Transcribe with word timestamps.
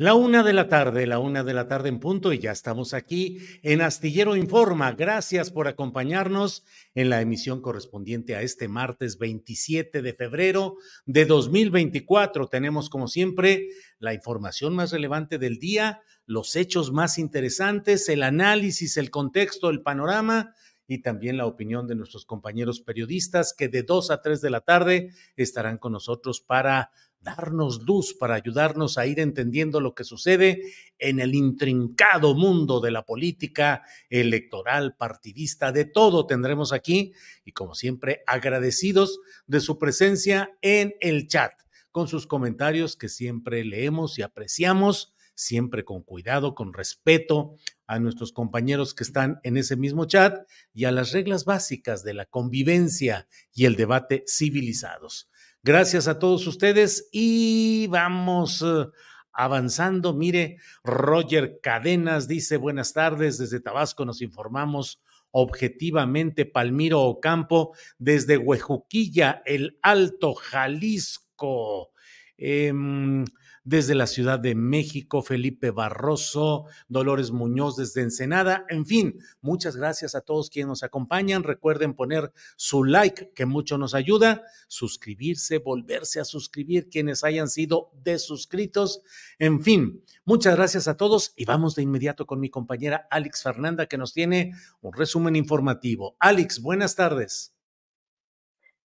La 0.00 0.14
una 0.14 0.42
de 0.42 0.54
la 0.54 0.66
tarde, 0.66 1.06
la 1.06 1.18
una 1.18 1.44
de 1.44 1.52
la 1.52 1.68
tarde 1.68 1.90
en 1.90 2.00
punto 2.00 2.32
y 2.32 2.38
ya 2.38 2.52
estamos 2.52 2.94
aquí 2.94 3.36
en 3.62 3.82
Astillero 3.82 4.34
Informa. 4.34 4.92
Gracias 4.92 5.50
por 5.50 5.68
acompañarnos 5.68 6.64
en 6.94 7.10
la 7.10 7.20
emisión 7.20 7.60
correspondiente 7.60 8.34
a 8.34 8.40
este 8.40 8.66
martes 8.66 9.18
27 9.18 10.00
de 10.00 10.14
febrero 10.14 10.76
de 11.04 11.26
2024. 11.26 12.48
Tenemos 12.48 12.88
como 12.88 13.08
siempre 13.08 13.68
la 13.98 14.14
información 14.14 14.74
más 14.74 14.90
relevante 14.90 15.36
del 15.36 15.58
día, 15.58 16.00
los 16.24 16.56
hechos 16.56 16.92
más 16.92 17.18
interesantes, 17.18 18.08
el 18.08 18.22
análisis, 18.22 18.96
el 18.96 19.10
contexto, 19.10 19.68
el 19.68 19.82
panorama 19.82 20.54
y 20.86 21.02
también 21.02 21.36
la 21.36 21.44
opinión 21.44 21.86
de 21.86 21.94
nuestros 21.94 22.24
compañeros 22.24 22.80
periodistas 22.80 23.52
que 23.52 23.68
de 23.68 23.82
dos 23.82 24.10
a 24.10 24.22
tres 24.22 24.40
de 24.40 24.48
la 24.48 24.62
tarde 24.62 25.10
estarán 25.36 25.76
con 25.76 25.92
nosotros 25.92 26.40
para 26.40 26.90
darnos 27.20 27.82
luz, 27.82 28.14
para 28.14 28.34
ayudarnos 28.34 28.96
a 28.98 29.06
ir 29.06 29.20
entendiendo 29.20 29.80
lo 29.80 29.94
que 29.94 30.04
sucede 30.04 30.62
en 30.98 31.20
el 31.20 31.34
intrincado 31.34 32.34
mundo 32.34 32.80
de 32.80 32.90
la 32.90 33.04
política 33.04 33.82
electoral, 34.08 34.96
partidista, 34.96 35.72
de 35.72 35.84
todo 35.84 36.26
tendremos 36.26 36.72
aquí 36.72 37.12
y 37.44 37.52
como 37.52 37.74
siempre 37.74 38.22
agradecidos 38.26 39.20
de 39.46 39.60
su 39.60 39.78
presencia 39.78 40.56
en 40.62 40.94
el 41.00 41.28
chat, 41.28 41.52
con 41.90 42.08
sus 42.08 42.26
comentarios 42.26 42.96
que 42.96 43.08
siempre 43.08 43.64
leemos 43.64 44.18
y 44.18 44.22
apreciamos, 44.22 45.14
siempre 45.34 45.84
con 45.84 46.02
cuidado, 46.02 46.54
con 46.54 46.74
respeto 46.74 47.56
a 47.86 47.98
nuestros 47.98 48.32
compañeros 48.32 48.94
que 48.94 49.04
están 49.04 49.40
en 49.42 49.56
ese 49.56 49.76
mismo 49.76 50.04
chat 50.04 50.46
y 50.72 50.84
a 50.84 50.92
las 50.92 51.12
reglas 51.12 51.44
básicas 51.44 52.04
de 52.04 52.14
la 52.14 52.26
convivencia 52.26 53.26
y 53.52 53.64
el 53.64 53.76
debate 53.76 54.22
civilizados. 54.26 55.29
Gracias 55.62 56.08
a 56.08 56.18
todos 56.18 56.46
ustedes 56.46 57.10
y 57.12 57.86
vamos 57.88 58.62
eh, 58.62 58.86
avanzando. 59.30 60.14
Mire, 60.14 60.56
Roger 60.82 61.60
Cadenas 61.62 62.26
dice 62.26 62.56
buenas 62.56 62.94
tardes 62.94 63.36
desde 63.36 63.60
Tabasco, 63.60 64.06
nos 64.06 64.22
informamos 64.22 65.02
objetivamente. 65.32 66.46
Palmiro 66.46 67.02
Ocampo 67.02 67.76
desde 67.98 68.38
Huejuquilla, 68.38 69.42
el 69.44 69.78
Alto 69.82 70.32
Jalisco. 70.32 71.90
Em, 72.38 73.26
desde 73.64 73.94
la 73.94 74.06
Ciudad 74.06 74.40
de 74.40 74.54
México, 74.54 75.22
Felipe 75.22 75.70
Barroso, 75.70 76.66
Dolores 76.88 77.30
Muñoz 77.30 77.76
desde 77.76 78.02
Ensenada, 78.02 78.64
en 78.68 78.86
fin, 78.86 79.18
muchas 79.40 79.76
gracias 79.76 80.14
a 80.14 80.22
todos 80.22 80.50
quienes 80.50 80.68
nos 80.68 80.82
acompañan. 80.82 81.42
Recuerden 81.42 81.94
poner 81.94 82.32
su 82.56 82.84
like, 82.84 83.32
que 83.34 83.46
mucho 83.46 83.76
nos 83.76 83.94
ayuda, 83.94 84.42
suscribirse, 84.68 85.58
volverse 85.58 86.20
a 86.20 86.24
suscribir 86.24 86.88
quienes 86.88 87.22
hayan 87.22 87.48
sido 87.48 87.90
desuscritos, 88.02 89.02
en 89.38 89.62
fin, 89.62 90.04
muchas 90.24 90.56
gracias 90.56 90.88
a 90.88 90.96
todos 90.96 91.32
y 91.36 91.44
vamos 91.44 91.74
de 91.74 91.82
inmediato 91.82 92.26
con 92.26 92.40
mi 92.40 92.50
compañera 92.50 93.06
Alex 93.10 93.42
Fernanda 93.42 93.86
que 93.86 93.98
nos 93.98 94.12
tiene 94.12 94.54
un 94.80 94.92
resumen 94.92 95.36
informativo. 95.36 96.16
Alex, 96.18 96.60
buenas 96.60 96.96
tardes. 96.96 97.54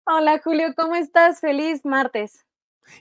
Hola 0.05 0.39
Julio, 0.43 0.73
¿cómo 0.75 0.95
estás? 0.95 1.39
Feliz 1.39 1.83
martes. 1.85 2.45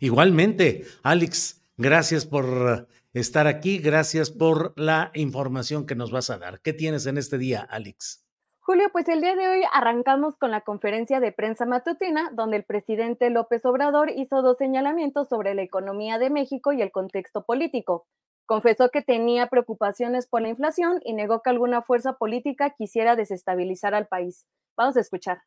Igualmente, 0.01 0.87
Alex, 1.03 1.64
Gracias 1.77 2.25
por 2.25 2.87
estar 3.13 3.49
aquí, 3.49 3.79
gracias 3.79 4.31
por 4.31 4.79
la 4.79 5.11
información 5.15 5.87
que 5.87 5.97
nos 5.97 6.13
vas 6.13 6.31
a 6.31 6.39
dar. 6.39 6.61
¿Qué 6.61 6.73
tienes 6.73 7.07
en 7.07 7.19
este 7.19 7.37
día, 7.37 7.67
Alex? 7.69 8.25
Julio, 8.61 8.89
pues 8.93 9.09
el 9.09 9.21
día 9.21 9.35
de 9.35 9.47
hoy 9.47 9.63
arrancamos 9.73 10.37
con 10.37 10.51
la 10.51 10.63
conferencia 10.63 11.21
de 11.21 11.33
prensa 11.33 11.67
matutina, 11.67 12.31
donde 12.33 12.57
el 12.57 12.65
presidente 12.65 13.29
López 13.29 13.65
Obrador 13.67 14.11
hizo 14.11 14.41
dos 14.41 14.57
señalamientos 14.57 15.29
sobre 15.29 15.55
la 15.55 15.63
economía 15.63 16.19
de 16.19 16.31
México 16.31 16.73
y 16.73 16.81
el 16.81 16.91
contexto 16.91 17.45
político. 17.45 18.07
Confesó 18.47 18.89
que 18.89 19.03
tenía 19.03 19.49
preocupaciones 19.49 20.27
por 20.27 20.43
la 20.43 20.49
inflación 20.49 21.01
y 21.05 21.13
negó 21.13 21.43
que 21.43 21.51
alguna 21.51 21.83
fuerza 21.83 22.15
política 22.15 22.71
quisiera 22.71 23.17
desestabilizar 23.17 23.95
al 23.95 24.07
país. 24.07 24.47
Vamos 24.77 24.97
a 24.97 25.01
escuchar. 25.01 25.43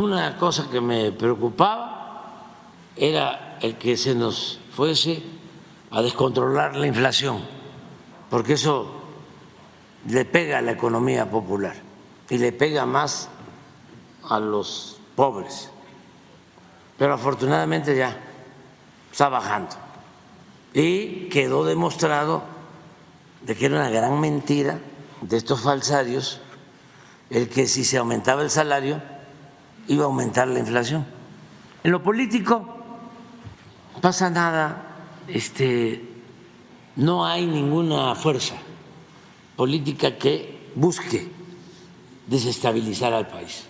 Una 0.00 0.38
cosa 0.38 0.70
que 0.70 0.80
me 0.80 1.12
preocupaba 1.12 1.99
era 3.00 3.56
el 3.62 3.78
que 3.78 3.96
se 3.96 4.14
nos 4.14 4.60
fuese 4.76 5.22
a 5.90 6.02
descontrolar 6.02 6.76
la 6.76 6.86
inflación, 6.86 7.42
porque 8.28 8.52
eso 8.52 9.00
le 10.06 10.26
pega 10.26 10.58
a 10.58 10.62
la 10.62 10.72
economía 10.72 11.28
popular 11.28 11.74
y 12.28 12.36
le 12.36 12.52
pega 12.52 12.84
más 12.84 13.30
a 14.28 14.38
los 14.38 15.00
pobres. 15.16 15.70
Pero 16.98 17.14
afortunadamente 17.14 17.96
ya 17.96 18.14
está 19.10 19.30
bajando. 19.30 19.74
Y 20.74 21.30
quedó 21.30 21.64
demostrado 21.64 22.42
de 23.40 23.56
que 23.56 23.66
era 23.66 23.76
una 23.76 23.88
gran 23.88 24.20
mentira 24.20 24.78
de 25.22 25.38
estos 25.38 25.62
falsarios 25.62 26.42
el 27.30 27.48
que 27.48 27.66
si 27.66 27.82
se 27.82 27.96
aumentaba 27.96 28.42
el 28.42 28.50
salario 28.50 29.00
iba 29.88 30.04
a 30.04 30.06
aumentar 30.06 30.48
la 30.48 30.58
inflación. 30.58 31.06
En 31.82 31.92
lo 31.92 32.02
político 32.02 32.79
pasa 34.00 34.30
nada, 34.30 34.86
este, 35.28 36.02
no 36.96 37.24
hay 37.26 37.46
ninguna 37.46 38.14
fuerza 38.14 38.56
política 39.56 40.16
que 40.16 40.70
busque 40.74 41.28
desestabilizar 42.26 43.12
al 43.12 43.28
país, 43.28 43.64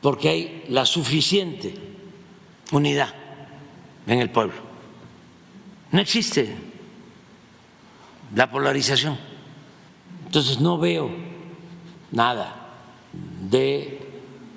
porque 0.00 0.28
hay 0.28 0.64
la 0.68 0.86
suficiente 0.86 1.74
unidad 2.72 3.14
en 4.06 4.20
el 4.20 4.30
pueblo. 4.30 4.56
No 5.90 6.00
existe 6.00 6.54
la 8.34 8.50
polarización. 8.50 9.18
Entonces 10.26 10.60
no 10.60 10.78
veo 10.78 11.10
nada 12.12 12.74
de 13.50 14.06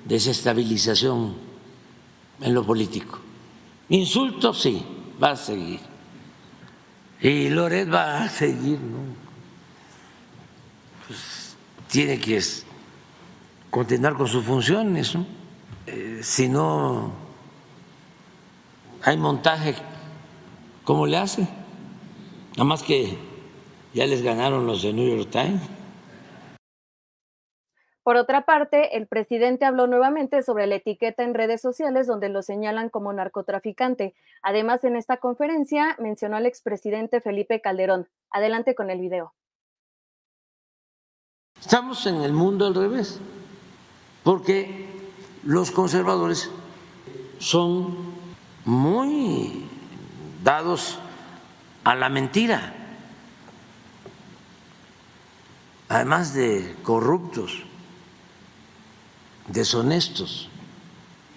desestabilización 0.04 1.34
en 2.42 2.54
lo 2.54 2.64
político 2.64 3.21
Insultos 3.92 4.62
sí, 4.62 4.82
va 5.22 5.32
a 5.32 5.36
seguir. 5.36 5.78
Y 7.20 7.50
Loret 7.50 7.92
va 7.92 8.22
a 8.22 8.28
seguir, 8.30 8.80
¿no? 8.80 9.00
Pues 11.06 11.54
tiene 11.88 12.18
que 12.18 12.40
continuar 13.70 14.14
con 14.14 14.26
sus 14.26 14.46
funciones, 14.46 15.14
¿no? 15.14 15.26
Eh, 15.86 16.20
si 16.22 16.48
no 16.48 17.12
hay 19.02 19.18
montaje, 19.18 19.74
¿cómo 20.84 21.06
le 21.06 21.18
hace? 21.18 21.42
Nada 22.52 22.64
más 22.64 22.82
que 22.82 23.18
ya 23.92 24.06
les 24.06 24.22
ganaron 24.22 24.66
los 24.66 24.80
de 24.80 24.94
New 24.94 25.18
York 25.18 25.28
Times. 25.30 25.60
Por 28.02 28.16
otra 28.16 28.44
parte, 28.44 28.96
el 28.96 29.06
presidente 29.06 29.64
habló 29.64 29.86
nuevamente 29.86 30.42
sobre 30.42 30.66
la 30.66 30.74
etiqueta 30.74 31.22
en 31.22 31.34
redes 31.34 31.60
sociales 31.60 32.08
donde 32.08 32.28
lo 32.28 32.42
señalan 32.42 32.88
como 32.88 33.12
narcotraficante. 33.12 34.14
Además, 34.42 34.82
en 34.82 34.96
esta 34.96 35.18
conferencia 35.18 35.94
mencionó 36.00 36.36
al 36.36 36.46
expresidente 36.46 37.20
Felipe 37.20 37.60
Calderón. 37.60 38.08
Adelante 38.30 38.74
con 38.74 38.90
el 38.90 39.00
video. 39.00 39.34
Estamos 41.60 42.04
en 42.06 42.22
el 42.22 42.32
mundo 42.32 42.66
al 42.66 42.74
revés, 42.74 43.20
porque 44.24 44.88
los 45.44 45.70
conservadores 45.70 46.50
son 47.38 47.96
muy 48.64 49.68
dados 50.42 50.98
a 51.84 51.94
la 51.94 52.08
mentira, 52.08 52.74
además 55.88 56.34
de 56.34 56.74
corruptos 56.82 57.64
deshonestos, 59.52 60.48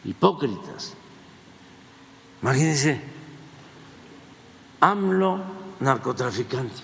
hipócritas. 0.04 0.96
Imagínense, 2.42 3.02
AMLO 4.80 5.42
narcotraficante. 5.80 6.82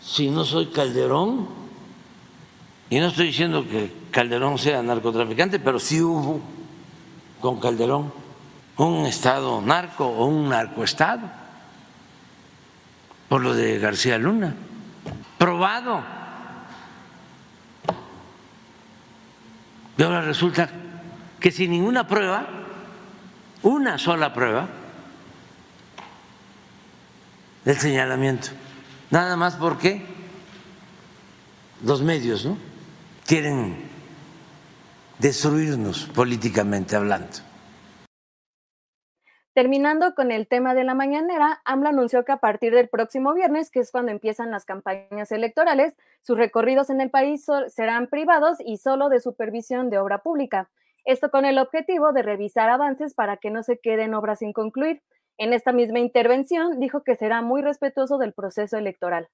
Si 0.00 0.30
no 0.30 0.44
soy 0.44 0.66
Calderón, 0.66 1.48
y 2.90 2.98
no 3.00 3.08
estoy 3.08 3.26
diciendo 3.26 3.66
que 3.68 3.92
Calderón 4.10 4.58
sea 4.58 4.82
narcotraficante, 4.82 5.58
pero 5.58 5.78
sí 5.78 6.00
hubo 6.00 6.40
con 7.40 7.60
Calderón 7.60 8.12
un 8.76 9.06
estado 9.06 9.60
narco 9.60 10.06
o 10.06 10.26
un 10.26 10.48
narcoestado, 10.48 11.28
por 13.28 13.42
lo 13.42 13.52
de 13.54 13.78
García 13.78 14.16
Luna, 14.18 14.54
probado 15.36 16.17
Y 19.98 20.02
ahora 20.04 20.22
resulta 20.22 20.70
que 21.40 21.50
sin 21.50 21.72
ninguna 21.72 22.06
prueba, 22.06 22.46
una 23.62 23.98
sola 23.98 24.32
prueba, 24.32 24.68
del 27.64 27.76
señalamiento, 27.76 28.48
nada 29.10 29.36
más 29.36 29.56
porque 29.56 30.06
los 31.84 32.00
medios 32.00 32.44
¿no? 32.44 32.56
quieren 33.26 33.76
destruirnos 35.18 36.04
políticamente 36.14 36.94
hablando. 36.94 37.47
Terminando 39.58 40.14
con 40.14 40.30
el 40.30 40.46
tema 40.46 40.72
de 40.72 40.84
la 40.84 40.94
mañanera, 40.94 41.62
AMLO 41.64 41.88
anunció 41.88 42.24
que 42.24 42.30
a 42.30 42.36
partir 42.36 42.72
del 42.72 42.88
próximo 42.88 43.34
viernes, 43.34 43.72
que 43.72 43.80
es 43.80 43.90
cuando 43.90 44.12
empiezan 44.12 44.52
las 44.52 44.64
campañas 44.64 45.32
electorales, 45.32 45.96
sus 46.20 46.38
recorridos 46.38 46.90
en 46.90 47.00
el 47.00 47.10
país 47.10 47.44
serán 47.66 48.06
privados 48.06 48.58
y 48.64 48.76
solo 48.76 49.08
de 49.08 49.18
supervisión 49.18 49.90
de 49.90 49.98
obra 49.98 50.18
pública. 50.18 50.70
Esto 51.04 51.32
con 51.32 51.44
el 51.44 51.58
objetivo 51.58 52.12
de 52.12 52.22
revisar 52.22 52.70
avances 52.70 53.14
para 53.14 53.38
que 53.38 53.50
no 53.50 53.64
se 53.64 53.80
queden 53.80 54.14
obras 54.14 54.38
sin 54.38 54.52
concluir. 54.52 55.02
En 55.38 55.52
esta 55.52 55.72
misma 55.72 55.98
intervención 55.98 56.78
dijo 56.78 57.02
que 57.02 57.16
será 57.16 57.42
muy 57.42 57.60
respetuoso 57.60 58.16
del 58.18 58.34
proceso 58.34 58.76
electoral. 58.76 59.26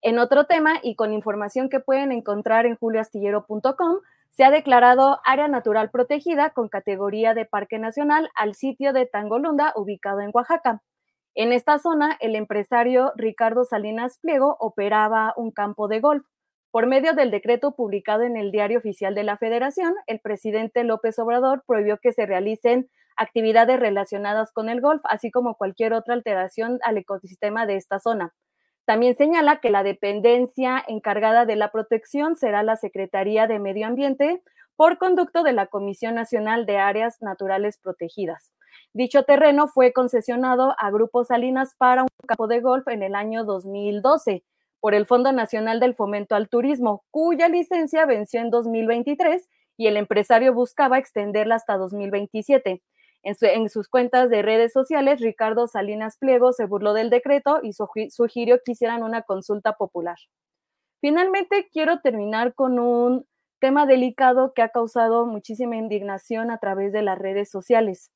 En 0.00 0.18
otro 0.18 0.46
tema 0.46 0.76
y 0.82 0.94
con 0.94 1.12
información 1.12 1.68
que 1.68 1.80
pueden 1.80 2.10
encontrar 2.10 2.64
en 2.64 2.76
julioastillero.com, 2.76 3.98
se 4.30 4.44
ha 4.44 4.50
declarado 4.50 5.18
área 5.24 5.48
natural 5.48 5.90
protegida 5.90 6.50
con 6.50 6.68
categoría 6.68 7.34
de 7.34 7.44
parque 7.44 7.78
nacional 7.78 8.30
al 8.34 8.54
sitio 8.54 8.92
de 8.92 9.06
Tangolunda, 9.06 9.72
ubicado 9.76 10.20
en 10.20 10.30
Oaxaca. 10.32 10.82
En 11.34 11.52
esta 11.52 11.78
zona, 11.78 12.16
el 12.20 12.34
empresario 12.34 13.12
Ricardo 13.16 13.64
Salinas 13.64 14.18
Pliego 14.20 14.56
operaba 14.58 15.34
un 15.36 15.52
campo 15.52 15.88
de 15.88 16.00
golf. 16.00 16.24
Por 16.70 16.86
medio 16.86 17.14
del 17.14 17.30
decreto 17.30 17.76
publicado 17.76 18.22
en 18.22 18.36
el 18.36 18.50
Diario 18.50 18.78
Oficial 18.78 19.14
de 19.14 19.24
la 19.24 19.36
Federación, 19.38 19.94
el 20.06 20.20
presidente 20.20 20.84
López 20.84 21.18
Obrador 21.18 21.62
prohibió 21.66 21.98
que 21.98 22.12
se 22.12 22.26
realicen 22.26 22.90
actividades 23.16 23.80
relacionadas 23.80 24.52
con 24.52 24.68
el 24.68 24.80
golf, 24.80 25.00
así 25.04 25.30
como 25.30 25.56
cualquier 25.56 25.92
otra 25.92 26.14
alteración 26.14 26.78
al 26.82 26.98
ecosistema 26.98 27.66
de 27.66 27.76
esta 27.76 27.98
zona. 27.98 28.34
También 28.88 29.16
señala 29.16 29.60
que 29.60 29.68
la 29.68 29.82
dependencia 29.82 30.82
encargada 30.88 31.44
de 31.44 31.56
la 31.56 31.70
protección 31.70 32.36
será 32.36 32.62
la 32.62 32.76
Secretaría 32.76 33.46
de 33.46 33.58
Medio 33.58 33.86
Ambiente 33.86 34.42
por 34.76 34.96
conducto 34.96 35.42
de 35.42 35.52
la 35.52 35.66
Comisión 35.66 36.14
Nacional 36.14 36.64
de 36.64 36.78
Áreas 36.78 37.20
Naturales 37.20 37.76
Protegidas. 37.76 38.50
Dicho 38.94 39.24
terreno 39.24 39.68
fue 39.68 39.92
concesionado 39.92 40.74
a 40.78 40.90
Grupo 40.90 41.22
Salinas 41.22 41.74
para 41.76 42.04
un 42.04 42.08
campo 42.26 42.46
de 42.46 42.62
golf 42.62 42.88
en 42.88 43.02
el 43.02 43.14
año 43.14 43.44
2012 43.44 44.42
por 44.80 44.94
el 44.94 45.04
Fondo 45.04 45.32
Nacional 45.32 45.80
del 45.80 45.94
Fomento 45.94 46.34
al 46.34 46.48
Turismo, 46.48 47.04
cuya 47.10 47.50
licencia 47.50 48.06
venció 48.06 48.40
en 48.40 48.48
2023 48.48 49.46
y 49.76 49.88
el 49.88 49.98
empresario 49.98 50.54
buscaba 50.54 50.96
extenderla 50.96 51.56
hasta 51.56 51.76
2027. 51.76 52.80
En, 53.22 53.68
sus 53.68 53.88
cuentas 53.88 54.30
de 54.30 54.42
redes 54.42 54.72
sociales, 54.72 55.20
Ricardo 55.20 55.66
Salinas 55.66 56.16
Pliego 56.18 56.52
se 56.52 56.66
burló 56.66 56.94
del 56.94 57.10
decreto 57.10 57.60
y 57.62 57.72
sugirió 57.72 58.60
que 58.64 58.72
hicieran 58.72 59.02
una 59.02 59.22
consulta 59.22 59.74
popular. 59.74 60.16
Finalmente, 61.00 61.68
quiero 61.72 62.00
terminar 62.00 62.54
con 62.54 62.78
un 62.78 63.26
tema 63.60 63.86
delicado 63.86 64.52
que 64.54 64.62
ha 64.62 64.68
causado 64.68 65.26
muchísima 65.26 65.76
indignación 65.76 66.50
a 66.50 66.58
través 66.58 66.92
de 66.92 67.02
las 67.02 67.18
redes 67.18 67.50
sociales. 67.50 68.10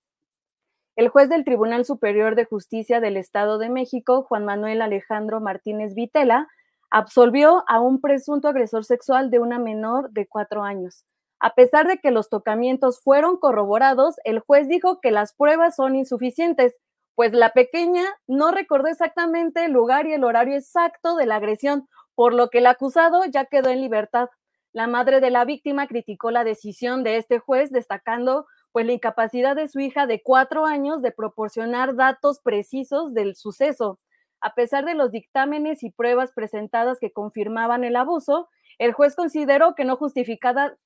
El 0.94 1.08
juez 1.08 1.28
del 1.28 1.44
Tribunal 1.44 1.84
Superior 1.84 2.34
de 2.34 2.44
Justicia 2.44 3.00
del 3.00 3.16
Estado 3.16 3.58
de 3.58 3.70
México, 3.70 4.24
Juan 4.24 4.44
Manuel 4.44 4.82
Alejandro 4.82 5.40
Martínez 5.40 5.94
Vitela, 5.94 6.48
absolvió 6.90 7.64
a 7.66 7.80
un 7.80 8.00
presunto 8.00 8.48
agresor 8.48 8.84
sexual 8.84 9.30
de 9.30 9.38
una 9.38 9.58
menor 9.58 10.10
de 10.10 10.26
cuatro 10.26 10.62
años. 10.62 11.04
A 11.42 11.56
pesar 11.56 11.88
de 11.88 11.98
que 11.98 12.12
los 12.12 12.28
tocamientos 12.28 13.00
fueron 13.00 13.36
corroborados, 13.36 14.14
el 14.22 14.38
juez 14.38 14.68
dijo 14.68 15.00
que 15.00 15.10
las 15.10 15.34
pruebas 15.34 15.74
son 15.74 15.96
insuficientes, 15.96 16.76
pues 17.16 17.32
la 17.32 17.50
pequeña 17.50 18.04
no 18.28 18.52
recordó 18.52 18.86
exactamente 18.86 19.64
el 19.64 19.72
lugar 19.72 20.06
y 20.06 20.12
el 20.12 20.22
horario 20.22 20.56
exacto 20.56 21.16
de 21.16 21.26
la 21.26 21.34
agresión, 21.36 21.88
por 22.14 22.32
lo 22.32 22.48
que 22.48 22.58
el 22.58 22.66
acusado 22.66 23.24
ya 23.24 23.46
quedó 23.46 23.70
en 23.70 23.80
libertad. 23.80 24.28
La 24.72 24.86
madre 24.86 25.20
de 25.20 25.30
la 25.30 25.44
víctima 25.44 25.88
criticó 25.88 26.30
la 26.30 26.44
decisión 26.44 27.02
de 27.02 27.16
este 27.16 27.40
juez, 27.40 27.72
destacando 27.72 28.46
pues 28.70 28.86
la 28.86 28.92
incapacidad 28.92 29.56
de 29.56 29.66
su 29.66 29.80
hija 29.80 30.06
de 30.06 30.22
cuatro 30.22 30.64
años 30.64 31.02
de 31.02 31.10
proporcionar 31.10 31.96
datos 31.96 32.38
precisos 32.38 33.14
del 33.14 33.34
suceso. 33.34 33.98
A 34.40 34.54
pesar 34.54 34.84
de 34.84 34.94
los 34.94 35.10
dictámenes 35.10 35.82
y 35.82 35.90
pruebas 35.90 36.30
presentadas 36.30 37.00
que 37.00 37.12
confirmaban 37.12 37.82
el 37.82 37.96
abuso, 37.96 38.48
el 38.78 38.92
juez 38.92 39.14
consideró 39.14 39.74
que 39.74 39.84
no, 39.84 39.98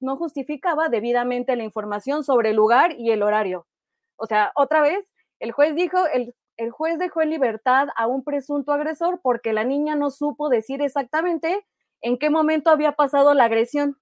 no 0.01 0.17
justificaba 0.17 0.89
debidamente 0.89 1.57
la 1.57 1.65
información 1.65 2.25
sobre 2.25 2.51
el 2.51 2.57
lugar 2.57 2.95
y 2.99 3.11
el 3.11 3.23
horario. 3.23 3.67
O 4.17 4.27
sea, 4.27 4.53
otra 4.55 4.81
vez, 4.81 4.99
el 5.41 5.53
juez 5.53 5.75
dijo, 5.75 5.99
el, 6.13 6.35
el 6.57 6.71
juez 6.71 6.99
dejó 6.99 7.23
en 7.23 7.31
libertad 7.31 7.89
a 7.97 8.07
un 8.07 8.25
presunto 8.25 8.73
agresor 8.73 9.21
porque 9.23 9.53
la 9.53 9.65
niña 9.65 9.95
no 9.95 10.11
supo 10.11 10.49
decir 10.49 10.83
exactamente 10.83 11.67
en 12.01 12.19
qué 12.19 12.31
momento 12.31 12.71
había 12.71 12.93
pasado 12.93 13.35
la 13.35 13.45
agresión. 13.45 13.99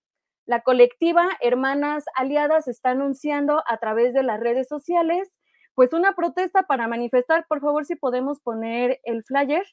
La 0.46 0.60
colectiva 0.60 1.28
Hermanas 1.40 2.04
Aliadas 2.14 2.68
está 2.68 2.90
anunciando 2.90 3.62
a 3.66 3.78
través 3.78 4.12
de 4.12 4.22
las 4.22 4.40
redes 4.40 4.68
sociales 4.68 5.30
pues 5.74 5.92
una 5.92 6.14
protesta 6.14 6.62
para 6.62 6.88
manifestar, 6.88 7.46
por 7.48 7.60
favor, 7.60 7.84
si 7.84 7.96
podemos 7.96 8.40
poner 8.40 9.00
el 9.02 9.24
flyer, 9.24 9.64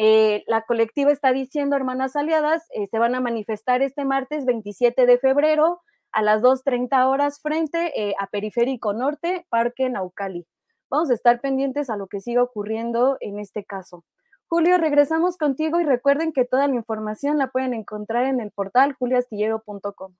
eh, 0.00 0.44
la 0.46 0.62
colectiva 0.62 1.10
está 1.10 1.32
diciendo, 1.32 1.74
hermanas 1.74 2.14
aliadas, 2.14 2.62
eh, 2.72 2.86
se 2.86 3.00
van 3.00 3.16
a 3.16 3.20
manifestar 3.20 3.82
este 3.82 4.04
martes 4.04 4.46
27 4.46 5.06
de 5.06 5.18
febrero 5.18 5.80
a 6.12 6.22
las 6.22 6.40
2.30 6.40 7.08
horas 7.08 7.40
frente 7.42 7.92
eh, 8.00 8.14
a 8.20 8.28
Periférico 8.28 8.92
Norte, 8.92 9.44
Parque 9.50 9.90
Naucali. 9.90 10.46
Vamos 10.88 11.10
a 11.10 11.14
estar 11.14 11.40
pendientes 11.40 11.90
a 11.90 11.96
lo 11.96 12.06
que 12.06 12.20
siga 12.20 12.44
ocurriendo 12.44 13.16
en 13.20 13.40
este 13.40 13.64
caso. 13.64 14.04
Julio, 14.46 14.78
regresamos 14.78 15.36
contigo 15.36 15.80
y 15.80 15.84
recuerden 15.84 16.32
que 16.32 16.44
toda 16.44 16.68
la 16.68 16.76
información 16.76 17.36
la 17.36 17.48
pueden 17.48 17.74
encontrar 17.74 18.26
en 18.26 18.40
el 18.40 18.52
portal 18.52 18.94
juliastillero.com. 18.94 20.14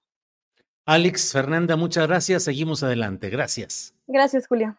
Alex, 0.87 1.33
Fernanda, 1.33 1.77
muchas 1.77 2.09
gracias. 2.09 2.43
Seguimos 2.43 2.83
adelante. 2.83 3.31
Gracias. 3.31 3.95
Gracias, 4.09 4.49
Julio. 4.49 4.77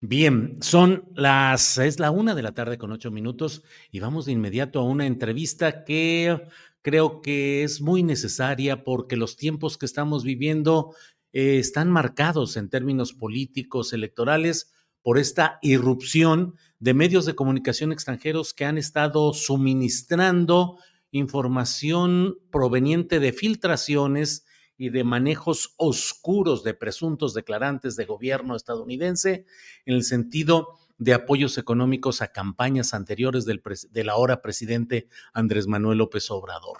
Bien, 0.00 0.58
son 0.60 1.08
las, 1.16 1.76
es 1.78 1.98
la 1.98 2.12
una 2.12 2.36
de 2.36 2.42
la 2.42 2.52
tarde 2.52 2.78
con 2.78 2.92
ocho 2.92 3.10
minutos 3.10 3.64
y 3.90 3.98
vamos 3.98 4.26
de 4.26 4.32
inmediato 4.32 4.78
a 4.78 4.84
una 4.84 5.06
entrevista 5.06 5.82
que 5.82 6.40
creo 6.82 7.20
que 7.20 7.64
es 7.64 7.80
muy 7.80 8.04
necesaria 8.04 8.84
porque 8.84 9.16
los 9.16 9.36
tiempos 9.36 9.76
que 9.76 9.86
estamos 9.86 10.22
viviendo 10.22 10.94
eh, 11.32 11.58
están 11.58 11.90
marcados 11.90 12.56
en 12.56 12.68
términos 12.68 13.12
políticos, 13.12 13.92
electorales, 13.92 14.72
por 15.02 15.18
esta 15.18 15.58
irrupción 15.62 16.54
de 16.78 16.94
medios 16.94 17.26
de 17.26 17.34
comunicación 17.34 17.90
extranjeros 17.90 18.54
que 18.54 18.66
han 18.66 18.78
estado 18.78 19.32
suministrando 19.34 20.78
información 21.10 22.38
proveniente 22.52 23.18
de 23.18 23.32
filtraciones 23.32 24.46
y 24.78 24.90
de 24.90 25.04
manejos 25.04 25.74
oscuros 25.76 26.62
de 26.64 26.72
presuntos 26.72 27.34
declarantes 27.34 27.96
de 27.96 28.06
gobierno 28.06 28.56
estadounidense 28.56 29.44
en 29.84 29.96
el 29.96 30.04
sentido 30.04 30.78
de 30.96 31.14
apoyos 31.14 31.58
económicos 31.58 32.22
a 32.22 32.28
campañas 32.28 32.94
anteriores 32.94 33.44
del, 33.44 33.62
del 33.90 34.08
ahora 34.08 34.40
presidente 34.40 35.08
Andrés 35.32 35.66
Manuel 35.66 35.98
López 35.98 36.30
Obrador. 36.30 36.78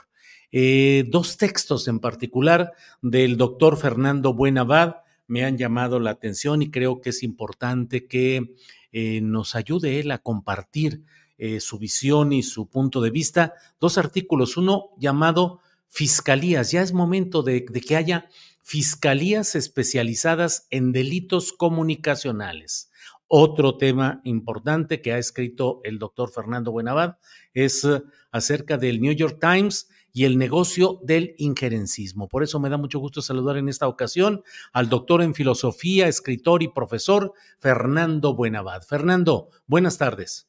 Eh, 0.50 1.04
dos 1.08 1.36
textos 1.36 1.88
en 1.88 1.98
particular 2.00 2.72
del 3.02 3.36
doctor 3.36 3.76
Fernando 3.76 4.32
Buenavad 4.32 4.96
me 5.26 5.44
han 5.44 5.58
llamado 5.58 6.00
la 6.00 6.10
atención 6.10 6.62
y 6.62 6.70
creo 6.70 7.00
que 7.00 7.10
es 7.10 7.22
importante 7.22 8.06
que 8.06 8.54
eh, 8.92 9.20
nos 9.20 9.54
ayude 9.54 10.00
él 10.00 10.10
a 10.10 10.18
compartir 10.18 11.02
eh, 11.36 11.60
su 11.60 11.78
visión 11.78 12.32
y 12.32 12.42
su 12.42 12.68
punto 12.68 13.00
de 13.00 13.10
vista. 13.10 13.54
Dos 13.78 13.98
artículos, 13.98 14.56
uno 14.56 14.90
llamado 14.98 15.60
Fiscalías. 15.88 16.70
Ya 16.70 16.82
es 16.82 16.92
momento 16.92 17.42
de, 17.42 17.64
que 17.64 17.96
haya 17.96 18.28
fiscalías 18.62 19.54
especializadas 19.54 20.66
en 20.70 20.92
delitos 20.92 21.52
comunicacionales. 21.52 22.90
Otro 23.26 23.76
tema 23.76 24.20
importante 24.24 25.02
que 25.02 25.12
ha 25.12 25.18
escrito 25.18 25.80
el 25.84 25.98
doctor 25.98 26.30
Fernando 26.30 26.72
Buenavad 26.72 27.16
es 27.52 27.86
acerca 28.30 28.78
del 28.78 29.00
New 29.00 29.12
York 29.12 29.38
Times 29.40 29.88
y 30.12 30.24
el 30.24 30.38
negocio 30.38 31.00
del 31.04 31.34
injerencismo. 31.38 32.28
Por 32.28 32.42
eso 32.42 32.58
me 32.58 32.70
da 32.70 32.76
mucho 32.76 32.98
gusto 32.98 33.22
saludar 33.22 33.56
en 33.56 33.68
esta 33.68 33.86
ocasión 33.86 34.42
al 34.72 34.88
doctor 34.88 35.22
en 35.22 35.34
filosofía, 35.34 36.08
escritor 36.08 36.62
y 36.62 36.68
profesor 36.68 37.34
Fernando 37.60 38.34
Buenavad. 38.34 38.82
Fernando, 38.82 39.50
buenas 39.66 39.98
tardes. 39.98 40.47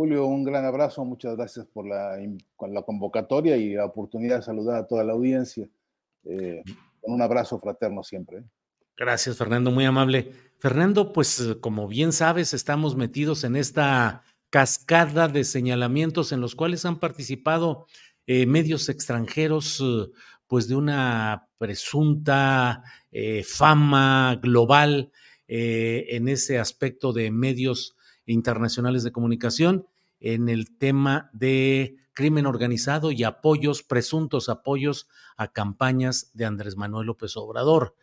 Julio, 0.00 0.24
un 0.24 0.44
gran 0.44 0.64
abrazo, 0.64 1.04
muchas 1.04 1.36
gracias 1.36 1.66
por 1.66 1.86
la, 1.86 2.16
convocatoria 2.86 3.58
y 3.58 3.74
la 3.74 3.84
oportunidad 3.84 4.36
de 4.36 4.42
saludar 4.42 4.76
a 4.76 4.86
toda 4.86 5.04
la 5.04 5.12
audiencia. 5.12 5.68
Eh, 6.24 6.62
un 7.02 7.20
abrazo 7.20 7.58
fraterno 7.58 8.02
siempre. 8.02 8.42
Gracias, 8.96 9.36
Fernando, 9.36 9.70
muy 9.70 9.84
amable. 9.84 10.32
Fernando, 10.58 11.12
pues 11.12 11.54
como 11.60 11.86
bien 11.86 12.12
sabes, 12.12 12.54
estamos 12.54 12.96
metidos 12.96 13.44
en 13.44 13.56
esta 13.56 14.22
cascada 14.48 15.28
de 15.28 15.44
señalamientos 15.44 16.32
en 16.32 16.40
los 16.40 16.54
cuales 16.54 16.86
han 16.86 16.98
participado 16.98 17.84
eh, 18.26 18.46
medios 18.46 18.88
extranjeros, 18.88 19.82
eh, 19.82 20.10
pues 20.46 20.66
de 20.66 20.76
una 20.76 21.46
presunta 21.58 22.84
eh, 23.12 23.44
fama 23.44 24.40
global 24.42 25.12
en 25.46 26.28
ese 26.28 26.58
aspecto 26.58 27.12
de 27.12 27.30
medios 27.30 27.96
internacionales 28.32 29.02
de 29.02 29.12
comunicación, 29.12 29.86
en 30.20 30.48
el 30.48 30.76
tema 30.76 31.30
de 31.32 31.96
crimen 32.12 32.46
organizado 32.46 33.12
y 33.12 33.24
apoyos, 33.24 33.82
presuntos 33.82 34.48
apoyos 34.48 35.08
a 35.36 35.52
campañas 35.52 36.30
de 36.34 36.44
Andrés 36.44 36.76
Manuel 36.76 37.06
López 37.06 37.36
Obrador. 37.36 37.94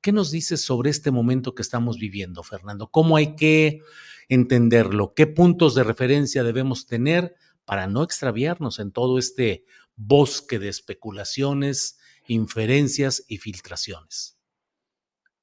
¿Qué 0.00 0.12
nos 0.12 0.30
dices 0.30 0.62
sobre 0.62 0.90
este 0.90 1.10
momento 1.10 1.54
que 1.54 1.62
estamos 1.62 1.98
viviendo, 1.98 2.42
Fernando? 2.42 2.90
¿Cómo 2.90 3.16
hay 3.16 3.36
que 3.36 3.80
entenderlo? 4.28 5.14
¿Qué 5.14 5.26
puntos 5.26 5.74
de 5.74 5.84
referencia 5.84 6.42
debemos 6.42 6.86
tener 6.86 7.34
para 7.64 7.86
no 7.86 8.02
extraviarnos 8.02 8.78
en 8.78 8.92
todo 8.92 9.18
este 9.18 9.64
bosque 9.96 10.58
de 10.58 10.68
especulaciones, 10.68 11.98
inferencias 12.28 13.24
y 13.28 13.38
filtraciones? 13.38 14.38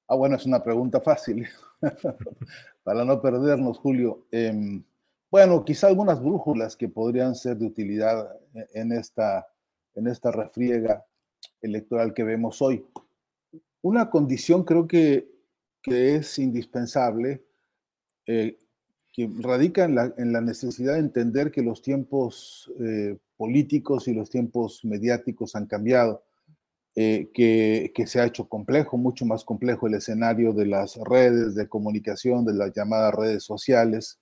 Ah, 0.07 0.15
bueno, 0.15 0.37
es 0.37 0.45
una 0.45 0.63
pregunta 0.63 1.01
fácil. 1.01 1.47
para 2.83 3.05
no 3.05 3.21
perdernos, 3.21 3.79
Julio. 3.79 4.25
Em, 4.31 4.83
bueno, 5.31 5.65
quizá 5.65 5.87
algunas 5.87 6.21
brújulas 6.21 6.75
que 6.75 6.89
podrían 6.89 7.35
ser 7.35 7.57
de 7.57 7.65
utilidad 7.65 8.29
en 8.73 8.91
esta, 8.91 9.47
en 9.95 10.07
esta 10.07 10.31
refriega 10.31 11.05
electoral 11.61 12.13
que 12.13 12.23
vemos 12.23 12.61
hoy. 12.61 12.85
Una 13.81 14.09
condición 14.09 14.63
creo 14.63 14.87
que, 14.87 15.27
que 15.81 16.15
es 16.15 16.37
indispensable 16.39 17.43
eh, 18.25 18.57
que 19.11 19.29
radica 19.39 19.83
en 19.85 20.33
la, 20.33 20.41
necesidad 20.41 20.93
de 20.93 20.99
entender 20.99 21.51
que 21.51 21.61
los 21.61 21.83
tiempos 21.83 22.71
eh, 22.79 23.17
políticos 23.37 24.07
y 24.07 24.13
los 24.13 24.29
tiempos 24.29 24.83
mediáticos 24.83 25.55
han 25.55 25.67
cambiado, 25.67 26.23
eh, 26.95 27.31
que, 27.33 27.91
se 28.05 28.19
ha 28.21 28.25
hecho 28.25 28.47
complejo, 28.47 28.97
mucho 28.97 29.25
más 29.25 29.43
complejo 29.43 29.87
el 29.87 29.95
escenario 29.95 30.53
de 30.53 30.67
las 30.67 30.95
redes 30.97 31.55
de 31.55 31.67
comunicación, 31.67 32.45
de 32.45 32.53
las 32.53 32.71
llamadas 32.71 33.15
redes 33.15 33.43
sociales, 33.43 34.19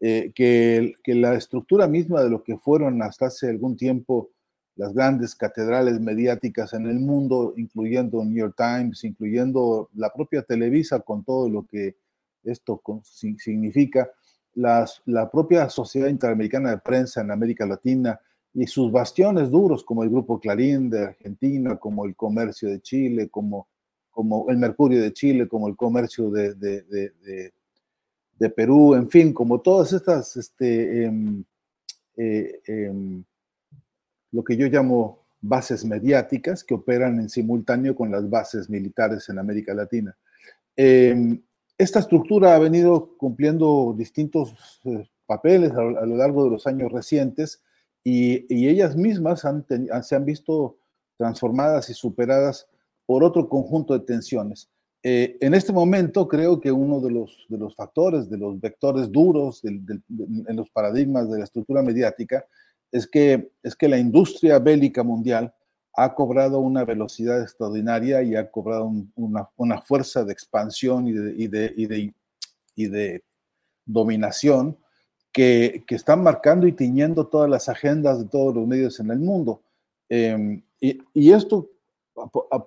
eh, 0.00 0.30
que, 0.34 0.94
que, 1.02 1.14
la 1.14 1.34
estructura 1.34 1.86
misma 1.86 2.22
de 2.22 2.28
lo 2.28 2.42
que 2.42 2.58
fueron 2.58 3.00
hasta 3.02 3.26
hace 3.26 3.48
algún 3.48 3.76
tiempo 3.78 4.30
las 4.76 4.92
grandes 4.92 5.34
catedrales 5.34 6.00
mediáticas 6.00 6.74
en 6.74 6.86
el 6.86 6.98
mundo, 7.00 7.54
incluyendo 7.56 8.22
New 8.24 8.36
York 8.36 8.56
Times, 8.58 9.04
incluyendo 9.04 9.88
la 9.94 10.12
propia 10.12 10.42
Televisa 10.42 11.00
con 11.00 11.24
todo 11.24 11.48
lo 11.48 11.66
que 11.66 11.96
esto 12.44 12.82
significa, 13.04 14.10
la 14.54 15.30
propia 15.30 15.70
Sociedad 15.70 16.08
Interamericana 16.08 16.72
de 16.72 16.78
Prensa 16.78 17.22
en 17.22 17.30
América 17.30 17.64
Latina 17.64 18.20
y 18.54 18.66
sus 18.66 18.92
bastiones 18.92 19.50
duros 19.50 19.82
como 19.84 20.02
el 20.02 20.10
Grupo 20.10 20.38
Clarín 20.38 20.90
de 20.90 21.06
Argentina, 21.06 21.76
como 21.76 22.04
el 22.04 22.14
Comercio 22.14 22.68
de 22.68 22.80
Chile, 22.80 23.28
como, 23.28 23.68
como 24.10 24.50
el 24.50 24.58
Mercurio 24.58 25.00
de 25.00 25.12
Chile, 25.12 25.48
como 25.48 25.68
el 25.68 25.76
Comercio 25.76 26.30
de, 26.30 26.54
de, 26.54 27.52
Perú, 28.56 28.94
en 28.94 29.08
fin, 29.08 29.32
como 29.32 29.60
todas 29.60 29.92
estas, 29.92 30.36
este, 30.36 31.04
em, 31.04 31.44
eh, 32.16 32.60
em, 32.66 33.22
lo 34.32 34.42
que 34.42 34.56
yo 34.56 34.66
llamo 34.66 35.22
bases 35.40 35.84
mediáticas 35.84 36.64
que 36.64 36.74
operan 36.74 37.20
en 37.20 37.28
simultáneo 37.28 37.94
con 37.94 38.10
las 38.10 38.28
bases 38.28 38.68
militares 38.68 39.28
en 39.28 39.38
América 39.38 39.74
Latina. 39.74 40.16
Em, 40.76 41.40
esta 41.78 42.00
estructura 42.00 42.54
ha 42.54 42.58
venido 42.58 43.16
cumpliendo 43.16 43.94
distintos 43.96 44.80
eh, 44.84 45.08
papeles 45.26 45.72
a, 45.72 45.82
lo 45.82 46.16
largo 46.16 46.44
de 46.44 46.50
los 46.50 46.66
años 46.66 46.92
recientes 46.92 47.62
y, 48.04 48.66
ellas 48.68 48.96
mismas 48.96 49.42
se 50.02 50.14
han 50.16 50.24
visto 50.24 50.76
transformadas 51.16 51.88
y 51.90 51.94
superadas 51.94 52.66
por 53.06 53.22
otro 53.24 53.48
conjunto 53.48 53.94
de 53.94 54.04
tensiones. 54.04 54.68
Eh, 55.04 55.36
en 55.40 55.54
este 55.54 55.72
momento 55.72 56.28
creo 56.28 56.60
que 56.60 56.70
uno 56.70 57.00
de 57.00 57.10
los, 57.10 57.44
de 57.48 57.58
los 57.58 57.74
factores, 57.74 58.30
de 58.30 58.38
los 58.38 58.60
vectores 58.60 59.10
duros 59.10 59.60
en 59.64 60.56
los 60.56 60.70
paradigmas 60.70 61.28
de 61.28 61.38
la 61.38 61.44
estructura 61.44 61.82
mediática 61.82 62.46
es 62.92 63.08
que, 63.08 63.50
es 63.64 63.74
que 63.74 63.88
la 63.88 63.98
industria 63.98 64.60
bélica 64.60 65.02
mundial 65.02 65.52
ha 65.94 66.14
cobrado 66.14 66.60
una 66.60 66.84
velocidad 66.84 67.42
extraordinaria 67.42 68.22
y 68.22 68.36
ha 68.36 68.50
cobrado 68.50 68.90
una, 69.56 69.82
fuerza 69.82 70.24
de 70.24 70.32
expansión 70.32 71.08
y 71.08 71.12
de, 71.48 72.14
y 72.76 72.86
de, 72.86 73.24
dominación 73.84 74.78
que, 75.32 75.84
están 75.88 76.22
marcando 76.22 76.66
y 76.66 76.72
tiñendo 76.72 77.26
todas 77.26 77.48
las 77.48 77.68
agendas 77.68 78.18
de 78.18 78.28
todos 78.28 78.54
los 78.54 78.66
medios 78.66 79.00
en 79.00 79.10
el 79.10 79.18
mundo. 79.18 79.62
Em, 80.08 80.62
y, 80.80 81.32
esto, 81.32 81.70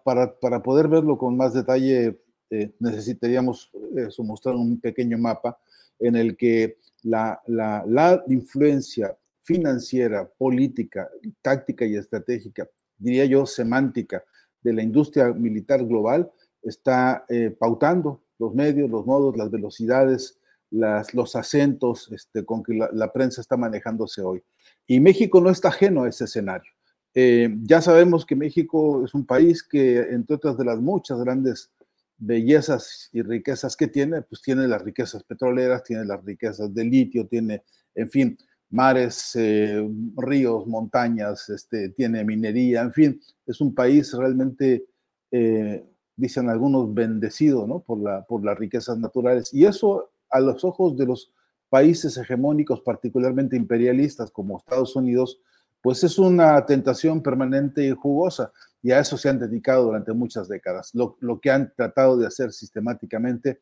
para, 0.03 0.63
poder 0.63 0.88
verlo 0.88 1.17
con 1.17 1.38
más 1.38 1.53
detalle, 1.53 2.19
eh, 2.50 2.72
necesitaríamos 2.79 3.72
eso, 3.95 4.24
mostrar 4.24 4.55
un 4.55 4.79
pequeño 4.79 5.17
mapa 5.17 5.57
en 6.00 6.15
el 6.15 6.36
que 6.36 6.77
la, 7.03 7.41
la 7.48 8.24
influencia 8.27 9.15
financiera, 9.41 10.27
política, 10.27 11.10
táctica 11.41 11.86
y 11.86 11.95
estratégica 11.95 12.67
diría 12.98 13.25
yo, 13.25 13.45
semántica 13.45 14.24
de 14.62 14.74
la 14.74 14.84
industria 14.84 15.31
militar 15.31 15.86
global 15.86 16.31
está 16.62 17.25
eh, 17.29 17.55
pautando 17.57 18.22
los 18.39 18.53
medios, 18.53 18.89
los 18.89 19.05
modos, 19.05 19.38
las 19.38 19.51
velocidades, 19.51 20.39
las, 20.72 21.13
los 21.13 21.36
acentos 21.36 22.12
este, 22.12 22.43
con 22.43 22.63
que 22.63 22.74
la, 22.91 23.13
prensa 23.13 23.41
está 23.41 23.57
manejándose 23.57 24.22
hoy. 24.22 24.43
Y 24.88 25.00
México 25.00 25.41
no 25.41 25.50
está 25.50 25.69
ajeno 25.69 26.03
a 26.03 26.10
ese 26.10 26.25
escenario. 26.25 26.72
Eh, 27.13 27.50
ya 27.63 27.81
sabemos 27.81 28.25
que 28.25 28.36
México 28.36 29.03
es 29.05 29.13
un 29.13 29.25
país 29.25 29.63
que, 29.63 30.00
entre 30.00 30.36
otras 30.36 30.57
de 30.57 30.65
las 30.65 30.79
muchas 30.79 31.19
grandes 31.19 31.72
bellezas 32.17 33.10
y 33.13 33.22
riquezas 33.22 33.75
que 33.75 33.88
tiene, 33.88 34.22
pues 34.22 34.41
tiene 34.41 34.67
las 34.67 34.81
riquezas 34.81 35.24
petroleras, 35.24 35.84
tiene 35.84 36.05
las 36.05 36.24
riquezas 36.24 36.74
de 36.74 36.84
litio, 36.84 37.27
tiene, 37.27 37.63
en 37.93 38.10
fin, 38.10 38.38
mares, 38.69 39.31
eh, 39.36 39.88
ríos, 40.17 40.67
montañas, 40.67 41.50
este, 41.50 41.89
tiene 41.89 42.24
minería, 42.24 42.81
en 42.81 42.93
fin, 42.93 43.22
es 43.45 43.62
un 43.62 43.74
país 43.74 44.13
realmente, 44.13 44.86
eh, 45.31 45.86
dicen 46.15 46.50
algunos, 46.50 46.93
bendecido 46.93 47.67
¿no? 47.67 47.79
por, 47.79 48.00
por 48.27 48.43
las 48.43 48.57
riquezas 48.57 48.98
naturales. 48.98 49.53
Y 49.53 49.65
eso 49.65 50.12
a 50.29 50.39
los 50.39 50.63
ojos 50.63 50.98
de 50.98 51.05
los 51.05 51.32
países 51.70 52.17
hegemónicos, 52.17 52.82
particularmente 52.82 53.55
imperialistas 53.55 54.32
como 54.32 54.58
Estados 54.58 54.96
Unidos, 54.96 55.39
pues 55.82 56.03
es 56.03 56.17
una 56.17 56.65
tentación 56.65 57.22
permanente 57.22 57.86
y 57.86 57.91
jugosa. 57.91 58.51
Y 58.82 58.91
a 58.91 59.00
eso 59.00 59.17
se 59.17 59.29
han 59.29 59.39
dedicado 59.39 59.86
durante 59.86 60.13
muchas 60.13 60.48
décadas. 60.48 60.91
Lo, 60.94 61.17
lo 61.20 61.39
que 61.39 61.51
han 61.51 61.74
tratado 61.75 62.17
de 62.17 62.27
hacer 62.27 62.51
sistemáticamente 62.51 63.62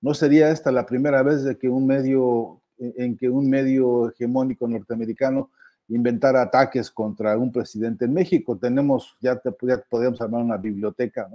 No 0.00 0.14
sería 0.14 0.50
esta 0.50 0.72
la 0.72 0.86
primera 0.86 1.22
vez 1.22 1.44
de 1.44 1.58
que 1.58 1.68
un 1.68 1.86
medio, 1.86 2.62
en 2.78 3.16
que 3.16 3.28
un 3.28 3.50
medio 3.50 4.08
hegemónico 4.08 4.66
norteamericano 4.66 5.50
inventara 5.88 6.42
ataques 6.42 6.90
contra 6.90 7.36
un 7.36 7.52
presidente 7.52 8.06
en 8.06 8.14
México. 8.14 8.56
Tenemos, 8.56 9.16
ya, 9.20 9.36
te, 9.36 9.52
podríamos 9.52 10.20
armar 10.20 10.42
una 10.42 10.56
biblioteca 10.56 11.28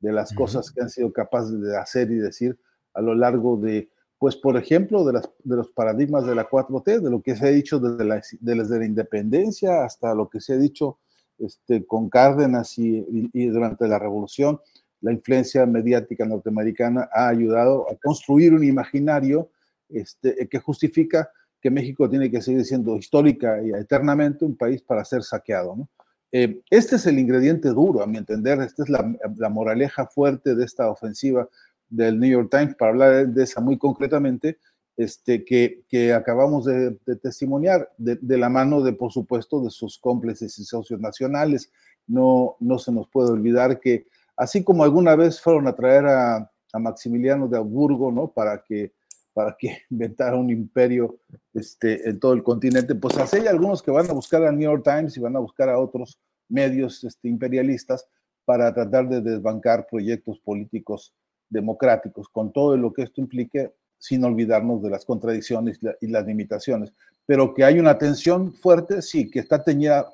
de 0.00 0.12
las 0.12 0.32
cosas 0.32 0.72
que 0.72 0.80
han 0.80 0.90
sido 0.90 1.12
capaces 1.12 1.60
de 1.60 1.76
hacer 1.76 2.10
y 2.10 2.16
decir 2.16 2.58
a 2.94 3.00
lo 3.00 3.14
largo 3.14 3.56
de, 3.58 3.88
pues 4.18 4.36
por 4.36 4.56
ejemplo, 4.56 5.04
de, 5.04 5.20
los 5.44 5.70
paradigmas 5.70 6.26
de 6.26 6.34
la 6.34 6.48
4T, 6.48 7.00
de 7.00 7.10
lo 7.10 7.22
que 7.22 7.36
se 7.36 7.46
ha 7.46 7.50
dicho 7.50 7.78
desde 7.78 8.04
la, 8.04 8.20
desde 8.40 8.78
la 8.78 8.84
independencia 8.84 9.84
hasta 9.84 10.14
lo 10.14 10.28
que 10.28 10.40
se 10.40 10.54
ha 10.54 10.56
dicho 10.56 10.98
este, 11.38 11.86
con 11.86 12.10
Cárdenas 12.10 12.76
y, 12.78 13.00
durante 13.48 13.86
la 13.86 13.98
revolución, 13.98 14.60
la 15.00 15.12
influencia 15.12 15.64
mediática 15.66 16.26
norteamericana 16.26 17.08
ha 17.12 17.28
ayudado 17.28 17.86
a 17.88 17.94
construir 17.96 18.52
un 18.52 18.64
imaginario 18.64 19.50
este, 19.88 20.48
que 20.48 20.58
justifica 20.58 21.30
que 21.60 21.70
México 21.70 22.08
tiene 22.10 22.30
que 22.30 22.42
seguir 22.42 22.64
siendo 22.64 22.96
histórica 22.96 23.62
y 23.62 23.70
eternamente 23.70 24.44
un 24.44 24.56
país 24.56 24.82
para 24.82 25.04
ser 25.04 25.22
saqueado. 25.22 25.88
Eh, 26.30 26.60
este 26.70 26.96
es 26.96 27.06
el 27.06 27.18
ingrediente 27.18 27.68
duro, 27.68 28.02
a 28.02 28.06
mi 28.06 28.18
entender, 28.18 28.60
esta 28.60 28.82
es 28.82 28.88
la, 28.90 29.48
moraleja 29.48 30.06
fuerte 30.06 30.54
de 30.54 30.64
esta 30.64 30.90
ofensiva 30.90 31.48
del 31.88 32.18
New 32.18 32.30
York 32.30 32.48
Times, 32.50 32.74
para 32.74 32.90
hablar 32.90 33.28
de 33.28 33.42
esa 33.42 33.60
muy 33.60 33.78
concretamente, 33.78 34.58
este, 34.96 35.44
que, 35.44 35.84
que 35.88 36.12
acabamos 36.12 36.64
de, 36.64 36.96
testimoniar, 37.22 37.88
de, 37.96 38.38
la 38.38 38.48
mano 38.48 38.82
de, 38.82 38.92
por 38.92 39.12
supuesto, 39.12 39.62
de 39.62 39.70
sus 39.70 39.98
cómplices 39.98 40.58
y 40.58 40.64
socios 40.64 41.00
nacionales. 41.00 41.70
No, 42.06 42.56
no 42.58 42.78
se 42.78 42.90
nos 42.90 43.08
puede 43.08 43.30
olvidar 43.30 43.78
que, 43.78 44.06
así 44.36 44.64
como 44.64 44.82
alguna 44.82 45.14
vez 45.14 45.40
fueron 45.40 45.68
a 45.68 45.76
traer 45.76 46.06
a, 46.06 46.50
a 46.72 46.78
Maximiliano 46.78 47.48
de 47.48 47.58
Augsburgo, 47.58 48.10
¿no? 48.10 48.32
Para 48.32 48.62
que, 48.62 48.92
para 49.32 49.56
que 49.56 49.78
inventara 49.90 50.36
un 50.36 50.50
imperio 50.50 51.20
este, 51.54 52.08
en 52.08 52.18
todo 52.18 52.32
el 52.32 52.42
continente, 52.42 52.94
pues 52.94 53.16
así 53.18 53.36
hay 53.36 53.46
algunos 53.46 53.82
que 53.82 53.92
van 53.92 54.10
a 54.10 54.14
buscar 54.14 54.42
a 54.44 54.52
New 54.52 54.68
York 54.68 54.82
Times 54.84 55.16
y 55.16 55.20
van 55.20 55.36
a 55.36 55.40
buscar 55.40 55.68
a 55.68 55.78
otros 55.78 56.18
medios 56.48 57.04
este, 57.04 57.28
imperialistas 57.28 58.08
para 58.44 58.72
tratar 58.74 59.08
de 59.08 59.20
desbancar 59.20 59.86
proyectos 59.88 60.40
políticos 60.40 61.14
democráticos, 61.48 62.28
con 62.28 62.52
todo 62.52 62.76
lo 62.76 62.92
que 62.92 63.02
esto 63.02 63.20
implique, 63.20 63.72
sin 63.98 64.24
olvidarnos 64.24 64.82
de 64.82 64.90
las 64.90 65.04
contradicciones 65.04 65.80
y 66.00 66.06
las 66.06 66.26
limitaciones. 66.26 66.92
Pero 67.26 67.52
que 67.52 67.64
hay 67.64 67.78
una 67.78 67.98
tensión 67.98 68.54
fuerte, 68.54 69.02
sí, 69.02 69.30
que 69.30 69.40
está 69.40 69.62
teñida 69.62 70.06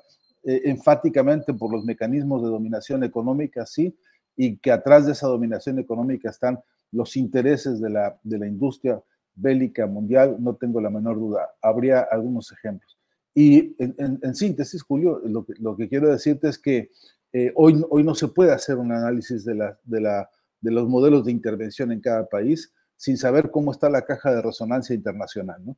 eh, 0.43 0.61
enfáticamente 0.65 1.53
por 1.53 1.71
los 1.71 1.85
mecanismos 1.85 2.41
de 2.43 2.49
dominación 2.49 3.03
económica, 3.03 3.65
sí, 3.65 3.95
y 4.35 4.57
que 4.57 4.71
atrás 4.71 5.05
de 5.05 5.13
esa 5.13 5.27
dominación 5.27 5.79
económica 5.79 6.29
están 6.29 6.59
los 6.91 7.15
intereses 7.15 7.79
de 7.79 7.89
la, 7.89 8.19
de 8.23 8.37
la 8.39 8.47
industria 8.47 9.01
bélica 9.35 9.85
mundial, 9.85 10.37
no 10.39 10.55
tengo 10.55 10.81
la 10.81 10.89
menor 10.89 11.17
duda. 11.17 11.49
Habría 11.61 12.01
algunos 12.01 12.51
ejemplos. 12.51 12.97
Y 13.33 13.75
en, 13.79 14.33
síntesis, 14.33 14.81
Julio, 14.81 15.21
lo 15.25 15.75
que, 15.75 15.89
quiero 15.89 16.09
decirte 16.09 16.47
es 16.47 16.57
que 16.57 16.89
eh, 17.33 17.51
hoy, 17.55 17.83
hoy 17.89 18.03
no 18.03 18.15
se 18.15 18.29
puede 18.29 18.53
hacer 18.53 18.77
un 18.77 18.93
análisis 18.93 19.43
de, 19.43 19.55
la, 19.55 19.77
de, 19.83 19.99
la, 19.99 20.29
de 20.65 20.71
los 20.71 20.89
modelos 20.89 21.23
de 21.23 21.31
intervención 21.31 21.91
en 21.91 22.01
cada 22.01 22.25
país 22.25 22.73
sin 22.97 23.17
saber 23.17 23.51
cómo 23.51 23.71
está 23.71 23.87
la 23.87 24.01
caja 24.01 24.33
de 24.33 24.41
resonancia 24.41 24.95
internacional, 24.95 25.63
¿no? 25.63 25.77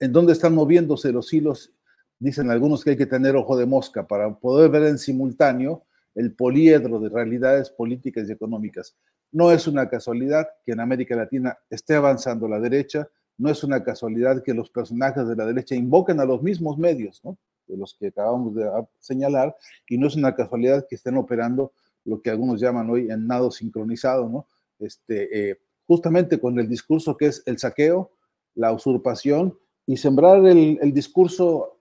En 0.00 0.12
dónde 0.12 0.32
están 0.32 0.54
moviéndose 0.54 1.12
los 1.12 1.32
hilos, 1.32 1.72
dicen 2.18 2.50
algunos 2.50 2.82
que 2.82 2.90
hay 2.90 2.96
que 2.96 3.06
tener 3.06 3.36
ojo 3.36 3.56
de 3.58 3.66
mosca 3.66 4.06
para 4.06 4.34
poder 4.34 4.70
ver 4.70 4.84
en 4.84 4.98
simultáneo 4.98 5.84
el 6.14 6.32
poliedro 6.32 6.98
de 6.98 7.10
realidades 7.10 7.68
políticas 7.68 8.28
y 8.28 8.32
económicas. 8.32 8.96
No 9.32 9.52
es 9.52 9.66
una 9.66 9.88
casualidad 9.88 10.48
que 10.64 10.72
en 10.72 10.80
América 10.80 11.14
Latina 11.14 11.58
esté 11.68 11.94
avanzando 11.94 12.48
la 12.48 12.58
derecha, 12.58 13.06
no 13.36 13.50
es 13.50 13.62
una 13.64 13.84
casualidad 13.84 14.42
que 14.42 14.54
los 14.54 14.70
personajes 14.70 15.28
de 15.28 15.36
la 15.36 15.44
derecha 15.44 15.74
invoquen 15.74 16.20
a 16.20 16.24
los 16.24 16.42
mismos 16.42 16.78
medios, 16.78 17.20
de 17.66 17.76
los 17.76 17.94
que 17.98 18.06
acabamos 18.06 18.54
de 18.54 18.66
señalar, 18.98 19.54
y 19.88 19.98
no 19.98 20.06
es 20.06 20.16
una 20.16 20.34
casualidad 20.34 20.86
que 20.88 20.94
estén 20.94 21.18
operando 21.18 21.72
lo 22.06 22.22
que 22.22 22.30
algunos 22.30 22.60
llaman 22.60 22.88
hoy 22.88 23.10
en 23.10 23.26
nado 23.26 23.50
sincronizado, 23.50 24.28
¿no? 24.28 24.46
Este, 24.78 25.50
eh, 25.50 25.58
justamente 25.86 26.38
con 26.40 26.58
el 26.58 26.68
discurso 26.68 27.16
que 27.16 27.26
es 27.26 27.42
el 27.46 27.58
saqueo, 27.58 28.12
la 28.54 28.72
usurpación 28.72 29.58
y 29.86 29.96
sembrar 29.96 30.44
el, 30.46 30.92
discurso 30.92 31.80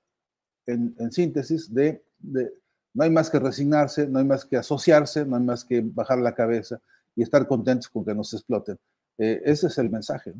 en, 0.65 0.95
síntesis 1.11 1.73
de, 1.73 2.03
no 2.21 3.03
hay 3.03 3.09
más 3.09 3.29
que 3.29 3.39
resignarse, 3.39 4.07
no 4.07 4.19
hay 4.19 4.25
más 4.25 4.45
que 4.45 4.57
asociarse, 4.57 5.25
no 5.25 5.37
hay 5.37 5.43
más 5.43 5.65
que 5.65 5.81
bajar 5.81 6.19
la 6.19 6.35
cabeza 6.35 6.79
y 7.15 7.23
estar 7.23 7.47
contentos 7.47 7.89
con 7.89 8.05
que 8.05 8.13
nos 8.13 8.33
exploten. 8.33 8.77
Eh, 9.17 9.41
ese 9.45 9.67
es 9.67 9.77
el 9.77 9.89
mensaje. 9.89 10.33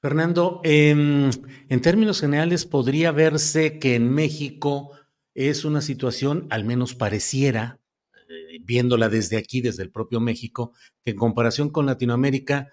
Fernando, 0.00 0.60
en 0.64 1.30
términos 1.82 2.20
generales, 2.20 2.66
podría 2.66 3.10
verse 3.10 3.78
que 3.78 3.94
en 3.94 4.12
México 4.12 4.90
es 5.34 5.64
una 5.64 5.80
situación, 5.80 6.46
al 6.50 6.64
menos 6.64 6.94
pareciera, 6.94 7.80
eh, 8.28 8.58
viéndola 8.62 9.08
desde 9.08 9.36
aquí, 9.36 9.60
desde 9.60 9.82
el 9.82 9.90
propio 9.90 10.20
México, 10.20 10.72
que 11.04 11.12
en 11.12 11.16
comparación 11.16 11.70
con 11.70 11.86
Latinoamérica 11.86 12.70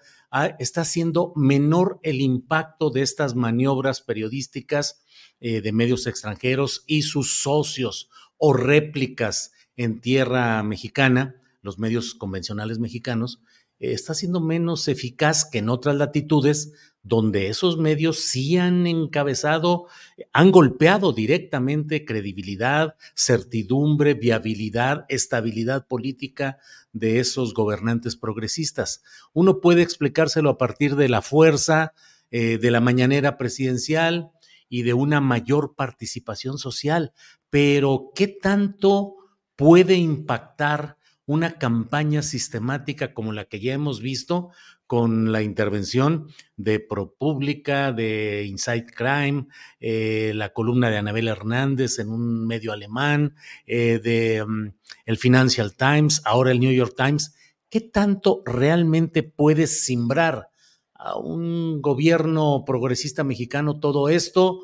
está 0.58 0.84
siendo 0.84 1.32
menor 1.36 2.00
el 2.02 2.20
impacto 2.20 2.90
de 2.90 3.02
estas 3.02 3.34
maniobras 3.34 4.00
periodísticas 4.00 5.02
eh, 5.40 5.60
de 5.60 5.72
medios 5.72 6.06
extranjeros 6.06 6.84
y 6.86 7.02
sus 7.02 7.42
socios 7.42 8.08
o 8.38 8.54
réplicas 8.54 9.52
en 9.76 10.00
tierra 10.00 10.62
mexicana, 10.62 11.36
los 11.60 11.78
medios 11.78 12.14
convencionales 12.14 12.78
mexicanos, 12.78 13.40
eh, 13.78 13.92
está 13.92 14.14
siendo 14.14 14.40
menos 14.40 14.88
eficaz 14.88 15.44
que 15.44 15.58
en 15.58 15.68
otras 15.68 15.96
latitudes 15.96 16.72
donde 17.02 17.48
esos 17.48 17.78
medios 17.78 18.20
sí 18.20 18.56
han 18.58 18.86
encabezado, 18.86 19.86
han 20.32 20.52
golpeado 20.52 21.12
directamente 21.12 22.04
credibilidad, 22.04 22.94
certidumbre, 23.14 24.14
viabilidad, 24.14 25.04
estabilidad 25.08 25.86
política 25.86 26.58
de 26.92 27.18
esos 27.18 27.54
gobernantes 27.54 28.16
progresistas. 28.16 29.02
Uno 29.32 29.60
puede 29.60 29.82
explicárselo 29.82 30.50
a 30.50 30.58
partir 30.58 30.94
de 30.94 31.08
la 31.08 31.22
fuerza 31.22 31.92
eh, 32.30 32.58
de 32.58 32.70
la 32.70 32.80
mañanera 32.80 33.36
presidencial 33.36 34.30
y 34.68 34.82
de 34.82 34.94
una 34.94 35.20
mayor 35.20 35.74
participación 35.74 36.56
social, 36.56 37.12
pero 37.50 38.12
¿qué 38.14 38.28
tanto 38.28 39.16
puede 39.56 39.96
impactar 39.96 40.96
una 41.26 41.58
campaña 41.58 42.22
sistemática 42.22 43.14
como 43.14 43.32
la 43.32 43.44
que 43.44 43.60
ya 43.60 43.74
hemos 43.74 44.00
visto 44.00 44.50
con 44.92 45.32
la 45.32 45.40
intervención 45.40 46.28
de 46.58 46.78
ProPublica, 46.78 47.92
de 47.92 48.44
Inside 48.44 48.84
Crime, 48.94 49.46
eh, 49.80 50.32
la 50.34 50.52
columna 50.52 50.90
de 50.90 50.98
Anabel 50.98 51.28
Hernández 51.28 51.98
en 51.98 52.10
un 52.10 52.46
medio 52.46 52.74
alemán, 52.74 53.34
eh, 53.66 54.00
de 54.04 54.44
mm, 54.44 54.74
el 55.06 55.16
Financial 55.16 55.74
Times, 55.74 56.20
ahora 56.26 56.50
el 56.50 56.60
New 56.60 56.74
York 56.74 56.92
Times. 56.94 57.34
¿Qué 57.70 57.80
tanto 57.80 58.42
realmente 58.44 59.22
puede 59.22 59.66
simbrar 59.66 60.50
a 60.92 61.16
un 61.16 61.80
gobierno 61.80 62.62
progresista 62.66 63.24
mexicano 63.24 63.80
todo 63.80 64.10
esto? 64.10 64.60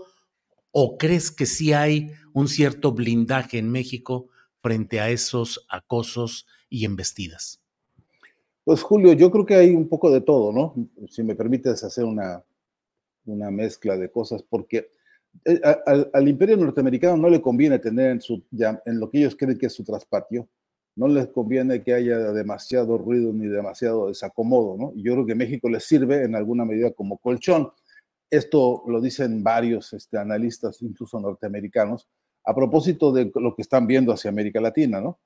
¿O 0.72 0.98
crees 0.98 1.30
que 1.30 1.46
sí 1.46 1.72
hay 1.72 2.12
un 2.34 2.48
cierto 2.48 2.92
blindaje 2.92 3.56
en 3.56 3.70
México 3.70 4.28
frente 4.60 5.00
a 5.00 5.08
esos 5.08 5.64
acosos 5.70 6.46
y 6.68 6.84
embestidas? 6.84 7.57
Pues 8.68 8.82
Julio, 8.82 9.14
yo 9.14 9.30
creo 9.30 9.46
que 9.46 9.54
hay 9.54 9.70
un 9.70 9.88
poco 9.88 10.10
de 10.10 10.20
todo, 10.20 10.52
¿no? 10.52 10.74
Si 11.08 11.22
me 11.22 11.34
permites 11.34 11.82
hacer 11.82 12.04
una, 12.04 12.44
una 13.24 13.50
mezcla 13.50 13.96
de 13.96 14.10
cosas, 14.10 14.42
porque 14.42 14.90
eh, 15.46 15.58
al, 16.12 16.28
imperio 16.28 16.58
norteamericano 16.58 17.16
no 17.16 17.30
le 17.30 17.40
conviene 17.40 17.78
tener 17.78 18.10
en, 18.10 18.20
su, 18.20 18.44
en 18.52 19.00
lo 19.00 19.08
que 19.08 19.20
ellos 19.20 19.36
creen 19.36 19.56
que 19.56 19.68
es 19.68 19.72
su 19.72 19.84
traspatio, 19.84 20.50
no 20.96 21.08
les 21.08 21.28
conviene 21.28 21.82
que 21.82 21.94
haya 21.94 22.18
demasiado 22.18 22.98
ruido 22.98 23.32
ni 23.32 23.46
demasiado 23.46 24.08
desacomodo, 24.08 24.76
¿no? 24.76 24.92
Yo 24.96 25.14
creo 25.14 25.24
que 25.24 25.34
México 25.34 25.70
les 25.70 25.84
sirve 25.84 26.24
en 26.24 26.34
alguna 26.34 26.66
medida 26.66 26.90
como 26.90 27.16
colchón. 27.16 27.70
Esto 28.30 28.82
lo 28.86 29.00
dicen 29.00 29.42
varios 29.42 29.94
este, 29.94 30.18
analistas, 30.18 30.82
incluso 30.82 31.18
norteamericanos, 31.18 32.06
a 32.48 32.54
propósito 32.54 33.12
de 33.12 33.30
lo 33.34 33.54
que 33.54 33.60
están 33.60 33.86
viendo 33.86 34.10
hacia 34.10 34.30
América 34.30 34.58
Latina, 34.58 35.02
¿no? 35.02 35.18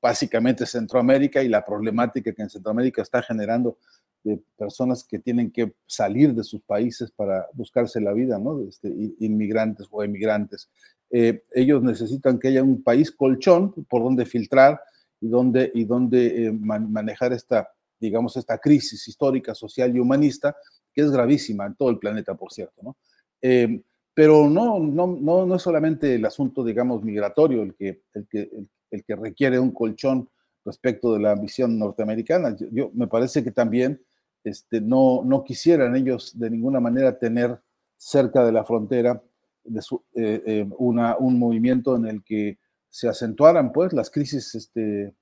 Básicamente 0.00 0.64
Centroamérica 0.64 1.42
y 1.42 1.48
la 1.48 1.64
problemática 1.64 2.32
que 2.32 2.42
en 2.42 2.48
Centroamérica 2.48 3.02
está 3.02 3.20
generando 3.20 3.78
de 4.22 4.40
personas 4.56 5.02
que 5.02 5.18
tienen 5.18 5.50
que 5.50 5.74
salir 5.88 6.32
de 6.32 6.44
sus 6.44 6.60
países 6.62 7.10
para 7.10 7.48
buscarse 7.52 8.00
la 8.00 8.12
vida, 8.12 8.38
¿no? 8.38 8.62
Este, 8.62 8.88
inmigrantes 9.18 9.88
o 9.90 10.04
emigrantes. 10.04 10.70
Eh, 11.10 11.42
ellos 11.52 11.82
necesitan 11.82 12.38
que 12.38 12.46
haya 12.46 12.62
un 12.62 12.80
país 12.80 13.10
colchón 13.10 13.72
por 13.88 14.04
donde 14.04 14.24
filtrar 14.24 14.80
y 15.20 15.26
donde, 15.26 15.72
y 15.74 15.84
donde 15.84 16.46
eh, 16.46 16.52
manejar 16.52 17.32
esta, 17.32 17.70
digamos, 17.98 18.36
esta 18.36 18.56
crisis 18.58 19.08
histórica, 19.08 19.52
social 19.52 19.96
y 19.96 19.98
humanista, 19.98 20.56
que 20.94 21.00
es 21.00 21.10
gravísima 21.10 21.66
en 21.66 21.74
todo 21.74 21.90
el 21.90 21.98
planeta, 21.98 22.36
por 22.36 22.52
cierto, 22.52 22.80
¿no? 22.84 22.96
Eh, 23.42 23.82
pero 24.14 24.48
no, 24.48 24.78
no, 24.78 25.06
no, 25.06 25.46
no 25.46 25.54
es 25.54 25.62
solamente 25.62 26.14
el 26.14 26.24
asunto, 26.24 26.64
digamos, 26.64 27.02
migratorio 27.02 27.62
el 27.62 27.74
que, 27.74 28.02
el 28.14 28.26
que, 28.28 28.50
el, 28.90 29.04
que 29.04 29.16
requiere 29.16 29.58
un 29.58 29.70
colchón 29.70 30.28
respecto 30.64 31.14
de 31.14 31.20
la 31.20 31.34
visión 31.34 31.78
norteamericana. 31.78 32.56
Yo, 32.70 32.90
me 32.94 33.06
parece 33.06 33.42
que 33.44 33.50
también 33.50 34.02
este, 34.44 34.80
no, 34.80 35.22
no 35.24 35.44
quisieran 35.44 35.96
ellos 35.96 36.38
de 36.38 36.50
ninguna 36.50 36.80
manera 36.80 37.18
tener 37.18 37.58
cerca 37.96 38.44
de 38.44 38.52
la 38.52 38.64
frontera 38.64 39.22
de 39.64 39.80
eh, 40.14 40.42
eh, 40.46 40.68
una, 40.78 41.16
un 41.18 41.38
movimiento 41.38 41.96
en 41.96 42.06
el 42.06 42.24
que 42.24 42.58
se 42.88 43.08
acentuaran 43.08 43.72
pues 43.72 43.92
las 43.92 44.10
crisis, 44.10 44.54
este, 44.54 45.14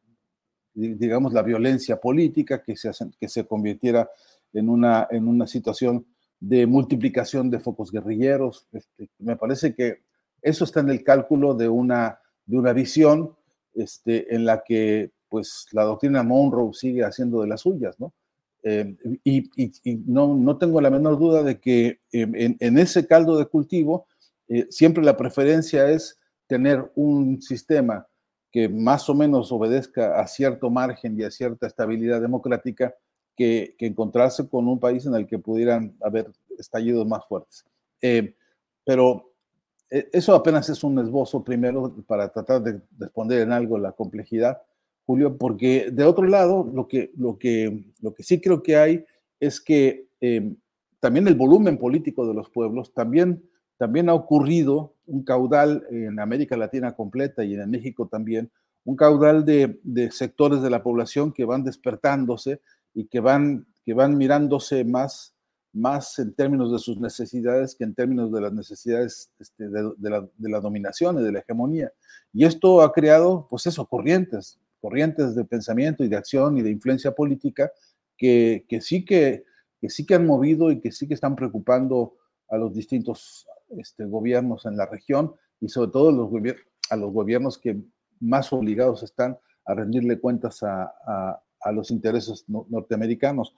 digamos 0.74 1.33
la 1.33 1.42
violencia 1.42 2.01
política, 2.01 2.62
que 2.62 2.77
se, 2.77 2.90
que 3.20 3.29
se 3.29 3.46
convirtiera 3.46 4.09
en 4.53 4.68
una, 4.68 5.07
en 5.11 5.29
una 5.29 5.46
situación 5.46 6.07
de 6.40 6.66
multiplicación 6.66 7.51
de 7.51 7.61
focos 7.61 7.90
guerrilleros. 7.90 8.66
Este, 8.72 9.09
me 9.18 9.37
parece 9.37 9.74
que 9.74 10.03
eso 10.42 10.64
está 10.64 10.81
en 10.81 10.90
el 10.90 11.03
cálculo 11.03 11.55
de 11.55 11.68
una, 11.68 12.20
de 12.46 12.59
una 12.59 12.72
visión 12.72 13.37
este, 13.74 14.35
en 14.35 14.44
la 14.44 14.62
que 14.64 15.11
pues 15.29 15.66
la 15.72 15.85
doctrina 15.85 16.22
Monroe 16.22 16.72
sigue 16.72 17.05
haciendo 17.05 17.42
de 17.42 17.48
las 17.48 17.62
suyas, 17.62 17.98
¿no? 18.01 18.14
Eh, 18.64 18.96
y, 19.22 19.51
no, 20.07 20.35
no, 20.35 20.59
tengo 20.59 20.81
la 20.81 20.90
menor 20.90 21.18
duda 21.18 21.44
de 21.44 21.61
que 21.61 22.01
en, 22.11 22.57
en, 22.59 22.79
ese 22.79 23.07
caldo 23.07 23.38
de 23.38 23.46
cultivo 23.46 24.07
eh, 24.48 24.66
siempre 24.68 25.05
la 25.05 25.16
preferencia 25.16 25.88
es 25.88 26.18
tener 26.48 26.90
un 26.96 27.40
sistema 27.40 28.09
que 28.51 28.68
más 28.68 29.09
o 29.09 29.14
menos 29.14 29.53
obedezca 29.53 30.20
a 30.20 30.27
cierto 30.27 30.70
margen 30.70 31.18
y 31.18 31.22
a 31.22 31.31
cierta 31.31 31.66
estabilidad 31.66 32.20
democrática 32.20 32.94
que, 33.38 33.74
encontrarse 33.79 34.46
con 34.48 34.68
un 34.68 34.79
país 34.79 35.07
en 35.07 35.14
el 35.14 35.27
que 35.27 35.38
pudieran 35.38 35.96
haber 36.03 36.31
estallidos 36.59 37.07
más 37.07 37.24
fuertes. 37.27 37.64
Eh, 38.03 38.35
pero 38.85 39.33
eh, 39.90 40.09
eso 40.12 40.35
apenas 40.35 40.68
es 40.68 40.85
un 40.85 40.98
esbozo 40.98 41.42
primero 41.42 41.94
para 42.07 42.29
tratar 42.29 42.62
de 42.62 42.83
responder 42.98 43.40
en 43.40 43.53
algo 43.53 43.79
la 43.79 43.92
complejidad, 43.92 44.61
Julio, 45.07 45.38
porque 45.38 45.90
de 45.90 46.05
otro 46.05 46.27
lado, 46.27 46.70
lo 46.74 46.87
que, 46.87 47.12
lo 47.16 47.38
que, 47.38 47.85
lo 48.03 48.12
que 48.12 48.22
sí 48.22 48.40
creo 48.40 48.62
que 48.62 48.77
hay 48.77 49.05
es 49.40 49.61
que 49.61 50.07
también 51.01 51.29
el 51.29 51.37
volumen 51.37 51.79
político 51.79 52.27
de 52.27 52.35
los 52.35 52.51
pueblos 52.51 52.92
también 52.92 53.42
también 53.79 54.09
ha 54.09 54.14
ocurrido 54.14 54.94
un 55.07 55.22
caudal 55.22 55.87
en 55.90 56.20
América 56.20 56.57
Latina 56.57 56.94
completa 56.94 57.44
y 57.44 57.55
en 57.55 57.70
México 57.70 58.09
también, 58.09 58.51
un 58.85 58.96
caudal 58.96 59.44
de, 59.44 59.79
sectores 60.11 60.61
de 60.61 60.68
la 60.68 60.83
población 60.83 61.33
que 61.33 61.44
van 61.44 61.64
despertándose 61.64 62.61
y 62.94 63.07
que 63.07 63.20
van, 63.20 63.66
que 63.85 63.94
van 63.94 64.16
mirándose 64.16 64.85
más, 64.85 65.35
más 65.72 66.18
en 66.18 66.35
términos 66.35 66.72
de 66.72 66.79
sus 66.79 66.98
necesidades 66.98 67.74
que 67.74 67.85
en 67.85 67.94
términos 67.94 68.33
de 68.33 68.40
las 68.40 68.53
necesidades 68.53 69.31
este, 69.38 69.68
de, 69.68 69.92
la, 70.40 70.61
dominación 70.61 71.18
y 71.18 71.22
de 71.22 71.33
la 71.33 71.40
hegemonía. 71.40 71.92
Y 72.33 72.44
esto 72.44 72.83
ha 72.83 72.92
creado, 72.92 73.46
pues 73.48 73.66
eso, 73.66 73.87
corrientes, 73.87 74.59
corrientes 74.81 75.35
de 75.35 75.44
pensamiento 75.44 76.05
y 76.05 76.09
de 76.09 76.16
acción 76.16 76.59
y 76.59 76.62
de 76.62 76.70
influencia 76.70 77.12
política 77.12 77.70
que, 78.16 78.64
sí 78.81 79.05
que, 79.05 79.44
que 79.81 79.90
sí 79.90 80.05
que 80.05 80.14
han 80.14 80.27
movido 80.27 80.70
y 80.70 80.81
que 80.81 80.92
sí 80.92 81.07
que 81.07 81.14
están 81.14 81.37
preocupando 81.37 82.16
a 82.48 82.57
los 82.57 82.74
distintos 82.74 83.46
este, 83.70 84.05
gobiernos 84.05 84.64
en 84.66 84.77
la 84.77 84.87
región 84.87 85.35
y 85.61 85.68
sobre 85.68 85.90
todo 85.90 86.09
a 86.11 86.96
los 86.96 87.12
gobiernos 87.12 87.59
que 87.59 87.81
más 88.20 88.53
obligados 88.53 89.03
están 89.03 89.38
a 89.64 89.74
rendirle 89.74 90.18
cuentas 90.18 90.62
a, 90.62 91.42
los 91.73 91.90
intereses 91.90 92.44
norteamericanos. 92.49 93.55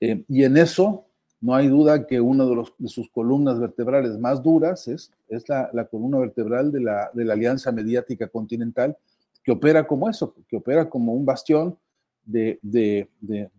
Eh, 0.00 0.24
y 0.28 0.44
en 0.44 0.56
eso 0.56 1.06
no 1.40 1.54
hay 1.54 1.68
duda 1.68 2.06
que 2.06 2.20
una 2.20 2.44
de, 2.44 2.88
sus 2.88 3.10
columnas 3.10 3.60
vertebrales 3.60 4.18
más 4.18 4.42
duras 4.42 4.88
es, 4.88 5.12
es 5.28 5.48
la, 5.48 5.86
columna 5.90 6.18
vertebral 6.18 6.72
de 6.72 6.80
la, 6.80 7.10
de 7.12 7.24
la 7.24 7.34
Alianza 7.34 7.70
Mediática 7.70 8.28
Continental, 8.28 8.96
que 9.42 9.52
opera 9.52 9.86
como 9.86 10.08
eso, 10.08 10.34
que 10.48 10.56
opera 10.56 10.88
como 10.88 11.12
un 11.12 11.26
bastión 11.26 11.76
de, 12.24 12.58
de, 12.62 13.08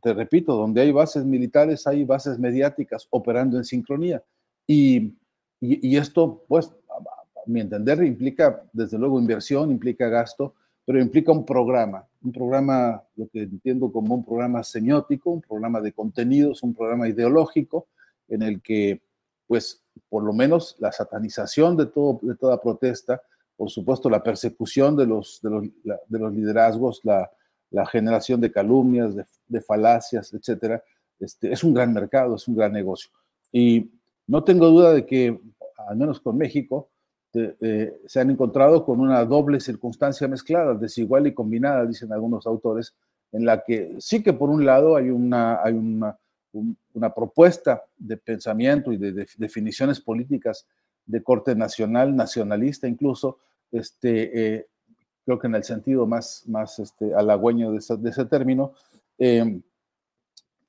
te 0.02 0.14
repito, 0.14 0.56
donde 0.56 0.82
hay 0.82 0.92
bases 0.92 1.24
militares, 1.24 1.86
hay 1.86 2.04
bases 2.04 2.40
mediáticas 2.40 3.08
operando 3.12 3.58
en 3.58 3.64
sincronía. 3.64 4.24
Y 4.66 5.14
y, 5.62 5.98
esto, 5.98 6.44
pues, 6.48 6.68
a 6.68 7.42
mi 7.48 7.62
entender, 7.62 8.04
implica, 8.04 8.64
desde 8.74 8.98
luego, 8.98 9.20
inversión, 9.20 9.72
implica 9.72 10.10
gasto, 10.10 10.54
pero 10.86 11.02
implica 11.02 11.32
un 11.32 11.46
programa, 11.46 12.06
un 12.26 12.32
programa, 12.32 13.04
lo 13.16 13.28
que 13.30 13.44
entiendo 13.44 13.92
como 13.92 14.16
un 14.16 14.26
programa 14.26 14.64
semiótico, 14.64 15.30
un 15.30 15.42
programa 15.42 15.80
de 15.80 15.94
contenidos, 15.94 16.64
un 16.64 16.74
programa 16.74 17.08
ideológico, 17.08 17.88
en 18.28 18.42
el 18.42 18.62
que, 18.62 19.02
pues, 19.48 19.84
por 20.10 20.24
lo 20.24 20.34
menos 20.34 20.76
la 20.80 20.92
satanización 20.92 21.78
de, 21.78 21.86
todo, 21.86 22.20
de 22.24 22.36
toda 22.36 22.60
protesta, 22.60 23.22
por 23.56 23.70
supuesto, 23.70 24.10
la 24.10 24.24
persecución 24.24 24.96
de 24.98 25.06
los, 25.06 25.40
de 25.42 25.50
los, 25.50 25.64
de 26.08 26.20
los 26.20 26.34
liderazgos, 26.34 27.00
la, 27.04 27.32
la, 27.70 27.86
generación 27.86 28.42
de 28.42 28.52
calumnias, 28.52 29.16
de, 29.16 29.26
de 29.48 29.62
falacias, 29.62 30.34
etcétera, 30.34 30.84
este, 31.20 31.54
es 31.54 31.64
un 31.64 31.74
gran 31.74 31.94
mercado, 31.94 32.36
es 32.36 32.48
un 32.48 32.56
gran 32.56 32.74
negocio. 32.74 33.12
Y 33.52 33.92
no 34.28 34.44
tengo 34.44 34.68
duda 34.68 34.94
de 34.94 35.06
que, 35.06 35.40
al 35.88 35.96
menos 35.96 36.20
con 36.20 36.38
México, 36.38 36.90
eh, 37.36 37.98
se 38.06 38.20
han 38.20 38.30
encontrado 38.30 38.86
con 38.86 39.00
una 39.00 39.26
doble 39.26 39.60
circunstancia 39.60 40.28
mezclada, 40.28 40.74
desigual 40.74 41.28
y 41.28 41.34
combinada, 41.34 41.86
dicen 41.86 42.12
algunos 42.14 42.48
autores, 42.48 42.94
en 43.32 43.46
la 43.46 43.64
que 43.64 43.96
sí 44.00 44.24
que 44.24 44.34
por 44.34 44.50
un 44.50 44.66
lado 44.66 44.96
hay 44.96 45.10
una, 45.10 45.62
hay 45.62 45.74
una, 45.74 46.18
una 46.94 47.14
propuesta 47.14 47.84
de 47.98 48.18
pensamiento 48.18 48.92
y 48.92 48.98
de, 48.98 49.28
definiciones 49.38 50.00
políticas 50.00 50.66
de 51.06 51.22
corte 51.22 51.56
nacional, 51.56 52.16
nacionalista 52.16 52.88
incluso, 52.88 53.40
este, 53.72 54.56
eh, 54.56 54.68
creo 55.26 55.40
que 55.40 55.48
en 55.48 55.56
el 55.56 55.64
sentido 55.64 56.08
más, 56.08 56.44
más 56.48 56.80
este, 56.80 57.14
halagüeño 57.14 57.72
de 57.72 57.80
ese, 57.80 57.98
de 57.98 58.10
ese 58.10 58.26
término, 58.26 58.74
eh, 59.18 59.60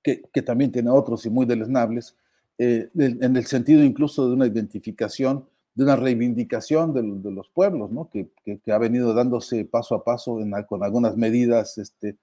que, 0.03 0.23
que, 0.33 0.43
también 0.43 0.73
tiene 0.73 0.91
otros 0.91 1.25
y 1.27 1.31
muy 1.31 1.47
deleznables, 1.47 2.17
eh, 2.59 2.89
en 2.95 3.37
el 3.37 3.47
sentido 3.47 3.83
incluso 3.85 4.27
de 4.27 4.35
una 4.35 4.47
identificación, 4.47 5.47
de 5.77 5.85
una 5.85 5.95
reivindicación 5.95 6.95
de, 6.95 7.31
los 7.31 7.51
pueblos, 7.51 7.93
¿no? 7.93 8.09
que, 8.09 8.31
que, 8.43 8.73
ha 8.73 8.79
venido 8.79 9.13
dándose 9.13 9.67
paso 9.67 9.95
a 9.95 10.03
paso 10.03 10.39
con 10.67 10.83
algunas 10.83 11.17
medidas, 11.19 11.77
este, 11.77 12.17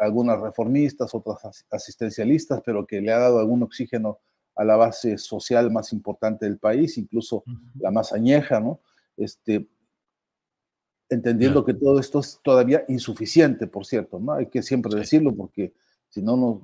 algunas 0.00 0.40
reformistas, 0.40 1.14
otras 1.14 1.64
asistencialistas, 1.70 2.60
pero 2.66 2.84
que 2.84 3.00
le 3.00 3.12
ha 3.12 3.18
dado 3.18 3.38
algún 3.38 3.62
oxígeno 3.62 4.18
a 4.56 4.64
la 4.64 4.74
base 4.74 5.16
social 5.16 5.70
más 5.70 5.92
importante 5.92 6.44
del 6.44 6.58
país, 6.58 6.98
incluso 6.98 7.44
la 7.78 7.92
más 7.92 8.12
añeja, 8.12 8.58
¿no? 8.58 8.80
Este, 9.16 9.68
entendiendo 11.08 11.64
que 11.64 11.74
todo 11.74 12.00
esto 12.00 12.18
es 12.18 12.40
todavía 12.42 12.84
insuficiente, 12.88 13.68
por 13.68 13.86
cierto, 13.86 14.18
¿no? 14.18 14.32
Hay 14.32 14.46
que 14.46 14.60
siempre 14.60 14.92
decirlo 14.94 15.32
porque 15.34 15.72
si 16.08 16.20
no, 16.20 16.36
no, 16.36 16.60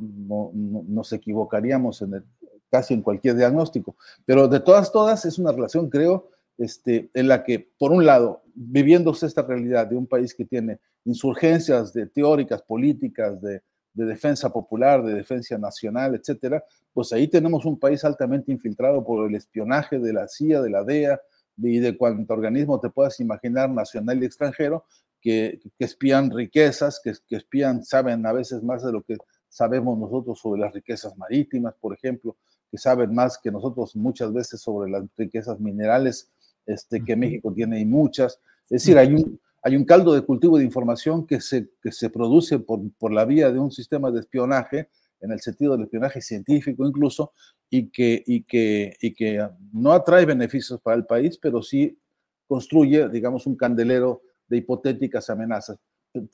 no, 0.53 0.85
nos 0.89 1.13
equivocaríamos 1.13 2.03
en 2.03 2.15
el, 2.15 2.25
casi 2.71 2.95
en 2.95 3.03
cualquier 3.03 3.37
diagnóstico. 3.37 3.97
Pero 4.25 4.49
de 4.49 4.61
todas, 4.61 4.93
todas, 4.93 5.25
es 5.25 5.39
una 5.39 5.53
relación, 5.53 5.89
creo, 5.89 6.31
este, 6.59 7.11
en 7.15 7.29
la 7.29 7.45
que, 7.45 7.71
por 7.79 7.93
un 7.93 8.05
lado, 8.05 8.43
viviéndose 8.55 9.27
esta 9.27 9.43
realidad 9.43 9.87
de 9.87 9.97
un 9.97 10.07
país 10.07 10.35
que 10.35 10.45
tiene 10.45 10.81
insurgencias 11.05 11.93
de 11.93 12.07
teóricas, 12.07 12.63
políticas, 12.63 13.41
de, 13.41 13.63
defensa 13.95 14.53
popular, 14.53 15.03
de 15.03 15.13
defensa 15.13 15.59
nacional, 15.59 16.15
etcétera, 16.15 16.63
pues 16.93 17.13
ahí 17.13 17.27
tenemos 17.27 17.65
un 17.65 17.81
país 17.81 18.05
altamente 18.05 18.53
infiltrado 18.53 19.05
por 19.05 19.29
el 19.29 19.35
espionaje 19.35 19.99
de 19.99 20.13
la 20.13 20.29
CIA, 20.29 20.63
de 20.63 20.71
la 20.71 20.85
DEA 20.85 21.21
y 21.57 21.81
de 21.81 21.97
cuanto 21.97 22.33
organismo 22.33 22.79
te 22.79 22.91
puedas 22.91 23.19
imaginar, 23.19 23.69
nacional 23.71 24.23
y 24.23 24.27
extranjero, 24.27 24.85
que, 25.21 25.59
espían 25.81 26.31
riquezas, 26.31 27.01
que, 27.03 27.13
que 27.27 27.37
espían, 27.37 27.85
saben 27.85 28.25
a 28.25 28.33
veces 28.33 28.63
más 28.63 28.85
de 28.85 28.93
lo 28.93 29.03
que 29.03 29.17
sabemos 29.49 29.99
nosotros 29.99 30.39
sobre 30.39 30.61
las 30.61 30.73
riquezas 30.73 31.17
marítimas, 31.17 31.75
por 31.81 31.93
ejemplo, 31.93 32.37
que 32.71 32.79
saben 32.79 33.15
más 33.15 33.39
que 33.39 33.51
nosotros 33.51 33.97
muchas 33.97 34.33
veces 34.33 34.61
sobre 34.61 34.91
las 34.91 35.05
riquezas 35.17 35.59
minerales 35.61 36.31
este, 36.67 37.03
que 37.05 37.17
México 37.17 37.53
tiene 37.53 37.81
y 37.81 37.85
muchas. 37.85 38.41
Es 38.65 38.83
decir, 38.83 38.99
hay 38.99 39.15
un, 39.15 39.41
hay 39.63 39.77
un 39.77 39.85
caldo 39.85 40.13
de 40.15 40.23
cultivo 40.23 40.59
de 40.59 40.65
información 40.65 41.27
que 41.27 41.41
se, 41.41 41.71
que 41.83 41.93
se 41.93 42.11
produce 42.11 42.59
por, 42.59 42.81
por 42.99 43.13
la 43.13 43.25
vía 43.25 43.51
de 43.51 43.59
un 43.59 43.71
sistema 43.71 44.11
de 44.11 44.21
espionaje, 44.21 44.89
en 45.21 45.33
el 45.33 45.41
sentido 45.41 45.73
del 45.73 45.83
espionaje 45.85 46.21
científico 46.21 46.87
incluso, 46.87 47.33
y 47.71 47.89
que, 47.89 48.23
y 48.27 48.45
que, 48.45 48.97
y 49.01 49.15
que 49.15 49.47
no 49.73 49.93
atrae 49.93 50.25
beneficios 50.25 50.81
para 50.81 50.97
el 50.97 51.07
país, 51.07 51.39
pero 51.39 51.63
sí 51.63 51.99
construye, 52.47 53.09
digamos, 53.09 53.47
un 53.47 53.57
candelero 53.57 54.23
de 54.49 54.59
hipotéticas 54.59 55.29
amenazas. 55.29 55.79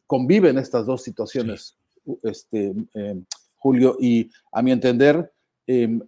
Conviven 0.06 0.58
estas 0.58 0.86
dos 0.86 1.02
situaciones, 1.02 1.76
este, 2.22 2.72
eh, 2.94 3.20
Julio, 3.56 3.96
y 4.00 4.30
a 4.52 4.62
mi 4.62 4.70
entender, 4.70 5.32
eh, 5.66 5.98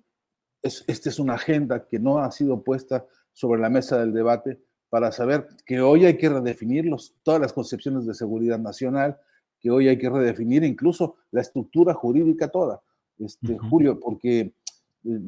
esta 0.66 1.08
es 1.08 1.18
una 1.18 1.34
agenda 1.34 1.86
que 1.86 1.98
no 1.98 2.18
ha 2.18 2.30
sido 2.30 2.62
puesta 2.62 3.06
sobre 3.32 3.60
la 3.60 3.70
mesa 3.70 3.98
del 3.98 4.12
debate 4.12 4.60
para 4.88 5.12
saber 5.12 5.48
que 5.64 5.80
hoy 5.80 6.04
hay 6.04 6.16
que 6.16 6.28
redefinir 6.28 6.90
todas 7.22 7.40
las 7.40 7.52
concepciones 7.52 8.06
de 8.06 8.14
seguridad 8.14 8.58
nacional, 8.58 9.18
que 9.60 9.70
hoy 9.70 9.88
hay 9.88 9.98
que 9.98 10.10
redefinir 10.10 10.64
incluso 10.64 11.16
la 11.30 11.40
estructura 11.40 11.94
jurídica 11.94 12.48
toda, 12.48 12.80
este, 13.18 13.58
Julio, 13.58 13.98
porque 13.98 14.40
eh, 14.40 14.52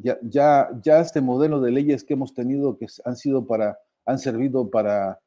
ya, 0.01 0.17
ya, 0.21 0.69
ya 0.81 0.99
este 0.99 1.21
modelo 1.21 1.59
de 1.59 1.71
leyes 1.71 2.03
que 2.03 2.13
hemos 2.13 2.33
tenido 2.33 2.77
que 2.77 2.87
han 3.05 3.15
sido 3.15 3.45
para, 3.45 3.77
han 4.05 4.19
servido 4.19 4.69
para, 4.69 5.19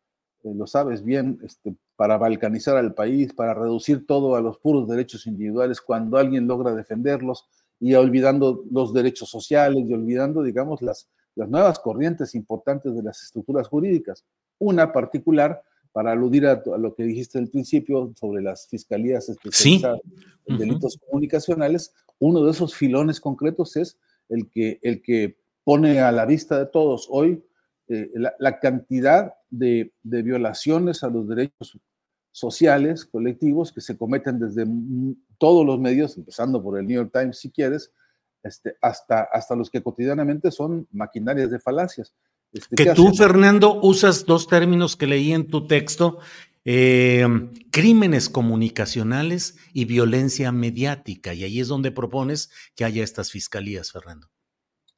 eh, 0.45 0.53
lo 0.55 0.67
sabes 0.67 1.05
bien, 1.05 1.39
este, 1.45 1.75
para 1.97 2.19
balcanizar 2.19 2.77
al 2.77 2.95
país, 2.95 3.33
para 3.33 3.55
reducir 3.55 4.07
todo 4.07 4.35
a 4.35 4.41
los 4.41 4.59
puros 4.59 4.89
derechos 4.89 5.27
individuales 5.27 5.81
cuando 5.81 6.19
alguien 6.19 6.47
logra 6.47 6.75
defenderlos, 6.75 7.49
y 7.83 7.95
olvidando 7.95 8.65
los 8.71 8.95
derechos 8.95 9.29
sociales 9.29 9.85
y 9.85 9.93
olvidando, 9.93 10.45
digamos, 10.45 10.81
las, 10.83 11.09
las 11.35 11.49
nuevas 11.49 11.81
corrientes 11.81 12.37
importantes 12.37 12.95
de 12.95 13.03
las 13.03 13.21
estructuras 13.25 13.67
jurídicas. 13.67 14.25
Una 14.61 14.93
particular, 14.93 15.61
para 15.91 16.13
aludir 16.13 16.47
a, 16.47 16.63
lo 16.79 16.95
que 16.95 17.03
dijiste 17.03 17.41
al 17.41 17.49
principio 17.49 18.13
sobre 18.15 18.41
las 18.41 18.69
fiscalías 18.69 19.29
especializadas 19.29 20.01
en 20.47 20.59
delitos 20.59 20.97
comunicacionales, 20.97 21.93
uno 22.21 22.45
de 22.45 22.53
esos 22.53 22.73
filones 22.73 23.21
concretos 23.21 23.77
es 23.77 23.99
el 24.29 24.49
que, 24.49 24.79
el 24.83 25.03
que 25.03 25.39
pone 25.65 25.99
a 25.99 26.13
la 26.13 26.25
vista 26.25 26.61
de 26.61 26.67
todos 26.67 27.09
hoy 27.11 27.45
eh, 27.89 28.13
la, 28.39 28.61
cantidad 28.61 29.35
de, 29.51 29.93
de, 30.05 30.23
violaciones 30.23 31.03
a 31.03 31.09
los 31.09 31.27
derechos 31.27 31.77
sociales 32.33 33.05
colectivos 33.05 33.73
que 33.73 33.83
se 33.83 33.97
cometen 33.97 34.41
desde 34.41 34.67
todos 35.39 35.65
los 35.65 35.79
medios, 35.79 36.17
empezando 36.17 36.63
por 36.63 36.79
el 36.79 36.87
New 36.87 36.97
York 36.97 37.11
Times 37.13 37.39
si 37.39 37.51
quieres, 37.51 37.93
este, 38.43 38.77
hasta, 38.81 39.23
hasta 39.23 39.55
los 39.55 39.71
que 39.71 39.83
cotidianamente 39.83 40.51
son 40.51 40.89
maquinarias 40.91 41.51
de 41.51 41.61
falacias. 41.61 42.13
Este, 42.53 42.75
que 42.75 42.95
tú, 42.95 43.15
Fernando, 43.15 43.81
usas 43.83 44.27
dos 44.27 44.49
términos 44.49 44.97
que 44.97 45.07
leí 45.07 45.33
en 45.33 45.47
tu 45.47 45.67
texto, 45.67 46.19
eh, 46.65 47.25
crímenes 47.71 48.29
comunicacionales 48.29 49.57
y 49.73 49.85
violencia 49.85 50.53
mediática, 50.53 51.35
y 51.35 51.45
ahí 51.45 51.61
es 51.61 51.69
donde 51.69 51.93
propones 51.93 52.51
que 52.75 52.85
haya 52.85 53.05
estas 53.05 53.31
fiscalías, 53.31 53.93
Fernando. 53.93 54.29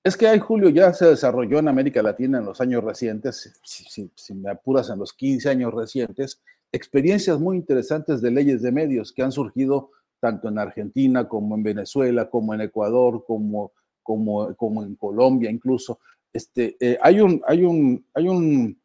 Es 0.03 0.17
que 0.17 0.29
hay, 0.29 0.39
Julio, 0.39 0.69
ya 0.69 0.93
se 0.93 1.07
desarrolló 1.07 1.59
en 1.59 1.69
América 1.69 2.03
Latina 2.03 2.39
en 2.39 2.45
los 2.45 2.61
años 2.61 2.85
recientes, 2.85 3.59
si, 3.63 4.11
si 4.15 4.35
me 4.35 4.51
apuras 4.51 4.91
en 4.91 4.99
los 4.99 5.15
15 5.15 5.49
años 5.49 5.73
recientes, 5.73 6.43
experiencias 6.75 7.39
muy 7.39 7.57
interesantes 7.57 8.21
de 8.21 8.33
leyes 8.33 8.61
de 8.61 8.73
medios 8.73 9.13
que 9.13 9.23
han 9.23 9.31
surgido 9.31 9.93
tanto 10.19 10.49
en 10.49 10.59
Argentina 10.59 11.29
como 11.29 11.55
en 11.55 11.63
Venezuela, 11.63 12.29
como 12.29 12.53
en 12.53 12.63
Ecuador, 12.63 13.25
como, 13.27 13.73
como, 14.03 14.55
como 14.57 14.83
en 14.83 14.97
Colombia 14.97 15.51
incluso. 15.51 16.01
Este, 16.33 16.77
eh, 16.81 16.99
hay, 17.01 17.21
un, 17.21 17.41
hay, 17.47 17.63
un, 17.63 18.05
hay 18.13 18.27
un 18.27 18.77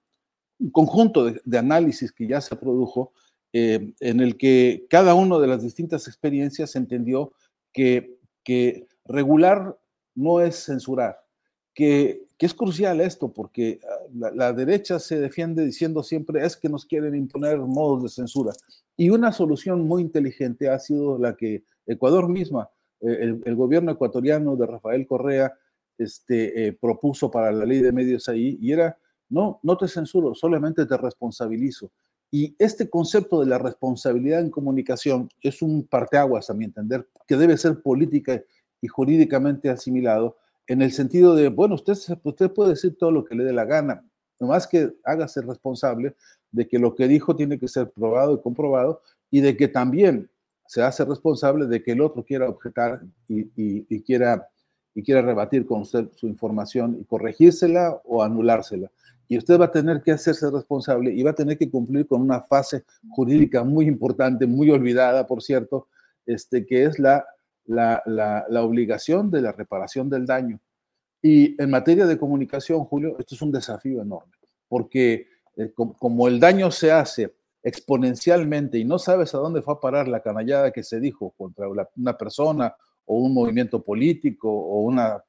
conjunto 0.72 1.32
de, 1.32 1.58
análisis 1.58 2.12
que 2.12 2.28
ya 2.28 2.42
se 2.42 2.56
produjo 2.56 3.12
eh, 3.54 3.94
en 4.00 4.20
el 4.20 4.38
que 4.38 4.86
cada 4.88 5.16
una 5.16 5.40
de 5.40 5.48
las 5.48 5.64
distintas 5.64 6.08
experiencias 6.08 6.76
entendió 6.76 7.34
que, 7.74 8.20
que 8.44 8.88
regular 9.06 9.80
no 10.14 10.42
es 10.42 10.66
censurar, 10.66 11.18
que, 11.74 12.29
es 12.46 12.54
crucial 12.54 13.02
esto, 13.02 13.34
porque 13.34 13.80
ah, 13.84 14.32
la, 14.34 14.54
derecha 14.54 14.98
se 14.98 15.20
defiende 15.20 15.66
diciendo 15.66 16.04
siempre 16.04 16.46
es 16.46 16.56
que 16.56 16.70
nos 16.70 16.86
quieren 16.86 17.14
imponer 17.16 17.58
modos 17.60 18.04
de 18.04 18.10
censura. 18.10 18.54
Y 18.96 19.10
una 19.10 19.32
solución 19.32 19.86
muy 19.88 20.02
inteligente 20.02 20.70
ha 20.70 20.80
sido 20.80 21.18
la 21.18 21.36
que 21.36 21.64
Ecuador 21.86 22.30
misma, 22.30 22.70
eh, 23.02 23.38
el, 23.44 23.56
gobierno 23.56 23.92
ecuatoriano 23.92 24.56
de 24.56 24.66
Rafael 24.66 25.06
Correa, 25.06 25.54
este, 25.98 26.68
eh, 26.68 26.74
propuso 26.74 27.30
para 27.30 27.52
la 27.52 27.66
ley 27.66 27.80
de 27.80 27.92
medios 27.92 28.30
ahí, 28.30 28.58
y 28.62 28.72
era, 28.72 28.98
no, 29.28 29.60
no 29.64 29.78
te 29.78 29.88
censuro, 29.88 30.34
solamente 30.34 30.86
te 30.86 30.96
responsabilizo. 30.96 31.92
Y 32.32 32.56
este 32.60 32.90
concepto 32.90 33.42
de 33.42 33.48
la 33.48 33.58
responsabilidad 33.58 34.40
en 34.40 34.52
comunicación 34.52 35.30
es 35.42 35.62
un 35.62 35.86
parteaguas, 35.88 36.50
a 36.50 36.54
mi 36.54 36.66
entender, 36.66 37.08
que 37.28 37.36
debe 37.36 37.58
ser 37.58 37.82
política 37.82 38.42
y 38.82 38.88
jurídicamente 38.88 39.70
asimilado 39.70 40.38
en 40.70 40.84
el 40.84 40.92
sentido 40.92 41.36
de, 41.36 41.50
bueno, 41.50 41.74
usted, 41.74 41.98
usted 42.24 42.52
puede 42.52 42.70
decir 42.70 42.96
todo 42.96 43.10
lo 43.12 43.26
que 43.26 43.34
le 43.34 43.44
dé 43.44 43.52
la 43.52 43.66
gana, 43.66 44.06
nomás 44.40 44.68
que 44.68 44.94
hágase 45.04 45.42
responsable 45.42 46.16
de 46.52 46.68
que 46.68 46.78
lo 46.78 46.96
que 46.96 47.08
dijo 47.08 47.36
tiene 47.36 47.58
que 47.58 47.68
ser 47.68 47.90
probado 47.90 48.36
y 48.36 48.42
comprobado 48.42 49.02
y 49.32 49.42
de 49.42 49.58
que 49.58 49.68
también 49.68 50.30
se 50.68 50.84
hace 50.84 51.04
responsable 51.06 51.66
de 51.66 51.82
que 51.82 51.94
el 51.94 52.02
otro 52.02 52.24
quiera 52.24 52.48
objetar 52.48 53.02
y, 53.28 54.02
quiera, 54.02 54.48
y 54.94 55.02
quiera 55.02 55.24
rebatir 55.24 55.66
con 55.66 55.82
usted 55.82 56.08
su 56.14 56.28
información 56.28 57.00
y 57.02 57.04
corregírsela 57.06 58.00
o 58.06 58.22
anulársela. 58.22 58.92
Y 59.28 59.40
usted 59.40 59.60
va 59.60 59.66
a 59.66 59.72
tener 59.72 60.04
que 60.04 60.12
hacerse 60.12 60.52
responsable 60.52 61.12
y 61.12 61.24
va 61.24 61.32
a 61.32 61.36
tener 61.36 61.58
que 61.58 61.70
cumplir 61.72 62.06
con 62.06 62.22
una 62.22 62.42
fase 62.42 62.84
jurídica 63.10 63.64
muy 63.64 63.88
importante, 63.88 64.46
muy 64.46 64.70
olvidada, 64.70 65.26
por 65.26 65.42
cierto, 65.42 65.88
este, 66.28 66.64
que 66.68 66.84
es 66.84 67.00
la 67.00 67.26
la, 67.70 68.64
obligación 68.64 69.30
de 69.30 69.42
la 69.42 69.52
reparación 69.52 70.10
del 70.10 70.26
daño. 70.26 70.60
Y 71.22 71.62
en 71.62 71.70
materia 71.70 72.06
de 72.06 72.18
comunicación, 72.18 72.84
Julio, 72.86 73.18
esto 73.20 73.36
es 73.36 73.42
un 73.42 73.52
desafío 73.52 74.02
enorme, 74.02 74.34
porque 74.68 75.28
eh, 75.56 75.72
como, 75.74 76.28
el 76.28 76.40
daño 76.40 76.72
se 76.72 76.92
hace 76.92 77.36
exponencialmente 77.62 78.78
y 78.78 78.86
no 78.86 78.98
sabes 78.98 79.36
a 79.36 79.40
dónde 79.40 79.62
fue 79.62 79.74
a 79.74 79.80
parar 79.80 80.08
la 80.08 80.22
canallada 80.22 80.72
que 80.72 80.82
se 80.82 81.00
dijo 81.00 81.32
contra 81.38 81.68
una 81.68 82.18
persona 82.18 82.74
o 83.06 83.18
un 83.18 83.34
movimiento 83.34 83.84
político 83.84 84.50
o 84.50 84.82
una, 84.82 85.22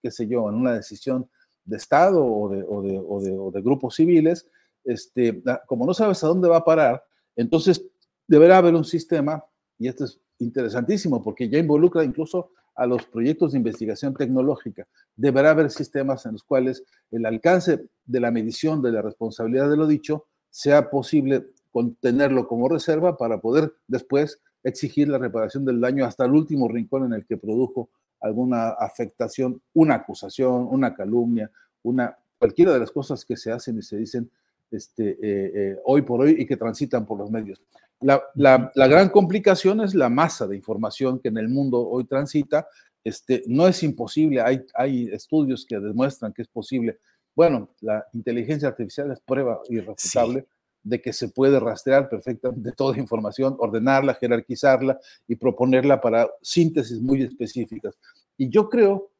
qué 0.00 0.10
sé 0.10 0.28
yo, 0.28 0.48
en 0.48 0.54
una 0.54 0.74
decisión 0.74 1.28
de 1.64 1.76
Estado 1.76 2.24
o 2.24 2.48
de, 2.48 2.64
o 2.68 3.50
de, 3.50 3.60
grupos 3.60 3.96
civiles, 3.96 4.48
este, 4.84 5.42
como 5.66 5.84
no 5.86 5.94
sabes 5.94 6.22
a 6.22 6.28
dónde 6.28 6.48
va 6.48 6.58
a 6.58 6.64
parar, 6.64 7.04
entonces 7.34 7.84
deberá 8.26 8.58
haber 8.58 8.74
un 8.74 8.84
sistema, 8.84 9.44
y 9.78 9.88
esto 9.88 10.04
es 10.04 10.20
interesantísimo 10.38 11.22
porque 11.22 11.48
ya 11.48 11.58
involucra 11.58 12.04
incluso 12.04 12.50
a 12.74 12.86
los 12.86 13.04
proyectos 13.04 13.52
de 13.52 13.58
investigación 13.58 14.14
tecnológica. 14.14 14.86
Deberá 15.14 15.50
haber 15.50 15.70
sistemas 15.70 16.24
en 16.26 16.32
los 16.32 16.42
cuales 16.42 16.84
el 17.10 17.26
alcance 17.26 17.86
de 18.04 18.20
la 18.20 18.30
medición 18.30 18.82
de 18.82 18.92
la 18.92 19.02
responsabilidad 19.02 19.68
de 19.68 19.76
lo 19.76 19.86
dicho 19.86 20.26
sea 20.50 20.90
posible 20.90 21.46
contenerlo 21.70 22.46
como 22.46 22.68
reserva 22.68 23.16
para 23.16 23.40
poder 23.40 23.74
después 23.86 24.40
exigir 24.62 25.08
la 25.08 25.18
reparación 25.18 25.64
del 25.64 25.80
daño 25.80 26.04
hasta 26.04 26.24
el 26.24 26.32
último 26.32 26.68
rincón 26.68 27.04
en 27.06 27.14
el 27.14 27.26
que 27.26 27.36
produjo 27.36 27.90
alguna 28.20 28.68
afectación, 28.68 29.60
una 29.74 29.96
acusación, 29.96 30.68
una 30.70 30.94
calumnia, 30.94 31.50
una 31.82 32.16
cualquiera 32.38 32.72
de 32.72 32.80
las 32.80 32.90
cosas 32.90 33.24
que 33.24 33.36
se 33.36 33.50
hacen 33.50 33.78
y 33.78 33.82
se 33.82 33.96
dicen 33.96 34.30
este, 34.72 35.10
eh, 35.10 35.52
eh, 35.54 35.76
hoy 35.84 36.02
por 36.02 36.20
hoy 36.20 36.36
y 36.38 36.46
que 36.46 36.56
transitan 36.56 37.06
por 37.06 37.18
los 37.18 37.30
medios. 37.30 37.60
La, 38.00 38.70
gran 38.74 39.10
complicación 39.10 39.80
es 39.80 39.94
la 39.94 40.08
masa 40.08 40.46
de 40.46 40.56
información 40.56 41.20
que 41.20 41.28
en 41.28 41.38
el 41.38 41.48
mundo 41.48 41.88
hoy 41.88 42.04
transita. 42.04 42.66
Este, 43.04 43.42
no 43.46 43.68
es 43.68 43.82
imposible, 43.82 44.40
hay, 44.40 44.64
hay 44.74 45.08
estudios 45.12 45.64
que 45.66 45.78
demuestran 45.78 46.32
que 46.32 46.42
es 46.42 46.48
posible. 46.48 46.98
Bueno, 47.34 47.70
la 47.80 48.04
inteligencia 48.12 48.68
artificial 48.68 49.10
es 49.10 49.20
prueba 49.20 49.60
irrefutable 49.68 50.46
de 50.82 51.00
que 51.00 51.12
se 51.12 51.28
puede 51.28 51.60
rastrear 51.60 52.08
perfectamente 52.08 52.72
toda 52.76 52.98
información, 52.98 53.56
ordenarla, 53.58 54.14
jerarquizarla 54.14 54.98
y 55.28 55.36
proponerla 55.36 56.00
para 56.00 56.28
síntesis 56.42 57.00
muy 57.00 57.22
específicas. 57.22 57.96
Y 58.36 58.48
yo 58.48 58.68
creo 58.68 59.11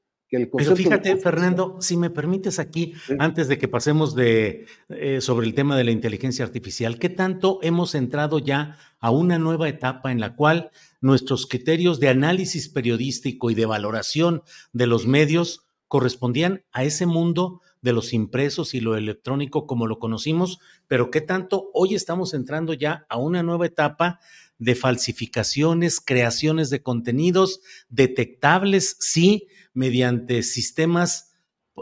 pero 0.57 0.77
fíjate, 0.77 1.17
Fernando, 1.19 1.77
si 1.81 1.97
me 1.97 2.09
permites 2.09 2.59
aquí, 2.59 2.95
antes 3.19 3.49
de 3.49 3.59
que 3.59 3.69
pasemos 3.69 4.15
de, 4.15 4.67
eh, 4.89 5.21
sobre 5.21 5.47
el 5.47 5.55
tema 5.55 5.77
de 5.77 5.85
la 5.85 5.91
inteligencia 5.91 6.45
artificial, 6.45 6.99
¿qué 6.99 7.11
tanto 7.11 7.59
hemos 7.63 7.95
entrado 7.95 8.39
ya 8.39 8.79
a 8.99 9.11
una 9.11 9.39
nueva 9.39 9.69
etapa 9.69 10.11
en 10.11 10.21
la 10.21 10.35
cual 10.35 10.71
nuestros 11.01 11.47
criterios 11.47 12.01
de 12.01 12.09
análisis 12.09 12.69
periodístico 12.69 13.51
y 13.51 13.55
de 13.55 13.67
valoración 13.67 14.43
de 14.73 14.87
los 14.87 15.07
medios 15.07 15.67
correspondían 15.87 16.65
a 16.73 16.85
ese 16.85 17.05
mundo 17.05 17.61
de 17.83 17.93
los 17.93 18.15
impresos 18.15 18.73
y 18.75 18.81
lo 18.81 18.97
electrónico 18.97 19.67
como 19.67 19.87
lo 19.87 19.99
conocimos, 19.99 20.61
pero 20.87 21.11
qué 21.11 21.21
tanto 21.21 21.69
hoy 21.75 21.95
estamos 21.95 22.33
entrando 22.33 22.73
ya 22.73 23.05
a 23.11 23.19
una 23.19 23.43
nueva 23.43 23.67
etapa 23.67 24.21
de 24.59 24.77
falsificaciones, 24.77 26.01
creaciones 26.01 26.71
de 26.71 26.83
contenidos 26.83 27.61
detectables, 27.89 28.97
sí, 29.01 29.49
mediante 29.75 30.43
sistemas, 30.43 31.35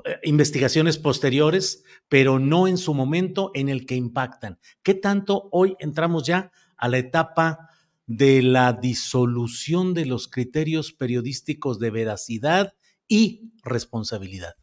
eh, 0.04 0.18
investigaciones 0.22 0.98
posteriores, 0.98 1.84
pero 2.08 2.38
no 2.38 2.68
en 2.68 2.78
su 2.78 2.94
momento 2.94 3.50
en 3.54 3.68
el 3.68 3.86
que 3.86 3.96
impactan. 3.96 4.58
¿Qué 4.82 4.94
tanto 4.94 5.48
hoy 5.52 5.76
entramos 5.78 6.26
ya 6.26 6.52
a 6.76 6.88
la 6.88 6.98
etapa 6.98 7.70
de 8.06 8.42
la 8.42 8.72
disolución 8.72 9.94
de 9.94 10.06
los 10.06 10.26
criterios 10.26 10.92
periodísticos 10.92 11.78
de 11.78 11.90
veracidad 11.90 12.74
y 13.06 13.52
responsabilidad? 13.62 14.54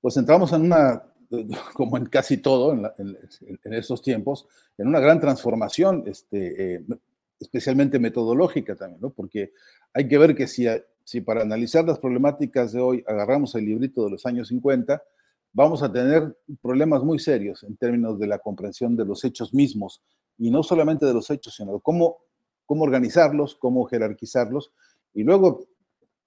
Pues 0.00 0.16
entramos 0.16 0.52
en 0.52 0.62
una, 0.62 1.02
como 1.74 1.96
en 1.96 2.06
casi 2.06 2.38
todo 2.38 2.72
en, 2.72 3.16
estos 3.74 4.02
tiempos, 4.02 4.46
en 4.78 4.88
una 4.88 5.00
gran 5.00 5.20
transformación, 5.20 6.04
este, 6.06 6.76
eh, 6.76 6.84
especialmente 7.38 7.98
metodológica 7.98 8.76
también, 8.76 9.00
¿no? 9.00 9.10
Porque 9.10 9.52
hay 9.92 10.08
que 10.08 10.18
ver 10.18 10.34
que 10.34 10.46
si 10.46 10.66
si 11.04 11.20
para 11.20 11.42
analizar 11.42 11.84
las 11.84 11.98
problemáticas 11.98 12.72
de 12.72 12.80
hoy 12.80 13.04
agarramos 13.06 13.54
el 13.54 13.64
librito 13.64 14.04
de 14.04 14.10
los 14.10 14.26
años 14.26 14.48
50, 14.48 15.02
vamos 15.52 15.82
a 15.82 15.92
tener 15.92 16.36
problemas 16.60 17.02
muy 17.02 17.18
serios 17.18 17.62
en 17.62 17.76
términos 17.76 18.18
de 18.18 18.26
la 18.26 18.38
comprensión 18.38 18.96
de 18.96 19.04
los 19.04 19.24
hechos 19.24 19.52
mismos, 19.52 20.02
y 20.38 20.50
no 20.50 20.62
solamente 20.62 21.06
de 21.06 21.14
los 21.14 21.30
hechos, 21.30 21.54
sino 21.54 21.74
de 21.74 21.80
cómo, 21.80 22.18
cómo 22.64 22.84
organizarlos, 22.84 23.54
cómo 23.54 23.84
jerarquizarlos, 23.84 24.72
y 25.14 25.24
luego 25.24 25.66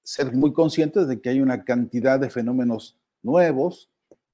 ser 0.03 0.33
muy 0.33 0.53
conscientes 0.53 1.07
de 1.07 1.19
que 1.19 1.29
hay 1.29 1.41
una 1.41 1.63
cantidad 1.63 2.19
de 2.19 2.29
fenómenos 2.29 2.99
nuevos, 3.23 3.89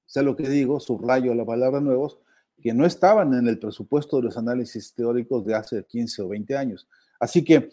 sé 0.06 0.22
lo 0.22 0.36
que 0.36 0.50
digo, 0.50 0.80
subrayo 0.82 1.34
la 1.34 1.46
palabra 1.46 1.80
nuevos, 1.80 2.20
que 2.62 2.74
no 2.74 2.86
estaban 2.86 3.34
en 3.34 3.48
el 3.48 3.58
presupuesto 3.58 4.18
de 4.18 4.24
los 4.24 4.38
análisis 4.38 4.94
teóricos 4.94 5.46
de 5.46 5.56
hace 5.56 5.84
15 5.84 6.22
o 6.22 6.28
20 6.28 6.58
años. 6.58 6.88
Así 7.20 7.44
que 7.44 7.70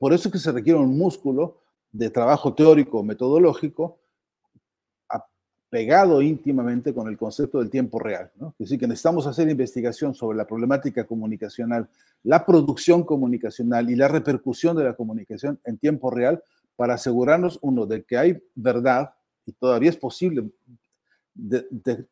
por 0.00 0.12
eso 0.12 0.28
es 0.28 0.32
que 0.32 0.38
se 0.38 0.52
requiere 0.52 0.78
un 0.78 0.98
músculo 0.98 1.62
de 1.96 2.10
trabajo 2.10 2.54
teórico 2.54 3.02
metodológico 3.02 3.98
pegado 5.68 6.22
íntimamente 6.22 6.94
con 6.94 7.08
el 7.08 7.18
concepto 7.18 7.58
del 7.58 7.70
tiempo 7.70 7.98
real. 7.98 8.30
¿no? 8.36 8.54
Es 8.58 8.66
decir, 8.66 8.78
que 8.78 8.86
necesitamos 8.86 9.26
hacer 9.26 9.48
investigación 9.48 10.14
sobre 10.14 10.38
la 10.38 10.46
problemática 10.46 11.04
comunicacional, 11.04 11.88
la 12.22 12.46
producción 12.46 13.02
comunicacional 13.04 13.90
y 13.90 13.96
la 13.96 14.08
repercusión 14.08 14.76
de 14.76 14.84
la 14.84 14.94
comunicación 14.94 15.58
en 15.64 15.76
tiempo 15.78 16.10
real 16.10 16.42
para 16.76 16.94
asegurarnos, 16.94 17.58
uno, 17.62 17.84
de 17.84 18.04
que 18.04 18.16
hay 18.16 18.42
verdad, 18.54 19.10
y 19.44 19.52
todavía 19.52 19.90
es 19.90 19.96
posible, 19.96 20.48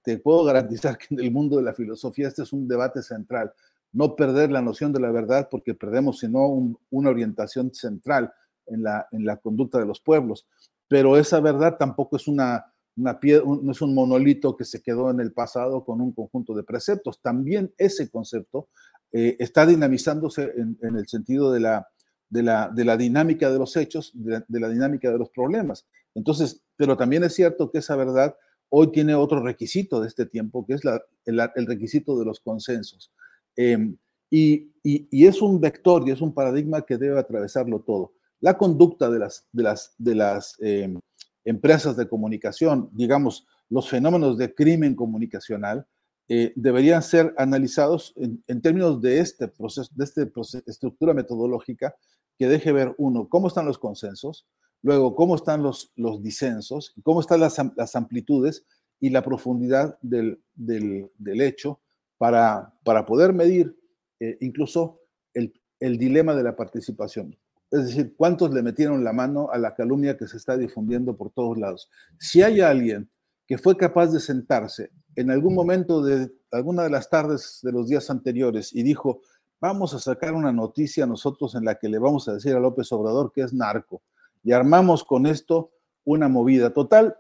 te 0.02 0.18
puedo 0.18 0.44
garantizar 0.44 0.98
que 0.98 1.14
en 1.14 1.20
el 1.20 1.30
mundo 1.30 1.56
de 1.56 1.62
la 1.62 1.74
filosofía 1.74 2.28
este 2.28 2.42
es 2.42 2.52
un 2.52 2.66
debate 2.68 3.02
central, 3.02 3.52
no 3.92 4.16
perder 4.16 4.50
la 4.50 4.60
noción 4.60 4.92
de 4.92 5.00
la 5.00 5.10
verdad 5.10 5.48
porque 5.50 5.72
perdemos 5.72 6.18
sino 6.18 6.76
una 6.90 7.10
orientación 7.10 7.72
central 7.72 8.32
en 8.66 8.82
la, 8.82 9.08
en 9.12 9.24
la 9.24 9.36
conducta 9.36 9.78
de 9.78 9.86
los 9.86 10.00
pueblos. 10.00 10.46
Pero 10.88 11.16
esa 11.16 11.40
verdad 11.40 11.76
tampoco 11.78 12.16
es 12.16 12.28
una, 12.28 12.72
una 12.96 13.18
no 13.22 13.72
es 13.72 13.80
un 13.80 13.94
monolito 13.94 14.56
que 14.56 14.64
se 14.64 14.82
quedó 14.82 15.10
en 15.10 15.20
el 15.20 15.32
pasado 15.32 15.84
con 15.84 16.00
un 16.00 16.12
conjunto 16.12 16.54
de 16.54 16.62
preceptos. 16.62 17.20
También 17.20 17.72
ese 17.78 18.10
concepto 18.10 18.68
eh, 19.12 19.36
está 19.38 19.66
dinamizándose 19.66 20.52
en, 20.56 20.96
el 20.96 21.06
sentido 21.06 21.52
de 21.52 21.60
la, 21.60 21.88
de 22.28 22.42
la, 22.42 22.68
de, 22.68 22.84
la, 22.84 22.96
dinámica 22.96 23.50
de 23.50 23.58
los 23.58 23.76
hechos, 23.76 24.12
de 24.14 24.60
la, 24.60 24.68
dinámica 24.68 25.10
de 25.10 25.18
los 25.18 25.30
problemas. 25.30 25.86
Entonces, 26.14 26.62
pero 26.76 26.96
también 26.96 27.24
es 27.24 27.34
cierto 27.34 27.70
que 27.70 27.78
esa 27.78 27.96
verdad 27.96 28.36
hoy 28.68 28.90
tiene 28.90 29.14
otro 29.14 29.40
requisito 29.40 30.00
de 30.00 30.08
este 30.08 30.26
tiempo, 30.26 30.66
que 30.66 30.74
es 30.74 30.84
la, 30.84 31.00
el, 31.26 31.40
el, 31.54 31.66
requisito 31.66 32.18
de 32.18 32.24
los 32.24 32.40
consensos. 32.40 33.12
Em, 33.56 33.96
y, 34.30 34.72
y, 34.82 35.26
es 35.26 35.40
un 35.40 35.60
vector 35.60 36.02
y 36.08 36.10
es 36.10 36.20
un 36.20 36.34
paradigma 36.34 36.82
que 36.82 36.96
debe 36.96 37.18
atravesarlo 37.18 37.82
todo. 37.82 38.14
La 38.44 38.58
conducta 38.58 39.08
de 39.08 39.18
las, 39.18 39.48
de 39.52 39.62
las, 39.62 39.94
de 39.96 40.14
las 40.14 40.54
em, 40.60 41.00
empresas 41.46 41.96
de 41.96 42.06
comunicación, 42.06 42.90
digamos, 42.92 43.46
los 43.70 43.88
fenómenos 43.88 44.36
de 44.36 44.54
crimen 44.54 44.94
comunicacional, 44.94 45.86
eh, 46.28 46.52
deberían 46.54 47.02
ser 47.02 47.34
analizados 47.38 48.12
en, 48.16 48.44
en, 48.46 48.60
términos 48.60 49.00
de 49.00 49.20
este 49.20 49.48
proceso, 49.48 49.90
de 49.94 50.04
esta 50.04 50.28
estructura 50.66 51.14
metodológica 51.14 51.96
que 52.38 52.46
deje 52.46 52.70
ver, 52.72 52.94
uno, 52.98 53.30
cómo 53.30 53.48
están 53.48 53.64
los 53.64 53.78
consensos, 53.78 54.46
luego, 54.82 55.16
cómo 55.16 55.36
están 55.36 55.62
los, 55.62 55.90
los 55.96 56.22
disensos, 56.22 56.92
cómo 57.02 57.20
están 57.20 57.40
las, 57.40 57.58
las 57.76 57.96
amplitudes 57.96 58.66
y 59.00 59.08
la 59.08 59.22
profundidad 59.22 59.98
del, 60.02 60.38
del, 60.52 61.10
del 61.16 61.40
hecho, 61.40 61.80
para, 62.18 62.74
para 62.84 63.06
poder 63.06 63.32
medir 63.32 63.74
eh, 64.20 64.36
incluso 64.42 65.00
el, 65.32 65.58
el 65.80 65.96
dilema 65.96 66.34
de 66.34 66.42
la 66.42 66.54
participación. 66.54 67.38
Es 67.74 67.86
decir, 67.88 68.14
cuántos 68.16 68.54
le 68.54 68.62
metieron 68.62 69.02
la 69.02 69.12
mano 69.12 69.48
a 69.50 69.58
la 69.58 69.74
calumnia 69.74 70.16
que 70.16 70.28
se 70.28 70.36
está 70.36 70.56
difundiendo 70.56 71.16
por 71.16 71.32
todos 71.32 71.58
lados. 71.58 71.90
Si 72.20 72.40
hay 72.40 72.60
alguien 72.60 73.10
que 73.48 73.58
fue 73.58 73.76
capaz 73.76 74.12
de 74.12 74.20
sentarse 74.20 74.92
en 75.16 75.32
algún 75.32 75.56
momento 75.56 76.00
de 76.00 76.30
alguna 76.52 76.84
de 76.84 76.90
las 76.90 77.10
tardes 77.10 77.58
de 77.64 77.72
los 77.72 77.88
días 77.88 78.10
anteriores 78.10 78.72
y 78.72 78.84
dijo, 78.84 79.22
vamos 79.60 79.92
a 79.92 79.98
sacar 79.98 80.34
una 80.34 80.52
noticia 80.52 81.04
nosotros 81.04 81.56
en 81.56 81.64
la 81.64 81.74
que 81.74 81.88
le 81.88 81.98
vamos 81.98 82.28
a 82.28 82.34
decir 82.34 82.54
a 82.54 82.60
López 82.60 82.92
Obrador 82.92 83.32
que 83.32 83.42
es 83.42 83.52
narco 83.52 84.02
y 84.44 84.52
armamos 84.52 85.02
con 85.02 85.26
esto 85.26 85.72
una 86.04 86.28
movida 86.28 86.72
total, 86.72 87.16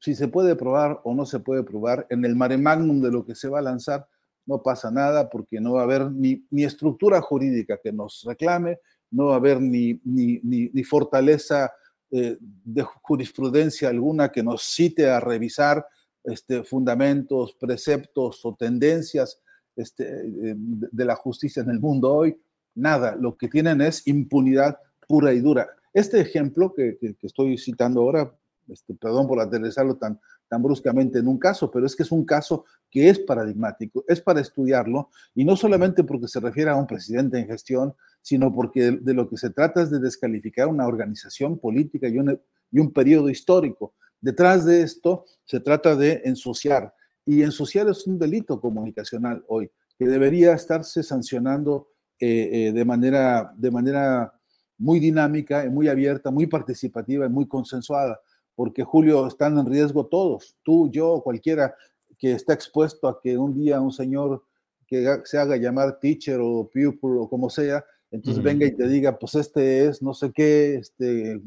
si 0.00 0.14
se 0.14 0.28
puede 0.28 0.54
probar 0.54 1.00
o 1.04 1.14
no 1.14 1.24
se 1.24 1.40
puede 1.40 1.62
probar, 1.62 2.06
en 2.10 2.26
el 2.26 2.36
mare 2.36 2.58
magnum 2.58 3.00
de 3.00 3.10
lo 3.10 3.24
que 3.24 3.34
se 3.34 3.48
va 3.48 3.60
a 3.60 3.62
lanzar, 3.62 4.06
no 4.44 4.62
pasa 4.62 4.90
nada 4.90 5.30
porque 5.30 5.60
no 5.60 5.72
va 5.72 5.80
a 5.80 5.84
haber 5.84 6.10
ni, 6.10 6.46
ni 6.50 6.64
estructura 6.64 7.22
jurídica 7.22 7.78
que 7.82 7.90
nos 7.90 8.22
reclame, 8.26 8.80
no 9.14 9.26
va 9.26 9.34
a 9.34 9.36
haber 9.36 9.60
ni, 9.60 10.00
ni, 10.04 10.40
ni, 10.42 10.84
fortaleza 10.84 11.72
eh, 12.10 12.36
de 12.40 12.82
jurisprudencia 12.82 13.88
alguna 13.88 14.30
que 14.30 14.42
nos 14.42 14.62
cite 14.62 15.08
a 15.08 15.20
revisar 15.20 15.86
este, 16.24 16.64
fundamentos, 16.64 17.54
preceptos 17.54 18.44
o 18.44 18.54
tendencias 18.54 19.40
este, 19.76 20.04
eh, 20.04 20.54
de 20.56 21.04
la 21.04 21.14
justicia 21.14 21.62
en 21.62 21.70
el 21.70 21.80
mundo 21.80 22.12
hoy. 22.12 22.36
Nada, 22.74 23.14
lo 23.14 23.36
que 23.36 23.48
tienen 23.48 23.80
es 23.80 24.06
impunidad 24.06 24.78
pura 25.06 25.32
y 25.32 25.40
dura. 25.40 25.68
Este 25.92 26.20
ejemplo 26.20 26.74
que, 26.74 26.98
que, 26.98 27.16
estoy 27.22 27.56
citando 27.56 28.00
ahora, 28.00 28.34
este, 28.68 28.94
perdón 28.94 29.28
por 29.28 29.38
aterrizarlo 29.40 29.96
tan, 29.96 30.18
tan 30.48 30.62
bruscamente 30.62 31.18
en 31.18 31.28
un 31.28 31.38
caso, 31.38 31.70
pero 31.70 31.86
es 31.86 31.96
que 31.96 32.02
es 32.02 32.12
un 32.12 32.24
caso 32.24 32.64
que 32.90 33.08
es 33.08 33.18
paradigmático, 33.18 34.04
es 34.06 34.20
para 34.20 34.40
estudiarlo, 34.40 35.10
y 35.34 35.44
no 35.44 35.56
solamente 35.56 36.04
porque 36.04 36.28
se 36.28 36.40
refiere 36.40 36.70
a 36.70 36.76
un 36.76 36.86
presidente 36.86 37.38
en 37.38 37.46
gestión, 37.46 37.94
sino 38.22 38.52
porque 38.54 38.92
de, 38.92 39.14
lo 39.14 39.28
que 39.28 39.36
se 39.36 39.50
trata 39.50 39.82
es 39.82 39.90
de 39.90 39.98
descalificar 39.98 40.68
una 40.68 40.86
organización 40.86 41.58
política 41.58 42.08
y 42.08 42.18
un, 42.18 42.38
y 42.70 42.78
un 42.78 42.92
periodo 42.92 43.28
histórico. 43.30 43.94
Detrás 44.20 44.64
de 44.64 44.82
esto 44.82 45.24
se 45.44 45.60
trata 45.60 45.96
de 45.96 46.22
ensuciar, 46.24 46.94
y 47.26 47.42
ensuciar 47.42 47.88
es 47.88 48.06
un 48.06 48.18
delito 48.18 48.60
comunicacional 48.60 49.44
hoy, 49.48 49.70
que 49.98 50.06
debería 50.06 50.52
estarse 50.54 51.02
sancionando 51.02 51.88
eh, 52.20 52.68
eh, 52.68 52.72
de, 52.72 52.84
manera, 52.84 53.52
de 53.56 53.70
manera 53.70 54.32
muy 54.78 55.00
dinámica, 55.00 55.68
muy 55.70 55.88
abierta, 55.88 56.30
muy 56.30 56.46
participativa 56.46 57.26
y 57.26 57.28
muy 57.28 57.46
consensuada 57.46 58.20
porque 58.54 58.84
Julio, 58.84 59.26
están 59.26 59.58
en 59.58 59.66
riesgo 59.66 60.06
todos, 60.06 60.56
tú, 60.62 60.90
yo, 60.90 61.20
cualquiera 61.22 61.74
que 62.18 62.32
está 62.32 62.54
expuesto 62.54 63.08
a 63.08 63.20
que 63.20 63.36
un 63.36 63.54
día 63.54 63.80
un 63.80 63.92
señor 63.92 64.44
que 64.86 65.20
se 65.24 65.38
haga 65.38 65.56
llamar 65.56 65.98
teacher 65.98 66.38
o 66.40 66.64
pupil 66.64 67.18
o 67.18 67.28
como 67.28 67.50
sea, 67.50 67.84
entonces 68.10 68.42
venga 68.42 68.64
y 68.66 68.76
te 68.76 68.86
diga, 68.86 69.18
pues 69.18 69.34
este 69.34 69.86
es 69.86 70.00
no 70.00 70.14
sé 70.14 70.30
qué, 70.32 70.76
este, 70.76 71.40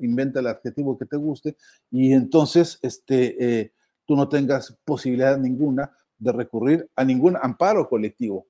inventa 0.00 0.40
el 0.40 0.46
adjetivo 0.46 0.96
que 0.96 1.06
te 1.06 1.16
guste, 1.16 1.56
y 1.90 2.12
entonces 2.12 2.78
este, 2.82 3.60
eh, 3.60 3.72
tú 4.06 4.14
no 4.14 4.28
tengas 4.28 4.76
posibilidad 4.84 5.36
ninguna 5.36 5.90
de 6.18 6.32
recurrir 6.32 6.88
a 6.96 7.04
ningún 7.04 7.36
amparo 7.40 7.88
colectivo, 7.88 8.46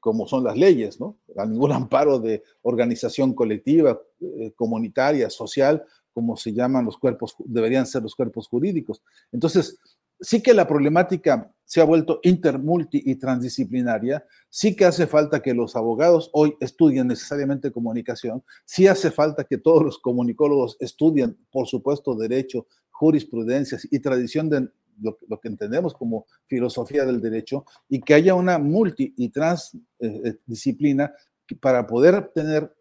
como 0.00 0.26
son 0.26 0.44
las 0.44 0.56
leyes, 0.56 1.00
¿no? 1.00 1.18
A 1.36 1.46
ningún 1.46 1.72
amparo 1.72 2.18
de 2.18 2.42
organización 2.62 3.34
colectiva, 3.34 4.00
eh, 4.20 4.52
comunitaria, 4.54 5.30
social, 5.30 5.84
como 6.16 6.34
se 6.38 6.54
llaman 6.54 6.86
los 6.86 6.96
cuerpos, 6.96 7.36
deberían 7.44 7.86
ser 7.86 8.02
los 8.02 8.14
cuerpos 8.14 8.48
jurídicos. 8.48 9.02
Entonces, 9.32 9.78
sí 10.18 10.42
que 10.42 10.54
la 10.54 10.66
problemática 10.66 11.52
se 11.66 11.82
ha 11.82 11.84
vuelto 11.84 12.20
inter, 12.22 12.58
multi 12.58 13.02
y 13.04 13.16
transdisciplinaria, 13.16 14.24
sí 14.48 14.74
que 14.74 14.86
hace 14.86 15.06
falta 15.06 15.42
que 15.42 15.52
los 15.52 15.76
abogados 15.76 16.30
hoy 16.32 16.56
estudien 16.60 17.06
necesariamente 17.06 17.70
comunicación, 17.70 18.42
sí 18.64 18.86
hace 18.86 19.10
falta 19.10 19.44
que 19.44 19.58
todos 19.58 19.82
los 19.82 19.98
comunicólogos 19.98 20.78
estudien, 20.80 21.36
por 21.52 21.66
supuesto, 21.66 22.14
derecho, 22.14 22.66
jurisprudencias 22.92 23.86
y 23.90 23.98
tradición 23.98 24.48
de 24.48 24.70
lo, 25.02 25.18
que 25.38 25.48
entendemos 25.48 25.92
como 25.92 26.24
filosofía 26.46 27.04
del 27.04 27.20
derecho, 27.20 27.66
y 27.90 28.00
que 28.00 28.14
haya 28.14 28.32
una 28.32 28.58
multi 28.58 29.12
y 29.18 29.28
transdisciplina 29.28 31.12
para 31.60 31.86
poder 31.86 32.30
tener 32.34 32.74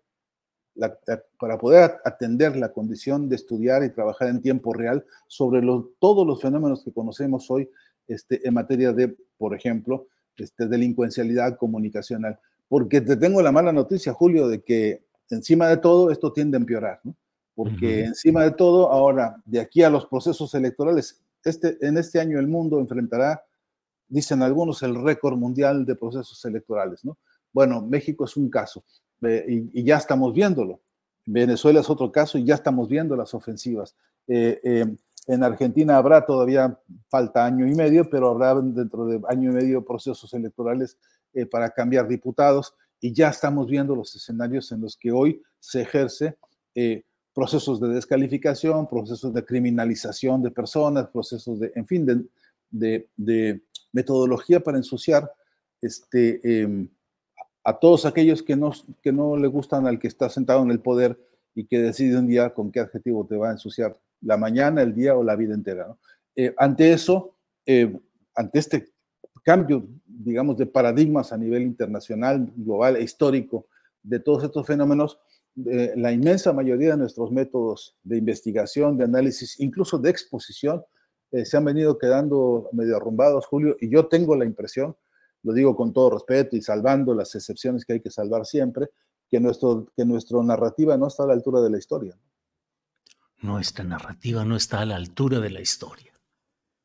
para 1.38 1.58
poder 1.58 1.98
atender 2.04 2.56
la 2.58 2.72
condición 2.74 3.30
de 3.30 3.36
estudiar 3.36 3.84
y 3.84 3.92
trabajar 3.92 4.28
en 4.28 4.42
tiempo 4.42 4.74
real 4.74 5.06
sobre 5.28 5.62
todos 6.00 6.28
los 6.28 6.42
fenómenos 6.42 6.84
que 6.84 6.92
conocemos 6.92 7.50
hoy 7.50 7.70
este, 8.08 8.46
en 8.48 8.54
materia 8.54 8.92
de, 8.92 9.16
por 9.38 9.56
ejemplo, 9.56 10.08
este, 10.38 10.68
delincuencialidad 10.68 11.58
comunicacional. 11.58 12.40
Porque 12.68 13.00
te 13.02 13.16
tengo 13.16 13.42
la 13.42 13.52
mala 13.52 13.72
noticia, 13.72 14.14
Julio, 14.14 14.48
de 14.48 14.62
que 14.64 15.04
encima 15.30 15.68
de 15.70 15.78
todo 15.78 16.12
esto 16.12 16.34
tiende 16.34 16.58
a 16.58 16.60
empeorar, 16.60 17.00
¿no? 17.04 17.16
Porque 17.54 18.04
encima 18.04 18.44
de 18.44 18.52
todo, 18.52 18.92
ahora, 18.92 19.42
de 19.46 19.62
aquí 19.62 19.82
a 19.82 19.90
los 19.90 20.06
procesos 20.08 20.54
electorales, 20.56 21.22
este, 21.46 21.78
en 21.80 21.98
este 21.98 22.20
año 22.20 22.38
el 22.38 22.48
mundo 22.48 22.80
enfrentará, 22.80 23.46
dicen 24.10 24.42
algunos, 24.42 24.84
el 24.84 25.02
récord 25.02 25.38
mundial 25.38 25.86
de 25.86 25.96
procesos 25.96 26.44
electorales, 26.44 27.06
¿no? 27.06 27.18
Bueno, 27.54 27.82
México 27.82 28.26
es 28.26 28.36
un 28.36 28.50
caso 28.50 28.84
y, 29.28 29.84
ya 29.84 29.98
estamos 29.98 30.34
viéndolo. 30.34 30.82
Venezuela 31.26 31.80
es 31.80 31.90
otro 31.90 32.12
caso 32.12 32.38
y 32.38 32.46
ya 32.46 32.56
estamos 32.56 32.88
viendo 32.88 33.16
las 33.16 33.34
ofensivas. 33.34 33.96
Eh, 34.28 34.60
eh, 34.64 34.96
en 35.28 35.44
Argentina 35.44 35.98
habrá 35.98 36.26
todavía, 36.26 36.80
falta 37.10 37.46
año 37.46 37.68
y 37.68 37.74
medio, 37.74 38.10
pero 38.10 38.30
habrá 38.30 38.54
dentro 38.56 39.08
de 39.08 39.22
año 39.28 39.52
y 39.52 39.54
medio 39.54 39.84
procesos 39.84 40.34
electorales 40.34 40.98
eh, 41.34 41.46
para 41.46 41.72
cambiar 41.72 42.08
diputados 42.08 42.76
y 43.02 43.12
ya 43.14 43.30
estamos 43.30 43.68
viendo 43.68 43.96
los 43.96 44.16
escenarios 44.16 44.72
en 44.72 44.82
los 44.82 44.98
que 44.98 45.12
hoy 45.12 45.42
se 45.60 45.82
ejerce 45.82 46.38
procesos 47.34 47.80
de 47.80 47.90
descalificación, 47.90 48.88
procesos 48.88 49.34
de 49.34 49.44
criminalización 49.44 50.42
de 50.42 50.52
personas, 50.52 51.08
procesos 51.08 51.60
de, 51.60 51.72
en 51.76 51.86
fin, 51.86 52.06
de, 52.06 52.26
de, 52.70 53.10
de 53.16 53.62
metodología 53.92 54.60
para 54.60 54.78
ensuciar 54.78 55.32
este, 55.82 56.62
em, 56.62 56.88
a 57.66 57.78
todos 57.78 58.06
aquellos 58.06 58.42
que 58.42 58.56
no, 58.56 58.72
que 59.02 59.12
no 59.12 59.36
le 59.36 59.48
gustan 59.48 59.88
al 59.88 60.00
que 60.00 60.08
está 60.08 60.30
sentado 60.30 60.64
en 60.64 60.72
el 60.72 60.80
poder 60.80 61.20
y 61.54 61.66
que 61.66 61.80
decide 61.80 62.18
un 62.18 62.28
día 62.28 62.54
con 62.54 62.72
qué 62.72 62.80
adjetivo 62.80 63.26
te 63.26 63.36
va 63.36 63.50
a 63.50 63.54
ensuciar 63.54 64.00
la 64.22 64.38
mañana, 64.38 64.82
el 64.82 64.96
día 64.96 65.16
o 65.16 65.24
la 65.24 65.36
vida 65.36 65.54
entera. 65.54 65.94
Eh, 66.36 66.54
ante 66.58 66.94
eso, 66.94 67.36
eh, 67.66 67.94
ante 68.34 68.60
este 68.60 68.94
cambio, 69.44 69.88
digamos, 70.06 70.58
de 70.58 70.66
paradigmas 70.66 71.34
a 71.34 71.38
nivel 71.38 71.64
internacional, 71.64 72.52
global 72.56 72.96
e 72.96 73.04
histórico 73.04 73.68
de 74.02 74.20
todos 74.20 74.44
estos 74.44 74.66
fenómenos, 74.66 75.20
la 75.56 76.12
inmensa 76.12 76.52
mayoría 76.52 76.92
de 76.92 76.98
nuestros 76.98 77.32
métodos 77.32 77.96
de 78.04 78.18
investigación, 78.18 78.98
de 78.98 79.06
análisis, 79.06 79.58
incluso 79.60 79.98
de 79.98 80.10
exposición, 80.10 80.84
eh, 81.32 81.46
se 81.46 81.58
han 81.58 81.66
venido 81.66 81.98
quedando 81.98 82.70
medio 82.72 82.96
arrumbados, 82.96 83.46
Julio, 83.46 83.76
y 83.82 83.90
yo 83.90 84.08
tengo 84.08 84.36
la 84.36 84.46
impresión, 84.46 84.96
lo 85.46 85.54
digo 85.54 85.76
con 85.76 85.94
todo 85.94 86.10
respeto 86.10 86.56
y 86.58 86.62
salvando 86.62 87.14
las 87.14 87.36
excepciones 87.36 87.86
que 87.86 87.94
hay 87.94 88.02
que 88.02 88.10
salvar 88.10 88.48
siempre, 88.48 88.90
que, 89.30 89.40
nuestro, 89.40 89.88
que 89.96 90.04
nuestra 90.04 90.42
narrativa 90.42 90.98
no 90.98 91.08
está 91.08 91.24
a 91.24 91.28
la 91.28 91.34
altura 91.34 91.62
de 91.62 91.70
la 91.70 91.78
historia. 91.78 92.18
Nuestra 93.42 93.86
narrativa 93.86 94.44
no 94.44 94.56
está 94.56 94.82
a 94.82 94.86
la 94.86 94.96
altura 94.96 95.40
de 95.40 95.52
la 95.52 95.62
historia. 95.62 96.12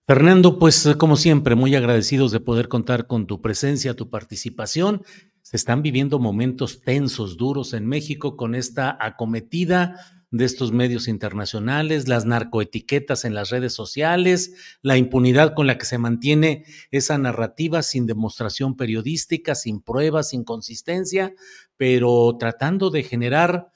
Fernando, 0.07 0.59
pues 0.59 0.95
como 0.99 1.17
siempre, 1.17 1.55
muy 1.55 1.75
agradecidos 1.75 2.33
de 2.33 2.41
poder 2.41 2.69
contar 2.69 3.07
con 3.07 3.27
tu 3.27 3.41
presencia, 3.41 3.97
tu 3.97 4.11
participación. 4.11 5.05
Se 5.41 5.57
están 5.57 5.81
viviendo 5.81 6.19
momentos 6.19 6.83
tensos, 6.83 7.39
duros 7.39 7.73
en 7.73 7.87
México 7.87 8.37
con 8.37 8.55
esta 8.55 8.99
acometida 9.01 10.20
de 10.31 10.45
estos 10.45 10.71
medios 10.71 11.09
internacionales, 11.09 12.07
las 12.07 12.25
narcoetiquetas 12.25 13.25
en 13.25 13.35
las 13.35 13.51
redes 13.51 13.73
sociales, 13.73 14.55
la 14.81 14.97
impunidad 14.97 15.55
con 15.55 15.67
la 15.67 15.77
que 15.77 15.87
se 15.87 15.99
mantiene 15.99 16.65
esa 16.93 17.19
narrativa 17.19 17.83
sin 17.83 18.07
demostración 18.07 18.77
periodística, 18.77 19.55
sin 19.55 19.81
pruebas, 19.81 20.31
sin 20.31 20.45
consistencia, 20.45 21.35
pero 21.77 22.37
tratando 22.39 22.91
de 22.91 23.03
generar 23.03 23.73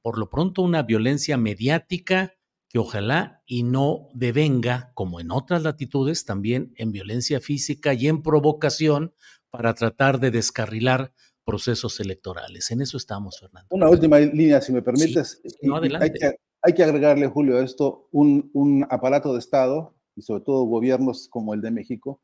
por 0.00 0.16
lo 0.16 0.30
pronto 0.30 0.62
una 0.62 0.82
violencia 0.84 1.36
mediática 1.36 2.34
que 2.68 2.78
ojalá 2.78 3.42
y 3.44 3.64
no 3.64 4.08
devenga, 4.14 4.92
como 4.94 5.18
en 5.18 5.32
otras 5.32 5.64
latitudes, 5.64 6.24
también 6.24 6.72
en 6.76 6.92
violencia 6.92 7.40
física 7.40 7.94
y 7.94 8.06
en 8.06 8.22
provocación 8.22 9.12
para 9.50 9.74
tratar 9.74 10.20
de 10.20 10.30
descarrilar 10.30 11.12
procesos 11.44 12.00
electorales. 12.00 12.70
En 12.70 12.80
eso 12.80 12.96
estamos, 12.96 13.40
Fernando. 13.40 13.68
Una 13.70 13.88
última 13.88 14.18
línea, 14.18 14.60
si 14.60 14.72
me 14.72 14.82
permites. 14.82 15.40
no, 15.62 15.76
adelante. 15.76 16.38
Hay 16.62 16.74
que, 16.74 16.84
agregarle, 16.84 17.26
Julio, 17.26 17.56
a 17.56 17.64
esto 17.64 18.08
un, 18.12 18.50
un 18.52 18.86
aparato 18.90 19.32
de 19.32 19.38
Estado 19.38 19.94
y 20.14 20.22
sobre 20.22 20.42
todo 20.42 20.64
gobiernos 20.64 21.28
como 21.28 21.54
el 21.54 21.62
de 21.62 21.70
México, 21.70 22.20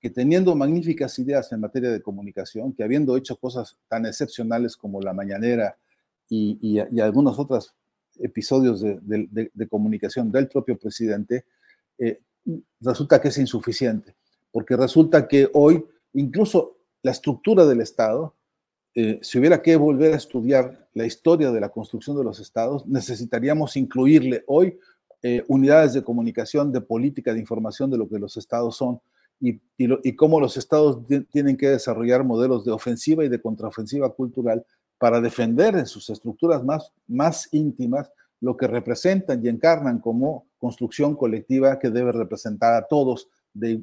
que 0.00 0.10
teniendo 0.10 0.54
magníficas 0.54 1.18
ideas 1.18 1.50
en 1.52 1.60
materia 1.60 1.90
de 1.90 2.00
comunicación, 2.00 2.72
que 2.72 2.84
habiendo 2.84 3.16
hecho 3.16 3.36
cosas 3.36 3.78
tan 3.88 4.06
excepcionales 4.06 4.76
como 4.76 5.00
la 5.00 5.12
mañanera 5.12 5.76
y, 6.28 6.58
y, 6.62 7.00
algunos 7.00 7.38
otros 7.38 7.74
episodios 8.18 8.80
de, 8.80 9.50
de, 9.52 9.68
comunicación 9.68 10.30
del 10.30 10.48
propio 10.48 10.78
presidente, 10.78 11.44
eh, 11.98 12.20
resulta 12.80 13.20
que 13.20 13.28
es 13.28 13.38
insuficiente, 13.38 14.14
porque 14.52 14.76
resulta 14.76 15.26
que 15.26 15.50
hoy 15.52 15.84
incluso 16.14 16.78
la 17.02 17.10
estructura 17.10 17.66
del 17.66 17.80
Estado, 17.80 18.36
eh, 18.94 19.18
si 19.22 19.38
hubiera 19.38 19.62
que 19.62 19.76
volver 19.76 20.14
a 20.14 20.16
estudiar 20.16 20.88
la 20.94 21.06
historia 21.06 21.52
de 21.52 21.60
la 21.60 21.68
construcción 21.68 22.16
de 22.16 22.24
los 22.24 22.40
estados, 22.40 22.86
necesitaríamos 22.86 23.76
incluirle 23.76 24.42
hoy 24.46 24.78
eh, 25.22 25.44
unidades 25.48 25.92
de 25.92 26.02
comunicación, 26.02 26.72
de 26.72 26.80
política, 26.80 27.32
de 27.32 27.40
información 27.40 27.90
de 27.90 27.98
lo 27.98 28.08
que 28.08 28.18
los 28.18 28.36
estados 28.36 28.76
son 28.76 29.00
y, 29.40 29.60
cómo 30.16 30.38
los 30.40 30.56
estados 30.56 31.00
tienen 31.30 31.56
que 31.56 31.68
desarrollar 31.68 32.24
modelos 32.24 32.64
de 32.64 32.72
ofensiva 32.72 33.24
y 33.24 33.28
de 33.28 33.40
contraofensiva 33.40 34.12
cultural 34.12 34.64
para 34.98 35.20
defender 35.20 35.76
en 35.76 35.86
sus 35.86 36.10
estructuras 36.10 36.62
más, 36.62 36.92
más 37.06 37.48
íntimas 37.52 38.10
lo 38.40 38.56
que 38.56 38.66
representan 38.66 39.44
y 39.44 39.48
encarnan 39.48 39.98
como 39.98 40.46
construcción 40.58 41.14
colectiva 41.14 41.78
que 41.78 41.90
debe 41.90 42.12
representar 42.12 42.74
a 42.74 42.86
todos 42.86 43.28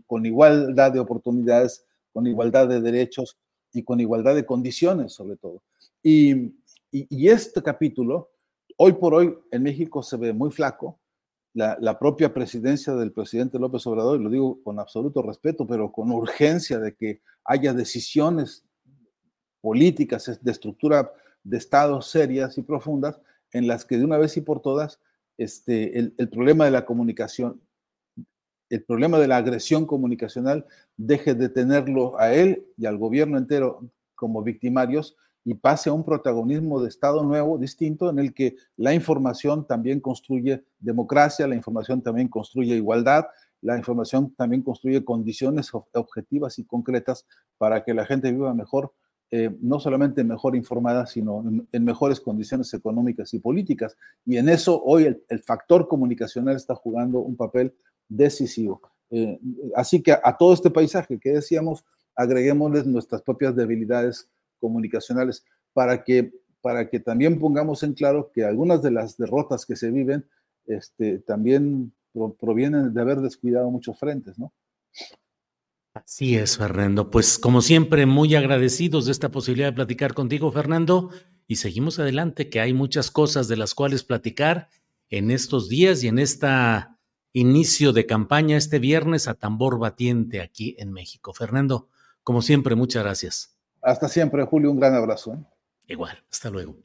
con 0.05 0.25
igualdad 0.25 0.91
de 0.91 0.99
oportunidades, 0.99 1.85
con 2.13 2.27
igualdad 2.27 2.67
de 2.67 2.81
derechos 2.81 3.37
y 3.77 3.83
con 3.83 3.99
igualdad 3.99 4.35
de 4.35 4.45
condiciones 4.45 5.13
sobre 5.13 5.37
todo. 5.37 5.61
Y, 6.03 6.53
y, 6.91 7.27
este 7.27 7.61
capítulo, 7.61 8.31
hoy 8.77 8.93
por 8.93 9.13
hoy 9.13 9.37
en 9.51 9.63
México 9.63 10.01
se 10.01 10.17
ve 10.17 10.33
muy 10.33 10.51
flaco. 10.51 10.99
La, 11.53 11.77
la, 11.81 11.97
propia 11.97 12.33
presidencia 12.33 12.93
del 12.93 13.11
presidente 13.11 13.57
López 13.57 13.85
Obrador, 13.87 14.19
y 14.19 14.23
lo 14.23 14.29
digo 14.29 14.61
con 14.63 14.79
absoluto 14.79 15.23
respeto, 15.23 15.65
pero 15.65 15.91
con 15.91 16.11
urgencia 16.11 16.79
de 16.79 16.95
que 16.95 17.21
haya 17.43 17.73
decisiones 17.73 18.63
políticas 19.59 20.39
de 20.41 20.51
estructura 20.51 21.11
de 21.43 21.57
Estado 21.57 21.99
serias 22.01 22.57
y 22.57 22.61
profundas, 22.61 23.19
en 23.53 23.67
las 23.67 23.85
que 23.85 23.97
de 23.97 24.05
una 24.05 24.17
vez 24.17 24.37
y 24.37 24.41
por 24.41 24.61
todas 24.61 24.99
este, 25.37 25.97
el, 25.97 26.13
el 26.17 26.29
problema 26.29 26.65
de 26.65 26.71
la 26.71 26.85
comunicación 26.85 27.61
el 28.69 28.83
problema 28.83 29.19
de 29.19 29.27
la 29.27 29.37
agresión 29.37 29.85
comunicacional 29.85 30.65
deje 30.97 31.33
de 31.33 31.49
tenerlo 31.49 32.19
a 32.19 32.33
él 32.33 32.65
y 32.77 32.85
al 32.85 32.97
gobierno 32.97 33.37
entero 33.37 33.89
como 34.15 34.43
victimarios 34.43 35.15
y 35.45 35.53
pase 35.53 35.89
a 35.89 35.93
un 35.93 36.03
protagonismo 36.03 36.81
de 36.81 36.89
Estado 36.89 37.23
nuevo, 37.23 37.57
distinto, 37.57 38.09
en 38.09 38.19
el 38.19 38.33
que 38.33 38.57
la 38.75 38.93
información 38.93 39.65
también 39.65 40.01
construye 40.01 40.65
democracia, 40.77 41.47
la 41.47 41.55
información 41.55 42.01
también 42.01 42.27
construye 42.27 42.75
igualdad, 42.75 43.27
la 43.61 43.77
información 43.77 44.33
también 44.35 44.61
construye 44.61 45.05
condiciones 45.05 45.71
objetivas 45.73 46.59
y 46.59 46.65
concretas 46.65 47.25
para 47.57 47.85
que 47.85 47.93
la 47.93 48.05
gente 48.05 48.29
viva 48.29 48.53
mejor, 48.53 48.93
eh, 49.31 49.55
no 49.61 49.79
solamente 49.79 50.23
mejor 50.25 50.53
informada, 50.55 51.05
sino 51.05 51.41
en, 51.71 51.83
mejores 51.85 52.19
condiciones 52.19 52.73
económicas 52.73 53.33
y 53.33 53.39
políticas. 53.39 53.95
Y 54.25 54.35
en 54.35 54.49
eso 54.49 54.83
hoy 54.83 55.05
el, 55.05 55.23
el 55.29 55.41
factor 55.43 55.87
comunicacional 55.87 56.57
está 56.57 56.75
jugando 56.75 57.19
un 57.19 57.37
papel 57.37 57.73
decisivo. 58.09 58.81
Eh, 59.09 59.39
así 59.75 60.01
que 60.01 60.11
a, 60.11 60.35
todo 60.37 60.53
este 60.53 60.69
paisaje 60.69 61.19
que 61.19 61.31
decíamos, 61.31 61.85
agreguémosles 62.15 62.85
nuestras 62.85 63.21
propias 63.21 63.55
debilidades 63.55 64.29
comunicacionales 64.59 65.45
para 65.73 66.03
que, 66.03 66.31
para 66.61 66.89
que 66.89 66.99
también 66.99 67.39
pongamos 67.39 67.83
en 67.83 67.93
claro 67.93 68.31
que 68.33 68.43
algunas 68.43 68.81
de 68.81 68.91
las 68.91 69.17
derrotas 69.17 69.65
que 69.65 69.75
se 69.75 69.91
viven 69.91 70.25
este, 70.65 71.19
también 71.19 71.93
provienen 72.39 72.93
de 72.93 73.01
haber 73.01 73.21
descuidado 73.21 73.69
muchos 73.69 73.97
frentes, 73.99 74.37
¿no? 74.39 74.51
Así 75.93 76.35
es, 76.35 76.57
Fernando. 76.57 77.09
Pues 77.09 77.39
como 77.39 77.61
siempre, 77.61 78.05
muy 78.05 78.35
agradecidos 78.35 79.05
de 79.05 79.11
esta 79.11 79.29
posibilidad 79.29 79.69
de 79.69 79.75
platicar 79.75 80.13
contigo, 80.13 80.51
Fernando, 80.51 81.09
y 81.47 81.55
seguimos 81.55 81.97
adelante, 81.99 82.49
que 82.49 82.59
hay 82.59 82.73
muchas 82.73 83.09
cosas 83.09 83.47
de 83.47 83.57
las 83.57 83.73
cuales 83.73 84.03
platicar 84.03 84.69
en 85.09 85.31
estos 85.31 85.69
días 85.69 86.03
y 86.03 86.07
en 86.07 86.19
esta 86.19 86.96
inicio 87.33 87.93
de 87.93 88.05
campaña 88.05 88.57
este 88.57 88.79
viernes 88.79 89.27
a 89.27 89.35
tambor 89.35 89.79
batiente 89.79 90.41
aquí 90.41 90.75
en 90.79 90.91
México. 90.91 91.33
Fernando, 91.33 91.89
como 92.23 92.41
siempre, 92.41 92.75
muchas 92.75 93.03
gracias. 93.03 93.57
Hasta 93.81 94.07
siempre, 94.07 94.43
Julio, 94.43 94.71
un 94.71 94.79
gran 94.79 94.95
abrazo. 94.95 95.33
¿eh? 95.33 95.45
Igual, 95.87 96.23
hasta 96.31 96.49
luego. 96.49 96.77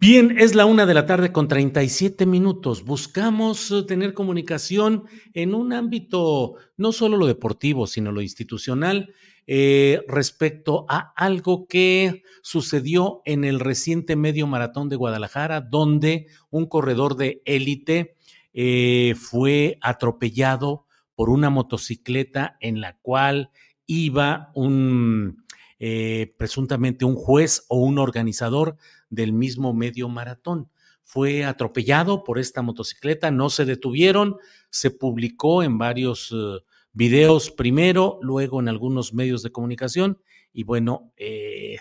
Bien, 0.00 0.36
es 0.38 0.54
la 0.54 0.64
una 0.64 0.86
de 0.86 0.94
la 0.94 1.06
tarde 1.06 1.32
con 1.32 1.48
37 1.48 2.24
minutos. 2.24 2.84
Buscamos 2.84 3.72
eh, 3.72 3.82
tener 3.82 4.14
comunicación 4.14 5.06
en 5.34 5.56
un 5.56 5.72
ámbito 5.72 6.54
no 6.76 6.92
solo 6.92 7.16
lo 7.16 7.26
deportivo, 7.26 7.88
sino 7.88 8.12
lo 8.12 8.22
institucional, 8.22 9.12
eh, 9.48 10.04
respecto 10.06 10.86
a 10.88 11.12
algo 11.16 11.66
que 11.66 12.22
sucedió 12.42 13.22
en 13.24 13.42
el 13.42 13.58
reciente 13.58 14.14
medio 14.14 14.46
maratón 14.46 14.88
de 14.88 14.94
Guadalajara, 14.94 15.62
donde 15.62 16.28
un 16.50 16.66
corredor 16.66 17.16
de 17.16 17.42
élite 17.44 18.14
eh, 18.60 19.14
fue 19.14 19.78
atropellado 19.80 20.88
por 21.14 21.30
una 21.30 21.48
motocicleta 21.48 22.56
en 22.58 22.80
la 22.80 22.98
cual 22.98 23.52
iba 23.86 24.50
un 24.52 25.44
eh, 25.78 26.34
presuntamente 26.36 27.04
un 27.04 27.14
juez 27.14 27.66
o 27.68 27.78
un 27.78 28.00
organizador 28.00 28.76
del 29.10 29.32
mismo 29.32 29.74
medio 29.74 30.08
maratón. 30.08 30.72
Fue 31.04 31.44
atropellado 31.44 32.24
por 32.24 32.40
esta 32.40 32.62
motocicleta, 32.62 33.30
no 33.30 33.48
se 33.48 33.64
detuvieron, 33.64 34.38
se 34.70 34.90
publicó 34.90 35.62
en 35.62 35.78
varios 35.78 36.34
eh, 36.34 36.58
videos 36.92 37.52
primero, 37.52 38.18
luego 38.22 38.58
en 38.58 38.68
algunos 38.68 39.14
medios 39.14 39.44
de 39.44 39.52
comunicación 39.52 40.18
y 40.52 40.64
bueno, 40.64 41.12
eh, 41.16 41.76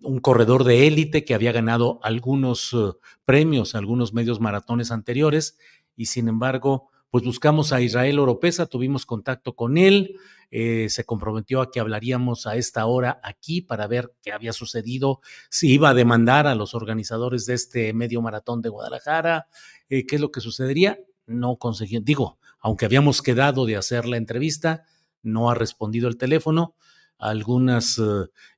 un 0.00 0.20
corredor 0.20 0.64
de 0.64 0.86
élite 0.86 1.24
que 1.24 1.34
había 1.34 1.52
ganado 1.52 2.00
algunos 2.02 2.72
uh, 2.72 2.98
premios, 3.24 3.74
algunos 3.74 4.14
medios 4.14 4.40
maratones 4.40 4.90
anteriores, 4.90 5.58
y 5.96 6.06
sin 6.06 6.28
embargo, 6.28 6.88
pues 7.10 7.24
buscamos 7.24 7.72
a 7.72 7.80
Israel 7.80 8.18
Oropesa, 8.18 8.66
tuvimos 8.66 9.06
contacto 9.06 9.54
con 9.54 9.78
él, 9.78 10.16
eh, 10.50 10.86
se 10.88 11.04
comprometió 11.04 11.60
a 11.60 11.70
que 11.70 11.80
hablaríamos 11.80 12.46
a 12.46 12.56
esta 12.56 12.86
hora 12.86 13.20
aquí 13.22 13.60
para 13.60 13.86
ver 13.86 14.14
qué 14.22 14.32
había 14.32 14.52
sucedido, 14.52 15.20
si 15.50 15.72
iba 15.72 15.90
a 15.90 15.94
demandar 15.94 16.46
a 16.46 16.54
los 16.54 16.74
organizadores 16.74 17.44
de 17.46 17.54
este 17.54 17.92
medio 17.92 18.22
maratón 18.22 18.62
de 18.62 18.68
Guadalajara, 18.68 19.48
eh, 19.88 20.06
qué 20.06 20.16
es 20.16 20.20
lo 20.20 20.30
que 20.30 20.40
sucedería. 20.40 20.98
No 21.26 21.56
consiguió, 21.56 22.00
digo, 22.00 22.38
aunque 22.60 22.86
habíamos 22.86 23.20
quedado 23.20 23.66
de 23.66 23.76
hacer 23.76 24.06
la 24.06 24.16
entrevista, 24.16 24.84
no 25.22 25.50
ha 25.50 25.54
respondido 25.54 26.08
el 26.08 26.16
teléfono 26.16 26.74
algunos 27.18 27.98
eh, 27.98 28.02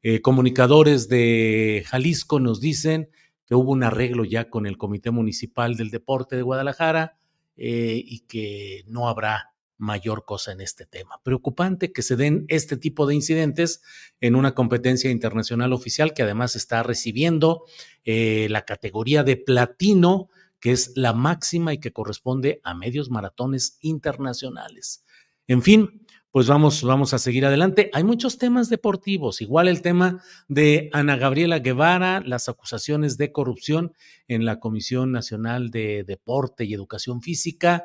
eh, 0.03 0.21
comunicadores 0.21 1.09
de 1.09 1.85
Jalisco 1.89 2.41
nos 2.41 2.61
dicen 2.61 3.11
que 3.47 3.55
hubo 3.55 3.73
un 3.73 3.83
arreglo 3.83 4.25
ya 4.25 4.49
con 4.51 4.67
el 4.67 4.77
Comité 4.77 5.11
Municipal 5.11 5.77
del 5.77 5.91
Deporte 5.91 6.37
de 6.37 6.43
Guadalajara 6.43 7.17
eh, 7.57 8.01
y 8.05 8.21
que 8.21 8.85
no 8.87 9.09
habrá 9.09 9.55
mayor 9.79 10.27
cosa 10.27 10.53
en 10.53 10.61
este 10.61 10.85
tema. 10.85 11.21
Preocupante 11.23 11.91
que 11.91 12.03
se 12.03 12.17
den 12.17 12.45
este 12.49 12.77
tipo 12.77 13.07
de 13.07 13.15
incidentes 13.15 13.81
en 14.21 14.37
una 14.37 14.55
competencia 14.55 15.11
internacional 15.11 15.73
oficial 15.73 16.13
que 16.13 16.23
además 16.23 16.55
está 16.55 16.83
recibiendo 16.83 17.65
la 18.05 18.67
categoría 18.67 19.25
de 19.25 19.39
platino, 19.39 20.29
que 20.61 20.73
es 20.73 20.93
la 20.97 21.15
máxima 21.15 21.73
y 21.73 21.79
que 21.79 21.95
corresponde 21.95 22.61
a 22.63 22.75
medios 22.75 23.09
maratones 23.09 23.79
internacionales. 23.81 25.03
En 25.47 25.63
fin, 25.63 26.07
pues 26.31 26.47
vamos, 26.47 26.83
vamos 26.83 27.13
a 27.13 27.19
seguir 27.19 27.45
adelante. 27.45 27.91
Hay 27.93 28.05
muchos 28.05 28.39
temas 28.39 28.69
deportivos, 28.69 29.41
igual 29.41 29.67
el 29.67 29.83
tema 29.83 30.23
de 30.49 30.89
Ana 30.93 31.17
Gabriela 31.17 31.59
Guevara, 31.59 32.21
las 32.25 32.49
acusaciones 32.49 33.17
de 33.17 33.33
corrupción 33.33 33.95
en 34.29 34.45
la 34.45 34.61
Comisión 34.61 35.11
Nacional 35.11 35.71
de 35.71 36.05
Deporte 36.05 36.65
y 36.65 36.75
Educación 36.75 37.21
Física. 37.21 37.85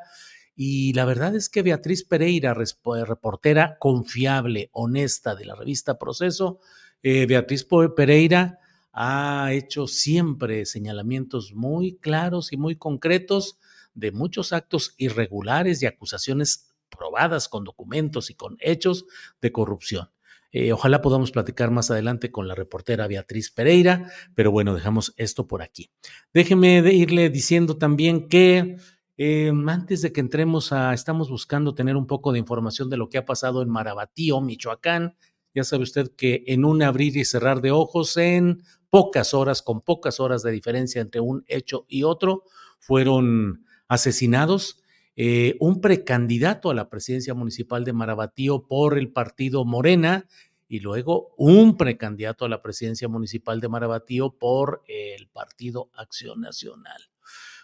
Y 0.56 0.93
la 0.93 1.06
verdad 1.06 1.36
es 1.36 1.50
que 1.50 1.64
Beatriz 1.64 2.04
Pereira, 2.04 2.54
reportera 2.54 3.78
confiable, 3.80 4.70
honesta 4.74 5.36
de 5.36 5.46
la 5.46 5.56
revista 5.56 5.98
Proceso, 5.98 6.60
eh, 7.02 7.26
Beatriz 7.26 7.68
Pereira 7.96 8.60
ha 8.93 9.52
hecho 9.54 9.88
siempre 9.88 10.66
señalamientos 10.66 11.54
muy 11.54 11.98
claros 11.98 12.54
y 12.54 12.58
muy 12.58 12.78
concretos 12.78 13.58
de 13.96 14.12
muchos 14.12 14.54
actos 14.54 14.93
irregulares 14.98 15.82
y 15.82 15.88
acusaciones 15.88 16.64
probadas 16.96 17.50
con 17.50 17.64
documentos 17.64 18.30
y 18.30 18.36
con 18.36 18.58
hechos 18.60 19.06
de 19.41 19.52
corrupción. 19.52 20.10
Eh, 20.52 20.72
ojalá 20.72 21.02
podamos 21.02 21.32
platicar 21.32 21.70
más 21.70 21.91
adelante 21.91 22.32
con 22.32 22.48
la 22.48 22.56
reportera 22.56 23.08
Beatriz 23.08 23.52
Pereira, 23.52 24.10
pero 24.36 24.52
bueno, 24.52 24.74
dejamos 24.74 25.14
esto 25.18 25.48
por 25.48 25.62
aquí. 25.62 25.91
Déjeme 26.34 26.78
irle 26.93 27.30
diciendo 27.30 27.78
también 27.78 28.30
que 28.30 28.78
eh, 29.18 29.52
antes 29.68 30.02
de 30.02 30.14
que 30.14 30.22
entremos 30.22 30.72
a, 30.72 30.93
estamos 30.93 31.30
buscando 31.30 31.76
tener 31.76 31.96
un 31.96 32.08
poco 32.08 32.32
de 32.32 32.39
información 32.39 32.89
de 32.89 32.98
lo 32.98 33.10
que 33.10 33.18
ha 33.18 33.26
pasado 33.26 33.62
en 33.62 33.70
Marabatío, 33.70 34.39
Michoacán. 34.41 35.18
Ya 35.54 35.64
sabe 35.64 35.84
usted 35.84 36.12
que 36.16 36.43
en 36.48 36.66
un 36.66 36.82
abrir 36.84 37.16
y 37.16 37.26
cerrar 37.26 37.62
de 37.62 37.72
ojos, 37.72 38.16
en 38.18 38.62
pocas 38.89 39.34
horas, 39.34 39.62
con 39.62 39.82
pocas 39.82 40.20
horas 40.20 40.41
de 40.43 40.52
diferencia 40.52 41.02
entre 41.02 41.22
un 41.22 41.43
hecho 41.48 41.86
y 41.88 42.04
otro, 42.04 42.43
fueron 42.80 43.66
asesinados 43.88 44.82
eh, 45.16 45.55
un 45.59 45.82
precandidato 45.82 46.70
a 46.70 46.74
la 46.74 46.89
presidencia 46.89 47.34
municipal 47.34 47.86
de 47.86 47.93
Marabatío 47.93 48.68
por 48.68 48.97
el 48.97 49.11
partido 49.11 49.63
Morena 49.63 50.28
y 50.68 50.80
luego 50.80 51.34
un 51.38 51.78
precandidato 51.78 52.45
a 52.45 52.49
la 52.49 52.61
presidencia 52.61 53.07
municipal 53.07 53.61
de 53.61 53.70
Marabatío 53.70 54.32
por 54.32 54.84
el 54.88 55.28
partido 55.28 55.89
Acción 55.93 56.41
Nacional. 56.41 57.09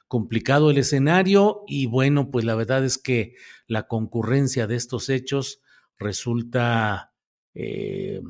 Complicado 0.08 0.72
el 0.72 0.78
escenario 0.78 1.64
y 1.68 1.88
bueno, 1.88 2.32
pues 2.32 2.46
la 2.46 2.56
verdad 2.56 2.86
es 2.86 2.98
que 2.98 3.36
la 3.68 3.88
concurrencia 3.88 4.68
de 4.68 4.76
estos 4.76 5.10
hechos 5.10 5.62
resulta 5.98 7.14
eh, 7.54 8.22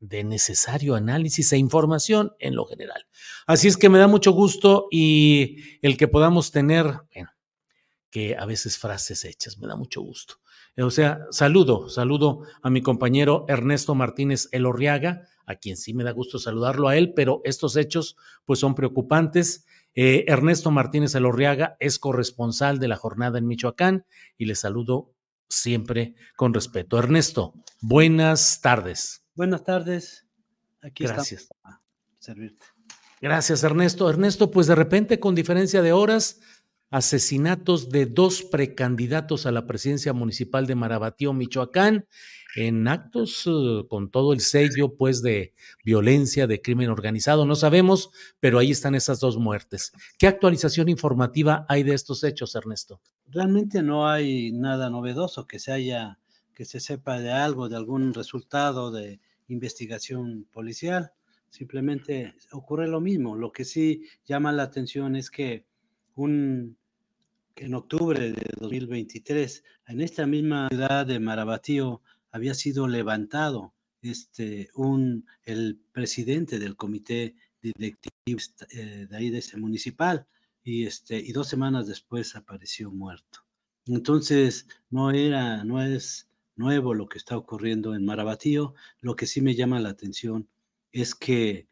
de 0.00 0.24
necesario 0.24 0.96
análisis 0.96 1.52
e 1.52 1.58
información 1.58 2.32
en 2.40 2.56
lo 2.56 2.66
general. 2.66 3.06
Así 3.46 3.68
es 3.68 3.76
que 3.76 3.88
me 3.88 3.98
da 3.98 4.08
mucho 4.08 4.32
gusto 4.32 4.88
y 4.90 5.78
el 5.80 5.96
que 5.96 6.08
podamos 6.08 6.50
tener, 6.50 6.86
bueno, 7.14 7.30
que 8.12 8.36
a 8.36 8.44
veces 8.44 8.78
frases 8.78 9.24
hechas. 9.24 9.58
Me 9.58 9.66
da 9.66 9.74
mucho 9.74 10.02
gusto. 10.02 10.34
O 10.76 10.90
sea, 10.90 11.26
saludo, 11.30 11.88
saludo 11.88 12.42
a 12.62 12.70
mi 12.70 12.82
compañero 12.82 13.46
Ernesto 13.48 13.94
Martínez 13.94 14.48
Elorriaga, 14.52 15.26
a 15.46 15.56
quien 15.56 15.76
sí 15.76 15.94
me 15.94 16.04
da 16.04 16.12
gusto 16.12 16.38
saludarlo 16.38 16.88
a 16.88 16.96
él, 16.96 17.14
pero 17.14 17.40
estos 17.44 17.74
hechos 17.76 18.16
pues 18.44 18.60
son 18.60 18.74
preocupantes. 18.74 19.66
Eh, 19.94 20.24
Ernesto 20.28 20.70
Martínez 20.70 21.14
Elorriaga 21.14 21.76
es 21.80 21.98
corresponsal 21.98 22.78
de 22.78 22.88
la 22.88 22.96
jornada 22.96 23.38
en 23.38 23.46
Michoacán 23.46 24.06
y 24.36 24.44
le 24.44 24.54
saludo 24.54 25.14
siempre 25.48 26.14
con 26.36 26.52
respeto. 26.52 26.98
Ernesto, 26.98 27.54
buenas 27.80 28.60
tardes. 28.60 29.24
Buenas 29.34 29.64
tardes. 29.64 30.26
Aquí 30.82 31.04
Gracias. 31.04 31.48
servirte. 32.18 32.66
Gracias, 33.22 33.62
Ernesto. 33.62 34.10
Ernesto, 34.10 34.50
pues 34.50 34.66
de 34.66 34.74
repente, 34.74 35.20
con 35.20 35.36
diferencia 35.36 35.80
de 35.80 35.92
horas, 35.92 36.40
asesinatos 36.92 37.88
de 37.88 38.06
dos 38.06 38.42
precandidatos 38.42 39.46
a 39.46 39.50
la 39.50 39.66
presidencia 39.66 40.12
municipal 40.12 40.66
de 40.66 40.74
Marabatío, 40.74 41.32
Michoacán, 41.32 42.06
en 42.54 42.86
actos 42.86 43.44
eh, 43.46 43.84
con 43.88 44.10
todo 44.10 44.34
el 44.34 44.40
sello 44.40 44.94
pues 44.94 45.22
de 45.22 45.54
violencia, 45.84 46.46
de 46.46 46.60
crimen 46.60 46.90
organizado, 46.90 47.46
no 47.46 47.56
sabemos, 47.56 48.10
pero 48.40 48.58
ahí 48.58 48.70
están 48.70 48.94
esas 48.94 49.20
dos 49.20 49.38
muertes. 49.38 49.92
¿Qué 50.18 50.26
actualización 50.26 50.90
informativa 50.90 51.64
hay 51.66 51.82
de 51.82 51.94
estos 51.94 52.22
hechos, 52.24 52.54
Ernesto? 52.54 53.00
Realmente 53.26 53.82
no 53.82 54.06
hay 54.06 54.52
nada 54.52 54.90
novedoso 54.90 55.46
que 55.46 55.58
se 55.58 55.72
haya 55.72 56.18
que 56.54 56.66
se 56.66 56.80
sepa 56.80 57.18
de 57.18 57.32
algo, 57.32 57.70
de 57.70 57.76
algún 57.76 58.12
resultado 58.12 58.90
de 58.90 59.18
investigación 59.48 60.46
policial. 60.52 61.12
Simplemente 61.48 62.34
ocurre 62.52 62.86
lo 62.86 63.00
mismo. 63.00 63.34
Lo 63.34 63.50
que 63.50 63.64
sí 63.64 64.02
llama 64.26 64.52
la 64.52 64.64
atención 64.64 65.16
es 65.16 65.30
que 65.30 65.64
un 66.14 66.76
en 67.62 67.74
octubre 67.74 68.32
de 68.32 68.54
2023, 68.60 69.62
en 69.86 70.00
esta 70.00 70.26
misma 70.26 70.68
ciudad 70.68 71.06
de 71.06 71.20
Marabatío, 71.20 72.02
había 72.32 72.54
sido 72.54 72.88
levantado 72.88 73.72
este, 74.02 74.68
un, 74.74 75.26
el 75.44 75.80
presidente 75.92 76.58
del 76.58 76.74
comité 76.76 77.36
directivo 77.62 78.40
eh, 78.70 79.06
de 79.08 79.16
ahí 79.16 79.30
de 79.30 79.38
ese 79.38 79.56
municipal 79.58 80.26
y, 80.64 80.86
este, 80.86 81.18
y 81.18 81.30
dos 81.32 81.48
semanas 81.48 81.86
después 81.86 82.34
apareció 82.34 82.90
muerto. 82.90 83.46
Entonces, 83.86 84.66
no 84.90 85.12
era, 85.12 85.62
no 85.62 85.80
es 85.80 86.28
nuevo 86.56 86.94
lo 86.94 87.08
que 87.08 87.18
está 87.18 87.36
ocurriendo 87.36 87.94
en 87.94 88.04
Marabatío. 88.04 88.74
Lo 89.00 89.14
que 89.14 89.26
sí 89.26 89.40
me 89.40 89.54
llama 89.54 89.78
la 89.78 89.90
atención 89.90 90.48
es 90.90 91.14
que 91.14 91.68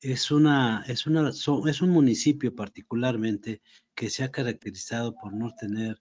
es, 0.00 0.30
una, 0.30 0.84
es, 0.86 1.06
una, 1.06 1.30
es 1.30 1.82
un 1.82 1.90
municipio 1.90 2.54
particularmente 2.54 3.62
que 4.00 4.08
se 4.08 4.24
ha 4.24 4.30
caracterizado 4.30 5.14
por 5.14 5.34
no 5.34 5.54
tener 5.54 6.00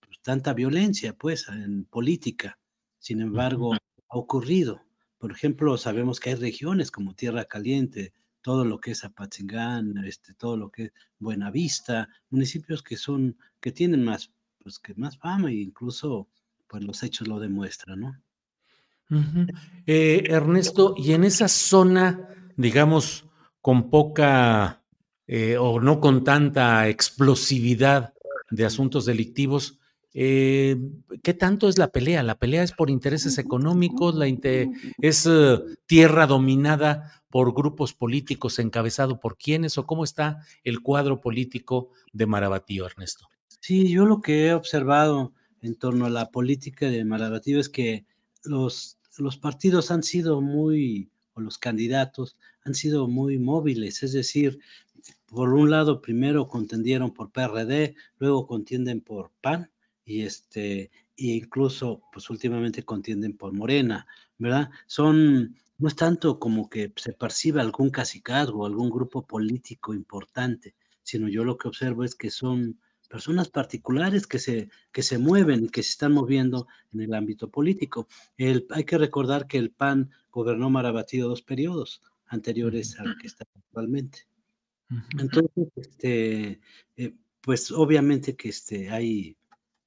pues, 0.00 0.20
tanta 0.20 0.52
violencia, 0.52 1.12
pues, 1.12 1.46
en 1.48 1.84
política. 1.84 2.58
Sin 2.98 3.20
embargo, 3.20 3.72
ha 3.72 3.78
ocurrido. 4.08 4.82
Por 5.18 5.30
ejemplo, 5.30 5.78
sabemos 5.78 6.18
que 6.18 6.30
hay 6.30 6.34
regiones 6.34 6.90
como 6.90 7.14
Tierra 7.14 7.44
Caliente, 7.44 8.12
todo 8.42 8.64
lo 8.64 8.80
que 8.80 8.90
es 8.90 9.04
Apatzingán, 9.04 9.96
este, 10.04 10.34
todo 10.34 10.56
lo 10.56 10.70
que 10.70 10.86
es 10.86 10.92
Buenavista, 11.20 12.08
municipios 12.30 12.82
que 12.82 12.96
son, 12.96 13.38
que 13.60 13.70
tienen 13.70 14.02
más, 14.02 14.32
pues, 14.60 14.80
que 14.80 14.96
más 14.96 15.16
fama 15.16 15.50
e 15.50 15.54
incluso, 15.54 16.26
pues, 16.66 16.82
los 16.82 17.04
hechos 17.04 17.28
lo 17.28 17.38
demuestran, 17.38 18.00
¿no? 18.00 18.20
Eh, 19.86 20.24
Ernesto, 20.26 20.96
y 20.98 21.12
en 21.12 21.22
esa 21.22 21.46
zona, 21.46 22.28
digamos, 22.56 23.24
con 23.60 23.88
poca 23.88 24.82
eh, 25.26 25.56
o 25.58 25.80
no 25.80 26.00
con 26.00 26.24
tanta 26.24 26.88
explosividad 26.88 28.14
de 28.50 28.64
asuntos 28.64 29.04
delictivos. 29.04 29.78
Eh, 30.14 30.76
¿Qué 31.22 31.34
tanto 31.34 31.68
es 31.68 31.78
la 31.78 31.92
pelea? 31.92 32.22
¿La 32.22 32.38
pelea 32.38 32.62
es 32.62 32.72
por 32.72 32.90
intereses 32.90 33.36
económicos? 33.38 34.14
La 34.14 34.26
¿Es 34.98 35.26
eh, 35.26 35.58
tierra 35.86 36.26
dominada 36.26 37.22
por 37.28 37.52
grupos 37.52 37.92
políticos 37.92 38.58
encabezado 38.58 39.20
por 39.20 39.36
quiénes? 39.36 39.76
¿O 39.78 39.86
cómo 39.86 40.04
está 40.04 40.38
el 40.64 40.80
cuadro 40.80 41.20
político 41.20 41.90
de 42.12 42.26
Marabatío, 42.26 42.86
Ernesto? 42.86 43.28
Sí, 43.60 43.88
yo 43.88 44.06
lo 44.06 44.20
que 44.20 44.46
he 44.46 44.54
observado 44.54 45.32
en 45.60 45.74
torno 45.74 46.06
a 46.06 46.10
la 46.10 46.30
política 46.30 46.88
de 46.88 47.04
Marabatío 47.04 47.58
es 47.58 47.68
que 47.68 48.06
los, 48.44 48.98
los 49.18 49.36
partidos 49.36 49.90
han 49.90 50.02
sido 50.02 50.40
muy, 50.40 51.10
o 51.34 51.40
los 51.40 51.58
candidatos 51.58 52.36
han 52.64 52.74
sido 52.74 53.08
muy 53.08 53.38
móviles, 53.38 54.02
es 54.02 54.12
decir, 54.12 54.58
por 55.26 55.52
un 55.52 55.70
lado 55.70 56.00
primero 56.00 56.48
contendieron 56.48 57.12
por 57.12 57.30
PRD, 57.30 57.94
luego 58.18 58.46
contienden 58.46 59.00
por 59.00 59.32
PAN 59.40 59.70
y 60.04 60.22
este 60.22 60.90
e 61.18 61.28
incluso 61.28 62.02
pues 62.12 62.28
últimamente 62.30 62.84
contienden 62.84 63.36
por 63.36 63.52
Morena, 63.52 64.06
¿verdad? 64.38 64.70
Son 64.86 65.56
no 65.78 65.88
es 65.88 65.96
tanto 65.96 66.38
como 66.38 66.70
que 66.70 66.92
se 66.96 67.12
perciba 67.12 67.60
algún 67.60 67.90
cacicazgo, 67.90 68.64
algún 68.64 68.90
grupo 68.90 69.26
político 69.26 69.92
importante, 69.92 70.74
sino 71.02 71.28
yo 71.28 71.44
lo 71.44 71.58
que 71.58 71.68
observo 71.68 72.04
es 72.04 72.14
que 72.14 72.30
son 72.30 72.80
personas 73.08 73.48
particulares 73.48 74.26
que 74.26 74.38
se, 74.38 74.70
que 74.92 75.02
se 75.02 75.18
mueven 75.18 75.64
y 75.64 75.68
que 75.68 75.82
se 75.82 75.90
están 75.90 76.12
moviendo 76.12 76.66
en 76.92 77.02
el 77.02 77.14
ámbito 77.14 77.50
político. 77.50 78.08
El, 78.36 78.66
hay 78.70 78.84
que 78.84 78.98
recordar 78.98 79.46
que 79.46 79.58
el 79.58 79.70
PAN 79.70 80.10
gobernó 80.30 80.70
Marabatido 80.70 81.28
dos 81.28 81.42
periodos 81.42 82.02
anteriores 82.26 82.98
al 82.98 83.16
que 83.18 83.26
está 83.26 83.44
actualmente. 83.54 84.26
Entonces, 85.18 85.68
este, 85.76 86.60
eh, 86.96 87.14
pues 87.40 87.70
obviamente 87.70 88.36
que 88.36 88.48
este, 88.48 88.90
hay, 88.90 89.36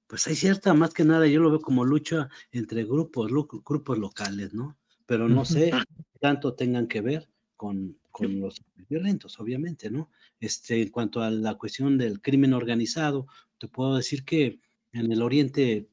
pues 0.08 0.28
hay 0.28 0.36
cierta, 0.36 0.74
más 0.74 0.94
que 0.94 1.04
nada, 1.04 1.28
yo 1.28 1.42
lo 1.42 1.50
veo 1.50 1.62
como 1.62 1.86
lucha 1.86 2.30
entre 2.52 2.84
grupos, 2.84 3.32
grupos 3.32 3.98
locales, 3.98 4.54
¿no? 4.54 4.78
Pero 5.06 5.28
no 5.28 5.46
sé 5.46 5.72
tanto 6.20 6.54
tengan 6.54 6.88
que 6.88 7.02
ver 7.02 7.30
con, 7.56 7.98
con 8.12 8.40
los 8.40 8.62
violentos, 8.90 9.40
obviamente, 9.40 9.90
¿no? 9.90 10.10
Este, 10.40 10.82
en 10.82 10.90
cuanto 10.90 11.22
a 11.22 11.32
la 11.32 11.56
cuestión 11.56 11.98
del 11.98 12.22
crimen 12.22 12.54
organizado, 12.54 13.28
te 13.58 13.68
puedo 13.68 13.96
decir 13.96 14.24
que 14.26 14.60
en 14.92 15.12
el 15.12 15.22
oriente 15.22 15.90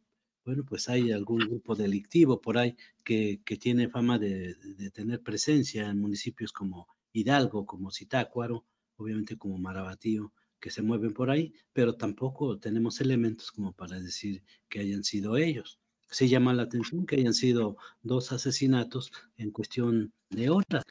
bueno, 0.46 0.64
pues 0.64 0.88
hay 0.88 1.10
algún 1.10 1.40
grupo 1.40 1.74
delictivo 1.74 2.40
por 2.40 2.56
ahí 2.56 2.76
que, 3.02 3.40
tiene 3.60 3.88
fama 3.88 4.16
de, 4.16 4.54
tener 4.94 5.20
presencia 5.20 5.88
en 5.88 5.98
municipios 6.00 6.52
como 6.52 6.86
Hidalgo, 7.12 7.66
como 7.66 7.90
Zitácuaro, 7.90 8.64
obviamente 8.96 9.36
como 9.36 9.58
Marabatío, 9.58 10.32
que 10.60 10.70
se 10.70 10.82
mueven 10.82 11.12
por 11.12 11.30
ahí, 11.30 11.52
pero 11.72 11.94
tampoco 11.94 12.58
tenemos 12.58 13.00
elementos 13.00 13.52
como 13.52 13.72
para 13.72 14.00
decir 14.00 14.42
que 14.68 14.80
hayan 14.80 15.04
sido 15.04 15.36
ellos. 15.36 15.78
Se 16.10 16.28
llama 16.28 16.54
la 16.54 16.62
atención 16.62 17.04
que 17.04 17.16
hayan 17.16 17.34
sido 17.34 17.76
dos 18.02 18.32
asesinatos 18.32 19.12
en 19.36 19.50
cuestión 19.50 20.12
de 20.30 20.50
horas, 20.50 20.84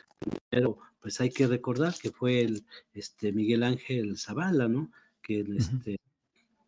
pero 0.50 0.78
pues 1.00 1.22
hay 1.22 1.30
que 1.30 1.48
recordar 1.48 1.96
que 2.02 2.12
fue 2.12 2.42
el 2.42 2.66
este 2.94 3.32
Miguel 3.32 3.64
Ángel 3.64 4.18
Zavala, 4.18 4.68
¿no? 4.68 4.92
Que 5.22 5.46
este, 5.58 5.98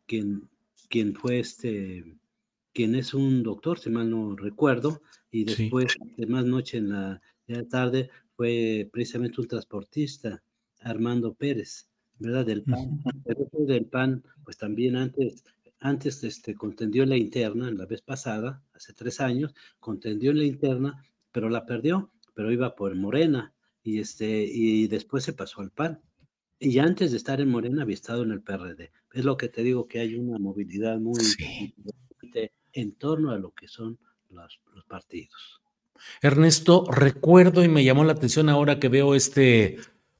quien, 0.05 0.49
quien 0.89 1.13
fue 1.13 1.39
este 1.39 2.17
quien 2.77 2.93
es 2.93 3.15
un 3.15 3.41
doctor, 3.41 3.79
si 3.79 3.89
mal 3.89 4.07
no 4.07 4.35
recuerdo, 4.35 5.01
y 5.31 5.45
después, 5.45 5.95
de 6.15 6.27
más 6.27 6.45
noche 6.45 6.77
en 6.77 6.89
la, 6.89 7.19
tarde, 7.71 8.11
fue 8.35 8.87
precisamente 8.93 9.41
un 9.41 9.47
transportista, 9.47 10.43
Armando 10.81 11.33
Pérez, 11.33 11.89
¿verdad? 12.19 12.45
Del 12.45 12.63
PAN. 12.63 13.01
del 13.53 13.85
PAN, 13.85 14.23
pues 14.43 14.57
también 14.57 14.95
antes, 14.95 15.43
antes 15.79 16.23
este, 16.23 16.55
contendió 16.55 17.05
la 17.05 17.17
interna, 17.17 17.71
la 17.71 17.85
vez 17.85 18.01
pasada, 18.01 18.63
hace 18.73 18.93
tres 18.93 19.19
años, 19.19 19.53
contendió 19.79 20.31
en 20.31 20.39
la 20.39 20.45
interna, 20.45 21.03
pero 21.31 21.49
la 21.49 21.65
perdió, 21.65 22.11
pero 22.33 22.51
iba 22.51 22.75
por 22.75 22.95
Morena, 22.95 23.53
y, 23.83 23.99
este, 23.99 24.43
y 24.43 24.87
después 24.87 25.23
se 25.23 25.33
pasó 25.33 25.61
al 25.61 25.71
PAN. 25.71 26.01
Y 26.59 26.79
antes 26.79 27.11
de 27.11 27.17
estar 27.17 27.39
en 27.39 27.49
Morena 27.49 27.83
había 27.83 27.93
estado 27.93 28.23
en 28.23 28.31
el 28.31 28.41
PRD. 28.41 28.91
Es 29.13 29.23
lo 29.23 29.37
que 29.37 29.47
te 29.47 29.63
digo, 29.63 29.87
que 29.87 29.99
hay 29.99 30.15
una 30.15 30.39
movilidad 30.39 30.97
muy 30.99 31.21
en 32.73 32.91
torno 32.93 33.31
a 33.31 33.37
lo 33.37 33.51
que 33.51 33.67
son 33.67 33.97
los, 34.29 34.59
partidos. 34.87 35.61
Ernesto, 36.21 36.85
recuerdo 36.89 37.63
y 37.63 37.67
me 37.67 37.83
llamó 37.83 38.03
la 38.03 38.13
atención 38.13 38.49
ahora 38.49 38.79
que 38.79 38.87
veo 38.87 39.15
este, 39.15 39.77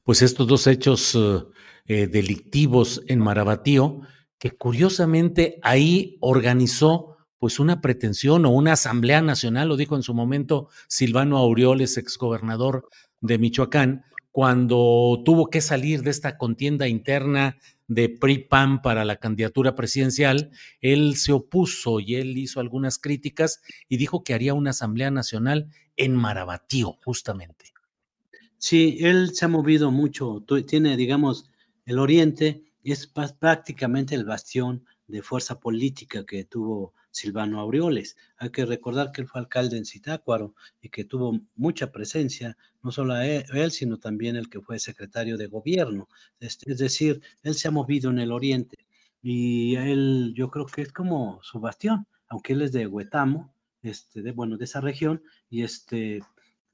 pues 0.08 0.22
estos 0.22 0.46
dos 0.46 0.66
hechos 0.66 1.14
eh, 1.14 1.44
eh, 1.84 2.06
delictivos 2.06 3.02
en 3.08 3.18
Marabatío, 3.18 4.00
que 4.38 4.52
curiosamente 4.52 5.58
ahí 5.60 6.16
organizó 6.22 7.18
pues 7.36 7.60
una 7.60 7.82
pretensión 7.82 8.46
o 8.46 8.48
una 8.48 8.72
asamblea 8.72 9.20
nacional, 9.20 9.68
lo 9.68 9.76
dijo 9.76 9.96
en 9.96 10.02
su 10.02 10.14
momento 10.14 10.70
Silvano 10.86 11.36
Aureoles, 11.36 11.98
exgobernador 11.98 12.88
de 13.20 13.36
Michoacán, 13.36 14.06
cuando 14.32 15.20
tuvo 15.26 15.50
que 15.50 15.60
salir 15.60 16.00
de 16.00 16.08
esta 16.08 16.38
contienda 16.38 16.88
interna 16.88 17.58
de 17.86 18.08
PRI-PAN 18.08 18.80
para 18.80 19.04
la 19.04 19.16
candidatura 19.16 19.74
presidencial, 19.74 20.52
él 20.80 21.16
se 21.16 21.32
opuso 21.32 22.00
y 22.00 22.14
él 22.14 22.38
hizo 22.38 22.60
algunas 22.60 22.98
críticas 22.98 23.60
y 23.90 23.98
dijo 23.98 24.24
que 24.24 24.32
haría 24.32 24.54
una 24.54 24.70
asamblea 24.70 25.10
nacional 25.10 25.68
en 25.98 26.16
Marabatío, 26.16 26.96
justamente. 27.04 27.77
Sí, 28.58 28.98
él 29.00 29.34
se 29.34 29.44
ha 29.44 29.48
movido 29.48 29.90
mucho, 29.92 30.44
tiene, 30.66 30.96
digamos, 30.96 31.48
el 31.86 31.98
Oriente 31.98 32.64
es 32.82 33.06
prácticamente 33.06 34.14
el 34.14 34.24
bastión 34.24 34.84
de 35.06 35.22
fuerza 35.22 35.60
política 35.60 36.26
que 36.26 36.44
tuvo 36.44 36.92
Silvano 37.10 37.60
Aureoles. 37.60 38.16
Hay 38.36 38.50
que 38.50 38.66
recordar 38.66 39.12
que 39.12 39.22
él 39.22 39.28
fue 39.28 39.40
alcalde 39.40 39.76
en 39.76 39.84
Zitácuaro 39.84 40.54
y 40.82 40.88
que 40.88 41.04
tuvo 41.04 41.38
mucha 41.54 41.92
presencia, 41.92 42.56
no 42.82 42.90
solo 42.90 43.16
él, 43.20 43.70
sino 43.70 43.98
también 43.98 44.36
el 44.36 44.48
que 44.50 44.60
fue 44.60 44.78
secretario 44.78 45.36
de 45.38 45.46
gobierno. 45.46 46.08
Este, 46.40 46.72
es 46.72 46.78
decir, 46.78 47.20
él 47.44 47.54
se 47.54 47.68
ha 47.68 47.70
movido 47.70 48.10
en 48.10 48.18
el 48.18 48.32
oriente 48.32 48.76
y 49.22 49.76
él 49.76 50.32
yo 50.34 50.50
creo 50.50 50.66
que 50.66 50.82
es 50.82 50.92
como 50.92 51.40
su 51.42 51.60
bastión, 51.60 52.06
aunque 52.28 52.54
él 52.54 52.62
es 52.62 52.72
de 52.72 52.86
Huetamo, 52.86 53.54
este, 53.82 54.22
de, 54.22 54.32
bueno, 54.32 54.56
de 54.56 54.64
esa 54.64 54.80
región, 54.80 55.22
y 55.48 55.62
este, 55.62 56.20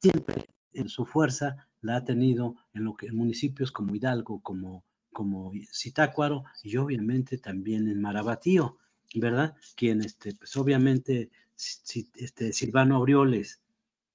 siempre 0.01 0.47
en 0.73 0.89
su 0.89 1.07
fuerza 1.07 1.69
la 1.85 1.97
ha 1.97 2.05
tenido 2.05 2.57
en, 2.73 2.85
lo 2.85 2.95
que, 2.95 3.07
en 3.07 3.17
municipios 3.17 3.71
como 3.71 3.95
Hidalgo, 3.95 4.41
como, 4.41 4.85
como 5.13 5.53
Zitácuaro 5.73 6.45
y 6.63 6.77
obviamente 6.77 7.39
también 7.39 7.89
en 7.89 8.01
Marabatío. 8.01 8.79
¿verdad? 9.15 9.55
Quien, 9.77 10.03
este, 10.03 10.35
pues 10.35 10.57
obviamente, 10.57 11.31
si, 11.55 12.09
este, 12.17 12.53
Silvano 12.53 12.97
Aureoles, 12.97 13.61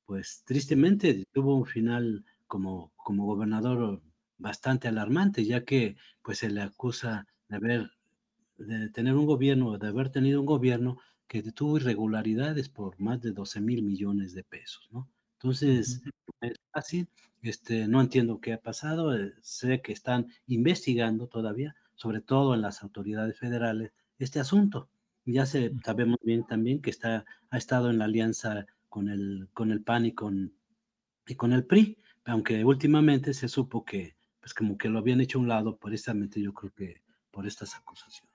pues 0.05 0.43
tristemente 0.45 1.25
tuvo 1.31 1.55
un 1.55 1.65
final 1.65 2.25
como, 2.47 2.91
como 2.97 3.25
gobernador 3.25 4.01
bastante 4.37 4.87
alarmante, 4.87 5.45
ya 5.45 5.63
que 5.63 5.97
pues 6.21 6.39
se 6.39 6.49
le 6.49 6.61
acusa 6.61 7.27
de 7.47 7.55
haber, 7.55 7.91
de 8.57 8.89
tener 8.89 9.15
un 9.15 9.25
gobierno, 9.25 9.77
de 9.77 9.87
haber 9.87 10.09
tenido 10.09 10.39
un 10.39 10.45
gobierno 10.45 10.97
que 11.27 11.43
tuvo 11.51 11.77
irregularidades 11.77 12.69
por 12.69 12.99
más 12.99 13.21
de 13.21 13.31
12 13.31 13.61
mil 13.61 13.83
millones 13.83 14.33
de 14.33 14.43
pesos, 14.43 14.89
¿no? 14.91 15.09
Entonces, 15.41 16.01
es 16.41 16.57
así, 16.73 17.07
este, 17.41 17.87
no 17.87 18.01
entiendo 18.01 18.41
qué 18.41 18.51
ha 18.51 18.59
pasado, 18.59 19.15
eh, 19.15 19.33
sé 19.41 19.81
que 19.81 19.93
están 19.93 20.27
investigando 20.47 21.27
todavía, 21.27 21.75
sobre 21.95 22.19
todo 22.19 22.53
en 22.53 22.61
las 22.61 22.83
autoridades 22.83 23.39
federales, 23.39 23.93
este 24.17 24.41
asunto. 24.41 24.89
Ya 25.23 25.45
se, 25.45 25.71
sabemos 25.85 26.17
bien 26.23 26.45
también 26.45 26.81
que 26.81 26.89
está, 26.89 27.23
ha 27.51 27.57
estado 27.57 27.89
en 27.89 27.99
la 27.99 28.05
alianza 28.05 28.65
con 28.89 29.07
el, 29.07 29.47
con 29.53 29.71
el 29.71 29.81
PAN 29.81 30.07
y 30.07 30.11
con, 30.11 30.51
y 31.25 31.35
con 31.35 31.53
el 31.53 31.63
PRI, 31.63 31.97
aunque 32.25 32.65
últimamente 32.65 33.33
se 33.33 33.47
supo 33.47 33.85
que, 33.85 34.17
pues 34.41 34.53
como 34.53 34.77
que 34.77 34.89
lo 34.89 34.99
habían 34.99 35.21
hecho 35.21 35.37
a 35.37 35.41
un 35.41 35.47
lado, 35.47 35.77
precisamente 35.77 36.41
yo 36.41 36.53
creo 36.53 36.73
que 36.73 37.01
por 37.31 37.47
estas 37.47 37.75
acusaciones. 37.75 38.29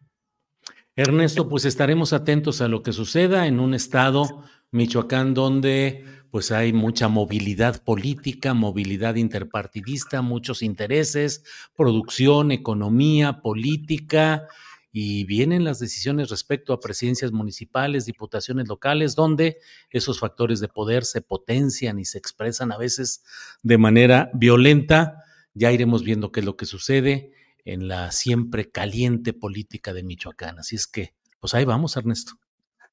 Ernesto, 0.97 1.49
pues 1.49 1.65
estaremos 1.65 2.13
atentos 2.13 2.61
a 2.61 2.69
lo 2.69 2.83
que 2.83 2.93
suceda 2.93 3.47
en 3.47 3.59
un 3.59 3.75
estado, 3.75 4.45
Michoacán, 4.75 5.35
donde 5.35 6.05
pues 6.31 6.51
hay 6.51 6.73
mucha 6.73 7.07
movilidad 7.07 7.83
política, 7.85 8.55
movilidad 8.55 9.15
interpartidista, 9.15 10.21
muchos 10.21 10.63
intereses, 10.63 11.45
producción, 11.77 12.51
economía, 12.51 13.41
política, 13.41 14.49
y 14.91 15.25
vienen 15.25 15.65
las 15.65 15.79
decisiones 15.79 16.31
respecto 16.31 16.73
a 16.73 16.81
presidencias 16.81 17.33
municipales, 17.33 18.07
diputaciones 18.07 18.69
locales, 18.69 19.15
donde 19.15 19.59
esos 19.91 20.21
factores 20.21 20.61
de 20.61 20.69
poder 20.69 21.05
se 21.05 21.21
potencian 21.21 21.99
y 21.99 22.05
se 22.05 22.19
expresan 22.19 22.71
a 22.71 22.79
veces 22.79 23.25
de 23.63 23.79
manera 23.79 24.31
violenta. 24.35 25.25
Ya 25.53 25.73
iremos 25.73 26.05
viendo 26.05 26.31
qué 26.31 26.41
es 26.41 26.47
lo 26.47 26.57
que 26.57 26.67
sucede 26.67 27.33
en 27.65 27.89
la 27.89 28.13
siempre 28.13 28.71
caliente 28.71 29.33
política 29.33 29.93
de 29.93 30.05
Michoacán. 30.05 30.59
Así 30.59 30.77
es 30.77 30.87
que, 30.87 31.15
pues 31.41 31.55
ahí 31.55 31.65
vamos, 31.65 31.97
Ernesto. 31.97 32.35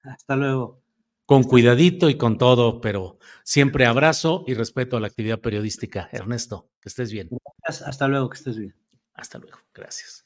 Hasta 0.03 0.35
luego. 0.35 0.81
Con 1.31 1.43
cuidadito 1.43 2.09
y 2.09 2.17
con 2.17 2.37
todo, 2.37 2.81
pero 2.81 3.17
siempre 3.45 3.85
abrazo 3.85 4.43
y 4.47 4.53
respeto 4.53 4.97
a 4.97 4.99
la 4.99 5.07
actividad 5.07 5.39
periodística. 5.39 6.09
Ernesto, 6.11 6.69
que 6.81 6.89
estés 6.89 7.09
bien. 7.09 7.29
Hasta 7.63 8.09
luego, 8.09 8.29
que 8.29 8.35
estés 8.35 8.57
bien. 8.57 8.75
Hasta 9.13 9.37
luego, 9.37 9.57
gracias. 9.73 10.25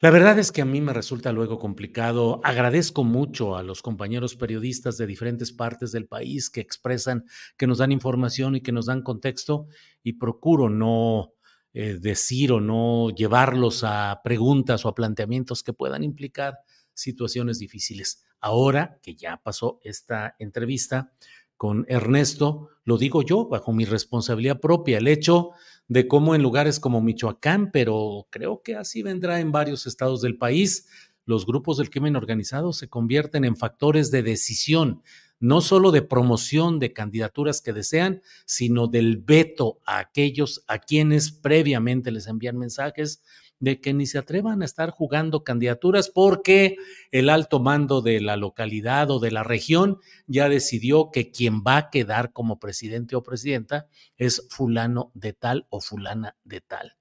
La 0.00 0.10
verdad 0.10 0.38
es 0.38 0.52
que 0.52 0.60
a 0.60 0.66
mí 0.66 0.82
me 0.82 0.92
resulta 0.92 1.32
luego 1.32 1.58
complicado. 1.58 2.42
Agradezco 2.44 3.02
mucho 3.02 3.56
a 3.56 3.62
los 3.62 3.80
compañeros 3.80 4.36
periodistas 4.36 4.98
de 4.98 5.06
diferentes 5.06 5.52
partes 5.52 5.90
del 5.90 6.06
país 6.06 6.50
que 6.50 6.60
expresan, 6.60 7.24
que 7.56 7.66
nos 7.66 7.78
dan 7.78 7.90
información 7.90 8.56
y 8.56 8.60
que 8.60 8.72
nos 8.72 8.84
dan 8.84 9.00
contexto 9.00 9.68
y 10.02 10.18
procuro 10.18 10.68
no 10.68 11.32
eh, 11.72 11.96
decir 11.98 12.52
o 12.52 12.60
no 12.60 13.08
llevarlos 13.08 13.84
a 13.84 14.20
preguntas 14.22 14.84
o 14.84 14.90
a 14.90 14.94
planteamientos 14.94 15.62
que 15.62 15.72
puedan 15.72 16.04
implicar 16.04 16.58
situaciones 16.92 17.58
difíciles. 17.58 18.22
Ahora 18.44 18.98
que 19.02 19.14
ya 19.14 19.40
pasó 19.42 19.80
esta 19.82 20.36
entrevista 20.38 21.10
con 21.56 21.86
Ernesto, 21.88 22.68
lo 22.84 22.98
digo 22.98 23.22
yo 23.22 23.48
bajo 23.48 23.72
mi 23.72 23.86
responsabilidad 23.86 24.60
propia, 24.60 24.98
el 24.98 25.08
hecho 25.08 25.52
de 25.88 26.06
cómo 26.06 26.34
en 26.34 26.42
lugares 26.42 26.78
como 26.78 27.00
Michoacán, 27.00 27.70
pero 27.72 28.26
creo 28.28 28.60
que 28.62 28.76
así 28.76 29.02
vendrá 29.02 29.40
en 29.40 29.50
varios 29.50 29.86
estados 29.86 30.20
del 30.20 30.36
país, 30.36 30.90
los 31.24 31.46
grupos 31.46 31.78
del 31.78 31.88
crimen 31.88 32.16
organizado 32.16 32.74
se 32.74 32.90
convierten 32.90 33.46
en 33.46 33.56
factores 33.56 34.10
de 34.10 34.22
decisión, 34.22 35.02
no 35.40 35.62
solo 35.62 35.90
de 35.90 36.02
promoción 36.02 36.78
de 36.78 36.92
candidaturas 36.92 37.62
que 37.62 37.72
desean, 37.72 38.20
sino 38.44 38.88
del 38.88 39.16
veto 39.16 39.80
a 39.86 40.00
aquellos 40.00 40.64
a 40.68 40.80
quienes 40.80 41.32
previamente 41.32 42.10
les 42.10 42.26
envían 42.26 42.58
mensajes 42.58 43.22
de 43.60 43.80
que 43.80 43.94
ni 43.94 44.06
se 44.06 44.18
atrevan 44.18 44.62
a 44.62 44.64
estar 44.64 44.90
jugando 44.90 45.44
candidaturas 45.44 46.10
porque 46.10 46.76
el 47.10 47.30
alto 47.30 47.60
mando 47.60 48.02
de 48.02 48.20
la 48.20 48.36
localidad 48.36 49.10
o 49.10 49.20
de 49.20 49.30
la 49.30 49.42
región 49.42 49.98
ya 50.26 50.48
decidió 50.48 51.10
que 51.10 51.30
quien 51.30 51.62
va 51.62 51.76
a 51.76 51.90
quedar 51.90 52.32
como 52.32 52.58
presidente 52.58 53.16
o 53.16 53.22
presidenta 53.22 53.86
es 54.16 54.46
fulano 54.50 55.10
de 55.14 55.32
tal 55.32 55.66
o 55.70 55.80
fulana 55.80 56.36
de 56.44 56.60
tal. 56.60 56.96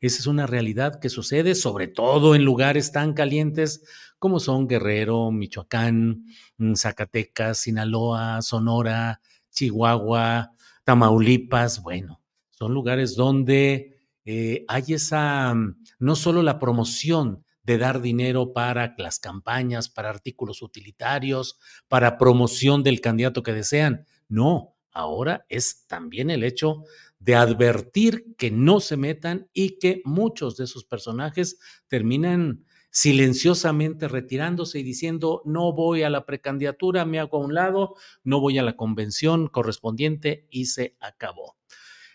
Esa 0.00 0.20
es 0.20 0.26
una 0.26 0.46
realidad 0.46 1.00
que 1.00 1.08
sucede 1.08 1.54
sobre 1.54 1.88
todo 1.88 2.34
en 2.34 2.44
lugares 2.44 2.92
tan 2.92 3.14
calientes 3.14 3.82
como 4.18 4.40
son 4.40 4.68
Guerrero, 4.68 5.30
Michoacán, 5.30 6.24
mm, 6.58 6.74
Zacatecas, 6.74 7.58
Sinaloa, 7.58 8.42
Sonora, 8.42 9.20
Chihuahua, 9.50 10.52
Tamaulipas. 10.84 11.82
Bueno, 11.82 12.20
son 12.50 12.72
lugares 12.74 13.16
donde 13.16 13.95
eh, 14.26 14.64
hay 14.68 14.84
esa, 14.88 15.54
mm, 15.54 15.84
no 16.00 16.16
solo 16.16 16.42
la 16.42 16.58
promoción 16.58 17.44
de 17.62 17.78
dar 17.78 18.00
dinero 18.00 18.52
para 18.52 18.94
las 18.98 19.18
campañas, 19.18 19.88
para 19.88 20.10
artículos 20.10 20.62
utilitarios, 20.62 21.58
para 21.88 22.18
promoción 22.18 22.82
del 22.82 23.00
candidato 23.00 23.42
que 23.42 23.52
desean. 23.52 24.04
No, 24.28 24.76
ahora 24.92 25.46
es 25.48 25.86
también 25.86 26.30
el 26.30 26.44
hecho 26.44 26.82
de 27.18 27.34
advertir 27.34 28.36
que 28.36 28.50
no 28.50 28.80
se 28.80 28.96
metan 28.96 29.48
y 29.52 29.78
que 29.78 30.02
muchos 30.04 30.56
de 30.56 30.64
esos 30.64 30.84
personajes 30.84 31.58
terminan 31.88 32.64
silenciosamente 32.90 34.08
retirándose 34.08 34.78
y 34.78 34.82
diciendo 34.82 35.42
no 35.44 35.72
voy 35.72 36.02
a 36.02 36.10
la 36.10 36.24
precandidatura, 36.24 37.04
me 37.04 37.18
hago 37.18 37.38
a 37.38 37.44
un 37.44 37.54
lado, 37.54 37.94
no 38.24 38.40
voy 38.40 38.58
a 38.58 38.62
la 38.62 38.76
convención 38.76 39.48
correspondiente 39.48 40.46
y 40.50 40.66
se 40.66 40.96
acabó. 41.00 41.56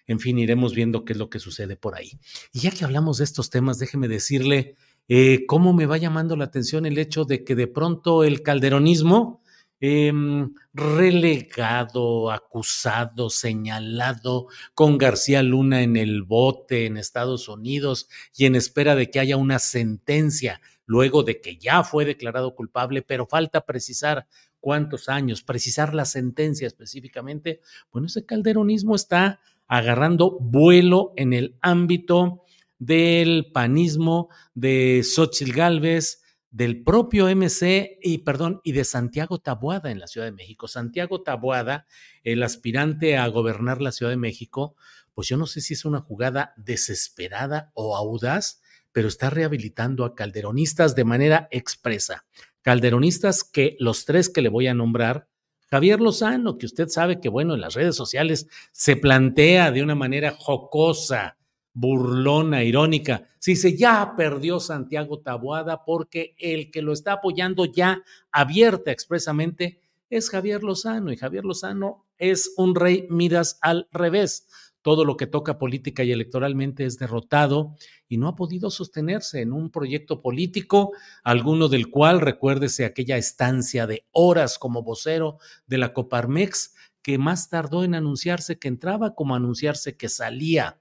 En 0.07 0.19
fin, 0.19 0.37
iremos 0.39 0.73
viendo 0.73 1.05
qué 1.05 1.13
es 1.13 1.19
lo 1.19 1.29
que 1.29 1.39
sucede 1.39 1.75
por 1.75 1.95
ahí. 1.95 2.11
Y 2.51 2.59
ya 2.59 2.71
que 2.71 2.85
hablamos 2.85 3.17
de 3.17 3.23
estos 3.23 3.49
temas, 3.49 3.79
déjeme 3.79 4.07
decirle 4.07 4.75
eh, 5.07 5.45
cómo 5.47 5.73
me 5.73 5.85
va 5.85 5.97
llamando 5.97 6.35
la 6.35 6.45
atención 6.45 6.85
el 6.85 6.97
hecho 6.97 7.25
de 7.25 7.43
que 7.43 7.55
de 7.55 7.67
pronto 7.67 8.23
el 8.23 8.43
calderonismo, 8.43 9.41
em, 9.79 10.53
relegado, 10.73 12.31
acusado, 12.31 13.29
señalado 13.29 14.47
con 14.73 14.97
García 14.97 15.43
Luna 15.43 15.81
en 15.81 15.97
el 15.97 16.23
bote 16.23 16.85
en 16.85 16.97
Estados 16.97 17.49
Unidos 17.49 18.07
y 18.35 18.45
en 18.45 18.55
espera 18.55 18.95
de 18.95 19.09
que 19.09 19.19
haya 19.19 19.37
una 19.37 19.59
sentencia 19.59 20.61
luego 20.85 21.23
de 21.23 21.41
que 21.41 21.57
ya 21.57 21.83
fue 21.83 22.05
declarado 22.05 22.53
culpable, 22.53 23.01
pero 23.01 23.25
falta 23.25 23.65
precisar 23.65 24.27
cuántos 24.59 25.09
años, 25.09 25.41
precisar 25.41 25.93
la 25.93 26.05
sentencia 26.05 26.67
específicamente. 26.67 27.59
Bueno, 27.91 28.07
ese 28.07 28.25
calderonismo 28.25 28.95
está 28.95 29.39
agarrando 29.71 30.37
vuelo 30.41 31.13
en 31.15 31.31
el 31.31 31.57
ámbito 31.61 32.43
del 32.77 33.53
panismo 33.53 34.27
de 34.53 35.01
Xochitl 35.01 35.53
Gálvez, 35.53 36.21
del 36.49 36.83
propio 36.83 37.33
MC 37.33 37.97
y 38.03 38.17
perdón, 38.17 38.59
y 38.65 38.73
de 38.73 38.83
Santiago 38.83 39.39
Tabuada 39.39 39.89
en 39.89 39.99
la 39.99 40.07
Ciudad 40.07 40.27
de 40.27 40.33
México. 40.33 40.67
Santiago 40.67 41.21
Tabuada, 41.21 41.87
el 42.25 42.43
aspirante 42.43 43.15
a 43.15 43.25
gobernar 43.27 43.81
la 43.81 43.93
Ciudad 43.93 44.11
de 44.11 44.17
México, 44.17 44.75
pues 45.13 45.29
yo 45.29 45.37
no 45.37 45.47
sé 45.47 45.61
si 45.61 45.73
es 45.73 45.85
una 45.85 46.01
jugada 46.01 46.53
desesperada 46.57 47.71
o 47.73 47.95
audaz, 47.95 48.61
pero 48.91 49.07
está 49.07 49.29
rehabilitando 49.29 50.03
a 50.03 50.15
calderonistas 50.15 50.95
de 50.95 51.05
manera 51.05 51.47
expresa. 51.49 52.25
Calderonistas 52.61 53.45
que 53.45 53.77
los 53.79 54.03
tres 54.03 54.27
que 54.27 54.41
le 54.41 54.49
voy 54.49 54.67
a 54.67 54.73
nombrar 54.73 55.29
Javier 55.71 56.01
Lozano, 56.01 56.57
que 56.57 56.65
usted 56.65 56.89
sabe 56.89 57.21
que, 57.21 57.29
bueno, 57.29 57.53
en 57.53 57.61
las 57.61 57.75
redes 57.75 57.95
sociales 57.95 58.47
se 58.73 58.97
plantea 58.97 59.71
de 59.71 59.81
una 59.81 59.95
manera 59.95 60.35
jocosa, 60.37 61.37
burlona, 61.73 62.65
irónica. 62.65 63.29
Si 63.39 63.51
dice, 63.51 63.77
ya 63.77 64.13
perdió 64.17 64.59
Santiago 64.59 65.19
Taboada 65.19 65.85
porque 65.85 66.35
el 66.37 66.71
que 66.71 66.81
lo 66.81 66.91
está 66.91 67.13
apoyando 67.13 67.63
ya 67.63 68.03
abierta 68.33 68.91
expresamente 68.91 69.79
es 70.09 70.29
Javier 70.29 70.61
Lozano 70.61 71.09
y 71.13 71.15
Javier 71.15 71.45
Lozano 71.45 72.05
es 72.17 72.53
un 72.57 72.75
rey 72.75 73.07
Midas 73.09 73.57
al 73.61 73.87
revés 73.93 74.47
todo 74.81 75.05
lo 75.05 75.17
que 75.17 75.27
toca 75.27 75.57
política 75.57 76.03
y 76.03 76.11
electoralmente 76.11 76.85
es 76.85 76.97
derrotado 76.97 77.75
y 78.07 78.17
no 78.17 78.27
ha 78.27 78.35
podido 78.35 78.69
sostenerse 78.69 79.41
en 79.41 79.53
un 79.53 79.69
proyecto 79.69 80.21
político, 80.21 80.91
alguno 81.23 81.69
del 81.69 81.89
cual 81.89 82.21
recuérdese 82.21 82.85
aquella 82.85 83.17
estancia 83.17 83.87
de 83.87 84.05
horas 84.11 84.57
como 84.57 84.83
vocero 84.83 85.37
de 85.67 85.77
la 85.77 85.93
Coparmex, 85.93 86.73
que 87.01 87.17
más 87.17 87.49
tardó 87.49 87.83
en 87.83 87.95
anunciarse 87.95 88.59
que 88.59 88.67
entraba 88.67 89.15
como 89.15 89.35
anunciarse 89.35 89.97
que 89.97 90.09
salía 90.09 90.79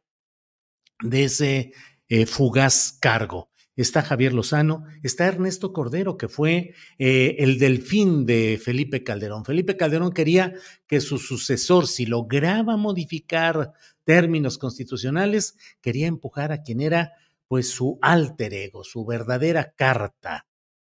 de 1.03 1.25
ese 1.25 1.73
eh, 2.09 2.27
fugaz 2.27 2.99
cargo 3.01 3.50
está 3.83 4.03
Javier 4.03 4.33
Lozano, 4.33 4.85
está 5.03 5.27
Ernesto 5.27 5.73
Cordero, 5.73 6.17
que 6.17 6.29
fue 6.29 6.75
eh, 6.99 7.37
el 7.39 7.59
delfín 7.59 8.27
de 8.27 8.61
Felipe 8.63 9.03
Calderón. 9.03 9.45
Felipe 9.45 9.77
Calderón 9.77 10.13
quería 10.13 10.55
que 10.87 11.01
su 11.01 11.19
sucesor, 11.19 11.87
si 11.87 12.07
lograba 12.07 12.77
modificar 12.77 13.73
términos 14.05 14.59
constitucionales, 14.59 15.57
quería 15.81 16.07
empujar 16.07 16.53
a 16.53 16.63
quien 16.63 16.81
era 16.81 17.13
pues 17.49 17.69
su 17.71 17.99
alter 18.01 18.55
ego, 18.55 18.85
su 18.85 19.05
verdadera 19.05 19.73
carta, 19.77 20.47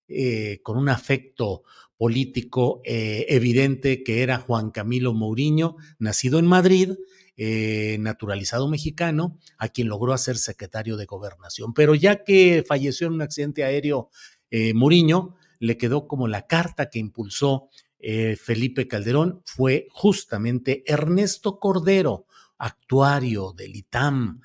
eh, 0.07 0.59
con 0.61 0.77
un 0.77 0.89
afecto 0.89 1.63
político 1.97 2.81
eh, 2.83 3.25
evidente 3.29 4.03
que 4.03 4.23
era 4.23 4.39
Juan 4.39 4.71
Camilo 4.71 5.13
Mourinho, 5.13 5.77
nacido 5.99 6.39
en 6.39 6.47
Madrid, 6.47 6.93
eh, 7.37 7.97
naturalizado 7.99 8.67
mexicano, 8.67 9.37
a 9.57 9.69
quien 9.69 9.87
logró 9.87 10.13
hacer 10.13 10.37
secretario 10.37 10.97
de 10.97 11.05
gobernación. 11.05 11.73
Pero 11.73 11.95
ya 11.95 12.23
que 12.23 12.63
falleció 12.67 13.07
en 13.07 13.13
un 13.13 13.21
accidente 13.21 13.63
aéreo 13.63 14.09
eh, 14.49 14.73
Muriño, 14.73 15.35
le 15.57 15.77
quedó 15.77 16.07
como 16.07 16.27
la 16.27 16.45
carta 16.45 16.89
que 16.89 16.99
impulsó 16.99 17.69
eh, 17.99 18.35
Felipe 18.35 18.87
Calderón, 18.87 19.41
fue 19.45 19.87
justamente 19.91 20.83
Ernesto 20.85 21.57
Cordero, 21.57 22.25
actuario 22.57 23.53
del 23.53 23.75
ITAM, 23.75 24.41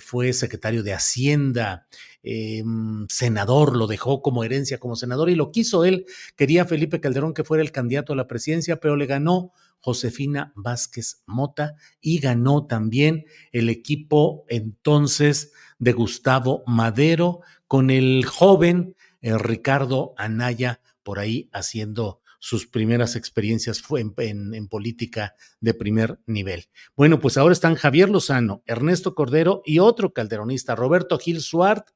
fue 0.00 0.32
secretario 0.32 0.82
de 0.82 0.94
Hacienda, 0.94 1.86
senador, 3.10 3.76
lo 3.76 3.86
dejó 3.86 4.22
como 4.22 4.42
herencia 4.42 4.78
como 4.78 4.96
senador 4.96 5.28
y 5.28 5.34
lo 5.34 5.52
quiso 5.52 5.84
él. 5.84 6.06
Quería 6.34 6.64
Felipe 6.64 6.98
Calderón 6.98 7.34
que 7.34 7.44
fuera 7.44 7.62
el 7.62 7.72
candidato 7.72 8.14
a 8.14 8.16
la 8.16 8.26
presidencia, 8.26 8.76
pero 8.76 8.96
le 8.96 9.04
ganó 9.04 9.52
Josefina 9.86 10.52
Vázquez 10.56 11.22
Mota 11.26 11.76
y 12.00 12.18
ganó 12.18 12.66
también 12.66 13.24
el 13.52 13.68
equipo 13.68 14.44
entonces 14.48 15.52
de 15.78 15.92
Gustavo 15.92 16.64
Madero 16.66 17.42
con 17.68 17.90
el 17.90 18.24
joven 18.24 18.96
eh, 19.22 19.38
Ricardo 19.38 20.12
Anaya 20.16 20.80
por 21.04 21.20
ahí 21.20 21.48
haciendo 21.52 22.20
sus 22.40 22.66
primeras 22.66 23.14
experiencias 23.14 23.80
en, 23.90 24.54
en, 24.54 24.66
política 24.66 25.36
de 25.60 25.72
primer 25.72 26.18
nivel. 26.26 26.68
Bueno, 26.96 27.20
pues 27.20 27.36
ahora 27.36 27.52
están 27.52 27.76
Javier 27.76 28.10
Lozano, 28.10 28.64
Ernesto 28.66 29.14
Cordero 29.14 29.62
y 29.64 29.78
otro 29.78 30.12
calderonista, 30.12 30.74
Roberto 30.74 31.16
Gil 31.16 31.40
Suart, 31.40 31.90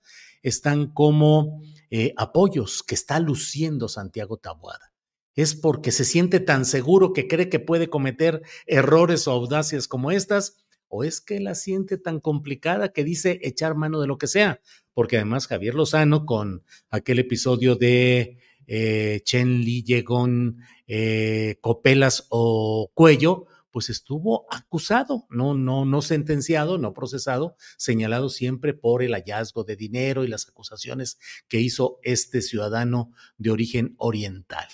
están 0.45 0.93
como 0.93 1.61
eh, 1.91 2.15
apoyos 2.17 2.85
que 2.85 2.95
está 2.95 3.19
luciendo 3.19 3.89
Santiago 3.89 4.37
Tabuada 4.37 4.90
es 5.35 5.55
porque 5.55 5.93
se 5.93 6.05
siente 6.05 6.41
tan 6.41 6.65
seguro 6.65 7.13
que 7.13 7.29
cree 7.29 7.49
que 7.49 7.61
puede 7.61 7.89
cometer 7.89 8.43
errores 8.67 9.27
o 9.29 9.33
audacias 9.33 9.89
como 9.89 10.11
estas, 10.11 10.65
o 10.89 11.05
es 11.05 11.21
que 11.21 11.39
la 11.41 11.55
siente 11.55 11.99
tan 11.99 12.21
complicada 12.21 12.93
que 12.93 13.05
dice 13.05 13.39
echar 13.43 13.77
mano 13.77 14.01
de 14.01 14.09
lo 14.09 14.19
que 14.19 14.27
sea, 14.27 14.61
porque 14.93 15.17
además 15.17 15.47
Javier 15.47 15.75
Lozano 15.75 16.27
con 16.27 16.65
aquel 16.91 17.21
episodio 17.21 17.77
de 17.77 18.39
eh, 18.67 19.21
Chen 19.25 19.61
Li 19.61 19.83
Yegon, 19.85 20.59
eh, 20.87 21.59
Copelas 21.61 22.27
o 22.29 22.91
Cuello, 22.93 23.47
pues 23.71 23.89
estuvo 23.89 24.47
acusado, 24.51 25.27
no, 25.31 25.55
no, 25.55 25.85
no 25.85 26.03
sentenciado, 26.03 26.77
no 26.77 26.93
procesado, 26.93 27.57
señalado 27.77 28.29
siempre 28.29 28.75
por 28.75 29.05
el 29.05 29.15
hallazgo 29.15 29.63
de 29.63 29.77
dinero 29.77 30.25
y 30.25 30.29
las 30.29 30.49
acusaciones 30.49 31.19
que 31.49 31.61
hizo 31.61 32.01
este 32.03 32.43
ciudadano 32.43 33.13
de 33.39 33.51
origen 33.51 33.95
oriental. 33.99 34.67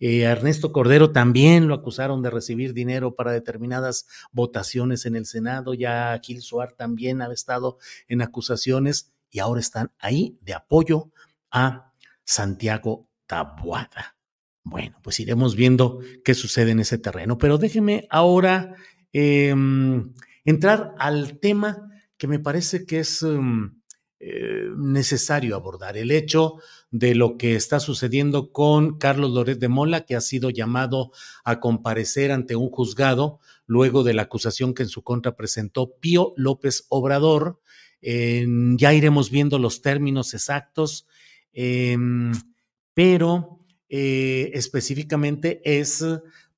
Eh, 0.00 0.20
Ernesto 0.22 0.72
Cordero 0.72 1.12
también 1.12 1.68
lo 1.68 1.74
acusaron 1.74 2.22
de 2.22 2.30
recibir 2.30 2.74
dinero 2.74 3.14
para 3.14 3.32
determinadas 3.32 4.06
votaciones 4.32 5.06
en 5.06 5.16
el 5.16 5.26
Senado. 5.26 5.74
Ya 5.74 6.18
Gil 6.22 6.42
Suar 6.42 6.72
también 6.72 7.22
ha 7.22 7.32
estado 7.32 7.78
en 8.08 8.22
acusaciones 8.22 9.12
y 9.30 9.38
ahora 9.38 9.60
están 9.60 9.92
ahí 9.98 10.38
de 10.42 10.54
apoyo 10.54 11.10
a 11.50 11.92
Santiago 12.24 13.08
Tabuada. 13.26 14.16
Bueno, 14.62 14.98
pues 15.02 15.20
iremos 15.20 15.56
viendo 15.56 16.00
qué 16.24 16.34
sucede 16.34 16.70
en 16.70 16.80
ese 16.80 16.98
terreno. 16.98 17.36
Pero 17.38 17.58
déjeme 17.58 18.06
ahora 18.10 18.74
em, 19.12 20.12
entrar 20.44 20.94
al 20.98 21.38
tema 21.38 21.90
que 22.16 22.26
me 22.26 22.38
parece 22.38 22.86
que 22.86 23.00
es 23.00 23.22
em, 23.22 23.80
eh, 24.26 24.70
necesario 24.78 25.54
abordar, 25.54 25.98
el 25.98 26.10
hecho 26.10 26.54
de 26.90 27.14
lo 27.14 27.36
que 27.36 27.56
está 27.56 27.78
sucediendo 27.78 28.52
con 28.52 28.96
Carlos 28.96 29.32
Loret 29.32 29.58
de 29.58 29.68
Mola, 29.68 30.06
que 30.06 30.16
ha 30.16 30.22
sido 30.22 30.48
llamado 30.48 31.12
a 31.44 31.60
comparecer 31.60 32.32
ante 32.32 32.56
un 32.56 32.70
juzgado 32.70 33.38
luego 33.66 34.02
de 34.02 34.14
la 34.14 34.22
acusación 34.22 34.72
que 34.72 34.84
en 34.84 34.88
su 34.88 35.02
contra 35.02 35.36
presentó 35.36 35.96
Pío 36.00 36.32
López 36.38 36.86
Obrador. 36.88 37.60
ya 38.00 38.94
iremos 38.94 39.30
viendo 39.30 39.58
los 39.58 39.82
términos 39.82 40.32
exactos, 40.32 41.06
em, 41.52 42.32
pero 42.94 43.60
eh, 43.90 44.52
específicamente 44.54 45.60
es 45.64 46.02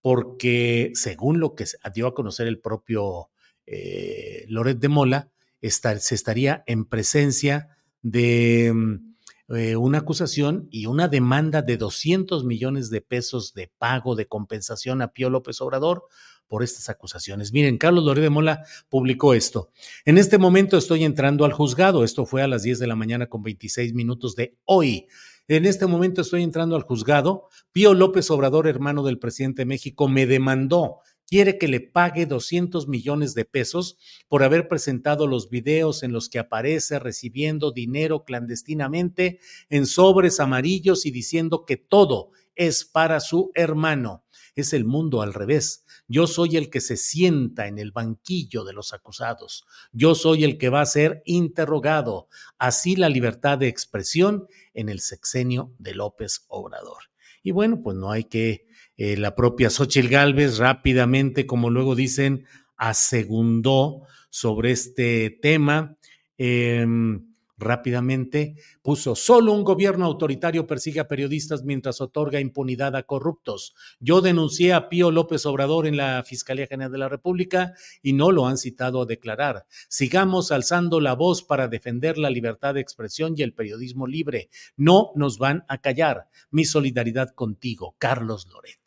porque, 0.01 0.93
según 0.95 1.41
lo 1.41 1.57
que 1.57 1.64
dio 1.93 2.07
a 2.07 2.14
conocer 2.14 2.47
el 2.47 2.61
propio 2.61 3.31
eh, 3.67 4.45
Loret 4.49 4.79
de 4.79 4.89
Mola, 4.89 5.33
se 5.71 6.14
estaría 6.14 6.62
en 6.67 6.85
presencia 6.85 7.77
de 8.03 8.73
mm, 8.75 9.17
eh, 9.57 9.77
una 9.77 9.99
acusación 9.99 10.69
y 10.71 10.87
una 10.87 11.09
demanda 11.09 11.62
de 11.62 11.77
200 11.77 12.45
millones 12.45 12.91
de 12.91 13.01
pesos 13.01 13.55
de 13.55 13.71
pago 13.79 14.17
de 14.17 14.27
compensación 14.27 15.03
a 15.03 15.12
Pío 15.12 15.31
López 15.31 15.61
Obrador 15.61 16.05
por 16.49 16.62
estas 16.62 16.89
acusaciones. 16.89 17.53
Miren, 17.53 17.79
Carlos 17.79 18.05
Loré 18.05 18.23
de 18.23 18.31
Mola 18.31 18.64
publicó 18.89 19.35
esto. 19.35 19.71
En 20.05 20.19
este 20.19 20.39
momento 20.39 20.77
estoy 20.77 21.05
entrando 21.05 21.45
al 21.45 21.53
juzgado. 21.53 22.05
Esto 22.05 22.27
fue 22.27 22.43
a 22.43 22.49
las 22.49 22.62
10 22.62 22.79
de 22.79 22.87
la 22.87 22.97
mañana 22.97 23.29
con 23.29 23.43
26 23.43 23.95
minutos 23.95 24.37
de 24.37 24.57
hoy. 24.64 25.07
En 25.49 25.64
este 25.64 25.87
momento 25.87 26.23
estoy 26.23 26.43
entrando 26.43 26.75
al 26.75 26.83
juzgado. 26.83 27.49
Pío 27.73 27.95
López 27.95 28.31
Obrador, 28.31 28.67
hermano 28.67 29.05
del 29.05 29.19
presidente 29.19 29.62
de 29.62 29.67
México, 29.67 30.09
me 30.09 30.27
demandó 30.27 30.99
quiere 31.27 31.59
que 31.59 31.68
le 31.68 31.81
pague 31.81 32.27
200 32.27 32.89
millones 32.89 33.35
de 33.35 33.45
pesos 33.45 33.99
por 34.29 34.43
haber 34.43 34.68
presentado 34.68 35.27
los 35.27 35.51
videos 35.51 36.03
en 36.03 36.12
los 36.12 36.29
que 36.29 36.39
aparece 36.39 36.99
recibiendo 36.99 37.72
dinero 37.72 38.24
clandestinamente 38.24 39.41
en 39.68 39.87
sobres 39.87 40.41
amarillos 40.41 41.07
y 41.07 41.11
diciendo 41.11 41.64
que 41.66 41.77
todo 41.77 42.31
es 42.55 42.85
para 42.85 43.20
su 43.20 43.51
hermano. 43.55 44.24
Es 44.55 44.72
el 44.72 44.87
mundo 44.87 45.20
al 45.20 45.35
revés. 45.35 45.85
Yo 46.09 46.27
soy 46.27 46.57
el 46.57 46.70
que 46.70 46.81
se 46.81 46.97
sienta 46.97 47.66
en 47.66 47.79
el 47.79 47.91
banquillo 47.91 48.64
de 48.64 48.72
los 48.72 48.95
acusados. 48.95 49.66
Yo 49.93 50.14
soy 50.14 50.45
el 50.45 50.57
que 50.57 50.70
va 50.70 50.81
a 50.81 50.87
ser 50.87 51.22
interrogado. 51.27 52.29
Así 52.59 52.97
la 52.97 53.09
libertad 53.09 53.59
de 53.59 53.68
expresión 53.68 54.47
en 54.72 54.89
el 54.89 55.01
sexenio 55.01 55.74
de 55.79 55.95
López 55.95 56.47
Obrador. 56.49 57.11
Y 57.43 57.51
bueno, 57.51 57.83
pues 57.83 57.97
no 57.97 58.11
hay 58.11 58.24
que 58.24 58.66
eh, 58.97 59.16
la 59.16 59.34
propia 59.34 59.70
Xochitl 59.70 60.09
Gálvez 60.09 60.59
rápidamente, 60.59 61.47
como 61.47 61.70
luego 61.70 61.94
dicen, 61.94 62.47
asegundó 62.76 64.03
sobre 64.30 64.72
este 64.72 65.30
tema. 65.30 65.97
Em, 66.38 67.26
rápidamente 67.59 68.57
puso, 68.82 69.16
solo 69.16 69.53
un 69.53 69.64
gobierno 69.64 70.05
autoritario 70.05 70.66
persigue 70.66 71.01
a 71.01 71.09
periodistas 71.09 71.64
mientras 71.64 72.01
otorga 72.01 72.40
impunidad 72.40 72.94
a 72.97 73.05
corruptos. 73.05 73.74
Yo 73.99 74.20
denuncié 74.20 74.74
a 74.74 74.88
Pío 74.88 75.11
López 75.11 75.47
Obrador 75.47 75.86
en 75.86 75.97
la 75.97 76.22
Fiscalía 76.24 76.66
General 76.66 76.92
de 76.92 76.99
la 76.99 77.09
República 77.09 77.72
y 78.03 78.12
no 78.12 78.30
lo 78.30 78.47
han 78.47 78.59
citado 78.59 79.03
a 79.03 79.07
declarar. 79.07 79.64
Sigamos 79.88 80.53
alzando 80.53 81.01
la 81.01 81.14
voz 81.14 81.42
para 81.42 81.68
defender 81.68 82.18
la 82.18 82.30
libertad 82.30 82.74
de 82.74 82.80
expresión 82.80 83.34
y 83.36 83.42
el 83.42 83.55
periodismo 83.55 84.07
libre. 84.07 84.51
No 84.76 85.12
nos 85.14 85.38
van 85.38 85.64
a 85.68 85.78
callar. 85.78 86.28
Mi 86.51 86.64
solidaridad 86.64 87.30
contigo, 87.30 87.97
Carlos 87.99 88.47
Loret. 88.53 88.86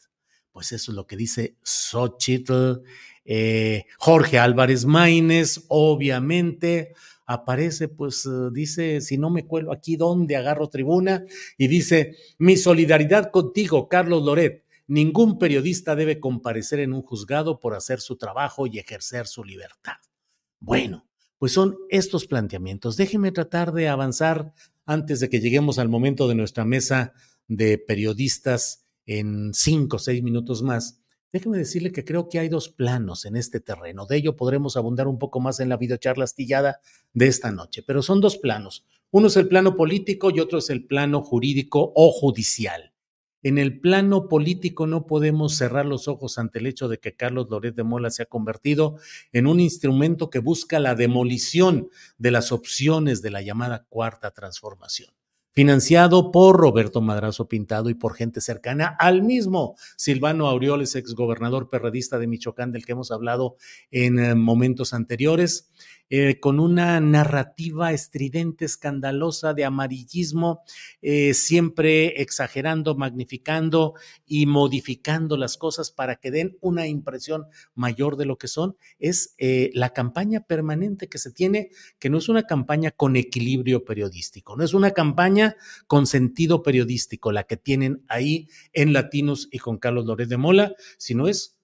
Pues 0.52 0.72
eso 0.72 0.92
es 0.92 0.96
lo 0.96 1.06
que 1.06 1.16
dice 1.16 1.56
Xochitl. 1.64 2.82
Eh, 3.26 3.86
Jorge 3.98 4.40
Álvarez 4.40 4.86
Maínez, 4.86 5.66
obviamente, 5.68 6.94
aparece, 7.26 7.88
pues 7.88 8.26
eh, 8.26 8.50
dice, 8.52 9.02
si 9.02 9.20
no 9.20 9.30
me 9.30 9.46
cuelo 9.46 9.72
aquí, 9.72 9.96
¿dónde 9.96 10.36
agarro 10.36 10.70
tribuna? 10.70 11.24
Y 11.58 11.68
dice, 11.68 12.16
mi 12.40 12.58
solidaridad 12.58 13.30
contigo, 13.30 13.88
Carlos 13.88 14.24
Loret. 14.24 14.66
Ningún 14.88 15.38
periodista 15.38 15.96
debe 15.96 16.20
comparecer 16.20 16.80
en 16.80 16.94
un 16.94 17.04
juzgado 17.04 17.60
por 17.60 17.76
hacer 17.76 18.02
su 18.02 18.18
trabajo 18.18 18.66
y 18.66 18.80
ejercer 18.80 19.28
su 19.28 19.44
libertad. 19.44 19.98
Bueno, 20.60 21.06
pues 21.38 21.52
son 21.52 21.78
estos 21.90 22.26
planteamientos. 22.26 22.98
Déjeme 22.98 23.32
tratar 23.32 23.72
de 23.74 23.88
avanzar 23.88 24.52
antes 24.88 25.20
de 25.20 25.30
que 25.30 25.40
lleguemos 25.40 25.78
al 25.78 25.88
momento 25.88 26.28
de 26.28 26.34
nuestra 26.34 26.66
mesa 26.66 27.14
de 27.48 27.78
periodistas 27.78 28.88
en 29.10 29.56
cinco 29.56 29.96
o 29.96 30.00
seis 30.00 30.22
minutos 30.22 30.62
más, 30.62 31.02
déjeme 31.34 31.58
decirle 31.58 31.92
que 31.92 32.06
creo 32.06 32.30
que 32.30 32.38
hay 32.38 32.48
dos 32.48 32.70
planos 32.70 33.26
en 33.26 33.36
este 33.36 33.60
terreno. 33.60 34.06
De 34.06 34.18
ello 34.18 34.36
podremos 34.36 34.78
abundar 34.78 35.08
un 35.08 35.18
poco 35.18 35.40
más 35.40 35.60
en 35.60 35.68
la 35.68 35.78
videocharla 35.78 36.26
astillada 36.26 36.80
de 37.14 37.26
esta 37.26 37.52
noche, 37.52 37.82
pero 37.82 38.04
son 38.04 38.22
dos 38.22 38.38
planos. 38.38 38.86
Uno 39.10 39.26
es 39.26 39.36
el 39.36 39.48
plano 39.48 39.76
político 39.76 40.30
y 40.30 40.40
otro 40.40 40.60
es 40.60 40.70
el 40.70 40.86
plano 40.86 41.24
jurídico 41.24 41.92
o 41.96 42.12
judicial. 42.12 42.94
En 43.42 43.58
el 43.58 43.80
plano 43.80 44.28
político 44.28 44.86
no 44.86 45.08
podemos 45.08 45.58
cerrar 45.58 45.88
los 45.88 46.08
ojos 46.08 46.38
ante 46.38 46.60
el 46.60 46.68
hecho 46.68 46.88
de 46.88 47.00
que 47.00 47.16
Carlos 47.16 47.48
Loret 47.50 47.74
de 47.74 47.84
Mola 47.84 48.12
se 48.12 48.22
ha 48.22 48.28
convertido 48.28 48.98
en 49.32 49.48
un 49.48 49.60
instrumento 49.60 50.30
que 50.30 50.38
busca 50.38 50.80
la 50.80 50.94
demolición 50.94 51.90
de 52.20 52.30
las 52.30 52.52
opciones 52.52 53.24
de 53.24 53.32
la 53.32 53.42
llamada 53.42 53.88
cuarta 53.90 54.30
transformación 54.30 55.19
financiado 55.52 56.32
por 56.32 56.58
Roberto 56.58 57.02
Madrazo 57.02 57.48
Pintado 57.48 57.90
y 57.90 57.94
por 57.94 58.14
gente 58.14 58.42
cercana 58.42 58.96
al 59.00 59.24
mismo 59.24 59.76
Silvano 59.98 60.48
Aureoles, 60.48 60.96
exgobernador 60.96 61.70
perredista 61.70 62.20
de 62.20 62.28
Michoacán, 62.28 62.72
del 62.72 62.86
que 62.86 62.94
hemos 62.94 63.12
hablado 63.12 63.56
en 63.92 64.20
eh, 64.20 64.36
momentos 64.36 64.94
anteriores. 64.94 65.70
Eh, 66.12 66.40
con 66.40 66.60
una 66.60 67.00
narrativa 67.00 67.94
estridente, 67.94 68.66
escandalosa 68.66 69.54
de 69.54 69.64
amarillismo, 69.64 70.64
eh, 71.04 71.36
siempre 71.36 72.22
exagerando, 72.22 72.96
magnificando 72.96 73.94
y 74.26 74.48
modificando 74.48 75.38
las 75.38 75.56
cosas 75.58 75.92
para 75.92 76.16
que 76.16 76.32
den 76.32 76.58
una 76.62 76.88
impresión 76.88 77.46
mayor 77.76 78.18
de 78.18 78.26
lo 78.26 78.38
que 78.40 78.48
son, 78.48 78.76
es 78.98 79.36
eh, 79.38 79.70
la 79.76 79.92
campaña 79.92 80.42
permanente 80.42 81.08
que 81.10 81.20
se 81.20 81.32
tiene, 81.32 81.70
que 82.00 82.10
no 82.10 82.18
es 82.18 82.28
una 82.28 82.44
campaña 82.44 82.90
con 82.90 83.16
equilibrio 83.16 83.86
periodístico, 83.86 84.56
no 84.58 84.64
es 84.64 84.74
una 84.74 84.92
campaña 84.92 85.58
con 85.86 86.08
sentido 86.08 86.64
periodístico, 86.64 87.32
la 87.32 87.44
que 87.44 87.58
tienen 87.58 88.04
ahí 88.08 88.48
en 88.74 88.94
Latinos 88.94 89.48
y 89.52 89.60
con 89.60 89.78
Carlos 89.78 90.08
Lórez 90.08 90.28
de 90.28 90.38
Mola, 90.38 90.74
sino 90.98 91.28
es 91.28 91.59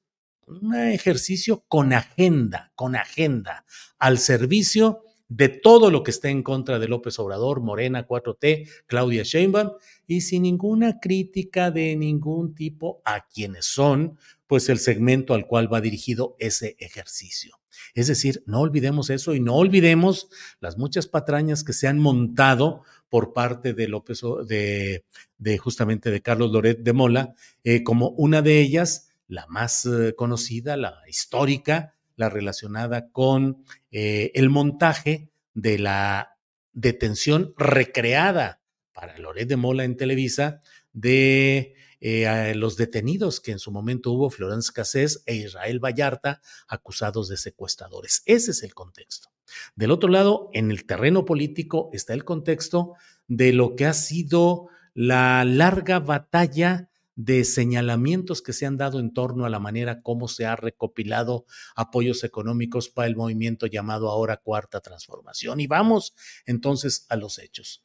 un 0.48 0.76
ejercicio 0.76 1.64
con 1.68 1.94
agenda, 1.94 2.72
con 2.76 2.96
agenda, 2.96 3.66
al 3.98 4.18
servicio 4.18 5.02
de 5.28 5.50
todo 5.50 5.90
lo 5.90 6.04
que 6.04 6.12
esté 6.12 6.30
en 6.30 6.44
contra 6.44 6.78
de 6.78 6.88
López 6.88 7.18
Obrador, 7.20 7.62
Morena, 7.62 8.08
4T, 8.08 8.70
Claudia 8.86 9.24
Sheinbaum, 9.24 9.72
y 10.06 10.22
sin 10.22 10.44
ninguna 10.44 11.00
crítica 11.00 11.72
de 11.72 11.96
ningún 11.96 12.54
tipo 12.54 13.02
a 13.06 13.26
quienes 13.28 13.66
son, 13.66 14.20
pues 14.48 14.70
el 14.70 14.78
segmento 14.78 15.34
al 15.34 15.48
cual 15.48 15.72
va 15.74 15.82
dirigido 15.82 16.36
ese 16.40 16.76
ejercicio. 16.80 17.58
Es 17.96 18.08
decir, 18.08 18.44
no 18.46 18.62
olvidemos 18.62 19.10
eso 19.10 19.34
y 19.34 19.40
no 19.40 19.56
olvidemos 19.56 20.30
las 20.60 20.78
muchas 20.78 21.08
patrañas 21.08 21.64
que 21.64 21.74
se 21.74 21.88
han 21.88 22.00
montado 22.00 22.84
por 23.10 23.34
parte 23.34 23.74
de 23.74 23.88
López, 23.88 24.22
de, 24.48 25.06
de 25.38 25.58
justamente 25.58 26.12
de 26.12 26.22
Carlos 26.22 26.52
Loret 26.52 26.80
de 26.80 26.94
Mola, 26.94 27.34
eh, 27.64 27.84
como 27.84 28.10
una 28.10 28.42
de 28.42 28.60
ellas, 28.60 29.10
la 29.28 29.48
más 29.48 29.86
eh, 29.86 30.14
conocida, 30.16 30.78
la 30.78 31.02
histórica, 31.08 31.96
la 32.16 32.30
relacionada 32.30 33.10
con 33.12 33.66
eh, 33.92 34.32
el 34.36 34.50
montaje 34.50 35.30
de 35.54 35.80
la 35.80 36.38
detención 36.74 37.54
recreada 37.58 38.62
para 38.94 39.18
Loret 39.18 39.48
de 39.48 39.58
Mola 39.58 39.84
en 39.84 39.98
Televisa 39.98 40.62
de 40.94 41.76
eh, 42.00 42.54
los 42.56 42.78
detenidos 42.78 43.40
que 43.40 43.52
en 43.52 43.60
su 43.60 43.72
momento 43.72 44.12
hubo 44.12 44.30
Florence 44.30 44.72
Cassés 44.74 45.24
e 45.26 45.36
Israel 45.36 45.80
Vallarta 45.80 46.42
acusados 46.68 47.28
de 47.30 47.38
secuestradores. 47.38 48.22
Ese 48.26 48.52
es 48.52 48.64
el 48.64 48.74
contexto. 48.74 49.30
Del 49.76 49.92
otro 49.92 50.10
lado, 50.10 50.50
en 50.54 50.72
el 50.72 50.86
terreno 50.86 51.26
político 51.26 51.90
está 51.94 52.14
el 52.14 52.24
contexto 52.24 52.94
de 53.28 53.54
lo 53.54 53.76
que 53.76 53.86
ha 53.86 53.94
sido 53.94 54.68
la 54.94 55.44
larga 55.46 56.00
batalla 56.00 56.90
de 57.16 57.44
señalamientos 57.46 58.42
que 58.42 58.54
se 58.54 58.66
han 58.66 58.78
dado 58.78 59.00
en 59.00 59.14
torno 59.14 59.46
a 59.46 59.50
la 59.50 59.60
manera 59.60 60.02
como 60.02 60.28
se 60.28 60.46
ha 60.46 60.56
recopilado 60.56 61.46
apoyos 61.76 62.24
económicos 62.24 62.90
para 62.90 63.08
el 63.08 63.16
movimiento 63.16 63.68
llamado 63.68 64.10
ahora 64.10 64.38
Cuarta 64.38 64.82
Transformación. 64.82 65.60
Y 65.60 65.68
vamos 65.68 66.14
entonces 66.46 67.06
a 67.10 67.16
los 67.16 67.40
hechos. 67.40 67.84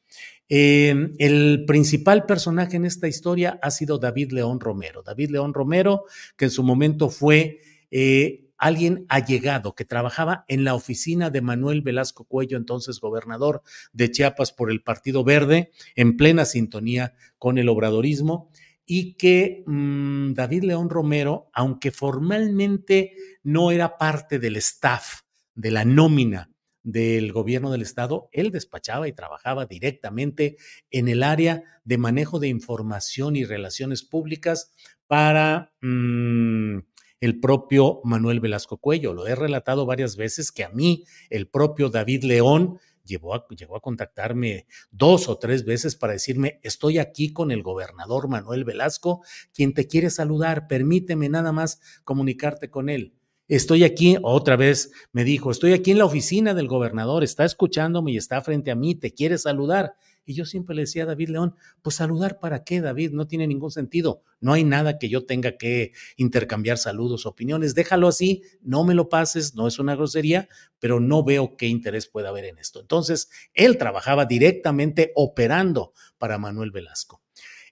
Em, 0.49 1.15
el 1.19 1.65
principal 1.67 2.27
personaje 2.27 2.77
en 2.77 2.85
esta 2.85 3.07
historia 3.07 3.59
ha 3.63 3.71
sido 3.71 3.99
David 3.99 4.33
León 4.33 4.59
Romero. 4.61 5.03
David 5.03 5.31
León 5.31 5.55
Romero, 5.55 6.05
que 6.37 6.47
en 6.47 6.51
su 6.51 6.63
momento 6.63 7.09
fue... 7.09 7.61
Eh, 7.91 8.47
alguien 8.61 9.07
allegado 9.09 9.75
que 9.75 9.87
trabajaba 9.87 10.45
en 10.47 10.65
la 10.65 10.75
oficina 10.75 11.31
de 11.31 11.41
Manuel 11.41 11.81
Velasco 11.81 12.25
Cuello, 12.25 12.59
entonces 12.59 13.01
gobernador 13.01 13.63
de 13.95 14.11
Chiapas 14.11 14.53
por 14.53 14.71
el 14.71 14.83
Partido 14.83 15.25
Verde, 15.25 15.71
en 15.97 16.19
plena 16.19 16.45
sintonía 16.45 17.15
con 17.39 17.57
el 17.57 17.71
obradorismo, 17.71 18.50
y 18.93 19.15
que 19.15 19.63
mm, 19.69 20.33
David 20.33 20.65
León 20.65 20.91
Romero, 20.91 21.49
aunque 21.53 21.93
formalmente 21.93 23.15
no 23.45 23.71
era 23.71 23.97
parte 23.97 24.41
del 24.41 24.57
staff, 24.57 25.21
de 25.55 25.71
la 25.71 25.85
nómina 25.85 26.51
del 26.83 27.31
gobierno 27.31 27.71
del 27.71 27.83
estado, 27.83 28.29
él 28.33 28.51
despachaba 28.51 29.07
y 29.07 29.13
trabajaba 29.13 29.67
directamente 29.67 30.57
en 30.91 31.07
el 31.07 31.23
área 31.23 31.63
de 31.85 31.99
manejo 31.99 32.41
de 32.41 32.49
información 32.49 33.37
y 33.37 33.45
relaciones 33.45 34.03
públicas 34.03 34.73
para 35.07 35.73
mm, 35.83 36.79
el 37.21 37.39
propio 37.39 38.01
Manuel 38.03 38.41
Velasco 38.41 38.79
Cuello. 38.79 39.15
Lo 39.15 39.29
he 39.29 39.37
relatado 39.37 39.87
varias 39.87 40.17
veces 40.17 40.51
que 40.51 40.65
a 40.65 40.71
mí, 40.71 41.05
el 41.29 41.47
propio 41.47 41.91
David 41.91 42.25
León, 42.25 42.81
llegó 43.11 43.77
a 43.77 43.81
contactarme 43.81 44.67
dos 44.91 45.29
o 45.29 45.39
tres 45.39 45.65
veces 45.65 45.97
para 45.97 46.13
decirme, 46.13 46.61
estoy 46.63 46.99
aquí 46.99 47.33
con 47.33 47.51
el 47.51 47.63
gobernador 47.63 48.29
Manuel 48.29 48.65
Velasco, 48.65 49.23
quien 49.53 49.75
te 49.75 49.87
quiere 49.87 50.11
saludar, 50.11 50.67
permíteme 50.69 51.29
nada 51.29 51.53
más 51.53 51.81
comunicarte 52.05 52.71
con 52.71 52.89
él. 52.89 53.15
Estoy 53.49 53.83
aquí, 53.83 54.17
otra 54.23 54.55
vez 54.55 54.93
me 55.11 55.25
dijo, 55.25 55.51
estoy 55.51 55.73
aquí 55.73 55.91
en 55.91 55.99
la 55.99 56.05
oficina 56.05 56.55
del 56.55 56.69
gobernador, 56.69 57.25
está 57.25 57.45
escuchándome 57.45 58.13
y 58.13 58.17
está 58.17 58.41
frente 58.43 58.71
a 58.71 58.77
mí, 58.77 58.95
te 58.95 59.13
quiere 59.13 59.39
saludar. 59.39 59.97
Y 60.25 60.35
yo 60.35 60.45
siempre 60.45 60.75
le 60.75 60.83
decía 60.83 61.05
a 61.05 61.07
David 61.07 61.31
León, 61.31 61.55
pues 61.83 61.97
saludar 61.97 62.39
para 62.39 62.63
qué, 62.63 62.81
David, 62.81 63.11
no 63.13 63.27
tiene 63.27 63.47
ningún 63.47 63.71
sentido. 63.71 64.23
No 64.41 64.53
hay 64.53 64.65
nada 64.65 64.99
que 64.99 65.09
yo 65.09 65.27
tenga 65.27 65.57
que 65.57 65.93
intercambiar 66.17 66.79
saludos, 66.79 67.27
opiniones. 67.27 67.75
Déjalo 67.75 68.09
así, 68.09 68.43
no 68.61 68.85
me 68.85 68.95
lo 68.95 69.09
pases, 69.09 69.55
no 69.55 69.67
es 69.67 69.79
una 69.79 69.97
grosería, 69.97 70.49
pero 70.79 71.01
no 71.01 71.25
veo 71.25 71.57
qué 71.57 71.67
interés 71.67 72.07
puede 72.07 72.29
haber 72.29 72.45
en 72.45 72.59
esto. 72.59 72.81
Entonces, 72.81 73.29
él 73.55 73.79
trabajaba 73.79 74.27
directamente 74.27 75.13
operando 75.15 75.93
para 76.19 76.39
Manuel 76.39 76.71
Velasco. 76.71 77.23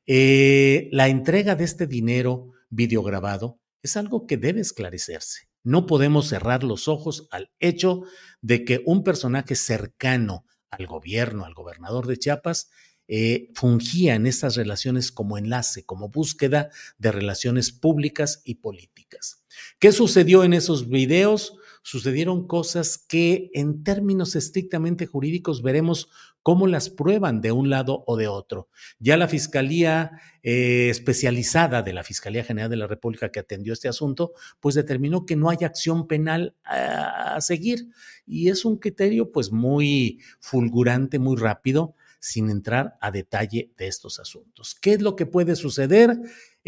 Eh, 0.06 0.88
la 0.90 1.08
entrega 1.08 1.54
de 1.54 1.64
este 1.64 1.86
dinero 1.86 2.52
videograbado 2.70 3.60
es 3.82 3.96
algo 3.96 4.26
que 4.26 4.36
debe 4.36 4.60
esclarecerse. 4.60 5.48
No 5.62 5.86
podemos 5.86 6.28
cerrar 6.28 6.64
los 6.64 6.88
ojos 6.88 7.28
al 7.30 7.50
hecho 7.58 8.02
de 8.40 8.64
que 8.64 8.82
un 8.86 9.04
personaje 9.04 9.54
cercano 9.54 10.44
al 10.70 10.86
gobierno, 10.86 11.44
al 11.44 11.54
gobernador 11.54 12.06
de 12.06 12.18
Chiapas, 12.18 12.70
eh, 13.10 13.50
fungía 13.54 14.14
en 14.14 14.26
estas 14.26 14.54
relaciones 14.54 15.10
como 15.10 15.38
enlace, 15.38 15.86
como 15.86 16.10
búsqueda 16.10 16.70
de 16.98 17.10
relaciones 17.10 17.72
públicas 17.72 18.42
y 18.44 18.56
políticas. 18.56 19.42
¿Qué 19.78 19.92
sucedió 19.92 20.44
en 20.44 20.52
esos 20.52 20.88
videos? 20.88 21.54
Sucedieron 21.88 22.46
cosas 22.46 22.98
que 22.98 23.50
en 23.54 23.82
términos 23.82 24.36
estrictamente 24.36 25.06
jurídicos 25.06 25.62
veremos 25.62 26.10
cómo 26.42 26.66
las 26.66 26.90
prueban 26.90 27.40
de 27.40 27.50
un 27.50 27.70
lado 27.70 28.04
o 28.06 28.18
de 28.18 28.28
otro. 28.28 28.68
Ya 28.98 29.16
la 29.16 29.26
Fiscalía 29.26 30.20
eh, 30.42 30.90
especializada 30.90 31.80
de 31.80 31.94
la 31.94 32.04
Fiscalía 32.04 32.44
General 32.44 32.68
de 32.68 32.76
la 32.76 32.88
República 32.88 33.30
que 33.30 33.40
atendió 33.40 33.72
este 33.72 33.88
asunto, 33.88 34.34
pues 34.60 34.74
determinó 34.74 35.24
que 35.24 35.36
no 35.36 35.48
hay 35.48 35.64
acción 35.64 36.06
penal 36.06 36.54
a, 36.62 37.36
a 37.36 37.40
seguir. 37.40 37.88
Y 38.26 38.50
es 38.50 38.66
un 38.66 38.76
criterio 38.76 39.32
pues 39.32 39.50
muy 39.50 40.20
fulgurante, 40.40 41.18
muy 41.18 41.38
rápido 41.38 41.94
sin 42.20 42.50
entrar 42.50 42.98
a 43.00 43.10
detalle 43.10 43.72
de 43.78 43.86
estos 43.86 44.20
asuntos. 44.20 44.74
¿Qué 44.74 44.92
es 44.92 45.00
lo 45.00 45.16
que 45.16 45.24
puede 45.24 45.56
suceder? 45.56 46.18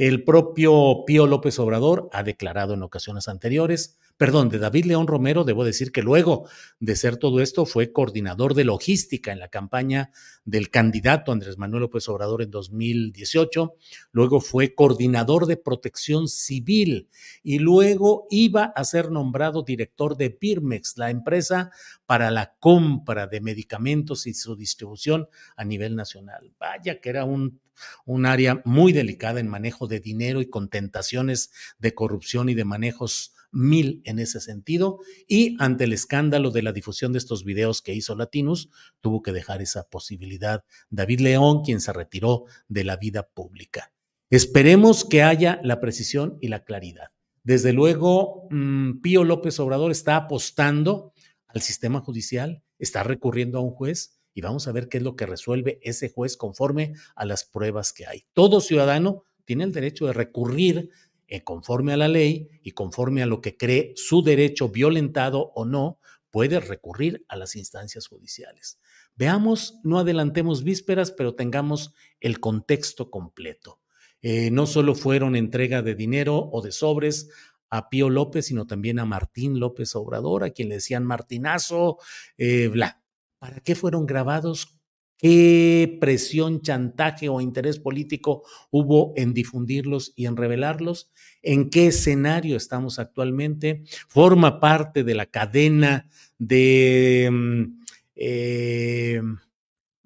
El 0.01 0.25
propio 0.25 1.05
Pío 1.07 1.27
López 1.27 1.59
Obrador 1.59 2.09
ha 2.15 2.23
declarado 2.23 2.73
en 2.73 2.83
ocasiones 2.83 3.29
anteriores, 3.29 3.99
perdón, 4.17 4.49
de 4.49 4.59
David 4.59 4.87
León 4.87 5.07
Romero, 5.07 5.45
debo 5.45 5.63
decir 5.63 5.93
que 5.93 6.01
luego 6.01 6.49
de 6.79 6.97
ser 6.97 7.19
todo 7.19 7.43
esto 7.43 7.67
fue 7.67 7.93
coordinador 7.93 8.55
de 8.55 8.65
logística 8.65 9.31
en 9.31 9.39
la 9.39 9.49
campaña 9.49 10.11
del 10.47 10.71
candidato 10.71 11.33
Andrés 11.33 11.59
Manuel 11.59 11.83
López 11.83 12.09
Obrador 12.09 12.41
en 12.41 12.51
2018, 12.51 13.75
luego 14.13 14.41
fue 14.41 14.75
coordinador 14.75 15.45
de 15.45 15.59
protección 15.59 16.29
civil 16.29 17.11
y 17.43 17.59
luego 17.59 18.27
iba 18.31 18.73
a 18.75 18.85
ser 18.85 19.11
nombrado 19.11 19.65
director 19.65 20.17
de 20.17 20.35
Birmex, 20.41 20.97
la 20.97 21.11
empresa 21.11 21.73
para 22.11 22.33
la 22.33 22.57
compra 22.59 23.29
de 23.29 23.41
medicamentos 23.41 24.27
y 24.27 24.35
su 24.35 24.57
distribución 24.57 25.29
a 25.55 25.65
nivel 25.65 25.95
nacional. 25.95 26.53
Vaya 26.59 27.01
que 27.01 27.09
era 27.09 27.25
un 27.25 27.61
un 28.05 28.27
área 28.27 28.61
muy 28.65 28.93
delicada 28.93 29.39
en 29.39 29.47
manejo 29.47 29.87
de 29.87 30.01
dinero 30.01 30.41
y 30.41 30.51
con 30.51 30.69
tentaciones 30.69 31.53
de 31.79 31.95
corrupción 31.95 32.49
y 32.49 32.55
de 32.55 32.65
manejos 32.65 33.33
mil 33.53 34.03
en 34.05 34.19
ese 34.19 34.41
sentido. 34.41 34.99
Y 35.29 35.57
ante 35.61 35.85
el 35.85 35.93
escándalo 35.93 36.51
de 36.51 36.63
la 36.63 36.73
difusión 36.73 37.13
de 37.13 37.19
estos 37.19 37.45
videos 37.45 37.81
que 37.81 37.95
hizo 37.95 38.17
Latinus, 38.17 38.71
tuvo 39.01 39.23
que 39.23 39.31
dejar 39.31 39.63
esa 39.63 39.85
posibilidad 39.85 40.65
David 40.91 41.21
León, 41.21 41.63
quien 41.65 41.81
se 41.81 41.93
retiró 41.93 42.47
de 42.67 42.83
la 42.83 42.97
vida 42.97 43.29
pública. 43.29 43.93
Esperemos 44.31 45.05
que 45.05 45.23
haya 45.23 45.61
la 45.63 45.81
precisión 45.81 46.39
y 46.41 46.49
la 46.49 46.65
claridad. 46.65 47.13
Desde 47.45 47.73
luego, 47.73 48.49
mm, 48.51 49.01
Pío 49.01 49.23
López 49.23 49.61
Obrador 49.61 49.93
está 49.93 50.17
apostando 50.17 51.13
al 51.55 51.61
sistema 51.63 52.01
judicial, 52.01 52.63
está 52.79 53.03
recurriendo 53.03 53.59
a 53.59 53.63
un 53.63 53.71
juez 53.71 54.21
y 54.35 54.41
vamos 54.41 54.69
a 54.69 54.73
ver 54.73 54.89
qué 54.89 54.99
es 54.99 55.03
lo 55.03 55.17
que 55.17 55.27
resuelve 55.27 55.79
ese 55.83 56.09
juez 56.09 56.37
conforme 56.37 56.95
a 57.15 57.25
las 57.25 57.45
pruebas 57.45 57.93
que 57.93 58.07
hay. 58.07 58.25
Todo 58.33 58.61
ciudadano 58.61 59.25
tiene 59.45 59.65
el 59.65 59.73
derecho 59.73 60.07
de 60.07 60.13
recurrir 60.13 60.91
eh, 61.27 61.43
conforme 61.43 61.93
a 61.93 61.97
la 61.97 62.09
ley 62.09 62.49
y 62.63 62.73
conforme 62.73 63.23
a 63.23 63.27
lo 63.27 63.41
que 63.41 63.57
cree 63.57 63.93
su 63.97 64.23
derecho 64.23 64.69
violentado 64.69 65.53
o 65.55 65.65
no, 65.65 65.99
puede 66.31 66.61
recurrir 66.61 67.25
a 67.29 67.37
las 67.37 67.57
instancias 67.57 68.07
judiciales. 68.07 68.79
Veamos, 69.17 69.81
no 69.83 69.99
adelantemos 69.99 70.63
vísperas, 70.65 71.11
pero 71.11 71.35
tengamos 71.35 71.93
el 72.21 72.41
contexto 72.41 73.11
completo. 73.11 73.81
Eh, 74.23 74.51
no 74.51 74.67
solo 74.67 74.95
fueron 74.95 75.35
entrega 75.35 75.83
de 75.83 75.95
dinero 75.95 76.51
o 76.53 76.61
de 76.61 76.73
sobres 76.73 77.31
a 77.71 77.89
Pío 77.89 78.11
López, 78.11 78.47
sino 78.47 78.67
también 78.67 78.99
a 78.99 79.07
Martín 79.07 79.59
López 79.59 79.95
Obrador, 79.95 80.45
a 80.45 80.51
quien 80.51 80.69
le 80.69 80.77
decían 80.77 81.05
Martinazo, 81.05 81.99
eh, 82.37 82.69
bla. 82.69 83.03
¿Para 83.39 83.61
qué 83.61 83.75
fueron 83.75 84.05
grabados? 84.05 84.81
¿Qué 85.17 85.99
presión, 86.01 86.63
chantaje 86.63 87.29
o 87.29 87.43
interés 87.43 87.79
político 87.79 88.43
hubo 88.71 89.13
en 89.17 89.35
difundirlos 89.35 90.15
y 90.17 90.27
en 90.27 90.37
revelarlos? 90.37 91.11
¿En 91.43 91.69
qué 91.69 91.89
escenario 91.89 92.57
estamos 92.57 92.99
actualmente? 92.99 93.83
¿Forma 94.09 94.61
parte 94.61 95.05
de 95.05 95.15
la 95.15 95.27
cadena 95.27 96.09
de 96.39 97.29
mm, 97.31 97.81
eh, 98.17 99.23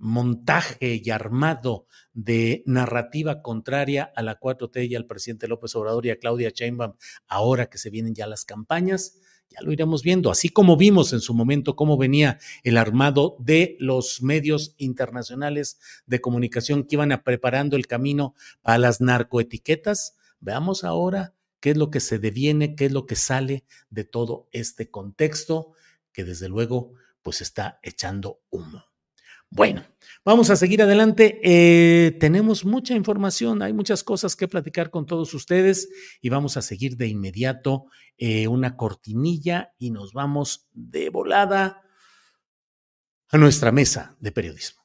montaje 0.05 1.01
y 1.03 1.11
armado 1.11 1.87
de 2.13 2.63
narrativa 2.67 3.41
contraria 3.41 4.13
a 4.15 4.23
la 4.23 4.39
4T 4.39 4.87
y 4.87 4.95
al 4.97 5.07
presidente 5.07 5.49
López 5.49 5.75
Obrador 5.77 6.05
y 6.05 6.11
a 6.11 6.19
Claudia 6.19 6.51
Sheinbaum 6.55 6.93
ahora 7.27 7.71
que 7.71 7.79
se 7.79 7.89
vienen 7.89 8.15
ya 8.15 8.27
las 8.27 8.45
campañas? 8.45 9.19
Ya 9.49 9.63
lo 9.63 9.73
iremos 9.73 10.03
viendo, 10.03 10.31
así 10.31 10.51
como 10.51 10.77
vimos 10.77 11.15
en 11.15 11.21
su 11.21 11.33
momento 11.33 11.75
cómo 11.75 11.97
venía 11.97 12.39
el 12.65 12.77
armado 12.77 13.37
de 13.39 13.79
los 13.81 14.23
medios 14.23 14.75
internacionales 14.77 15.79
de 16.05 16.21
comunicación 16.21 16.85
que 16.85 16.97
iban 16.97 17.11
a 17.11 17.25
preparando 17.25 17.75
el 17.77 17.87
camino 17.87 18.35
a 18.63 18.77
las 18.77 19.01
narcoetiquetas. 19.01 20.19
Veamos 20.39 20.85
ahora 20.85 21.33
qué 21.61 21.71
es 21.71 21.79
lo 21.79 21.91
que 21.91 22.01
se 22.01 22.19
deviene, 22.19 22.75
qué 22.75 22.87
es 22.87 22.93
lo 22.93 23.07
que 23.07 23.17
sale 23.17 23.65
de 23.89 24.05
todo 24.05 24.49
este 24.53 24.91
contexto 24.91 25.73
que 26.13 26.25
desde 26.25 26.51
luego 26.51 26.93
pues 27.23 27.41
está 27.41 27.79
echando 27.83 28.43
humo. 28.51 28.94
Bueno, 29.55 29.85
vamos 30.25 30.51
a 30.51 30.57
seguir 30.57 30.83
adelante. 30.83 31.41
Eh, 31.45 32.11
tenemos 32.19 32.65
mucha 32.65 32.97
información, 32.97 33.63
hay 33.63 33.73
muchas 33.73 34.03
cosas 34.03 34.35
que 34.35 34.49
platicar 34.49 34.91
con 34.91 35.07
todos 35.07 35.33
ustedes 35.33 35.89
y 36.21 36.29
vamos 36.29 36.57
a 36.57 36.63
seguir 36.63 36.97
de 36.97 37.07
inmediato 37.07 37.87
eh, 38.19 38.49
una 38.49 38.77
cortinilla 38.77 39.73
y 39.79 39.93
nos 39.93 40.13
vamos 40.13 40.69
de 40.73 41.09
volada 41.09 41.83
a 43.29 43.39
nuestra 43.39 43.71
mesa 43.71 44.17
de 44.19 44.33
periodismo. 44.33 44.84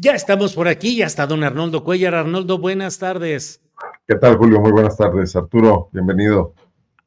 Ya 0.00 0.12
estamos 0.12 0.54
por 0.54 0.68
aquí, 0.68 0.96
ya 0.96 1.06
está 1.06 1.26
don 1.26 1.42
Arnoldo 1.42 1.82
Cuellar. 1.82 2.14
Arnoldo, 2.14 2.58
buenas 2.58 3.00
tardes. 3.00 3.60
¿Qué 4.06 4.14
tal, 4.14 4.36
Julio? 4.36 4.60
Muy 4.60 4.70
buenas 4.70 4.96
tardes. 4.96 5.34
Arturo, 5.34 5.88
bienvenido. 5.90 6.54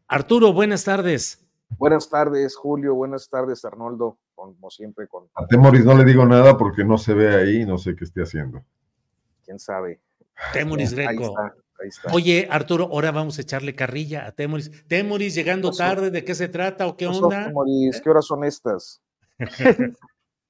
Arturo, 0.09 0.51
buenas 0.51 0.83
tardes. 0.83 1.41
Buenas 1.77 2.09
tardes, 2.09 2.53
Julio. 2.57 2.93
Buenas 2.93 3.29
tardes, 3.29 3.63
Arnoldo. 3.63 4.17
Como 4.35 4.69
siempre, 4.69 5.07
con. 5.07 5.29
A 5.35 5.47
Temoris 5.47 5.85
no 5.85 5.95
le 5.95 6.03
digo 6.03 6.25
nada 6.25 6.57
porque 6.57 6.83
no 6.83 6.97
se 6.97 7.13
ve 7.13 7.33
ahí, 7.33 7.65
no 7.65 7.77
sé 7.77 7.95
qué 7.95 8.03
esté 8.03 8.23
haciendo. 8.23 8.61
¿Quién 9.45 9.57
sabe? 9.57 10.01
Temoris 10.51 10.93
Greco. 10.93 11.33
Ahí 11.81 11.87
está. 11.87 12.13
Oye, 12.13 12.49
Arturo, 12.51 12.89
ahora 12.91 13.11
vamos 13.13 13.37
a 13.37 13.43
echarle 13.43 13.73
carrilla 13.73 14.27
a 14.27 14.33
Temoris. 14.33 14.85
Temoris 14.89 15.33
llegando 15.33 15.71
tarde, 15.71 16.11
¿de 16.11 16.25
qué 16.25 16.35
se 16.35 16.49
trata 16.49 16.87
o 16.87 16.97
qué 16.97 17.07
onda? 17.07 17.45
Temoris, 17.45 18.01
¿qué 18.01 18.09
horas 18.09 18.25
son 18.25 18.43
estas? 18.43 19.01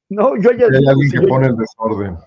no, 0.09 0.35
yo 0.37 0.51
ya. 0.53 0.65
Hay 0.65 0.87
alguien 0.87 1.11
que 1.11 1.27
pone 1.27 1.45
el 1.45 1.55
desorden. 1.55 2.17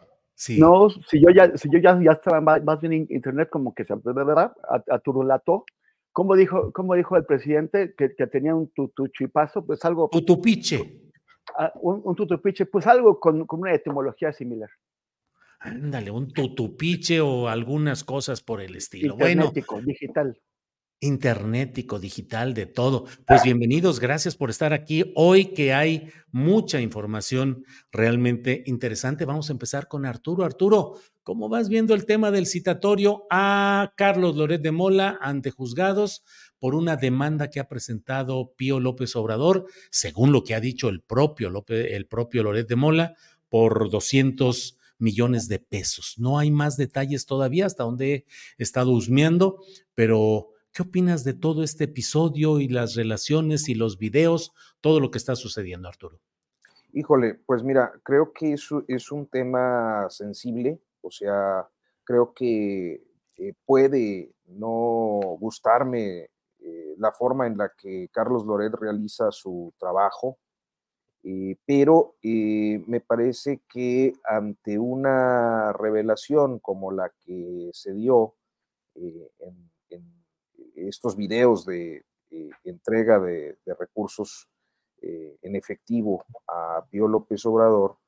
No, 0.58 0.90
si 0.90 1.20
yo 1.20 1.30
ya, 1.30 1.56
si 1.56 1.68
yo 1.70 1.78
ya, 1.78 1.98
ya 2.02 2.12
estaba 2.12 2.40
más, 2.40 2.80
bien 2.80 2.92
en 2.92 3.06
internet, 3.10 3.48
como 3.50 3.74
que 3.74 3.84
se 3.84 3.94
¿verdad? 4.04 4.52
A, 4.68 4.94
a 4.94 4.98
tu 4.98 5.12
relato, 5.12 5.64
¿cómo 6.12 6.34
dijo, 6.34 6.72
cómo 6.72 6.94
dijo 6.94 7.16
el 7.16 7.24
presidente 7.24 7.94
que, 7.96 8.14
que 8.14 8.26
tenía 8.26 8.54
un 8.54 8.70
tutuchipazo? 8.70 9.64
Pues 9.64 9.84
algo. 9.84 10.08
Tutupiche. 10.10 11.12
Ah, 11.58 11.72
un, 11.80 12.00
un, 12.04 12.16
tutupiche, 12.16 12.66
pues 12.66 12.86
algo 12.86 13.20
con, 13.20 13.46
con, 13.46 13.60
una 13.60 13.74
etimología 13.74 14.32
similar. 14.32 14.70
Ándale, 15.60 16.10
un 16.10 16.32
tutupiche 16.32 17.20
o 17.20 17.48
algunas 17.48 18.02
cosas 18.02 18.42
por 18.42 18.60
el 18.60 18.76
estilo. 18.76 19.16
Bueno. 19.16 19.52
digital 19.84 20.38
internetico, 21.04 21.98
digital, 21.98 22.54
de 22.54 22.66
todo. 22.66 23.04
Pues 23.26 23.42
bienvenidos, 23.42 24.00
gracias 24.00 24.36
por 24.36 24.50
estar 24.50 24.72
aquí. 24.72 25.12
Hoy 25.14 25.46
que 25.54 25.72
hay 25.72 26.10
mucha 26.32 26.80
información 26.80 27.64
realmente 27.92 28.64
interesante, 28.66 29.24
vamos 29.24 29.50
a 29.50 29.52
empezar 29.52 29.86
con 29.88 30.06
Arturo. 30.06 30.44
Arturo, 30.44 30.98
¿cómo 31.22 31.48
vas 31.48 31.68
viendo 31.68 31.94
el 31.94 32.06
tema 32.06 32.30
del 32.30 32.46
citatorio 32.46 33.24
a 33.30 33.92
Carlos 33.96 34.36
Loret 34.36 34.62
de 34.62 34.72
Mola 34.72 35.18
ante 35.20 35.50
juzgados 35.50 36.24
por 36.58 36.74
una 36.74 36.96
demanda 36.96 37.50
que 37.50 37.60
ha 37.60 37.68
presentado 37.68 38.54
Pío 38.56 38.80
López 38.80 39.14
Obrador, 39.16 39.66
según 39.90 40.32
lo 40.32 40.42
que 40.42 40.54
ha 40.54 40.60
dicho 40.60 40.88
el 40.88 41.02
propio, 41.02 41.50
López, 41.50 41.92
el 41.92 42.06
propio 42.06 42.42
Loret 42.42 42.68
de 42.68 42.76
Mola? 42.76 43.14
por 43.54 43.88
200 43.88 44.78
millones 44.98 45.46
de 45.46 45.60
pesos. 45.60 46.14
No 46.18 46.40
hay 46.40 46.50
más 46.50 46.76
detalles 46.76 47.24
todavía 47.24 47.66
hasta 47.66 47.84
donde 47.84 48.26
he 48.58 48.62
estado 48.64 48.90
husmeando, 48.90 49.60
pero 49.94 50.48
¿qué 50.74 50.82
opinas 50.82 51.22
de 51.22 51.34
todo 51.34 51.62
este 51.62 51.84
episodio 51.84 52.58
y 52.58 52.68
las 52.68 52.96
relaciones 52.96 53.68
y 53.68 53.74
los 53.74 53.96
videos, 53.96 54.52
todo 54.80 54.98
lo 54.98 55.10
que 55.10 55.18
está 55.18 55.36
sucediendo, 55.36 55.88
Arturo? 55.88 56.20
Híjole, 56.92 57.34
pues 57.46 57.62
mira, 57.62 57.92
creo 58.02 58.32
que 58.32 58.54
es 58.54 59.12
un 59.12 59.26
tema 59.26 60.08
sensible, 60.10 60.80
o 61.00 61.10
sea, 61.10 61.68
creo 62.02 62.34
que 62.34 63.02
eh, 63.36 63.54
puede 63.64 64.32
no 64.46 65.36
gustarme 65.40 66.30
eh, 66.58 66.94
la 66.98 67.12
forma 67.12 67.46
en 67.46 67.56
la 67.56 67.72
que 67.76 68.08
Carlos 68.12 68.44
Loret 68.44 68.72
realiza 68.74 69.30
su 69.30 69.72
trabajo, 69.78 70.38
eh, 71.22 71.56
pero 71.64 72.16
me 72.22 73.00
parece 73.00 73.62
que 73.66 74.12
ante 74.24 74.78
una 74.78 75.72
revelación 75.72 76.58
como 76.58 76.92
la 76.92 77.10
que 77.24 77.70
se 77.72 77.94
dio 77.94 78.34
en, 78.94 79.70
estos 80.74 81.16
videos 81.16 81.64
de 81.64 82.04
entrega 82.64 83.20
de 83.20 83.56
recursos 83.78 84.48
eh, 85.06 85.36
en 85.42 85.54
efectivo 85.54 86.24
a 86.48 86.82
Pío 86.90 87.06
López 87.06 87.44
Obrador, 87.44 87.98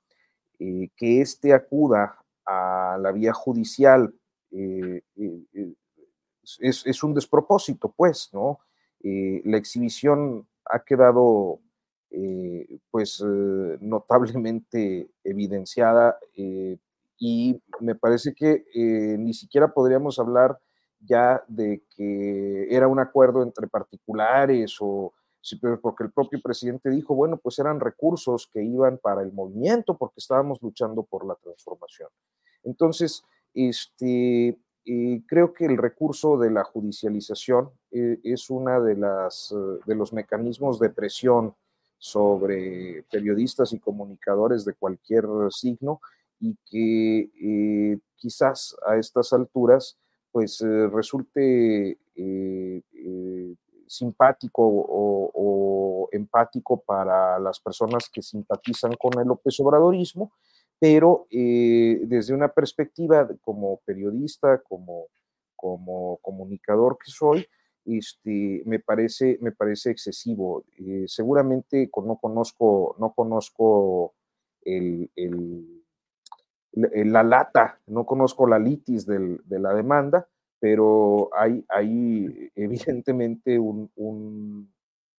eh, 0.59 0.89
que 0.97 1.21
éste 1.21 1.53
acuda 1.53 2.19
a 2.47 2.97
la 2.99 3.13
vía 3.13 3.35
judicial 3.35 4.15
eh, 4.51 5.03
es, 6.59 7.03
un 7.03 7.13
despropósito, 7.13 7.93
pues, 7.95 8.31
¿no? 8.33 8.61
la 9.03 9.59
exhibición 9.59 10.49
ha 10.65 10.83
quedado, 10.85 11.61
pues, 12.91 13.23
notablemente 13.81 15.11
evidenciada 15.23 16.19
y 17.19 17.61
me 17.81 17.95
parece 17.95 18.35
que 18.35 18.65
ni 19.19 19.35
siquiera 19.35 19.73
podríamos 19.75 20.19
hablar 20.19 20.59
ya 21.07 21.43
de 21.49 21.83
que 21.95 22.67
era 22.75 22.89
un 22.89 22.99
acuerdo 22.99 23.43
entre 23.43 23.67
particulares 23.67 24.77
o 24.81 25.13
porque 25.81 26.05
el 26.05 26.11
propio 26.11 26.41
presidente 26.41 26.91
dijo, 26.91 27.15
bueno, 27.15 27.37
pues 27.37 27.59
eran 27.59 27.79
recursos 27.79 28.49
que 28.53 28.63
iban 28.63 28.99
para 28.99 29.23
el 29.23 29.33
movimiento 29.33 29.97
porque 29.97 30.19
estábamos 30.19 30.61
luchando 30.61 31.05
por 31.05 31.25
la 31.25 31.37
transformación. 31.37 32.09
Entonces, 32.65 33.23
este, 33.55 34.59
eh, 34.85 35.23
creo 35.27 35.53
que 35.53 35.67
el 35.67 35.77
recurso 35.79 36.37
de 36.39 36.51
la 36.51 36.65
judicialización 36.65 37.71
eh, 37.91 38.19
es 38.25 38.51
uno 38.51 38.83
de, 38.83 38.97
las, 38.97 39.53
eh, 39.53 39.81
de 39.87 39.95
los 39.95 40.13
mecanismos 40.13 40.79
de 40.79 40.91
presión 40.91 41.55
sobre 41.99 43.05
periodistas 43.11 43.73
y 43.73 43.79
comunicadores 43.79 44.65
de 44.65 44.75
cualquier 44.75 45.25
signo 45.51 46.01
y 46.39 46.57
que 46.71 47.99
quizás 48.17 48.77
a 48.87 48.97
estas 48.97 49.33
alturas 49.33 49.97
pues 50.37 50.63
resulte 50.93 51.97
simpático 53.87 54.63
o, 54.63 56.11
empático 56.13 56.79
para 56.79 57.39
las 57.39 57.59
personas 57.59 58.11
que 58.13 58.21
simpatizan 58.21 58.93
con 59.01 59.19
el 59.19 59.29
López 59.29 59.59
Obradorismo, 59.61 60.33
pero 60.79 61.27
eh, 61.31 62.01
desde 62.03 62.35
una 62.35 62.49
perspectiva 62.49 63.27
como 63.41 63.81
periodista, 63.87 64.59
como, 64.59 65.07
como 65.57 66.19
comunicador 66.19 66.99
que 67.03 67.11
soy, 67.11 67.47
este, 67.87 68.63
me, 68.67 68.79
parece, 68.79 69.39
me 69.41 69.53
parece 69.53 69.91
excesivo. 69.91 70.65
Eh, 70.79 71.05
seguramente 71.07 71.89
no 72.05 72.19
conozco, 72.19 72.95
no 72.99 73.15
conozco 73.15 74.13
el, 74.61 75.11
la 76.77 77.23
lata, 77.23 77.81
no 77.87 78.05
conozco 78.05 78.47
la 78.47 78.59
litis 78.59 79.07
de 79.07 79.59
la 79.59 79.75
demanda, 79.75 80.29
pero 80.59 81.31
hay, 81.35 81.65
hay 81.69 82.51
evidentemente 82.55 83.59
un, 83.59 84.71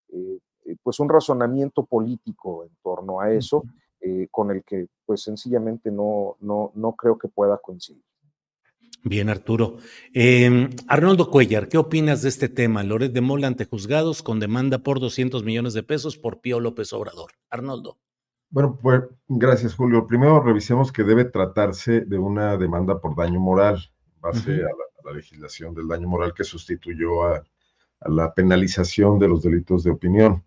eh, 0.08 0.38
eh, 0.64 0.76
pues 0.82 1.00
un 1.00 1.08
razonamiento 1.08 1.84
político 1.84 2.64
en 2.64 2.70
torno 2.82 3.20
a 3.20 3.32
eso, 3.32 3.64
eh, 4.00 4.28
con 4.30 4.50
el 4.50 4.62
que 4.64 4.86
pues 5.04 5.22
sencillamente 5.22 5.90
no, 5.90 6.36
no, 6.40 6.72
no 6.74 6.92
creo 6.92 7.18
que 7.18 7.28
pueda 7.28 7.58
coincidir. 7.58 8.02
Bien, 9.04 9.28
Arturo. 9.28 9.76
Em, 10.12 10.70
Arnoldo 10.88 11.30
Cuellar, 11.30 11.68
¿qué 11.68 11.78
opinas 11.78 12.22
de 12.22 12.28
este 12.28 12.48
tema? 12.48 12.82
Loret 12.82 13.12
de 13.12 13.20
Mola 13.20 13.46
ante 13.46 13.64
juzgados 13.64 14.22
con 14.22 14.40
demanda 14.40 14.78
por 14.78 14.98
200 14.98 15.44
millones 15.44 15.72
de 15.72 15.84
pesos 15.84 16.18
por 16.18 16.40
Pío 16.40 16.58
López 16.58 16.92
Obrador. 16.92 17.32
Arnoldo. 17.48 17.98
Bueno, 18.50 18.78
pues 18.80 19.02
gracias, 19.28 19.74
Julio. 19.74 20.06
Primero 20.06 20.42
revisemos 20.42 20.90
que 20.92 21.04
debe 21.04 21.24
tratarse 21.24 22.00
de 22.00 22.18
una 22.18 22.56
demanda 22.56 23.00
por 23.00 23.14
daño 23.14 23.40
moral, 23.40 23.90
base 24.20 24.52
a 24.56 24.68
la 24.68 24.88
la 25.08 25.16
legislación 25.16 25.74
del 25.74 25.88
daño 25.88 26.08
moral 26.08 26.34
que 26.34 26.44
sustituyó 26.44 27.24
a, 27.24 27.42
la 28.02 28.32
penalización 28.32 29.18
de 29.18 29.26
los 29.26 29.42
delitos 29.42 29.82
de 29.82 29.90
opinión. 29.90 30.44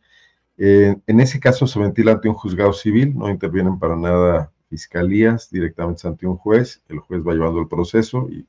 en 0.57 1.19
ese 1.19 1.39
caso 1.39 1.67
se 1.67 1.79
ventila 1.79 2.13
ante 2.13 2.29
un 2.29 2.35
juzgado 2.35 2.71
civil, 2.71 3.17
no 3.17 3.29
intervienen 3.29 3.77
para 3.77 3.97
nada 3.97 4.53
fiscalías, 4.69 5.49
directamente 5.49 6.07
ante 6.07 6.25
un 6.25 6.37
juez, 6.37 6.81
el 6.87 6.99
juez 6.99 7.21
va 7.27 7.33
llevando 7.33 7.59
el 7.59 7.67
proceso 7.67 8.29
y 8.29 8.47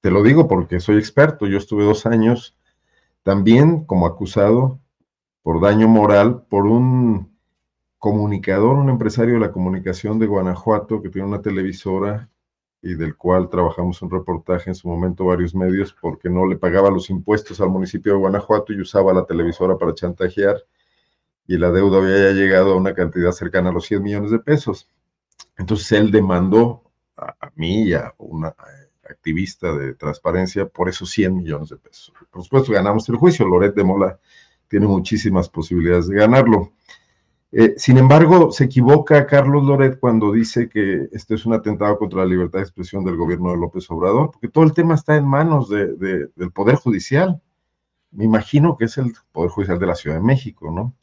te 0.00 0.10
lo 0.10 0.22
digo 0.22 0.48
porque 0.48 0.80
soy 0.80 0.96
experto, 0.96 1.46
yo 1.46 1.58
estuve 1.58 1.84
dos 1.84 2.06
años 2.06 2.56
también 3.22 3.84
como 3.84 4.06
acusado 4.06 4.80
por 5.42 5.60
daño 5.60 5.88
moral 5.88 6.46
por 6.48 6.64
un 6.64 7.37
comunicador, 7.98 8.76
un 8.76 8.90
empresario 8.90 9.34
de 9.34 9.40
la 9.40 9.52
comunicación 9.52 10.18
de 10.18 10.26
Guanajuato 10.26 11.02
que 11.02 11.08
tiene 11.08 11.28
una 11.28 11.42
televisora 11.42 12.28
y 12.80 12.94
del 12.94 13.16
cual 13.16 13.48
trabajamos 13.50 14.00
un 14.02 14.10
reportaje 14.10 14.70
en 14.70 14.74
su 14.74 14.88
momento 14.88 15.24
varios 15.24 15.54
medios 15.54 15.92
porque 16.00 16.30
no 16.30 16.46
le 16.46 16.56
pagaba 16.56 16.90
los 16.90 17.10
impuestos 17.10 17.60
al 17.60 17.70
municipio 17.70 18.12
de 18.12 18.18
Guanajuato 18.18 18.72
y 18.72 18.80
usaba 18.80 19.12
la 19.12 19.26
televisora 19.26 19.76
para 19.76 19.94
chantajear 19.94 20.62
y 21.48 21.56
la 21.56 21.70
deuda 21.70 21.98
había 21.98 22.32
llegado 22.32 22.72
a 22.72 22.76
una 22.76 22.94
cantidad 22.94 23.32
cercana 23.32 23.70
a 23.70 23.72
los 23.72 23.86
100 23.86 24.02
millones 24.02 24.30
de 24.30 24.38
pesos. 24.38 24.88
Entonces 25.56 25.90
él 25.92 26.10
demandó 26.10 26.84
a, 27.16 27.50
mí 27.56 27.84
y 27.84 27.94
a 27.94 28.14
una 28.18 28.54
activista 29.08 29.74
de 29.74 29.94
transparencia 29.94 30.68
por 30.68 30.88
esos 30.88 31.10
100 31.10 31.34
millones 31.34 31.70
de 31.70 31.78
pesos. 31.78 32.12
Por 32.30 32.44
supuesto 32.44 32.72
ganamos 32.72 33.08
el 33.08 33.16
juicio, 33.16 33.48
Loret 33.48 33.74
de 33.74 33.82
Mola 33.82 34.20
tiene 34.68 34.86
muchísimas 34.86 35.48
posibilidades 35.48 36.08
de 36.08 36.16
ganarlo. 36.16 36.72
Eh, 37.50 37.74
sin 37.78 37.96
embargo, 37.96 38.52
se 38.52 38.64
equivoca 38.64 39.26
Carlos 39.26 39.64
Loret 39.64 39.98
cuando 39.98 40.32
dice 40.32 40.68
que 40.68 41.08
este 41.12 41.34
es 41.34 41.46
un 41.46 41.54
atentado 41.54 41.98
contra 41.98 42.20
la 42.20 42.26
libertad 42.26 42.58
de 42.58 42.64
expresión 42.64 43.04
del 43.04 43.16
gobierno 43.16 43.50
de 43.50 43.56
López 43.56 43.90
Obrador, 43.90 44.30
porque 44.32 44.48
todo 44.48 44.64
el 44.64 44.74
tema 44.74 44.94
está 44.94 45.16
en 45.16 45.26
manos 45.26 45.70
del 45.70 46.30
Poder 46.52 46.76
Judicial. 46.76 47.40
Me 48.10 48.24
imagino 48.24 48.76
que 48.76 48.84
es 48.84 48.98
el 48.98 49.14
Poder 49.32 49.50
Judicial 49.50 49.78
de 49.78 49.86
la 49.86 49.94
Ciudad 49.94 50.16
de 50.16 50.22
México, 50.22 50.70
¿no? 50.70 50.94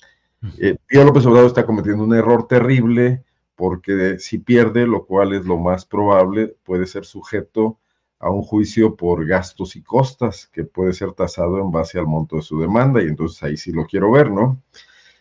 Eh, 0.59 0.77
Pío 0.85 1.03
López 1.03 1.25
Obrador 1.25 1.47
está 1.47 1.65
cometiendo 1.65 2.03
un 2.03 2.13
error 2.13 2.47
terrible 2.47 3.23
porque 3.55 4.19
si 4.19 4.37
pierde, 4.37 4.85
lo 4.85 5.05
cual 5.05 5.33
es 5.33 5.45
lo 5.45 5.57
más 5.57 5.85
probable, 5.85 6.55
puede 6.63 6.85
ser 6.85 7.05
sujeto 7.05 7.79
a 8.19 8.29
un 8.29 8.43
juicio 8.43 8.95
por 8.95 9.25
gastos 9.25 9.75
y 9.75 9.81
costas, 9.81 10.47
que 10.47 10.63
puede 10.63 10.93
ser 10.93 11.13
tasado 11.13 11.59
en 11.59 11.71
base 11.71 11.97
al 11.97 12.05
monto 12.05 12.35
de 12.35 12.41
su 12.41 12.59
demanda, 12.59 13.01
y 13.01 13.07
entonces 13.07 13.41
ahí 13.43 13.57
sí 13.57 13.71
lo 13.71 13.85
quiero 13.85 14.11
ver, 14.11 14.29
¿no? 14.29 14.61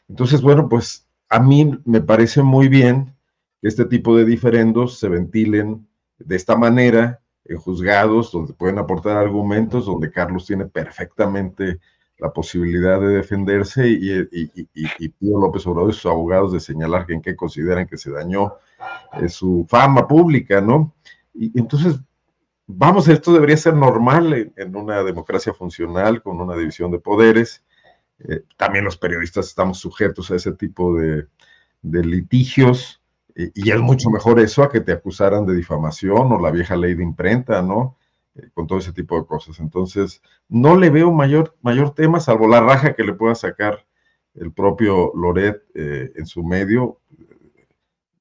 Entonces, 0.09 0.43
bueno, 0.43 0.69
pues 0.69 1.04
a 1.35 1.41
mí 1.41 1.77
me 1.85 2.01
parece 2.01 2.45
muy 2.45 2.69
bien 2.69 3.13
que 3.61 3.67
este 3.67 3.87
tipo 3.87 4.17
de 4.17 4.25
diferendos 4.25 5.01
se 5.01 5.09
ventilen 5.09 5.85
de 6.17 6.37
esta 6.37 6.55
manera 6.55 7.23
en 7.45 7.57
juzgados 7.57 8.31
donde 8.31 8.53
pueden 8.53 8.79
aportar 8.79 9.17
argumentos, 9.17 9.87
donde 9.87 10.13
Carlos 10.13 10.47
tiene 10.47 10.67
perfectamente 10.67 11.81
la 12.19 12.33
posibilidad 12.33 13.01
de 13.01 13.09
defenderse 13.09 13.89
y, 13.89 15.09
Pío 15.09 15.41
López 15.41 15.67
Obrador 15.67 15.91
y 15.91 15.95
sus 15.95 16.07
abogados 16.07 16.53
de 16.53 16.61
señalar 16.61 17.05
en 17.09 17.21
qué 17.21 17.35
consideran 17.35 17.89
que 17.89 17.99
se 17.99 18.13
dañó 18.13 18.55
eh, 19.21 19.29
su 19.29 19.67
fama 19.69 20.07
pública, 20.07 20.61
¿no? 20.61 20.95
Y 21.35 21.59
entonces, 21.59 21.99
vamos, 22.69 23.09
esto 23.09 23.33
debería 23.33 23.57
ser 23.57 23.75
normal 23.75 24.53
en 24.55 24.77
una 24.77 25.03
democracia 25.03 25.53
funcional 25.53 26.23
con 26.23 26.41
una 26.41 26.55
división 26.55 26.93
de 26.93 27.01
poderes 27.01 27.65
eh, 28.21 28.45
también 28.57 28.85
los 28.85 28.97
periodistas 28.97 29.47
estamos 29.47 29.79
sujetos 29.79 30.31
a 30.31 30.37
ese 30.37 30.53
tipo 30.53 30.97
de, 30.97 31.27
litigios 31.83 33.03
y 33.37 33.71
es 33.71 33.81
mucho 33.81 34.09
mejor 34.09 34.41
eso 34.41 34.63
a 34.63 34.71
que 34.71 34.81
te 34.81 34.93
acusaran 34.93 35.45
de 35.45 35.55
difamación 35.55 36.33
o 36.33 36.41
la 36.41 36.51
vieja 36.51 36.77
ley 36.77 36.95
de 36.95 37.03
imprenta, 37.03 37.61
¿no? 37.61 37.99
Eh, 38.37 38.49
con 38.53 38.67
todo 38.67 38.79
ese 38.79 38.93
tipo 38.93 39.19
de 39.21 39.27
cosas. 39.27 39.61
Entonces, 39.61 40.23
no 40.49 40.77
le 40.77 40.91
veo 40.91 41.13
mayor, 41.13 41.57
mayor 41.63 41.95
tema, 41.95 42.21
salvo 42.21 42.49
la 42.49 42.61
raja 42.61 42.95
que 42.95 43.05
le 43.05 43.13
pueda 43.13 43.35
sacar 43.35 43.87
el 44.35 44.53
propio 44.53 45.13
Loret 45.15 45.63
eh, 45.75 46.13
en 46.17 46.27
su 46.27 46.43
medio, 46.43 47.01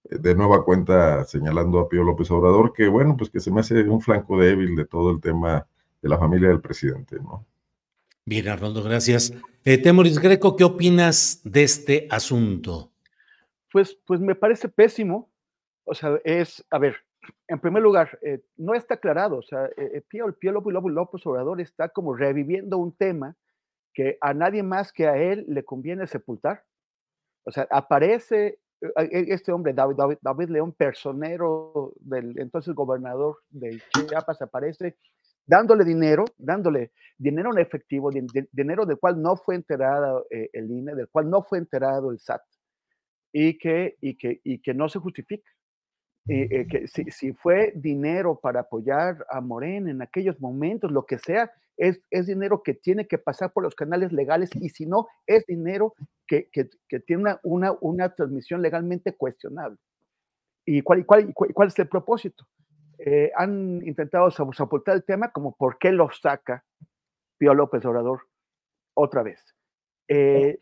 de 0.03 0.35
nueva 0.35 0.63
cuenta 0.63 1.23
señalando 1.23 1.79
a 1.79 1.89
Pío 1.89 2.03
López 2.03 2.29
Obrador, 2.29 2.73
que 2.73 2.87
bueno, 2.87 3.17
pues 3.17 3.29
que 3.29 3.39
se 3.39 3.49
me 3.49 3.61
hace 3.61 3.81
un 3.83 4.01
flanco 4.01 4.37
débil 4.37 4.75
de 4.75 4.85
todo 4.85 5.09
el 5.11 5.21
tema 5.21 5.65
de 6.01 6.09
la 6.09 6.19
familia 6.19 6.49
del 6.49 6.61
presidente, 6.61 7.17
¿no? 7.19 7.45
Bien, 8.25 8.47
Arnoldo, 8.47 8.81
gracias. 8.81 9.33
Eh, 9.65 9.77
Temoris 9.77 10.17
Greco, 10.17 10.55
¿qué 10.55 10.63
opinas 10.63 11.41
de 11.43 11.63
este 11.63 12.07
asunto? 12.09 12.93
Pues, 13.69 13.97
pues 14.05 14.21
me 14.21 14.33
parece 14.33 14.69
pésimo, 14.69 15.29
O 15.83 15.93
sea, 15.93 16.17
es, 16.23 16.65
a 16.69 16.77
ver, 16.79 16.95
en 17.49 17.59
primer 17.59 17.83
lugar, 17.83 18.17
eh, 18.21 18.41
no 18.55 18.75
está 18.75 18.93
aclarado, 18.93 19.37
o 19.37 19.41
sea, 19.41 19.69
eh, 19.75 20.01
Pío, 20.07 20.33
Pío 20.39 20.53
López, 20.53 20.73
López 20.73 21.25
Obrador 21.25 21.59
está 21.59 21.89
como 21.89 22.15
reviviendo 22.15 22.77
un 22.77 22.95
tema 22.95 23.35
que 23.93 24.17
a 24.21 24.33
nadie 24.33 24.63
más 24.63 24.93
que 24.93 25.07
a 25.07 25.17
él 25.17 25.45
le 25.49 25.65
conviene 25.65 26.07
sepultar. 26.07 26.63
O 27.43 27.51
sea, 27.51 27.67
aparece 27.69 28.59
este 29.11 29.51
hombre, 29.51 29.73
David, 29.73 30.17
David, 30.21 30.49
León, 30.49 30.71
personero 30.71 31.93
del 31.99 32.39
entonces 32.39 32.73
gobernador 32.73 33.39
de 33.49 33.81
Chiapas, 33.93 34.41
aparece 34.41 34.97
dándole 35.45 35.83
dinero, 35.83 36.25
dándole 36.37 36.91
dinero 37.17 37.51
en 37.53 37.59
efectivo, 37.59 38.09
dinero 38.51 38.85
del 38.85 38.97
cual 38.97 39.21
no 39.21 39.35
fue 39.35 39.55
enterado 39.55 40.25
eh, 40.29 40.49
el 40.53 40.69
INE, 40.71 40.95
del 40.95 41.09
cual 41.09 41.29
no 41.29 41.43
fue 41.43 41.57
enterado 41.57 42.11
el 42.11 42.19
SAT, 42.19 42.41
y 43.31 43.57
que, 43.57 43.97
y 44.01 44.15
que, 44.15 44.41
y 44.43 44.59
que 44.59 44.73
no 44.73 44.89
se 44.89 44.99
justifica. 44.99 45.49
Y, 46.25 46.43
eh, 46.55 46.67
que 46.69 46.87
si, 46.87 47.03
si, 47.11 47.33
fue 47.33 47.73
dinero 47.75 48.39
para 48.41 48.61
apoyar 48.61 49.25
a 49.29 49.41
Morena 49.41 49.91
en 49.91 50.01
aquellos 50.01 50.39
momentos, 50.39 50.89
lo 50.89 51.05
que 51.05 51.19
sea, 51.19 51.51
es, 51.75 52.01
es, 52.11 52.27
dinero 52.27 52.63
que 52.63 52.73
tiene 52.73 53.07
que 53.07 53.17
pasar 53.17 53.51
por 53.51 53.63
los 53.63 53.75
canales 53.75 54.13
legales 54.13 54.49
y 54.55 54.69
si 54.69 54.85
no, 54.85 55.07
es 55.27 55.45
dinero 55.47 55.95
que, 56.25 56.49
que, 56.49 56.69
que 56.87 56.99
tiene 57.01 57.35
una, 57.43 57.73
una, 57.81 58.15
transmisión 58.15 58.61
legalmente 58.61 59.13
cuestionable. 59.17 59.77
¿Y 60.65 60.81
cuál, 60.81 61.05
cuál, 61.05 61.33
cuál 61.33 61.67
es 61.67 61.79
el 61.79 61.89
propósito? 61.89 62.45
Eh, 62.99 63.31
han 63.35 63.81
intentado 63.85 64.29
soportar 64.31 64.95
el 64.95 65.03
tema 65.03 65.31
como 65.31 65.55
por 65.55 65.77
qué 65.77 65.91
lo 65.91 66.09
saca 66.11 66.63
Pío 67.37 67.53
López 67.53 67.83
Obrador 67.85 68.27
otra 68.93 69.23
vez. 69.23 69.55
Eh, 70.07 70.59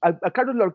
a, 0.00 0.30
Carlos, 0.30 0.74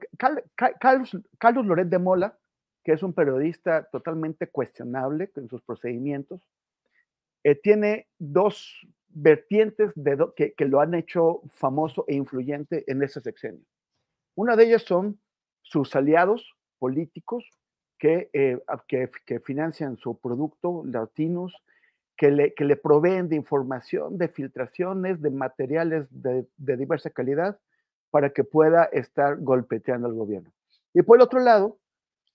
Carlos, 0.55 1.17
Carlos 1.37 1.65
Loret 1.65 1.87
de 1.87 1.99
Mola, 1.99 2.37
que 2.83 2.93
es 2.93 3.03
un 3.03 3.13
periodista 3.13 3.89
totalmente 3.89 4.47
cuestionable 4.47 5.31
en 5.35 5.49
sus 5.49 5.61
procedimientos, 5.63 6.41
eh, 7.43 7.55
tiene 7.55 8.07
dos 8.17 8.87
vertientes 9.09 9.91
de 9.95 10.17
que, 10.35 10.53
que, 10.53 10.65
lo 10.65 10.81
han 10.81 10.93
hecho 10.93 11.41
famoso 11.49 12.05
e 12.07 12.15
influyente 12.15 12.83
en 12.87 13.01
ese 13.01 13.21
sexenio. 13.21 13.65
Una 14.35 14.55
de 14.55 14.65
ellas 14.65 14.83
son 14.83 15.19
sus 15.61 15.95
aliados 15.95 16.55
políticos 16.79 17.49
que, 17.97 18.29
eh, 18.33 18.59
que, 18.87 19.09
que, 19.25 19.39
financian 19.39 19.97
su 19.97 20.19
producto, 20.19 20.83
latinos, 20.85 21.55
que 22.17 22.31
le, 22.31 22.53
que 22.53 22.65
le 22.65 22.75
proveen 22.75 23.29
de 23.29 23.35
información, 23.35 24.17
de 24.17 24.27
filtraciones, 24.27 25.21
de 25.21 25.29
materiales 25.31 26.07
de, 26.09 26.45
de 26.57 26.77
diversa 26.77 27.09
calidad 27.09 27.59
para 28.11 28.29
que 28.29 28.43
pueda 28.43 28.85
estar 28.85 29.37
golpeteando 29.37 30.07
al 30.07 30.13
gobierno. 30.13 30.51
Y 30.93 31.01
por 31.01 31.17
el 31.17 31.23
otro 31.23 31.39
lado, 31.39 31.77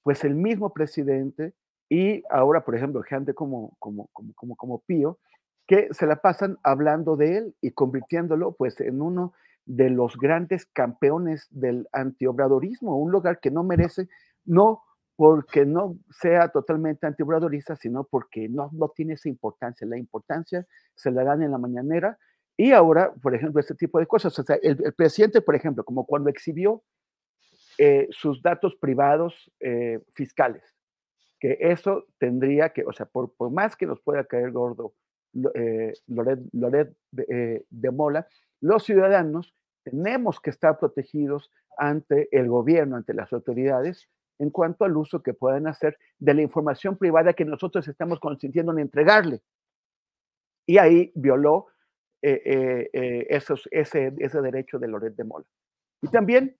pues 0.02 0.24
el 0.24 0.34
mismo 0.34 0.72
presidente 0.72 1.54
y 1.88 2.22
ahora, 2.30 2.64
por 2.64 2.76
ejemplo, 2.76 3.02
gente 3.02 3.34
como, 3.34 3.74
como, 3.78 4.08
como, 4.12 4.32
como, 4.34 4.56
como 4.56 4.78
Pío, 4.80 5.18
que 5.66 5.88
se 5.92 6.06
la 6.06 6.16
pasan 6.16 6.58
hablando 6.62 7.16
de 7.16 7.38
él 7.38 7.54
y 7.60 7.72
convirtiéndolo 7.72 8.52
pues 8.52 8.80
en 8.80 9.02
uno 9.02 9.32
de 9.66 9.90
los 9.90 10.16
grandes 10.16 10.66
campeones 10.66 11.48
del 11.50 11.88
antiobradorismo, 11.92 12.96
un 12.96 13.10
lugar 13.10 13.40
que 13.40 13.50
no 13.50 13.64
merece, 13.64 14.08
no 14.44 14.82
porque 15.20 15.66
no 15.66 15.98
sea 16.08 16.48
totalmente 16.48 17.06
antiobradorista, 17.06 17.76
sino 17.76 18.04
porque 18.04 18.48
no, 18.48 18.70
no 18.72 18.88
tiene 18.88 19.12
esa 19.12 19.28
importancia. 19.28 19.86
La 19.86 19.98
importancia 19.98 20.66
se 20.94 21.10
la 21.10 21.24
dan 21.24 21.42
en 21.42 21.50
la 21.50 21.58
mañanera 21.58 22.18
y 22.56 22.72
ahora, 22.72 23.12
por 23.12 23.34
ejemplo, 23.34 23.60
este 23.60 23.74
tipo 23.74 23.98
de 23.98 24.06
cosas. 24.06 24.38
O 24.38 24.42
sea, 24.42 24.56
el, 24.62 24.82
el 24.82 24.94
presidente, 24.94 25.42
por 25.42 25.54
ejemplo, 25.54 25.84
como 25.84 26.06
cuando 26.06 26.30
exhibió 26.30 26.82
eh, 27.76 28.08
sus 28.12 28.40
datos 28.40 28.76
privados 28.80 29.52
eh, 29.60 30.00
fiscales, 30.14 30.62
que 31.38 31.58
eso 31.60 32.06
tendría 32.16 32.70
que, 32.70 32.82
o 32.86 32.92
sea, 32.94 33.04
por, 33.04 33.34
por 33.34 33.50
más 33.50 33.76
que 33.76 33.84
nos 33.84 34.00
pueda 34.00 34.24
caer 34.24 34.52
gordo 34.52 34.94
eh, 35.54 35.92
Loret, 36.06 36.40
Loret 36.52 36.96
de, 37.10 37.26
eh, 37.28 37.64
de 37.68 37.90
Mola, 37.90 38.26
los 38.62 38.84
ciudadanos 38.84 39.54
tenemos 39.84 40.40
que 40.40 40.48
estar 40.48 40.78
protegidos 40.78 41.50
ante 41.76 42.34
el 42.34 42.48
gobierno, 42.48 42.96
ante 42.96 43.12
las 43.12 43.30
autoridades, 43.34 44.08
en 44.40 44.50
cuanto 44.50 44.84
al 44.86 44.96
uso 44.96 45.22
que 45.22 45.34
puedan 45.34 45.66
hacer 45.66 45.98
de 46.18 46.32
la 46.32 46.40
información 46.40 46.96
privada 46.96 47.34
que 47.34 47.44
nosotros 47.44 47.86
estamos 47.86 48.18
consintiendo 48.18 48.72
en 48.72 48.78
entregarle. 48.80 49.42
Y 50.66 50.78
ahí 50.78 51.12
violó 51.14 51.66
eh, 52.22 52.40
eh, 52.44 52.90
eh, 52.92 53.40
ese, 53.70 54.40
derecho 54.40 54.78
de 54.78 54.88
Loret 54.88 55.14
de 55.14 55.24
Mola. 55.24 55.44
Y 56.02 56.08
también 56.08 56.56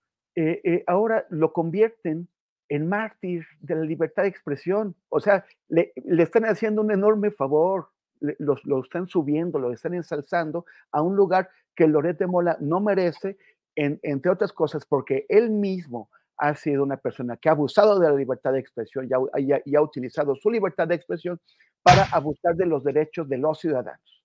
ahora 0.87 1.27
lo 1.31 1.53
convierten 1.53 2.29
en 2.69 2.89
mártir 2.89 3.47
de 3.61 3.75
la 3.75 3.83
libertad 3.83 4.25
de 4.25 4.29
expresión. 4.29 4.95
O 5.09 5.21
sea, 5.21 5.47
le, 5.69 5.93
están 6.19 6.45
haciendo 6.45 6.83
un 6.83 6.93
enorme 6.93 7.31
favor, 7.31 7.89
lo, 8.21 8.83
están 8.83 9.09
subiendo, 9.09 9.59
lo 9.59 9.73
están 9.73 9.95
ensalzando 9.95 10.67
a 10.93 11.01
un 11.01 11.17
lugar 11.17 11.49
que 11.75 11.89
Loret 11.89 12.19
de 12.19 12.27
Mola 12.27 12.59
no 12.61 12.81
merece, 12.81 13.39
en, 13.75 13.99
entre 14.03 14.31
otras 14.31 14.53
cosas, 14.53 14.85
porque 14.85 15.25
él 15.31 15.49
mismo 15.49 16.11
ha 16.41 16.55
sido 16.55 16.83
una 16.83 16.97
persona 16.97 17.37
que 17.37 17.51
ha 17.51 17.53
abusado 17.53 17.99
de 17.99 18.09
la 18.09 18.17
libertad 18.17 18.53
de 18.55 18.61
expresión 18.61 19.07
y 19.07 19.75
ha, 19.75 19.83
utilizado 19.83 20.35
su 20.37 20.51
libertad 20.51 20.89
de 20.89 20.95
expresión 20.95 21.39
para 21.83 22.05
abusar 22.13 22.57
de 22.57 22.65
los 22.65 22.83
derechos 22.83 23.29
de 23.29 23.37
los 23.37 23.59
ciudadanos. 23.61 24.25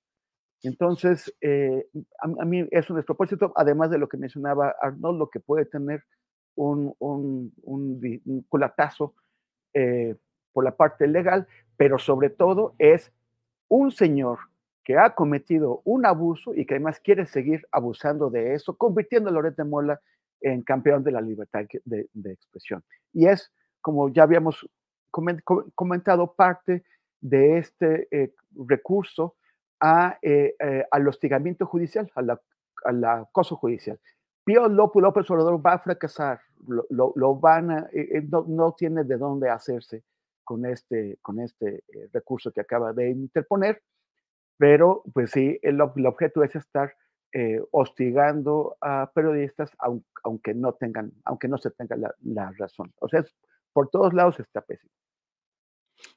Entonces, 0.64 1.34
eh, 1.42 1.88
a, 2.20 2.46
mí 2.46 2.66
es 2.72 2.90
un 2.90 2.96
despropósito, 2.96 3.52
además 3.56 3.92
de 3.92 3.98
lo 3.98 4.08
que 4.08 4.18
mencionaba 4.18 4.76
Arnold, 4.82 5.20
lo 5.20 5.30
que 5.30 5.42
puede 5.42 5.66
tener 5.66 6.04
un, 6.56 6.96
un, 7.00 7.54
un, 7.64 8.22
un 8.26 8.42
culatazo 8.44 9.14
eh, 9.74 10.16
por 10.54 10.64
la 10.64 10.76
parte 10.76 11.08
legal, 11.08 11.48
pero 11.76 12.00
sobre 12.00 12.30
todo 12.30 12.76
es 12.80 13.12
un 13.68 13.92
señor 13.92 14.40
que 14.86 14.98
ha 14.98 15.16
cometido 15.16 15.82
un 15.84 16.06
abuso 16.06 16.56
y 16.56 16.66
que 16.66 16.76
además 16.76 17.02
quiere 17.02 17.26
seguir 17.26 17.68
abusando 17.72 18.30
de 18.30 18.54
eso, 18.54 18.78
convirtiendo 18.78 19.30
a 19.30 19.34
Loret 19.34 19.58
de 19.58 19.66
Mola 19.66 20.00
en 20.46 20.62
campeón 20.62 21.04
de 21.04 21.12
la 21.12 21.22
libertad 21.22 21.66
de, 21.86 22.08
expresión. 22.32 22.84
Y 23.12 23.26
es, 23.26 23.52
como 23.82 24.10
ya 24.10 24.24
habíamos 24.24 24.70
comentado, 25.10 26.36
parte 26.36 26.84
de 27.20 27.58
este 27.58 28.08
eh, 28.12 28.34
recurso 28.68 29.36
a, 29.80 30.20
eh, 30.22 30.56
eh, 30.60 30.86
al 30.92 31.08
hostigamiento 31.08 31.66
judicial, 31.66 32.12
al 32.16 33.04
acoso 33.04 33.56
judicial. 33.56 34.00
Pío 34.44 34.68
López, 34.70 35.02
López 35.02 35.32
Obrador 35.32 35.66
va 35.66 35.74
a 35.74 35.80
fracasar, 35.80 36.42
lo, 36.68 37.12
lo, 37.16 37.36
van 37.36 37.72
a, 37.72 37.90
no, 38.30 38.46
no, 38.48 38.74
tiene 38.74 39.04
de 39.04 39.18
dónde 39.18 39.50
hacerse 39.50 40.04
con 40.44 40.68
este, 40.68 41.18
con 41.24 41.40
este 41.40 41.84
recurso 42.14 42.52
que 42.52 42.62
acaba 42.62 42.94
de 42.94 43.10
interponer, 43.10 43.82
pero 44.58 45.02
pues 45.12 45.32
sí, 45.32 45.58
el, 45.64 45.82
el 45.96 46.06
objeto 46.06 46.44
es 46.44 46.56
estar 46.56 46.94
eh, 47.38 47.62
hostigando 47.72 48.78
a 48.80 49.12
periodistas 49.14 49.70
aunque, 49.80 50.08
aunque, 50.24 50.54
no 50.54 50.72
tengan, 50.72 51.12
aunque 51.26 51.50
no 51.50 51.58
se 51.58 51.70
tenga 51.70 51.98
la, 51.98 52.16
la 52.24 52.50
razón. 52.58 52.94
O 53.02 53.10
sea, 53.10 53.20
es, 53.20 53.36
por 53.74 53.90
todos 53.90 54.14
lados 54.14 54.40
está 54.40 54.62
pésimo. 54.62 54.94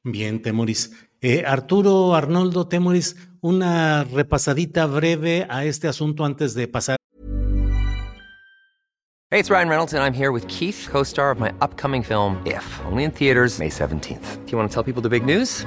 Bien, 0.05 0.41
Temoris. 0.41 0.93
Eh, 1.21 1.45
Arturo, 1.45 2.15
Arnoldo, 2.15 2.69
Temoris, 2.69 3.17
una 3.41 4.05
repasadita 4.05 4.87
breve 4.87 5.45
a 5.51 5.65
este 5.65 5.89
asunto 5.89 6.25
antes 6.25 6.55
de 6.55 6.69
pasar. 6.69 6.97
Hey, 9.31 9.41
it's 9.41 9.51
Ryan 9.51 9.69
Reynolds 9.69 9.93
and 9.93 10.03
I'm 10.03 10.15
here 10.15 10.31
with 10.31 10.47
Keith, 10.47 10.89
co-star 10.89 11.33
of 11.33 11.41
my 11.41 11.53
upcoming 11.61 12.05
film 12.05 12.41
If, 12.47 12.65
only 12.87 13.03
in 13.03 13.11
theaters 13.11 13.59
May 13.59 13.71
17th. 13.71 14.47
Do 14.47 14.53
you 14.53 14.57
want 14.57 14.71
to 14.71 14.75
tell 14.75 14.85
people 14.85 15.03
the 15.03 15.11
big 15.11 15.27
news? 15.27 15.67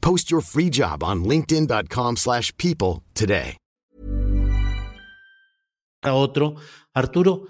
Post 0.00 0.30
your 0.30 0.42
free 0.42 0.70
job 0.70 1.02
on 1.02 1.24
linkedin.com/people 1.24 3.02
today. 3.14 3.56
A 6.02 6.14
otro, 6.14 6.54
Arturo, 6.94 7.46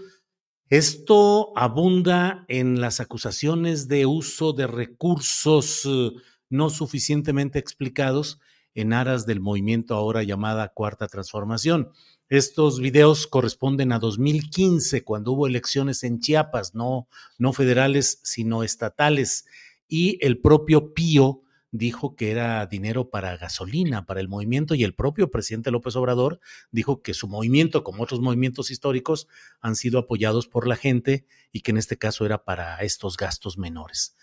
Esto 0.70 1.57
abunda 1.57 2.45
en 2.47 2.79
las 2.79 3.01
acusaciones 3.01 3.89
de 3.89 4.05
uso 4.05 4.53
de 4.53 4.66
recursos 4.66 5.87
eh, 5.87 6.11
no 6.51 6.69
suficientemente 6.69 7.59
explicados 7.59 8.39
en 8.75 8.93
aras 8.93 9.25
del 9.25 9.41
movimiento 9.41 9.95
ahora 9.95 10.23
llamada 10.25 10.69
Cuarta 10.69 11.09
Transformación. 11.09 11.89
Estos 12.29 12.81
videos 12.81 13.27
corresponden 13.27 13.93
a 13.93 13.99
2015, 13.99 15.05
cuando 15.05 15.33
hubo 15.33 15.47
elecciones 15.47 16.05
en 16.05 16.20
Chiapas, 16.20 16.75
no, 16.75 17.09
no 17.39 17.55
federales, 17.55 18.20
sino 18.23 18.62
estatales. 18.62 19.47
Y 19.89 20.19
el 20.20 20.39
propio 20.39 20.93
Pío 20.93 21.41
dijo 21.70 22.16
que 22.16 22.31
era 22.31 22.66
dinero 22.66 23.11
para 23.11 23.36
gasolina, 23.36 24.07
para 24.07 24.20
el 24.20 24.28
movimiento, 24.28 24.74
y 24.74 24.85
el 24.85 24.95
propio 24.95 25.31
presidente 25.31 25.70
López 25.70 25.97
Obrador 25.97 26.40
dijo 26.70 27.03
que 27.03 27.15
su 27.15 27.28
movimiento, 27.28 27.85
como 27.85 28.03
otros 28.03 28.20
movimientos 28.20 28.70
históricos, 28.70 29.28
han 29.61 29.77
sido 29.77 29.99
apoyados 29.99 30.47
por 30.47 30.66
la 30.66 30.77
gente 30.77 31.27
y 31.53 31.61
que 31.61 31.70
en 31.70 31.78
este 31.78 31.99
caso 31.99 32.24
era 32.24 32.45
para 32.45 32.78
estos 32.78 33.16
gastos 33.16 33.59
menores. 33.59 34.16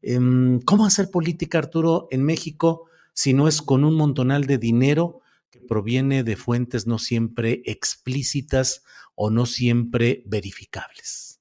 Em, 0.00 0.60
¿Cómo 0.60 0.86
hacer 0.86 1.10
política, 1.10 1.58
Arturo, 1.58 2.08
en 2.10 2.22
México 2.24 2.86
si 3.14 3.34
no 3.34 3.46
es 3.46 3.62
con 3.62 3.84
un 3.84 3.94
montonal 3.94 4.46
de 4.46 4.58
dinero 4.58 5.20
que 5.50 5.60
proviene 5.60 6.24
de 6.24 6.36
fuentes 6.36 6.86
no 6.86 6.98
siempre 6.98 7.62
explícitas 7.66 8.82
o 9.14 9.30
no 9.30 9.46
siempre 9.46 10.22
verificables? 10.26 11.40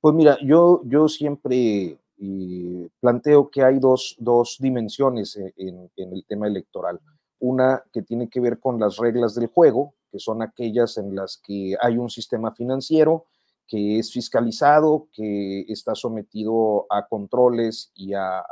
Pues 0.00 0.14
mira, 0.14 0.38
yo, 0.44 0.82
yo 0.84 1.08
siempre 1.08 1.98
y 2.16 2.88
planteo 3.00 3.50
que 3.50 3.62
hay 3.62 3.78
dos, 3.78 4.16
dimensiones 4.58 5.36
e, 5.36 5.52
en, 5.56 5.90
el 5.96 6.24
tema 6.26 6.46
electoral. 6.46 7.00
Una 7.38 7.82
que 7.92 8.02
tiene 8.02 8.28
que 8.28 8.40
ver 8.40 8.58
con 8.58 8.80
las 8.80 8.96
reglas 8.96 9.34
del 9.34 9.48
juego, 9.48 9.94
que 10.10 10.18
son 10.18 10.42
aquellas 10.42 10.96
en 10.98 11.14
las 11.14 11.36
que 11.36 11.76
hay 11.80 11.98
un 11.98 12.08
sistema 12.08 12.52
financiero 12.52 13.26
que 13.68 13.98
es 13.98 14.12
fiscalizado, 14.12 15.08
que 15.12 15.62
está 15.68 15.94
sometido 15.94 16.86
a 16.88 17.06
controles 17.08 17.90
y 17.94 18.12
a, 18.14 18.44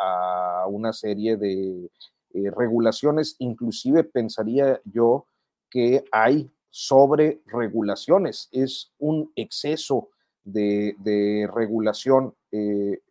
una 0.69 0.93
serie 0.93 1.37
de 1.37 1.91
eh, 2.33 2.51
regulaciones. 2.51 3.37
Inclusive 3.39 4.03
pensaría 4.03 4.81
yo 4.85 5.27
que 5.71 6.05
hay 6.11 6.51
sobre 6.69 7.41
regulaciones, 7.47 8.49
es 8.51 8.93
un 8.99 9.31
exceso 9.37 10.09
de, 10.43 11.49
regulación 11.55 12.35
eh, 12.57 13.03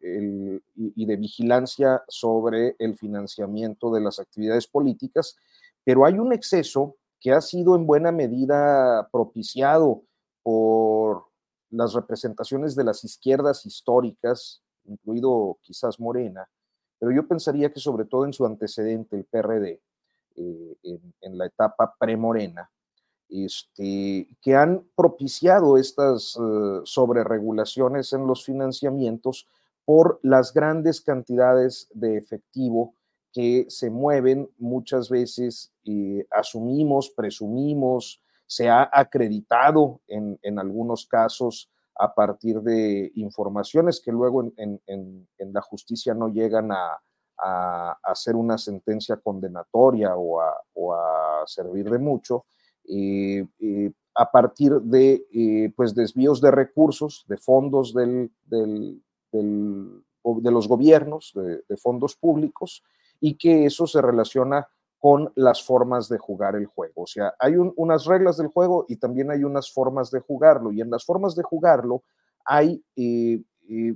y 0.76 1.06
de 1.06 1.15
vigilancia 1.18 2.02
sobre 2.07 2.78
el 2.80 2.95
financiamiento 2.95 3.91
de 3.91 3.99
las 3.99 4.20
actividades 4.20 4.68
políticas, 4.68 5.36
pero 5.84 6.06
hay 6.06 6.14
un 6.14 6.32
exceso 6.32 6.95
que 7.20 7.34
ha 7.34 7.41
sido 7.41 7.76
en 7.76 7.86
buena 7.86 8.14
medida 8.14 9.10
propiciado 9.11 10.03
por 10.44 11.26
las 11.72 11.94
representaciones 11.94 12.74
de 12.76 12.86
las 12.86 13.03
izquierdas 13.03 13.65
históricas, 13.65 14.61
incluido 14.86 15.57
quizás 15.61 15.99
Morena, 15.99 16.48
pero 16.98 17.11
yo 17.11 17.28
pensaría 17.28 17.74
que 17.74 17.82
sobre 17.82 18.06
todo 18.06 18.24
en 18.24 18.32
su 18.32 18.45
antecedente, 18.45 19.18
el 19.18 19.26
PRD, 19.26 19.82
eh, 20.38 20.78
en, 20.84 21.14
en, 21.20 21.38
la 21.38 21.48
etapa 21.48 21.94
pre-Morena, 21.99 22.72
este, 23.30 24.28
que 24.41 24.56
han 24.56 24.86
propiciado 24.95 25.78
estas 25.78 26.36
uh, 26.36 26.82
sobreregulaciones 26.86 28.14
en 28.14 28.28
los 28.28 28.45
financiamientos 28.45 29.48
por 29.86 30.20
las 30.24 30.54
grandes 30.54 31.02
cantidades 31.02 31.90
de 31.94 32.18
efectivo 32.18 32.94
que 33.32 33.66
se 33.70 33.90
mueven 33.90 34.50
muchas 34.58 35.10
veces, 35.10 35.74
y 35.84 36.22
asumimos, 36.30 37.10
presumimos, 37.10 38.22
se 38.45 38.70
ha 38.70 38.88
acreditado 38.94 40.02
en, 40.08 40.40
en, 40.44 40.60
algunos 40.60 41.08
casos 41.08 41.72
a 41.95 42.14
partir 42.14 42.62
de 42.62 43.12
informaciones 43.16 44.00
que 44.00 44.12
luego 44.12 44.44
en, 44.58 44.80
en, 44.86 45.28
en 45.38 45.54
la 45.54 45.62
justicia 45.62 46.14
no 46.14 46.30
llegan 46.30 46.72
a, 46.72 47.02
a, 47.38 47.98
hacer 48.04 48.36
una 48.36 48.58
sentencia 48.58 49.18
condenatoria 49.18 50.16
o 50.16 50.41
a, 50.41 50.54
o 50.74 50.94
a 50.94 51.44
servir 51.45 51.90
de 51.90 52.00
mucho, 52.00 52.38
eh, 52.38 52.41
eh, 52.45 52.62
a 54.15 54.31
partir 54.31 54.73
de 54.81 55.26
eh, 55.34 55.73
pues 55.76 55.95
desvíos 55.95 56.41
de 56.41 56.51
recursos, 56.51 57.26
de 57.27 57.38
fondos 57.38 57.93
del, 57.93 58.31
del, 58.45 59.01
de 59.31 60.51
los 60.51 60.68
gobiernos, 60.68 61.34
de, 61.35 61.77
fondos 61.77 62.15
públicos, 62.15 62.84
y 63.19 63.35
que 63.35 63.65
eso 63.65 63.88
se 63.88 64.01
relaciona 64.01 64.68
con 64.99 65.31
las 65.35 65.64
formas 65.64 66.07
de 66.07 66.18
jugar 66.18 66.55
el 66.55 66.65
juego. 66.65 67.03
O 67.03 67.07
sea, 67.07 67.34
hay 67.39 67.55
unas 67.55 68.05
reglas 68.05 68.38
del 68.38 68.47
juego 68.47 68.85
y 68.88 68.97
también 68.97 69.31
hay 69.31 69.43
unas 69.43 69.72
formas 69.72 70.11
de 70.11 70.19
jugarlo, 70.19 70.72
y 70.72 70.81
en 70.81 70.89
las 70.89 71.03
formas 71.03 71.35
de 71.35 71.43
jugarlo 71.43 72.03
hay 72.45 72.84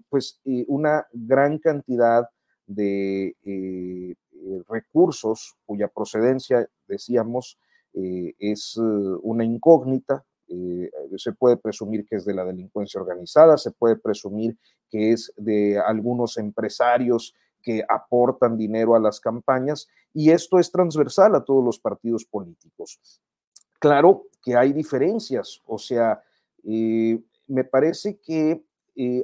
pues 0.09 0.41
una 0.67 1.05
gran 1.13 1.59
cantidad 1.59 2.27
de 2.65 3.35
recursos 4.67 5.55
cuya 5.65 5.87
procedencia, 5.87 6.67
decíamos, 6.87 7.57
eh, 7.99 8.35
es 8.37 8.77
eh, 8.77 8.81
una 9.23 9.43
incógnita. 9.43 10.23
Eh, 10.47 10.89
se 11.17 11.33
puede 11.33 11.57
presumir 11.57 12.05
que 12.05 12.17
es 12.17 12.25
de 12.25 12.33
la 12.35 12.45
delincuencia 12.45 13.01
organizada, 13.01 13.57
se 13.57 13.71
puede 13.71 13.97
presumir 13.97 14.55
que 14.89 15.11
es 15.11 15.33
de 15.35 15.79
algunos 15.79 16.37
empresarios 16.37 17.33
que 17.61 17.83
aportan 17.89 18.55
dinero 18.55 18.95
a 18.95 18.99
las 18.99 19.19
campañas 19.19 19.87
y 20.13 20.29
esto 20.29 20.59
es 20.59 20.71
transversal 20.71 21.35
a 21.35 21.43
todos 21.43 21.65
los 21.65 21.79
partidos 21.79 22.23
políticos. 22.23 22.99
Claro 23.79 24.27
que 24.41 24.55
hay 24.55 24.71
diferencias, 24.71 25.61
o 25.65 25.77
sea, 25.77 26.21
me 26.63 27.63
parece 27.69 28.19
que 28.19 28.63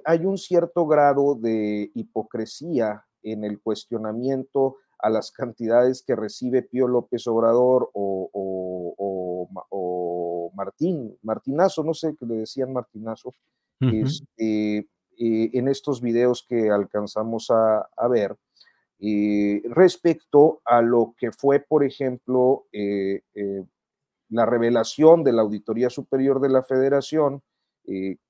hay 0.03 0.25
un 0.25 0.37
cierto 0.37 0.85
grado 0.85 1.35
de 1.35 1.89
hipocresía 1.95 3.05
en 3.21 3.45
el 3.45 3.61
cuestionamiento 3.61 4.77
a 5.03 5.09
las 5.09 5.31
cantidades 5.31 6.01
que 6.01 6.15
recibe 6.15 6.61
Pío 6.61 6.87
López 6.87 7.27
Obrador 7.27 7.91
o, 7.93 9.49
Martín, 10.55 11.17
Martinazo, 11.23 11.83
no 11.83 11.93
sé 11.93 12.15
qué 12.17 12.25
le 12.25 12.35
decían 12.35 12.71
Martinazo, 12.71 13.33
este, 13.81 14.77
eh, 14.77 14.87
en 15.17 15.67
estos 15.67 15.99
videos 15.99 16.45
que 16.47 16.69
alcanzamos 16.69 17.51
a, 17.51 18.07
ver, 18.07 18.37
eh, 18.99 19.61
respecto 19.65 20.61
a 20.63 20.81
lo 20.81 21.13
que 21.17 21.33
fue, 21.33 21.59
por 21.59 21.83
ejemplo, 21.83 22.67
eh, 22.71 23.23
la 24.29 24.45
revelación 24.45 25.25
de 25.25 25.33
la 25.33 25.41
Auditoría 25.41 25.89
Superior 25.89 26.39
de 26.39 26.49
la 26.49 26.63
Federación, 26.63 27.41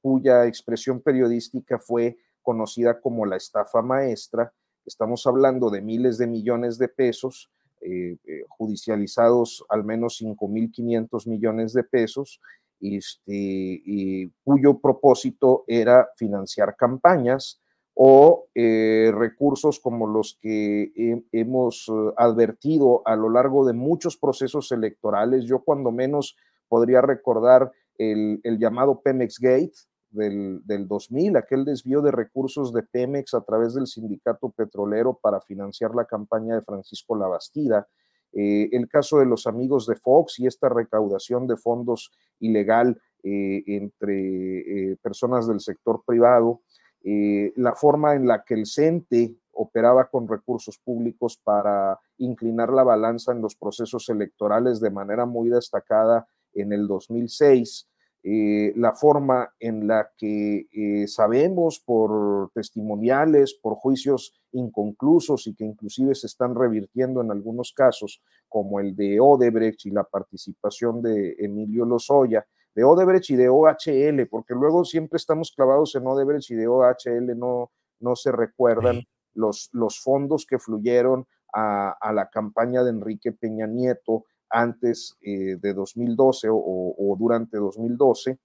cuya 0.02 0.48
expresión 0.48 1.02
periodística 1.02 1.78
fue 1.78 2.18
conocida 2.41 3.00
como 3.00 3.28
la 3.28 3.36
estafa 3.36 3.84
maestra, 3.84 4.52
Estamos 4.85 5.26
hablando 5.27 5.69
de 5.69 5.81
miles 5.81 6.18
de 6.18 6.27
millones 6.27 6.77
de 6.77 6.89
pesos, 6.89 7.49
eh, 7.81 8.18
eh, 8.26 8.43
judicializados 8.49 9.65
al 9.69 9.84
menos 9.84 10.22
5.500 10.22 11.27
millones 11.27 11.73
de 11.73 11.84
pesos, 11.84 12.41
este, 12.80 14.31
cuyo 14.43 14.80
propósito 14.80 15.64
era 15.68 16.10
financiar 16.18 16.76
campañas 16.76 17.61
o 17.93 18.47
eh, 18.55 19.11
recursos 19.15 19.80
como 19.80 20.07
los 20.07 20.38
que 20.41 20.91
hemos 21.31 21.89
advertido 22.18 23.01
a 23.05 23.15
lo 23.15 23.30
largo 23.30 23.65
de 23.65 23.73
muchos 23.73 24.18
procesos 24.18 24.72
electorales. 24.73 25.45
Yo 25.45 25.60
cuando 25.60 25.91
menos 25.91 26.35
podría 26.68 27.01
recordar 27.01 27.72
el, 27.97 28.41
el 28.43 28.60
llamado 28.60 29.01
Pemex 29.01 29.39
Gate, 29.39 29.76
del, 30.14 30.61
2000, 30.88 31.35
aquel 31.38 31.65
desvío 31.65 32.02
de 32.02 32.11
recursos 32.11 32.72
de 32.72 32.84
Pemex 32.84 33.34
a 33.34 33.41
través 33.41 33.73
del 33.73 33.88
sindicato 33.88 34.49
petrolero 34.49 35.19
para 35.22 35.41
financiar 35.41 35.95
la 35.95 36.06
campaña 36.06 36.56
de 36.56 36.61
Francisco 36.61 37.15
Labastida, 37.15 37.88
eh, 38.31 38.69
el 38.72 38.88
caso 38.88 39.19
de 39.19 39.26
los 39.26 39.45
amigos 39.48 39.85
de 39.85 39.95
Fox 39.95 40.40
y 40.40 40.48
esta 40.48 40.69
recaudación 40.69 41.48
de 41.48 41.57
fondos 41.57 42.11
ilegal 42.40 42.99
eh, 43.23 43.64
entre 43.68 44.91
eh, 44.91 44.98
personas 45.02 45.48
del 45.48 45.60
sector 45.60 46.03
privado, 46.06 46.61
la 47.06 47.76
forma 47.76 48.15
en 48.15 48.27
la 48.27 48.45
que 48.45 48.53
el 48.53 48.65
CENTE 48.65 49.35
operaba 49.52 50.10
con 50.10 50.26
recursos 50.26 50.77
públicos 50.77 51.38
para 51.38 51.99
inclinar 52.18 52.72
la 52.72 52.84
balanza 52.84 53.34
en 53.34 53.41
los 53.41 53.56
procesos 53.56 54.07
electorales 54.07 54.80
de 54.80 54.90
manera 54.90 55.26
muy 55.26 55.49
destacada 55.49 56.26
en 56.53 56.72
el 56.72 56.88
2006, 56.88 57.90
eh, 58.26 58.72
la 58.78 58.94
forma 58.94 59.54
en 59.60 59.86
la 59.86 60.10
que 60.18 60.68
eh, 60.72 61.08
sabemos 61.10 61.82
por 61.86 62.52
testimoniales, 62.54 63.54
por 63.54 63.76
juicios 63.76 64.34
inconclusos 64.54 65.45
y 65.48 65.54
que 65.54 65.66
inclusive 65.66 66.16
se 66.16 66.28
están 66.28 66.56
revirtiendo 66.56 67.20
en 67.22 67.32
algunos 67.32 67.74
casos, 67.74 68.22
como 68.48 68.80
el 68.80 68.95
de 68.95 69.20
Odebrecht 69.20 69.88
y 69.88 69.91
la 69.91 70.06
participación 70.06 71.02
de 71.02 71.36
Emilio 71.38 71.84
Lozoya, 71.84 72.48
de 72.74 72.86
Odebrecht 72.86 73.30
y 73.32 73.36
de 73.36 73.50
OHL, 73.50 74.28
porque 74.30 74.54
luego 74.54 74.86
siempre 74.86 75.18
estamos 75.18 75.52
clavados 75.52 75.94
en 75.95 76.08
Odebrecht 76.08 76.50
y 76.52 76.56
de 76.56 76.68
OHL 76.68 77.38
no, 77.38 77.72
no 78.00 78.16
se 78.16 78.32
recuerdan 78.32 79.04
los, 79.34 79.70
los 79.74 80.00
fondos 80.00 80.45
que 80.45 80.60
fluyeron 80.60 81.28
a, 81.54 81.91
a 82.00 82.14
la 82.14 82.30
campaña 82.30 82.84
de 82.84 82.91
Enrique 82.91 83.34
Peña 83.34 83.68
Nieto, 83.68 84.24
antes 84.53 85.17
eh, 85.21 85.57
de 85.59 85.73
2012 85.73 86.47
o, 86.51 87.15
durante 87.19 87.57
2012, 87.57 88.38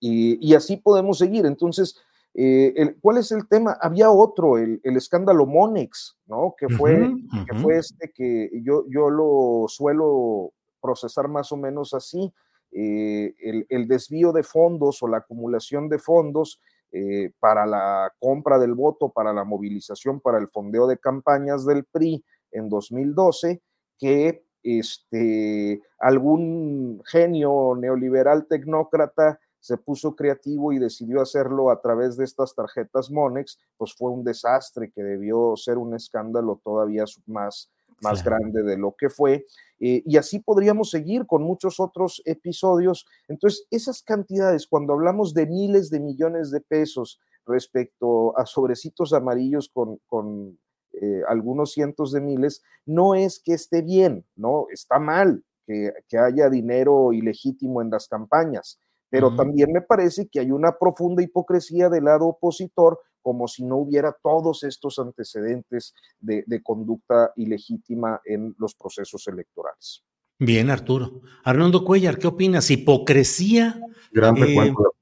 Y, 0.00 0.54
así 0.54 0.76
podemos 0.76 1.18
seguir. 1.18 1.46
Entonces, 1.46 1.96
eh, 2.34 2.96
¿cuál 3.00 3.18
es 3.18 3.32
el 3.32 3.48
tema? 3.48 3.76
Había 3.80 4.10
otro, 4.10 4.58
el, 4.58 4.80
escándalo 4.84 5.46
Monex, 5.46 6.16
¿no? 6.26 6.54
Que 6.58 6.68
fue, 6.68 7.14
que 7.46 7.54
fue 7.58 7.78
este 7.78 8.12
que 8.12 8.50
yo, 8.62 8.84
yo 8.88 9.10
lo 9.10 9.66
suelo 9.68 10.52
procesar 10.80 11.28
más 11.28 11.52
o 11.52 11.56
menos 11.56 11.94
así. 11.94 12.32
Eh, 12.74 13.34
el, 13.68 13.86
desvío 13.86 14.32
de 14.32 14.42
fondos 14.42 15.02
o 15.02 15.08
la 15.08 15.18
acumulación 15.18 15.90
de 15.90 15.98
fondos 15.98 16.58
eh, 16.90 17.30
para 17.38 17.66
la 17.66 18.10
compra 18.18 18.58
del 18.58 18.72
voto, 18.72 19.10
para 19.10 19.32
la 19.34 19.44
movilización, 19.44 20.20
para 20.20 20.38
el 20.38 20.48
fondeo 20.48 20.86
de 20.86 20.98
campañas 20.98 21.66
del 21.66 21.84
PRI 21.84 22.24
en 22.50 22.70
2012, 22.70 23.60
que 23.98 24.44
este, 24.62 25.82
algún 25.98 27.02
genio 27.04 27.74
neoliberal 27.76 28.46
tecnócrata 28.46 29.38
se 29.62 29.76
puso 29.76 30.16
creativo 30.16 30.72
y 30.72 30.78
decidió 30.78 31.20
hacerlo 31.22 31.70
a 31.70 31.80
través 31.80 32.16
de 32.16 32.24
estas 32.24 32.54
tarjetas 32.54 33.10
Monex, 33.10 33.58
pues 33.76 33.94
fue 33.94 34.10
un 34.10 34.24
desastre 34.24 34.90
que 34.90 35.04
debió 35.04 35.54
ser 35.56 35.78
un 35.78 35.94
escándalo 35.94 36.60
todavía 36.64 37.04
más, 37.26 37.70
más 38.00 38.24
grande 38.24 38.64
de 38.64 38.76
lo 38.76 38.96
que 38.98 39.08
fue. 39.08 39.46
Eh, 39.78 40.02
y 40.04 40.16
así 40.16 40.40
podríamos 40.40 40.90
seguir 40.90 41.26
con 41.26 41.44
muchos 41.44 41.78
otros 41.78 42.22
episodios. 42.24 43.06
Entonces, 43.28 43.64
esas 43.70 44.02
cantidades, 44.02 44.66
cuando 44.66 44.94
hablamos 44.94 45.32
de 45.32 45.46
miles 45.46 45.90
de 45.90 46.00
millones 46.00 46.50
de 46.50 46.60
pesos 46.60 47.20
respecto 47.46 48.36
a 48.36 48.46
sobrecitos 48.46 49.12
amarillos 49.12 49.68
con, 49.72 49.98
con 50.08 50.58
eh, 51.00 51.22
algunos 51.28 51.72
cientos 51.72 52.12
de 52.12 52.20
miles, 52.20 52.62
no 52.86 53.14
es 53.14 53.40
que 53.40 53.54
esté 53.54 53.82
bien, 53.82 54.24
no, 54.36 54.66
está 54.70 54.98
mal 54.98 55.44
que, 55.66 55.92
que 56.08 56.18
haya 56.18 56.50
dinero 56.50 57.12
ilegítimo 57.12 57.82
en 57.82 57.90
las 57.90 58.08
campañas 58.08 58.78
pero 59.12 59.36
también 59.36 59.70
me 59.70 59.82
parece 59.82 60.26
que 60.26 60.40
hay 60.40 60.50
una 60.50 60.78
profunda 60.78 61.22
hipocresía 61.22 61.90
del 61.90 62.04
lado 62.04 62.28
opositor, 62.28 62.98
como 63.20 63.46
si 63.46 63.62
no 63.62 63.76
hubiera 63.76 64.16
todos 64.22 64.64
estos 64.64 64.98
antecedentes 64.98 65.92
de, 66.18 66.62
conducta 66.62 67.30
ilegítima 67.36 68.22
en 68.24 68.54
los 68.58 68.74
procesos 68.74 69.28
electorales. 69.28 70.02
Bien, 70.38 70.70
Arturo. 70.70 71.20
Arnoldo 71.44 71.84
Cuellar, 71.84 72.18
¿qué 72.18 72.26
opinas? 72.26 72.70
¿Hipocresía? 72.70 73.78
Gran 74.12 74.34
eh, 74.38 74.46
recuento. 74.46 74.94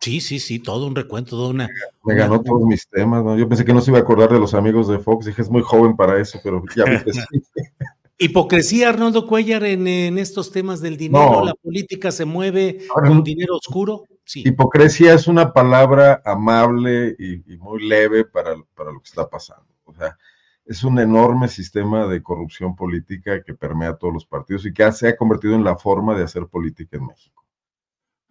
Sí, 0.00 0.20
sí, 0.20 0.40
sí, 0.40 0.58
todo 0.58 0.86
un 0.86 0.96
recuento, 0.96 1.30
toda 1.30 1.50
una... 1.50 1.68
Me 2.04 2.14
ganó 2.14 2.40
todos 2.42 2.62
mis 2.62 2.88
temas, 2.88 3.24
¿no? 3.24 3.36
Yo 3.38 3.48
pensé 3.48 3.64
que 3.64 3.72
no 3.72 3.80
se 3.80 3.90
iba 3.90 3.98
a 3.98 4.02
acordar 4.02 4.32
de 4.32 4.40
los 4.40 4.54
amigos 4.54 4.88
de 4.88 4.98
Fox, 4.98 5.26
dije, 5.26 5.42
es 5.42 5.50
muy 5.50 5.62
joven 5.62 5.96
para 5.96 6.20
eso, 6.20 6.40
pero 6.42 6.62
ya 6.74 6.84
sí. 7.00 7.20
Hipocresía, 8.22 8.90
Arnoldo 8.90 9.26
Cuellar, 9.26 9.64
en, 9.64 9.88
estos 10.18 10.52
temas 10.52 10.82
del 10.82 10.98
dinero, 10.98 11.42
la 11.42 11.54
política 11.54 12.12
se 12.12 12.26
mueve 12.26 12.86
con 12.94 13.24
dinero 13.24 13.56
oscuro. 13.56 14.04
Sí. 14.24 14.42
Hipocresía 14.44 15.14
es 15.14 15.26
una 15.26 15.54
palabra 15.54 16.20
amable 16.26 17.16
y, 17.18 17.56
muy 17.56 17.88
leve 17.88 18.26
para, 18.26 18.56
para, 18.74 18.92
lo 18.92 19.00
que 19.00 19.08
está 19.08 19.26
pasando. 19.26 19.64
O 19.84 19.94
sea, 19.94 20.18
es 20.66 20.84
un 20.84 20.98
enorme 20.98 21.48
sistema 21.48 22.06
de 22.06 22.22
corrupción 22.22 22.76
política 22.76 23.42
que 23.42 23.54
permea 23.54 23.96
todos 23.96 24.12
los 24.12 24.26
partidos 24.26 24.66
y 24.66 24.74
que 24.74 24.92
se 24.92 25.08
ha 25.08 25.16
convertido 25.16 25.54
en 25.54 25.64
la 25.64 25.76
forma 25.76 26.14
de 26.14 26.24
hacer 26.24 26.46
política 26.46 26.98
en 26.98 27.06
México. 27.06 27.42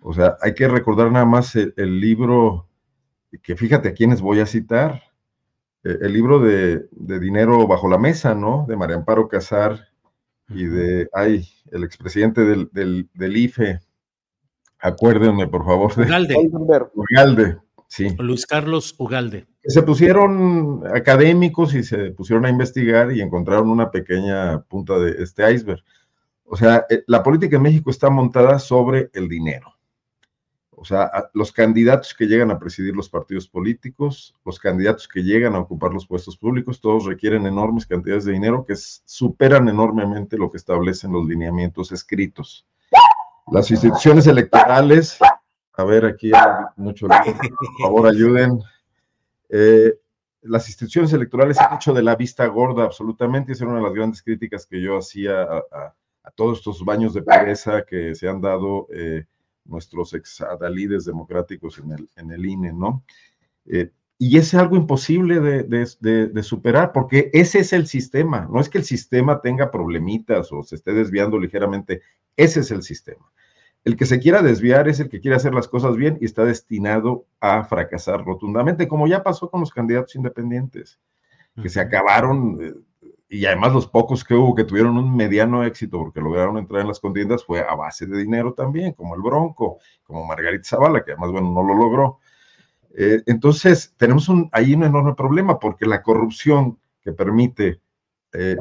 O 0.01 0.13
sea, 0.13 0.37
hay 0.41 0.53
que 0.53 0.67
recordar 0.67 1.11
nada 1.11 1.25
más 1.25 1.55
el, 1.55 1.99
libro, 1.99 2.67
que 3.43 3.55
fíjate 3.55 3.89
a 3.89 3.93
quiénes 3.93 4.21
voy 4.21 4.39
a 4.39 4.45
citar, 4.45 5.03
eh, 5.83 5.97
el 6.01 6.13
libro 6.13 6.39
de, 6.39 6.87
Dinero 6.91 7.67
bajo 7.67 7.89
la 7.89 7.97
mesa, 7.97 8.33
¿no? 8.33 8.65
De 8.67 8.77
María 8.77 8.95
Amparo 8.95 9.27
Casar 9.27 9.87
y 10.49 10.65
de, 10.65 11.09
ay, 11.13 11.47
el 11.71 11.83
expresidente 11.83 12.41
del, 12.41 12.69
del, 13.13 13.37
IFE, 13.37 13.79
acuérdenme 14.79 15.47
por 15.47 15.65
favor. 15.65 15.93
De, 15.95 16.03
Ugalde. 16.03 16.35
Ugalde, 16.95 17.57
sí. 17.87 18.15
Luis 18.17 18.45
Carlos 18.45 18.95
Ugalde. 18.97 19.47
Se 19.63 19.83
pusieron 19.83 20.83
académicos 20.95 21.75
y 21.75 21.83
se 21.83 22.11
pusieron 22.11 22.45
a 22.45 22.49
investigar 22.49 23.11
y 23.11 23.21
encontraron 23.21 23.69
una 23.69 23.91
pequeña 23.91 24.61
punta 24.61 24.97
de 24.97 25.21
este 25.21 25.51
iceberg. 25.53 25.83
O 26.45 26.55
sea, 26.55 26.85
eh, 26.89 27.03
la 27.05 27.21
política 27.21 27.57
en 27.57 27.61
México 27.61 27.91
está 27.91 28.09
montada 28.09 28.57
sobre 28.57 29.11
el 29.13 29.27
dinero. 29.27 29.78
O 30.81 30.85
sea, 30.85 31.29
los 31.33 31.51
candidatos 31.51 32.13
que 32.13 32.25
llegan 32.25 32.51
a 32.51 32.57
presidir 32.57 32.95
los 32.95 33.09
partidos 33.09 33.49
políticos, 33.49 34.33
los 34.45 34.59
candidatos 34.59 35.09
que 35.09 35.21
llegan 35.21 35.53
a 35.55 35.59
ocupar 35.59 35.91
los 35.91 36.07
puestos 36.07 36.37
públicos, 36.37 36.79
todos 36.79 37.03
requieren 37.05 37.45
enormes 37.45 37.85
cantidades 37.85 38.23
de 38.23 38.31
dinero 38.31 38.65
que 38.65 38.75
superan 38.77 39.67
enormemente 39.67 40.37
lo 40.37 40.49
que 40.49 40.55
establecen 40.55 41.11
los 41.11 41.25
lineamientos 41.25 41.91
escritos. 41.91 42.65
Las 43.51 43.69
instituciones 43.71 44.25
electorales, 44.27 45.17
a 45.73 45.83
ver, 45.83 46.05
aquí 46.05 46.31
hay 46.33 46.65
mucho, 46.77 47.07
por 47.07 47.81
favor 47.81 48.07
ayuden. 48.07 48.61
Eh, 49.49 49.93
las 50.43 50.69
instituciones 50.69 51.11
electorales 51.11 51.59
han 51.59 51.75
hecho 51.75 51.93
de 51.93 52.03
la 52.03 52.15
vista 52.15 52.45
gorda 52.45 52.85
absolutamente, 52.85 53.51
esa 53.51 53.65
era 53.65 53.71
una 53.71 53.81
de 53.81 53.87
las 53.87 53.95
grandes 53.95 54.23
críticas 54.23 54.65
que 54.65 54.81
yo 54.81 54.97
hacía 54.97 55.41
a, 55.43 55.93
todos 56.35 56.59
estos 56.59 56.85
baños 56.85 57.13
de 57.13 57.23
pereza 57.23 57.83
que 57.83 58.15
se 58.15 58.29
han 58.29 58.39
dado. 58.39 58.87
Eh, 58.93 59.25
nuestros 59.69 60.13
exadalides 60.13 61.05
democráticos 61.05 61.79
en 61.79 61.91
el, 61.91 62.09
en 62.15 62.31
el 62.31 62.45
INE, 62.45 62.73
¿no? 62.73 63.03
Eh, 63.65 63.91
y 64.21 64.37
es 64.37 64.53
algo 64.53 64.75
imposible 64.75 65.39
de, 65.39 66.43
superar, 66.43 66.91
porque 66.91 67.29
ese 67.31 67.59
es 67.59 67.71
el 67.71 67.87
sistema. 67.87 68.49
No 68.51 68.59
es 68.59 68.67
que 68.67 68.79
el 68.79 68.83
sistema 68.83 69.39
tenga 69.39 69.71
problemitas 69.71 70.51
o 70.51 70.61
se 70.61 70.75
esté 70.75 70.91
desviando 70.93 71.39
ligeramente, 71.39 72.01
ese 72.35 72.59
es 72.59 72.71
el 72.71 72.83
sistema. 72.83 73.31
El 73.85 73.95
que 73.95 74.05
se 74.05 74.19
quiera 74.19 74.41
desviar 74.41 74.89
es 74.89 74.99
el 74.99 75.07
que 75.07 75.21
quiere 75.21 75.37
hacer 75.37 75.53
las 75.53 75.69
cosas 75.69 75.95
bien 75.95 76.17
y 76.19 76.25
está 76.25 76.43
destinado 76.43 77.27
a 77.39 77.63
fracasar 77.63 78.25
rotundamente, 78.25 78.89
como 78.89 79.07
ya 79.07 79.23
pasó 79.23 79.49
con 79.49 79.61
los 79.61 79.71
candidatos 79.71 80.13
independientes, 80.17 80.99
que 81.61 81.69
se 81.69 81.79
acabaron 81.79 82.57
eh, 82.61 82.73
y 83.29 83.45
además 83.45 83.73
los 83.73 83.87
pocos 83.87 84.23
que 84.23 84.33
hubo 84.33 84.55
que 84.55 84.63
tuvieron 84.63 84.97
un 84.97 85.15
mediano 85.15 85.63
éxito 85.63 85.99
porque 85.99 86.19
lograron 86.19 86.57
entrar 86.57 86.81
en 86.81 86.87
las 86.87 86.99
contiendas 86.99 87.45
fue 87.45 87.59
a 87.59 87.75
base 87.75 88.07
de 88.07 88.17
dinero 88.17 88.53
también, 88.53 88.93
como 88.93 89.15
el 89.15 89.21
Bronco, 89.21 89.77
como 90.03 90.25
Margarita 90.25 90.67
Zavala, 90.67 91.03
que 91.05 91.11
además, 91.11 91.31
bueno, 91.31 91.51
no 91.51 91.61
lo 91.61 91.75
logró. 91.75 92.19
Eh, 92.97 93.21
entonces, 93.27 93.93
tenemos 93.97 94.29
un, 94.29 94.49
ahí 94.51 94.73
un 94.73 94.83
enorme 94.83 95.13
problema 95.13 95.59
porque 95.59 95.85
la 95.85 96.01
corrupción 96.01 96.79
que 97.01 97.13
permite, 97.13 97.81
eh, 98.33 98.57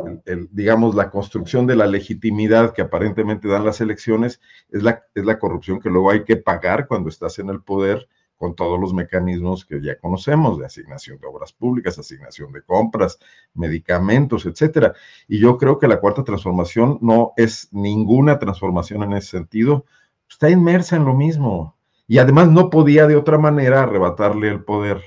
digamos, 0.51 0.95
la 0.95 1.11
construcción 1.11 1.67
de 1.67 1.77
la 1.77 1.87
legitimidad 1.87 2.75
que 2.75 2.83
aparentemente 2.83 3.49
dan 3.49 3.65
las 3.65 3.81
elecciones 3.81 4.39
es 4.71 4.83
la, 4.83 5.03
es 5.15 5.25
la 5.25 5.39
corrupción 5.39 5.81
que 5.81 5.89
luego 5.89 6.11
hay 6.11 6.25
que 6.25 6.37
pagar 6.37 6.87
cuando 6.87 7.09
estás 7.09 7.39
en 7.39 7.49
el 7.49 7.63
poder 7.63 8.07
con 8.39 8.55
todos 8.55 8.81
los 8.81 8.95
mecanismos 8.95 9.65
que 9.65 9.83
ya 9.83 9.99
conocemos 9.99 10.59
de 10.59 10.67
asignación 10.67 11.19
de 11.19 11.27
obras 11.27 11.53
públicas, 11.53 11.99
asignación 11.99 12.53
de 12.53 12.63
compras, 12.63 13.19
medicamentos, 13.53 14.47
etcétera. 14.47 14.95
Y 15.27 15.41
yo 15.41 15.59
creo 15.59 15.79
que 15.79 15.89
la 15.89 16.01
cuarta 16.01 16.25
transformación 16.25 16.99
no 17.03 17.33
es 17.37 17.69
ninguna 17.73 18.39
transformación 18.39 19.03
en 19.03 19.15
ese 19.15 19.31
sentido, 19.31 19.85
está 20.31 20.49
inmersa 20.49 20.97
en 20.97 21.05
lo 21.05 21.15
mismo. 21.15 21.77
Y 22.07 22.19
además 22.19 22.49
no 22.49 22.71
podía 22.71 23.07
de 23.07 23.17
otra 23.17 23.39
manera 23.39 23.83
arrebatarle 23.83 24.49
el 24.49 24.65
poder 24.65 25.03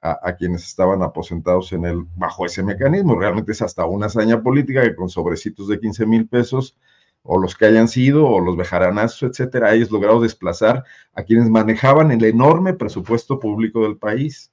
a, 0.00 0.36
quienes 0.36 0.64
estaban 0.64 1.02
aposentados 1.02 1.72
en 1.72 1.84
el, 1.84 2.04
bajo 2.14 2.46
ese 2.46 2.62
mecanismo. 2.62 3.18
Realmente 3.18 3.52
es 3.52 3.62
hasta 3.62 3.84
una 3.84 4.06
hazaña 4.06 4.42
política 4.42 4.82
que 4.82 4.94
con 4.94 5.08
sobrecitos 5.08 5.68
de 5.68 5.80
15 5.80 6.06
mil 6.06 6.28
pesos 6.28 6.76
o 7.30 7.38
los 7.38 7.54
que 7.54 7.66
hayan 7.66 7.88
sido, 7.88 8.26
o 8.26 8.40
los 8.40 8.56
bejaranazos, 8.56 9.22
etcétera, 9.22 9.68
hayas 9.68 9.90
logrado 9.90 10.22
desplazar 10.22 10.84
a 11.12 11.22
quienes 11.24 11.50
manejaban 11.50 12.10
el 12.10 12.24
enorme 12.24 12.72
presupuesto 12.72 13.38
público 13.38 13.82
del 13.82 13.98
país, 13.98 14.50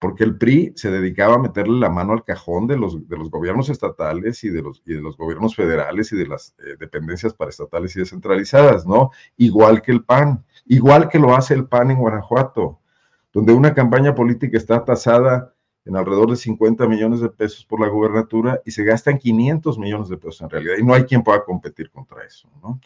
porque 0.00 0.24
el 0.24 0.36
PRI 0.36 0.72
se 0.74 0.90
dedicaba 0.90 1.36
a 1.36 1.38
meterle 1.38 1.78
la 1.78 1.90
mano 1.90 2.12
al 2.12 2.24
cajón 2.24 2.66
de 2.66 2.76
los, 2.76 3.08
de 3.08 3.16
los 3.16 3.30
gobiernos 3.30 3.68
estatales 3.68 4.42
y 4.42 4.50
de 4.50 4.62
los, 4.62 4.82
y 4.84 4.94
de 4.94 5.00
los 5.00 5.16
gobiernos 5.16 5.54
federales 5.54 6.10
y 6.12 6.16
de 6.16 6.26
las 6.26 6.56
eh, 6.58 6.74
dependencias 6.76 7.34
paraestatales 7.34 7.94
y 7.94 8.00
descentralizadas, 8.00 8.84
¿no? 8.84 9.12
Igual 9.36 9.80
que 9.80 9.92
el 9.92 10.02
PAN, 10.02 10.44
igual 10.66 11.08
que 11.08 11.20
lo 11.20 11.36
hace 11.36 11.54
el 11.54 11.68
PAN 11.68 11.92
en 11.92 11.98
Guanajuato, 11.98 12.80
donde 13.32 13.52
una 13.52 13.74
campaña 13.74 14.12
política 14.12 14.58
está 14.58 14.84
tasada 14.84 15.51
en 15.84 15.96
alrededor 15.96 16.30
de 16.30 16.36
50 16.36 16.86
millones 16.86 17.20
de 17.20 17.28
pesos 17.28 17.64
por 17.64 17.80
la 17.80 17.88
gubernatura 17.88 18.60
y 18.64 18.70
se 18.70 18.84
gastan 18.84 19.18
500 19.18 19.78
millones 19.78 20.08
de 20.08 20.16
pesos 20.16 20.42
en 20.42 20.50
realidad 20.50 20.74
y 20.78 20.84
no 20.84 20.94
hay 20.94 21.04
quien 21.04 21.22
pueda 21.22 21.44
competir 21.44 21.90
contra 21.90 22.24
eso, 22.24 22.48
¿no? 22.62 22.80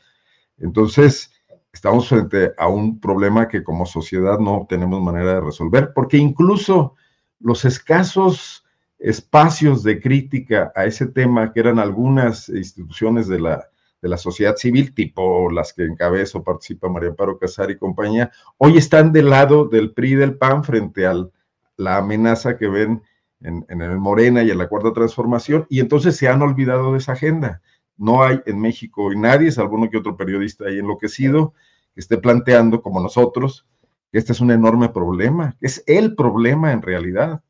Entonces, 0.59 1.31
estamos 1.73 2.09
frente 2.09 2.52
a 2.56 2.68
un 2.68 2.98
problema 2.98 3.48
que 3.48 3.62
como 3.62 3.85
sociedad 3.85 4.39
no 4.39 4.66
tenemos 4.68 5.02
manera 5.02 5.35
de 5.35 5.40
resolver, 5.43 5.93
porque 5.94 6.16
incluso 6.16 6.94
los 7.39 7.66
escasos 7.66 8.64
espacios 8.98 9.82
de 9.82 10.01
crítica 10.01 10.73
a 10.74 10.86
ese 10.86 11.06
tema 11.06 11.52
que 11.52 11.60
eran 11.60 11.78
algunas 11.78 12.48
instituciones 12.48 13.28
de 13.28 13.40
la, 13.40 13.68
de 14.01 14.09
la 14.09 14.16
sociedad 14.16 14.56
civil, 14.56 14.94
tipo 14.94 15.51
las 15.51 15.74
que 15.74 15.85
encabeza 15.85 16.39
o 16.39 16.43
participa 16.43 16.89
María 16.89 17.10
Amparo 17.10 17.39
Casar 17.39 17.70
y 17.70 17.77
compañía, 17.77 18.31
hoy 18.56 18.78
están 18.78 19.12
del 19.12 19.28
lado 19.28 19.66
del 19.66 19.93
PRI 19.93 20.12
y 20.12 20.14
del 20.14 20.39
PAN 20.39 20.64
frente 20.64 21.06
al 21.06 21.31
la 21.77 21.98
amenaza 21.98 22.57
que 22.57 22.69
ven 22.69 23.03
en, 23.40 23.65
el 23.69 23.98
Morena 23.98 24.43
y 24.43 24.51
en 24.51 24.59
la 24.59 24.69
Cuarta 24.69 24.93
Transformación, 24.93 25.66
y 25.69 25.81
entonces 25.81 26.16
se 26.16 26.28
han 26.28 26.43
olvidado 26.43 26.93
de 26.93 26.98
esa 26.98 27.12
agenda. 27.12 27.62
No 27.97 28.23
hay 28.23 28.40
en 28.47 28.61
México 28.61 29.12
y 29.12 29.19
nadie, 29.19 29.53
salvo 29.53 29.77
uno 29.77 29.90
que 29.90 29.98
otro 29.98 30.16
periodista 30.16 30.66
ahí 30.66 30.78
enloquecido, 30.78 31.55
que 31.94 32.01
esté 32.01 32.19
planteando, 32.19 32.82
como 32.82 33.01
nosotros, 33.01 33.66
que 34.11 34.19
este 34.19 34.32
es 34.32 34.40
un 34.40 34.51
enorme 34.51 34.89
problema, 34.89 35.57
es 35.61 35.82
el 35.86 36.15
problema 36.15 36.73
en 36.73 36.82
realidad. 36.82 37.43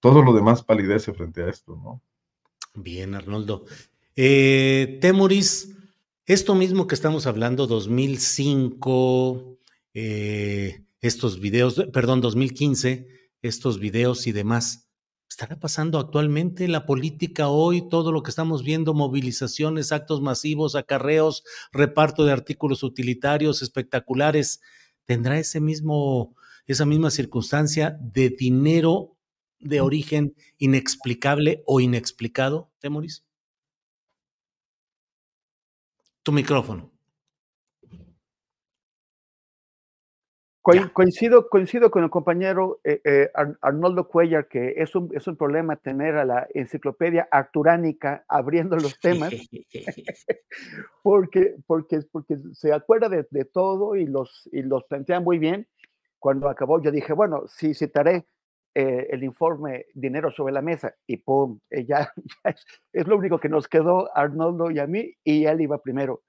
Todo 0.00 0.22
lo 0.22 0.32
demás 0.32 0.62
palidece 0.62 1.12
frente 1.12 1.42
a 1.42 1.48
esto, 1.48 1.76
¿no? 1.76 2.02
Bien, 2.74 3.14
Arnoldo. 3.14 3.64
Eh, 4.14 4.98
Temuris, 5.00 5.74
esto 6.26 6.54
mismo 6.54 6.86
que 6.86 6.94
estamos 6.94 7.26
hablando, 7.26 7.66
2005, 7.66 9.58
eh, 9.94 10.84
estos 11.00 11.40
videos, 11.40 11.86
perdón, 11.92 12.20
2015, 12.20 13.17
estos 13.42 13.78
videos 13.78 14.26
y 14.26 14.32
demás, 14.32 14.88
¿estará 15.28 15.58
pasando 15.60 15.98
actualmente 15.98 16.64
en 16.64 16.72
la 16.72 16.86
política 16.86 17.48
hoy 17.48 17.88
todo 17.88 18.12
lo 18.12 18.22
que 18.22 18.30
estamos 18.30 18.62
viendo, 18.62 18.94
movilizaciones, 18.94 19.92
actos 19.92 20.20
masivos, 20.20 20.74
acarreos, 20.74 21.44
reparto 21.72 22.24
de 22.24 22.32
artículos 22.32 22.82
utilitarios 22.82 23.62
espectaculares? 23.62 24.60
¿Tendrá 25.04 25.38
ese 25.38 25.60
mismo, 25.60 26.34
esa 26.66 26.84
misma 26.86 27.10
circunstancia 27.10 27.98
de 28.00 28.30
dinero 28.30 29.16
de 29.60 29.80
origen 29.80 30.34
inexplicable 30.58 31.62
o 31.66 31.80
inexplicado, 31.80 32.70
Temoris? 32.78 33.24
Tu 36.22 36.32
micrófono. 36.32 36.97
Coincido, 40.92 41.48
coincido 41.48 41.90
con 41.90 42.04
el 42.04 42.10
compañero 42.10 42.80
eh, 42.84 43.00
eh, 43.04 43.30
Arnoldo 43.60 44.08
Cuellar 44.08 44.48
que 44.48 44.74
es 44.76 44.94
un, 44.94 45.10
es 45.14 45.26
un 45.26 45.36
problema 45.36 45.76
tener 45.76 46.16
a 46.16 46.24
la 46.24 46.46
enciclopedia 46.54 47.28
arturánica 47.30 48.24
abriendo 48.28 48.76
los 48.76 48.98
temas, 49.00 49.32
porque, 51.02 51.56
porque, 51.66 52.00
porque 52.10 52.36
se 52.52 52.72
acuerda 52.72 53.08
de, 53.08 53.26
de, 53.30 53.44
todo 53.44 53.96
y 53.96 54.06
los, 54.06 54.48
y 54.52 54.62
los 54.62 54.84
plantea 54.84 55.20
muy 55.20 55.38
bien. 55.38 55.66
Cuando 56.18 56.48
acabó, 56.48 56.82
yo 56.82 56.90
dije, 56.90 57.12
bueno, 57.12 57.46
sí 57.46 57.74
citaré 57.74 58.26
eh, 58.74 59.08
el 59.10 59.24
informe 59.24 59.86
Dinero 59.94 60.30
sobre 60.30 60.52
la 60.52 60.62
Mesa 60.62 60.94
y 61.06 61.16
¡pum! 61.16 61.58
ya, 61.88 62.12
es, 62.44 62.66
es, 62.92 63.06
lo 63.06 63.16
único 63.16 63.38
que 63.38 63.48
nos 63.48 63.68
quedó 63.68 64.14
Arnoldo 64.16 64.70
y 64.70 64.78
a 64.78 64.86
mí 64.86 65.14
y 65.24 65.46
él 65.46 65.60
iba 65.60 65.78
primero. 65.78 66.22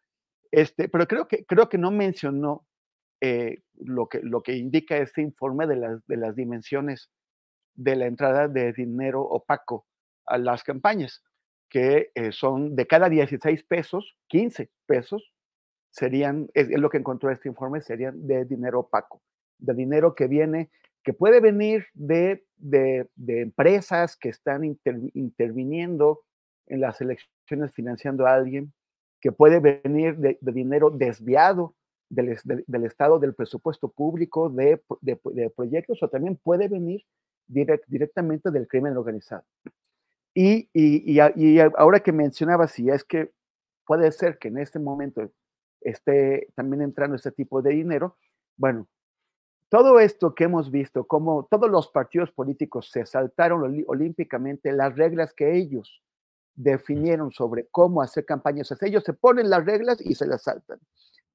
Este, 0.51 0.89
pero 0.89 1.07
creo 1.07 1.27
que, 1.27 1.45
creo 1.45 1.69
que 1.69 1.77
no 1.77 1.91
mencionó 1.91 2.65
eh, 3.21 3.61
lo, 3.75 4.07
que, 4.07 4.19
lo 4.21 4.41
que 4.41 4.55
indica 4.55 4.97
este 4.97 5.21
informe 5.21 5.67
de 5.67 5.75
las, 5.75 6.05
de 6.07 6.17
las 6.17 6.35
dimensiones 6.35 7.11
de 7.75 7.95
la 7.95 8.07
entrada 8.07 8.47
de 8.47 8.73
dinero 8.73 9.21
opaco 9.21 9.85
a 10.25 10.37
las 10.37 10.63
campañas, 10.63 11.23
que 11.69 12.11
eh, 12.15 12.31
son 12.31 12.75
de 12.75 12.87
cada 12.87 13.09
16 13.09 13.63
pesos, 13.63 14.15
15 14.27 14.69
pesos 14.85 15.33
serían, 15.91 16.49
es, 16.53 16.69
lo 16.69 16.89
que 16.89 16.97
encontró 16.97 17.31
este 17.31 17.49
informe, 17.49 17.81
serían 17.81 18.25
de 18.25 18.45
dinero 18.45 18.81
opaco, 18.81 19.21
de 19.57 19.73
dinero 19.73 20.15
que 20.15 20.27
viene, 20.27 20.69
que 21.03 21.13
puede 21.13 21.39
venir 21.41 21.87
de, 21.93 22.45
de, 22.57 23.09
de 23.15 23.41
empresas 23.41 24.15
que 24.15 24.29
están 24.29 24.63
inter, 24.63 24.97
interviniendo 25.13 26.21
en 26.67 26.81
las 26.81 27.01
elecciones 27.01 27.73
financiando 27.73 28.27
a 28.27 28.33
alguien, 28.33 28.73
que 29.21 29.31
puede 29.31 29.59
venir 29.59 30.17
de 30.17 30.37
dinero 30.41 30.89
desviado 30.89 31.75
del, 32.09 32.37
del, 32.43 32.85
Estado, 32.85 33.19
del 33.19 33.35
presupuesto 33.35 33.89
público, 33.89 34.49
de, 34.49 34.81
de, 35.01 35.19
de, 35.23 35.49
proyectos, 35.51 36.01
o 36.01 36.09
también 36.09 36.35
puede 36.35 36.67
venir 36.67 37.05
direct, 37.47 37.85
directamente 37.87 38.51
del 38.51 38.67
crimen 38.67 38.97
organizado. 38.97 39.43
Y, 40.33 40.69
y, 40.73 41.19
y, 41.19 41.19
y, 41.35 41.59
ahora 41.59 41.99
que 41.99 42.11
mencionaba, 42.11 42.67
si 42.67 42.89
es 42.89 43.03
que 43.03 43.31
puede 43.85 44.11
ser 44.11 44.37
que 44.37 44.47
en 44.47 44.57
este 44.57 44.79
momento 44.79 45.29
esté 45.81 46.47
también 46.55 46.81
entrando 46.81 47.15
este 47.15 47.31
tipo 47.31 47.61
de 47.61 47.71
dinero, 47.71 48.17
bueno, 48.57 48.87
todo 49.69 49.99
esto 49.99 50.33
que 50.33 50.45
hemos 50.45 50.71
visto, 50.71 51.05
como 51.05 51.45
todos 51.45 51.69
los 51.69 51.89
partidos 51.89 52.31
políticos 52.31 52.89
se 52.91 53.05
saltaron 53.05 53.83
olímpicamente 53.87 54.71
las 54.71 54.95
reglas 54.95 55.33
que 55.33 55.55
ellos 55.55 56.01
definieron 56.55 57.31
sobre 57.31 57.67
cómo 57.67 58.01
hacer 58.01 58.25
campañas, 58.25 58.71
o 58.71 58.75
sea, 58.75 58.87
ellos 58.87 59.03
se 59.03 59.13
ponen 59.13 59.49
las 59.49 59.65
reglas 59.65 60.01
y 60.01 60.15
se 60.15 60.25
las 60.25 60.43
saltan 60.43 60.79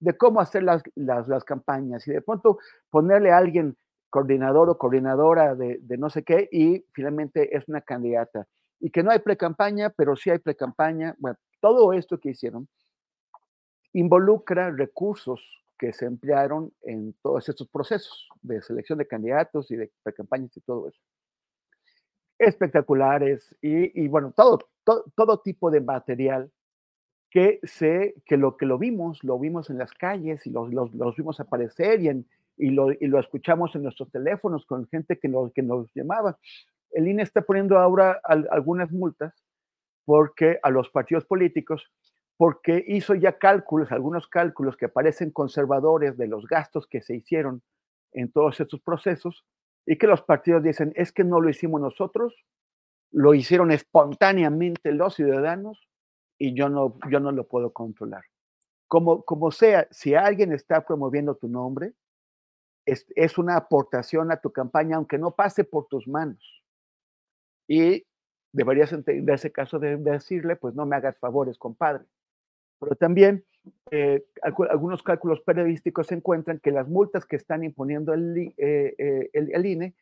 de 0.00 0.16
cómo 0.16 0.40
hacer 0.40 0.62
las, 0.62 0.82
las, 0.94 1.28
las, 1.28 1.44
campañas 1.44 2.06
y 2.08 2.12
de 2.12 2.22
pronto 2.22 2.58
ponerle 2.90 3.30
a 3.32 3.38
alguien 3.38 3.76
coordinador 4.10 4.70
o 4.70 4.78
coordinadora 4.78 5.54
de, 5.54 5.78
de 5.80 5.98
no 5.98 6.10
sé 6.10 6.22
qué 6.22 6.48
y 6.52 6.84
finalmente 6.92 7.56
es 7.56 7.66
una 7.68 7.80
candidata. 7.80 8.46
Y 8.80 8.90
que 8.90 9.02
no 9.02 9.10
hay 9.10 9.20
pre-campaña, 9.20 9.90
pero 9.90 10.14
sí 10.14 10.30
hay 10.30 10.38
pre-campaña. 10.38 11.14
Bueno, 11.18 11.38
todo 11.60 11.92
esto 11.92 12.18
que 12.18 12.30
hicieron 12.30 12.68
involucra 13.92 14.70
recursos 14.70 15.64
que 15.78 15.92
se 15.92 16.06
emplearon 16.06 16.72
en 16.82 17.14
todos 17.22 17.48
estos 17.48 17.68
procesos 17.68 18.28
de 18.42 18.62
selección 18.62 18.98
de 18.98 19.06
candidatos 19.06 19.70
y 19.70 19.76
de 19.76 19.90
pre-campañas 20.02 20.56
y 20.56 20.60
todo 20.60 20.88
eso. 20.88 21.00
Espectaculares 22.38 23.56
y, 23.62 24.04
y 24.04 24.08
bueno, 24.08 24.32
todo, 24.36 24.58
todo, 24.84 25.04
todo 25.14 25.40
tipo 25.40 25.70
de 25.70 25.80
material 25.80 26.50
que 27.34 27.58
sé 27.64 28.14
que 28.24 28.36
lo 28.36 28.56
que 28.56 28.64
lo 28.64 28.78
vimos, 28.78 29.24
lo 29.24 29.40
vimos 29.40 29.68
en 29.68 29.76
las 29.76 29.92
calles 29.92 30.46
y 30.46 30.50
los, 30.50 30.72
los, 30.72 31.16
vimos 31.16 31.40
aparecer 31.40 32.00
y, 32.00 32.70
lo, 32.70 32.92
y, 32.92 33.08
lo, 33.08 33.18
escuchamos 33.18 33.74
en 33.74 33.82
nuestros 33.82 34.08
teléfonos 34.12 34.64
con 34.66 34.86
gente 34.86 35.18
que 35.18 35.26
nos, 35.26 35.52
que 35.52 35.62
nos 35.62 35.92
llamaba. 35.96 36.38
El 36.92 37.08
INE 37.08 37.24
está 37.24 37.42
poniendo 37.42 37.76
ahora 37.76 38.20
al, 38.22 38.46
algunas 38.52 38.92
multas 38.92 39.34
porque 40.04 40.60
a 40.62 40.70
los 40.70 40.90
partidos 40.90 41.24
políticos, 41.24 41.90
porque 42.36 42.84
hizo 42.86 43.16
ya 43.16 43.36
cálculos, 43.36 43.90
algunos 43.90 44.28
cálculos 44.28 44.76
que 44.76 44.88
parecen 44.88 45.32
conservadores 45.32 46.16
de 46.16 46.28
los 46.28 46.46
gastos 46.46 46.86
que 46.86 47.02
se 47.02 47.16
hicieron 47.16 47.62
en 48.12 48.30
todos 48.30 48.60
estos 48.60 48.80
procesos 48.80 49.44
y 49.86 49.98
que 49.98 50.06
los 50.06 50.22
partidos 50.22 50.62
dicen, 50.62 50.92
es 50.94 51.10
que 51.10 51.24
no 51.24 51.40
lo 51.40 51.50
hicimos 51.50 51.80
nosotros, 51.80 52.32
lo 53.10 53.34
hicieron 53.34 53.72
espontáneamente 53.72 54.92
los 54.92 55.16
ciudadanos 55.16 55.88
y 56.44 56.52
yo 56.52 56.68
no, 56.68 56.98
yo 57.10 57.20
no 57.20 57.32
lo 57.32 57.48
puedo 57.48 57.72
controlar. 57.72 58.22
Como, 58.86 59.24
como 59.24 59.50
sea, 59.50 59.88
si 59.90 60.14
alguien 60.14 60.52
está 60.52 60.84
promoviendo 60.84 61.36
tu 61.36 61.48
nombre, 61.48 61.94
es, 62.84 63.06
es 63.16 63.38
una 63.38 63.56
aportación 63.56 64.30
a 64.30 64.36
tu 64.42 64.52
campaña, 64.52 64.96
aunque 64.96 65.16
no 65.16 65.34
pase 65.34 65.64
por 65.64 65.86
tus 65.86 66.06
manos. 66.06 66.62
Y 67.66 68.04
deberías 68.52 68.92
en 68.92 69.28
ese 69.30 69.52
caso 69.52 69.78
de 69.78 69.96
decirle, 69.96 70.56
pues 70.56 70.74
no 70.74 70.84
me 70.84 70.96
hagas 70.96 71.18
favores, 71.18 71.56
compadre. 71.56 72.04
Pero 72.78 72.94
también 72.94 73.46
eh, 73.90 74.26
algunos 74.42 75.02
cálculos 75.02 75.40
periodísticos 75.40 76.12
encuentran 76.12 76.60
que 76.60 76.72
las 76.72 76.86
multas 76.86 77.24
que 77.24 77.36
están 77.36 77.64
imponiendo 77.64 78.12
el, 78.12 78.36
eh, 78.58 78.94
eh, 78.98 79.30
el, 79.32 79.50
el, 79.54 79.64
INE 79.64 79.94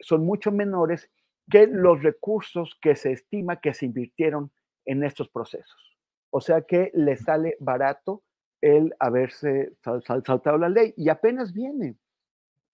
son 0.00 0.24
mucho 0.24 0.52
menores 0.52 1.10
que 1.50 1.66
los 1.66 2.02
recursos 2.02 2.78
que 2.80 2.96
se 2.96 3.12
estima 3.12 3.60
que 3.60 3.74
se 3.74 3.84
invirtieron 3.84 4.50
en 4.84 5.04
estos 5.04 5.28
procesos. 5.28 5.98
O 6.30 6.40
sea 6.40 6.62
que 6.62 6.90
le 6.94 7.16
sale 7.16 7.56
barato 7.60 8.22
el 8.60 8.94
haberse 8.98 9.72
saltado 9.82 10.56
la 10.56 10.68
ley 10.68 10.94
y 10.96 11.08
apenas 11.08 11.52
viene. 11.52 11.96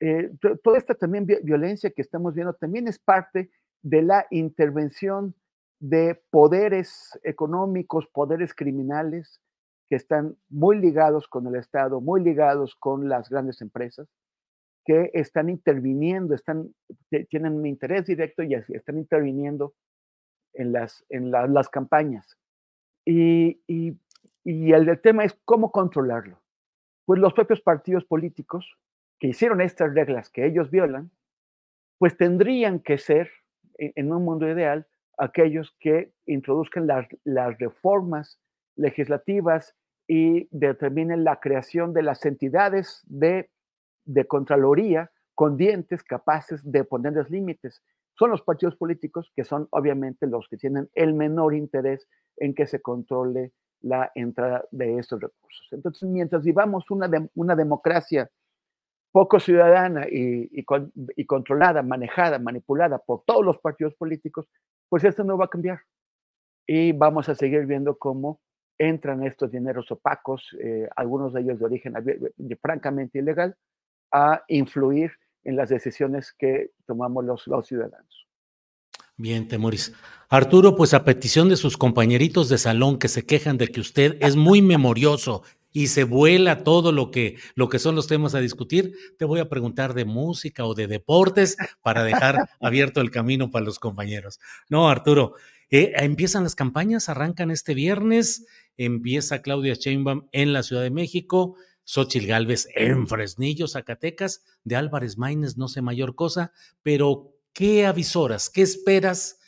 Eh, 0.00 0.30
toda 0.62 0.78
esta 0.78 0.94
también 0.94 1.26
violencia 1.26 1.90
que 1.90 2.02
estamos 2.02 2.34
viendo 2.34 2.52
también 2.54 2.86
es 2.86 2.98
parte 2.98 3.50
de 3.82 4.02
la 4.02 4.26
intervención 4.30 5.34
de 5.80 6.20
poderes 6.30 7.18
económicos, 7.22 8.06
poderes 8.06 8.54
criminales 8.54 9.40
que 9.88 9.96
están 9.96 10.36
muy 10.48 10.78
ligados 10.78 11.26
con 11.28 11.46
el 11.46 11.56
Estado, 11.56 12.00
muy 12.00 12.22
ligados 12.22 12.76
con 12.76 13.08
las 13.08 13.28
grandes 13.28 13.60
empresas, 13.62 14.06
que 14.84 15.10
están 15.14 15.48
interviniendo, 15.48 16.34
están, 16.34 16.74
tienen 17.30 17.54
un 17.54 17.66
interés 17.66 18.06
directo 18.06 18.42
y 18.42 18.54
están 18.54 18.98
interviniendo 18.98 19.74
en 20.58 20.72
las, 20.72 21.04
en 21.08 21.30
la, 21.30 21.46
las 21.46 21.68
campañas. 21.68 22.36
Y, 23.06 23.62
y, 23.66 23.96
el, 24.44 24.88
el, 24.88 25.00
tema 25.00 25.24
es 25.24 25.38
cómo 25.44 25.70
controlarlo. 25.72 26.40
Pues 27.06 27.20
los 27.20 27.32
propios 27.32 27.60
partidos 27.60 28.04
políticos 28.04 28.76
que 29.18 29.28
hicieron 29.28 29.60
estas 29.60 29.94
reglas 29.94 30.30
que 30.30 30.44
ellos 30.44 30.70
violan, 30.70 31.10
pues 31.98 32.16
tendrían 32.16 32.80
que 32.80 32.98
ser, 32.98 33.30
en, 33.78 33.92
en 33.96 34.12
un 34.12 34.24
mundo 34.24 34.48
ideal, 34.48 34.86
aquellos 35.16 35.74
que 35.80 36.12
introduzcan 36.26 36.86
las, 36.86 37.06
las 37.24 37.58
reformas 37.58 38.40
legislativas 38.76 39.74
y 40.06 40.48
determinen 40.50 41.24
la 41.24 41.40
creación 41.40 41.92
de 41.92 42.02
las 42.02 42.24
entidades 42.24 43.02
de, 43.06 43.50
de 44.04 44.26
Contraloría 44.26 45.10
con 45.34 45.56
dientes 45.56 46.02
capaces 46.02 46.60
de 46.70 46.84
ponerles 46.84 47.30
límites 47.30 47.82
son 48.18 48.30
los 48.30 48.42
partidos 48.42 48.76
políticos 48.76 49.30
que 49.34 49.44
son 49.44 49.68
obviamente 49.70 50.26
los 50.26 50.48
que 50.48 50.56
tienen 50.56 50.88
el 50.94 51.14
menor 51.14 51.54
interés 51.54 52.08
en 52.36 52.54
que 52.54 52.66
se 52.66 52.80
controle 52.80 53.52
la 53.80 54.10
entrada 54.14 54.64
de 54.72 54.98
estos 54.98 55.20
recursos. 55.20 55.68
Entonces, 55.70 56.08
mientras 56.08 56.42
vivamos 56.42 56.90
una, 56.90 57.08
una 57.34 57.54
democracia 57.54 58.28
poco 59.12 59.38
ciudadana 59.38 60.06
y, 60.10 60.48
y, 60.52 60.64
con, 60.64 60.92
y, 61.16 61.24
controlada, 61.26 61.82
manejada, 61.82 62.38
manipulada 62.38 62.98
por 62.98 63.22
todos 63.24 63.44
los 63.44 63.58
partidos 63.58 63.94
políticos, 63.94 64.46
pues 64.88 65.04
esto 65.04 65.24
no 65.24 65.38
va 65.38 65.46
a 65.46 65.50
cambiar. 65.50 65.80
Y 66.66 66.92
vamos 66.92 67.28
a 67.28 67.34
seguir 67.34 67.66
viendo 67.66 67.96
cómo 67.98 68.40
entran 68.78 69.24
estos 69.24 69.50
dineros 69.50 69.90
opacos, 69.90 70.56
eh, 70.60 70.88
algunos 70.96 71.32
de 71.32 71.40
ellos 71.40 71.58
de 71.58 71.64
origen 71.64 71.94
francamente 72.60 73.18
ilegal, 73.18 73.56
a 74.12 74.42
influir 74.48 75.12
en 75.44 75.56
las 75.56 75.68
decisiones 75.68 76.32
que 76.32 76.72
tomamos 76.86 77.24
los, 77.24 77.46
los 77.46 77.66
ciudadanos. 77.66 78.26
Bien, 79.16 79.48
Temoris. 79.48 79.92
Arturo, 80.28 80.76
pues 80.76 80.94
a 80.94 81.04
petición 81.04 81.48
de 81.48 81.56
sus 81.56 81.76
compañeritos 81.76 82.48
de 82.48 82.58
salón 82.58 82.98
que 82.98 83.08
se 83.08 83.26
quejan 83.26 83.58
de 83.58 83.68
que 83.68 83.80
usted 83.80 84.16
es 84.20 84.36
muy 84.36 84.62
memorioso 84.62 85.42
y 85.72 85.88
se 85.88 86.04
vuela 86.04 86.64
todo 86.64 86.92
lo 86.92 87.10
que, 87.10 87.36
lo 87.54 87.68
que 87.68 87.78
son 87.78 87.94
los 87.94 88.06
temas 88.06 88.34
a 88.34 88.40
discutir, 88.40 88.94
te 89.18 89.24
voy 89.24 89.40
a 89.40 89.48
preguntar 89.48 89.94
de 89.94 90.04
música 90.04 90.64
o 90.64 90.74
de 90.74 90.86
deportes 90.86 91.56
para 91.82 92.04
dejar 92.04 92.36
abierto 92.60 93.00
el 93.00 93.10
camino 93.10 93.50
para 93.50 93.64
los 93.64 93.78
compañeros. 93.78 94.40
No, 94.68 94.88
Arturo, 94.88 95.34
eh, 95.70 95.92
empiezan 95.96 96.44
las 96.44 96.54
campañas, 96.54 97.08
arrancan 97.08 97.50
este 97.50 97.74
viernes, 97.74 98.46
empieza 98.76 99.42
Claudia 99.42 99.74
Sheinbaum 99.74 100.28
en 100.32 100.52
la 100.52 100.62
Ciudad 100.62 100.82
de 100.82 100.90
México, 100.90 101.56
Xochil 101.88 102.26
Gálvez 102.26 102.68
en 102.74 103.08
Fresnillo, 103.08 103.66
Zacatecas, 103.66 104.44
de 104.62 104.76
Álvarez 104.76 105.16
Maínez, 105.16 105.56
no 105.56 105.68
sé 105.68 105.80
mayor 105.80 106.14
cosa, 106.14 106.52
pero 106.82 107.32
¿qué 107.54 107.86
avisoras, 107.86 108.50
qué 108.50 108.60
esperas, 108.60 109.40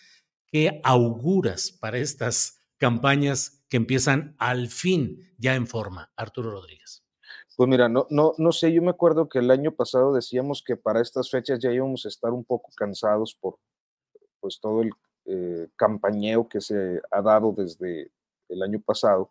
qué 0.47 0.81
auguras 0.83 1.71
para 1.71 1.99
estas 1.99 2.65
campañas 2.79 3.63
que 3.69 3.77
empiezan 3.77 4.37
al 4.39 4.69
fin 4.69 5.31
ya 5.37 5.55
en 5.55 5.67
forma? 5.67 6.13
Arturo 6.17 6.51
Rodríguez. 6.51 7.05
Pues 7.59 7.69
mira, 7.69 7.91
no, 7.91 8.07
no, 8.09 8.33
no 8.39 8.53
sé, 8.53 8.73
yo 8.73 8.81
me 8.81 8.89
acuerdo 8.89 9.29
que 9.29 9.41
el 9.41 9.51
año 9.51 9.73
pasado 9.73 10.15
decíamos 10.15 10.63
que 10.67 10.79
para 10.79 11.03
estas 11.03 11.31
fechas 11.31 11.59
ya 11.59 11.71
íbamos 11.71 12.07
a 12.07 12.09
estar 12.09 12.33
un 12.33 12.47
poco 12.47 12.71
cansados 12.75 13.37
por 13.39 13.59
pues 14.41 14.59
todo 14.61 14.81
el 14.81 14.93
eh, 15.27 15.69
campañeo 15.77 16.49
que 16.49 16.63
se 16.63 17.03
ha 17.11 17.21
dado 17.21 17.53
desde 17.53 18.11
el 18.49 18.63
año 18.63 18.81
pasado. 18.81 19.31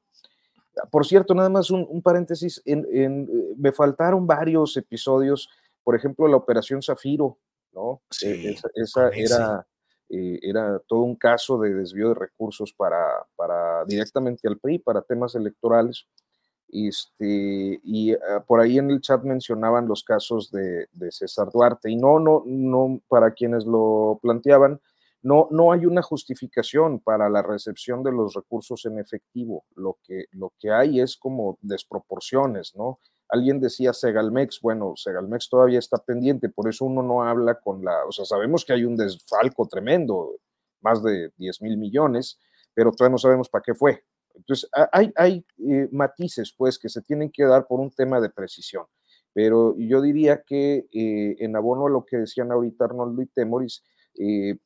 Por 0.92 1.06
cierto, 1.06 1.34
nada 1.34 1.50
más 1.50 1.72
un, 1.72 2.02
paréntesis, 2.02 2.62
en, 2.66 2.86
eh, 2.92 3.54
me 3.58 3.72
faltaron 3.72 4.28
varios 4.28 4.76
episodios, 4.78 5.50
por 5.84 5.96
ejemplo, 5.96 6.28
la 6.28 6.38
Operación 6.38 6.82
Zafiro, 6.82 7.38
¿no? 7.74 8.02
E, 8.24 8.56
esa, 8.76 9.10
era, 9.10 9.68
eh, 10.10 10.40
era 10.42 10.80
todo 10.88 11.02
un 11.02 11.16
caso 11.16 11.60
de 11.60 11.74
desvío 11.74 12.10
de 12.10 12.16
recursos 12.16 12.74
para, 12.74 13.26
para 13.36 13.86
directamente 13.86 14.48
al 14.48 14.58
PRI, 14.58 14.80
para 14.80 15.02
temas 15.02 15.36
electorales. 15.36 16.08
Este, 16.72 17.80
y 17.84 18.14
ah, 18.14 18.44
por 18.46 18.60
ahí 18.60 18.78
en 18.78 18.92
el 18.92 19.02
chat 19.02 19.24
mencionaban 19.24 19.88
los 19.88 20.04
casos 20.04 20.52
de, 20.52 20.88
de, 20.92 21.12
César 21.12 21.50
Duarte, 21.52 21.90
y 21.90 21.96
no, 21.96 22.20
no, 22.20 22.44
no, 22.46 23.02
para 23.08 23.34
quienes 23.34 23.66
lo 23.66 24.20
planteaban, 24.22 24.80
no, 25.22 25.48
no 25.52 25.72
hay 25.72 25.86
una 25.86 26.02
justificación 26.02 27.00
para 27.00 27.30
la 27.30 27.42
recepción 27.42 28.04
de 28.04 28.12
los 28.12 28.34
recursos 28.34 28.86
en 28.86 29.00
efectivo. 29.00 29.66
Lo 29.76 29.98
que, 30.04 30.26
lo 30.32 30.54
que 30.58 30.72
hay 30.72 31.02
es 31.02 31.18
como 31.18 31.58
desproporciones, 31.62 32.76
¿no? 32.76 33.00
Alguien 33.28 33.60
decía 33.60 33.94
Segalmex, 33.94 34.60
bueno, 34.62 34.94
Segalmex 34.96 35.50
todavía 35.50 35.78
está 35.78 35.98
pendiente, 35.98 36.50
por 36.50 36.68
eso 36.68 36.86
uno 36.86 37.04
no 37.04 37.22
habla 37.22 37.60
con 37.60 37.86
la, 37.86 38.06
o 38.08 38.12
sea, 38.12 38.26
sabemos 38.26 38.66
que 38.66 38.74
hay 38.74 38.86
un 38.86 38.96
desfalco 38.96 39.68
tremendo, 39.68 40.40
más 40.82 41.04
de 41.04 41.32
10 41.38 41.62
mil 41.62 41.78
millones, 41.78 42.40
pero 42.74 42.92
todavía 42.92 43.12
no 43.12 43.18
sabemos 43.20 43.50
para 43.50 43.62
qué 43.62 43.76
fue. 43.76 44.04
Entonces, 44.34 44.70
hay, 44.92 45.12
hay 45.16 45.46
eh, 45.58 45.90
matices, 45.92 46.54
pues, 46.58 46.80
que 46.80 46.90
se 46.90 47.02
tienen 47.02 47.30
que 47.30 47.44
dar 47.44 47.68
por 47.68 47.80
un 47.80 47.92
tema 47.92 48.20
de 48.22 48.30
precisión. 48.30 48.86
Pero 49.34 49.76
yo 49.78 50.02
diría 50.02 50.42
que 50.44 50.88
eh, 50.92 51.36
en 51.40 51.56
abono 51.56 51.88
a 51.88 51.90
lo 51.90 52.06
que 52.06 52.18
decían 52.18 52.52
ahorita 52.52 52.86
Arnoldo 52.86 53.22
y 53.22 53.28
Temoris, 53.28 53.84
eh, 54.18 54.58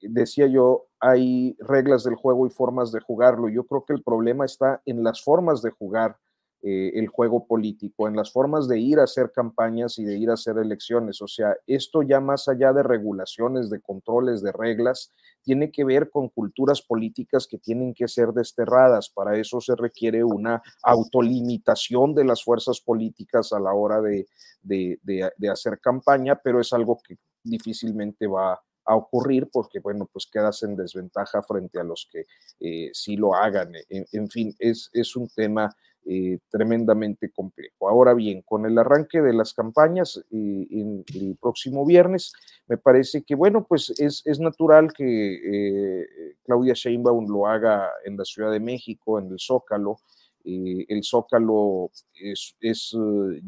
decía 0.00 0.46
yo, 0.46 0.86
hay 1.00 1.56
reglas 1.60 2.04
del 2.04 2.14
juego 2.14 2.46
y 2.46 2.50
formas 2.50 2.92
de 2.92 3.00
jugarlo. 3.00 3.48
Yo 3.48 3.64
creo 3.64 3.84
que 3.84 3.92
el 3.92 4.02
problema 4.02 4.44
está 4.44 4.82
en 4.86 5.02
las 5.04 5.22
formas 5.22 5.62
de 5.62 5.70
jugar 5.70 6.16
eh, 6.62 6.98
el 6.98 7.06
juego 7.06 7.46
político, 7.46 8.08
en 8.08 8.16
las 8.16 8.32
formas 8.32 8.66
de 8.66 8.80
ir 8.80 8.98
a 8.98 9.04
hacer 9.04 9.30
campañas 9.30 9.98
y 9.98 10.04
de 10.04 10.16
ir 10.16 10.30
a 10.30 10.34
hacer 10.34 10.58
elecciones. 10.58 11.20
O 11.22 11.28
sea, 11.28 11.54
esto 11.66 12.02
ya 12.02 12.18
más 12.18 12.48
allá 12.48 12.72
de 12.72 12.82
regulaciones, 12.82 13.70
de 13.70 13.80
controles, 13.80 14.42
de 14.42 14.52
reglas, 14.52 15.12
tiene 15.42 15.70
que 15.70 15.84
ver 15.84 16.10
con 16.10 16.28
culturas 16.28 16.82
políticas 16.82 17.46
que 17.46 17.58
tienen 17.58 17.94
que 17.94 18.08
ser 18.08 18.32
desterradas. 18.32 19.10
Para 19.10 19.36
eso 19.36 19.60
se 19.60 19.76
requiere 19.76 20.24
una 20.24 20.62
autolimitación 20.82 22.14
de 22.14 22.24
las 22.24 22.42
fuerzas 22.42 22.80
políticas 22.80 23.52
a 23.52 23.60
la 23.60 23.72
hora 23.74 24.00
de, 24.00 24.26
de 24.62 25.48
hacer 25.48 25.78
campaña, 25.78 26.40
pero 26.42 26.60
es 26.60 26.72
algo 26.72 26.98
que 27.06 27.16
difícilmente 27.44 28.26
va 28.26 28.54
a 28.54 28.60
ocurrir 28.94 29.48
porque, 29.52 29.80
bueno, 29.80 30.08
pues 30.12 30.28
quedas 30.32 30.62
en 30.62 30.76
desventaja 30.76 31.42
frente 31.42 31.80
a 31.80 31.84
los 31.84 32.08
que 32.10 32.26
eh, 32.60 32.90
sí 32.92 33.16
lo 33.16 33.34
hagan. 33.34 33.72
En, 33.88 34.28
fin, 34.28 34.54
es, 34.58 34.90
es, 34.92 35.16
un 35.16 35.28
tema 35.28 35.74
eh, 36.04 36.38
tremendamente 36.48 37.30
complejo. 37.32 37.88
Ahora 37.88 38.14
bien, 38.14 38.42
con 38.42 38.64
el 38.64 38.78
arranque 38.78 39.20
de 39.20 39.32
las 39.32 39.52
campañas 39.54 40.22
eh, 40.30 40.66
en 40.70 41.04
el 41.14 41.36
próximo 41.40 41.84
viernes, 41.84 42.32
me 42.68 42.78
parece 42.78 43.24
que, 43.24 43.34
bueno, 43.34 43.66
pues 43.68 43.90
es, 43.98 44.22
es 44.24 44.38
natural 44.38 44.92
que 44.92 46.36
Claudia 46.44 46.74
Sheinbaum 46.74 47.28
lo 47.28 47.48
haga 47.48 47.90
en 48.04 48.16
la 48.16 48.24
Ciudad 48.24 48.52
de 48.52 48.60
México, 48.60 49.18
en 49.18 49.32
el 49.32 49.40
Zócalo. 49.40 49.98
el 50.44 51.02
Zócalo 51.02 51.90
es, 52.14 52.54
es 52.60 52.96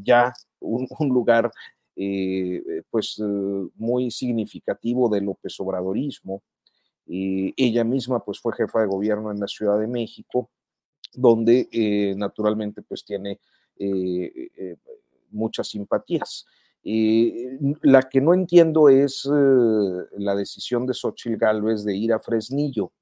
ya 0.02 0.32
un 0.60 1.08
lugar 1.08 1.52
eh, 2.00 2.62
eh, 2.64 2.82
pues 2.88 3.18
eh, 3.18 3.24
muy 3.74 4.12
significativo 4.12 5.08
del 5.08 5.24
López 5.24 5.58
Obradorismo. 5.58 6.44
ella 7.08 7.82
misma 7.82 8.24
pues 8.24 8.38
fue 8.38 8.54
jefa 8.54 8.82
de 8.82 8.86
gobierno 8.86 9.32
en 9.32 9.40
la 9.40 9.48
Ciudad 9.48 9.80
de 9.80 9.88
México, 9.88 10.48
donde 11.14 11.66
naturalmente 12.16 12.82
pues 12.82 13.04
tiene 13.04 13.40
muchas 15.30 15.68
simpatías. 15.68 16.46
la 17.82 18.02
que 18.08 18.20
no 18.20 18.32
entiendo 18.32 18.88
es 18.88 19.24
la 19.24 20.36
decisión 20.36 20.86
de 20.86 20.94
Xochitl 20.94 21.36
Gálvez 21.36 21.82
de 21.84 21.96
ir 21.96 22.12
a 22.12 22.20
Fresnillo. 22.20 22.92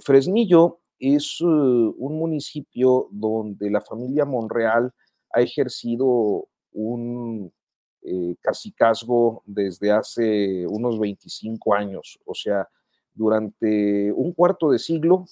Fresnillo 0.00 0.80
es 0.98 1.40
un 1.40 2.18
municipio 2.18 3.08
donde 3.10 3.70
la 3.70 3.80
familia 3.80 4.26
Monreal 4.26 4.92
ha 5.30 5.40
ejercido 5.40 6.48
un 6.72 7.52
eh, 8.02 8.36
casicazgo 8.40 9.42
desde 9.46 9.92
hace 9.92 10.66
unos 10.66 10.98
25 10.98 11.74
años, 11.74 12.18
o 12.24 12.34
sea, 12.34 12.68
durante 13.14 14.12
un 14.12 14.32
cuarto 14.32 14.70
de 14.70 14.78
siglo 14.78 15.26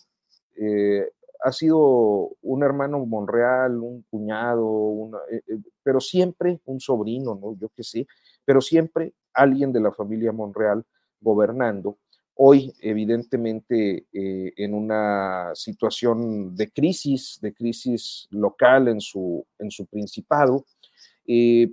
eh, 0.56 1.10
ha 1.42 1.52
sido 1.52 2.36
un 2.42 2.62
hermano 2.62 3.04
Monreal, 3.06 3.78
un 3.78 4.02
cuñado, 4.10 5.10
eh, 5.30 5.40
eh, 5.48 5.58
pero 5.82 5.98
siempre 5.98 6.60
un 6.66 6.80
sobrino, 6.80 7.34
¿no? 7.34 7.56
Yo 7.58 7.70
qué 7.74 7.82
sé, 7.82 8.06
pero 8.44 8.60
siempre 8.60 9.14
alguien 9.32 9.72
de 9.72 9.80
la 9.80 9.90
familia 9.90 10.32
Monreal 10.32 10.84
gobernando. 11.18 11.96
Hoy, 12.34 12.74
evidentemente, 12.80 14.06
en 14.12 14.72
una 14.74 15.50
situación 15.54 16.56
de 16.56 16.70
crisis, 16.70 17.38
de 17.42 17.52
crisis 17.52 18.28
local 18.30 18.88
en 18.88 18.98
su, 18.98 19.46
en 19.58 19.70
su 19.70 19.84
principado, 19.84 20.64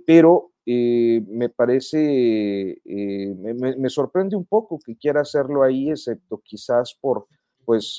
pero 0.06 0.50
eh, 0.70 1.24
me 1.26 1.48
parece, 1.48 2.78
eh, 2.84 3.34
me, 3.34 3.88
sorprende 3.88 4.36
un 4.36 4.44
poco 4.44 4.78
que 4.78 4.98
quiera 4.98 5.22
hacerlo 5.22 5.62
ahí, 5.62 5.88
excepto 5.88 6.42
quizás 6.44 6.94
por, 7.00 7.26
pues, 7.64 7.98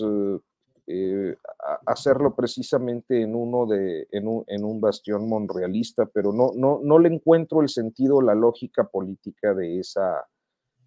eh, 0.86 1.36
hacerlo 1.88 2.36
precisamente 2.36 3.24
en 3.24 3.34
uno 3.34 3.66
de, 3.66 4.08
en 4.12 4.28
un, 4.28 4.80
bastión 4.80 5.28
monrealista, 5.28 6.06
pero 6.06 6.32
no, 6.32 6.52
no, 6.56 6.80
no 6.84 7.00
le 7.00 7.10
encuentro 7.10 7.64
el 7.64 7.70
sentido, 7.70 8.22
la 8.22 8.36
lógica 8.36 8.84
política 8.84 9.56
de 9.56 9.80
esa, 9.80 10.28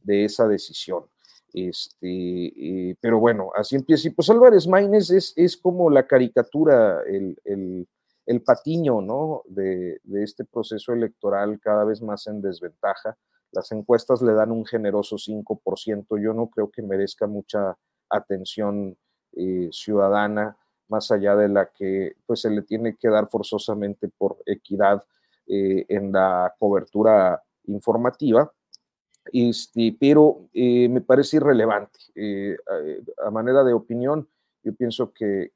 de 0.05 0.25
esa 0.27 0.47
decisión. 0.47 1.07
Este, 1.53 2.97
pero 3.01 3.19
bueno, 3.19 3.51
así 3.57 3.75
empieza. 3.75 4.07
Y 4.07 4.13
pues 4.13 4.31
Álvarez 4.31 4.69
Maínez 4.69 5.11
es, 5.11 5.33
es 5.35 5.57
como 5.57 5.91
la 5.91 6.07
caricatura, 6.07 7.03
el, 7.09 7.37
el 7.45 7.89
el 8.27 8.43
patiño 8.43 9.01
¿no? 9.01 9.43
de, 9.47 10.01
este 10.15 10.45
proceso 10.45 10.93
electoral 10.93 11.61
cada 11.61 11.85
vez 11.85 12.03
más 12.03 12.27
en 12.27 12.41
desventaja. 12.41 13.17
Las 13.51 13.71
encuestas 13.73 14.23
le 14.23 14.33
dan 14.33 14.51
un 14.51 14.65
generoso 14.65 15.17
5%. 15.17 16.23
Yo 16.23 16.33
no 16.33 16.49
creo 16.49 16.71
que 16.71 16.83
merezca 16.83 17.27
mucha 17.27 17.77
atención 18.09 18.97
eh, 19.33 19.69
ciudadana, 19.73 20.57
más 20.89 21.11
allá 21.11 21.37
de 21.37 21.49
la 21.49 21.71
que 21.71 22.17
pues, 22.27 22.41
se 22.43 22.51
le 22.51 22.63
tiene 22.63 22.97
que 22.97 23.09
dar 23.09 23.29
forzosamente 23.29 24.09
por 24.09 24.39
equidad 24.47 25.03
eh, 25.47 25.85
en 25.89 26.13
la 26.13 26.55
cobertura 26.59 27.43
informativa. 27.65 28.53
Este, 29.33 29.97
pero 29.99 30.49
eh, 30.53 30.89
me 30.89 31.01
parece 31.01 31.37
irrelevante. 31.37 31.99
a 33.25 33.31
manera 33.31 33.63
de 33.63 33.73
opinión, 33.73 34.29
yo 34.63 34.75
pienso 34.75 35.13
que, 35.13 35.53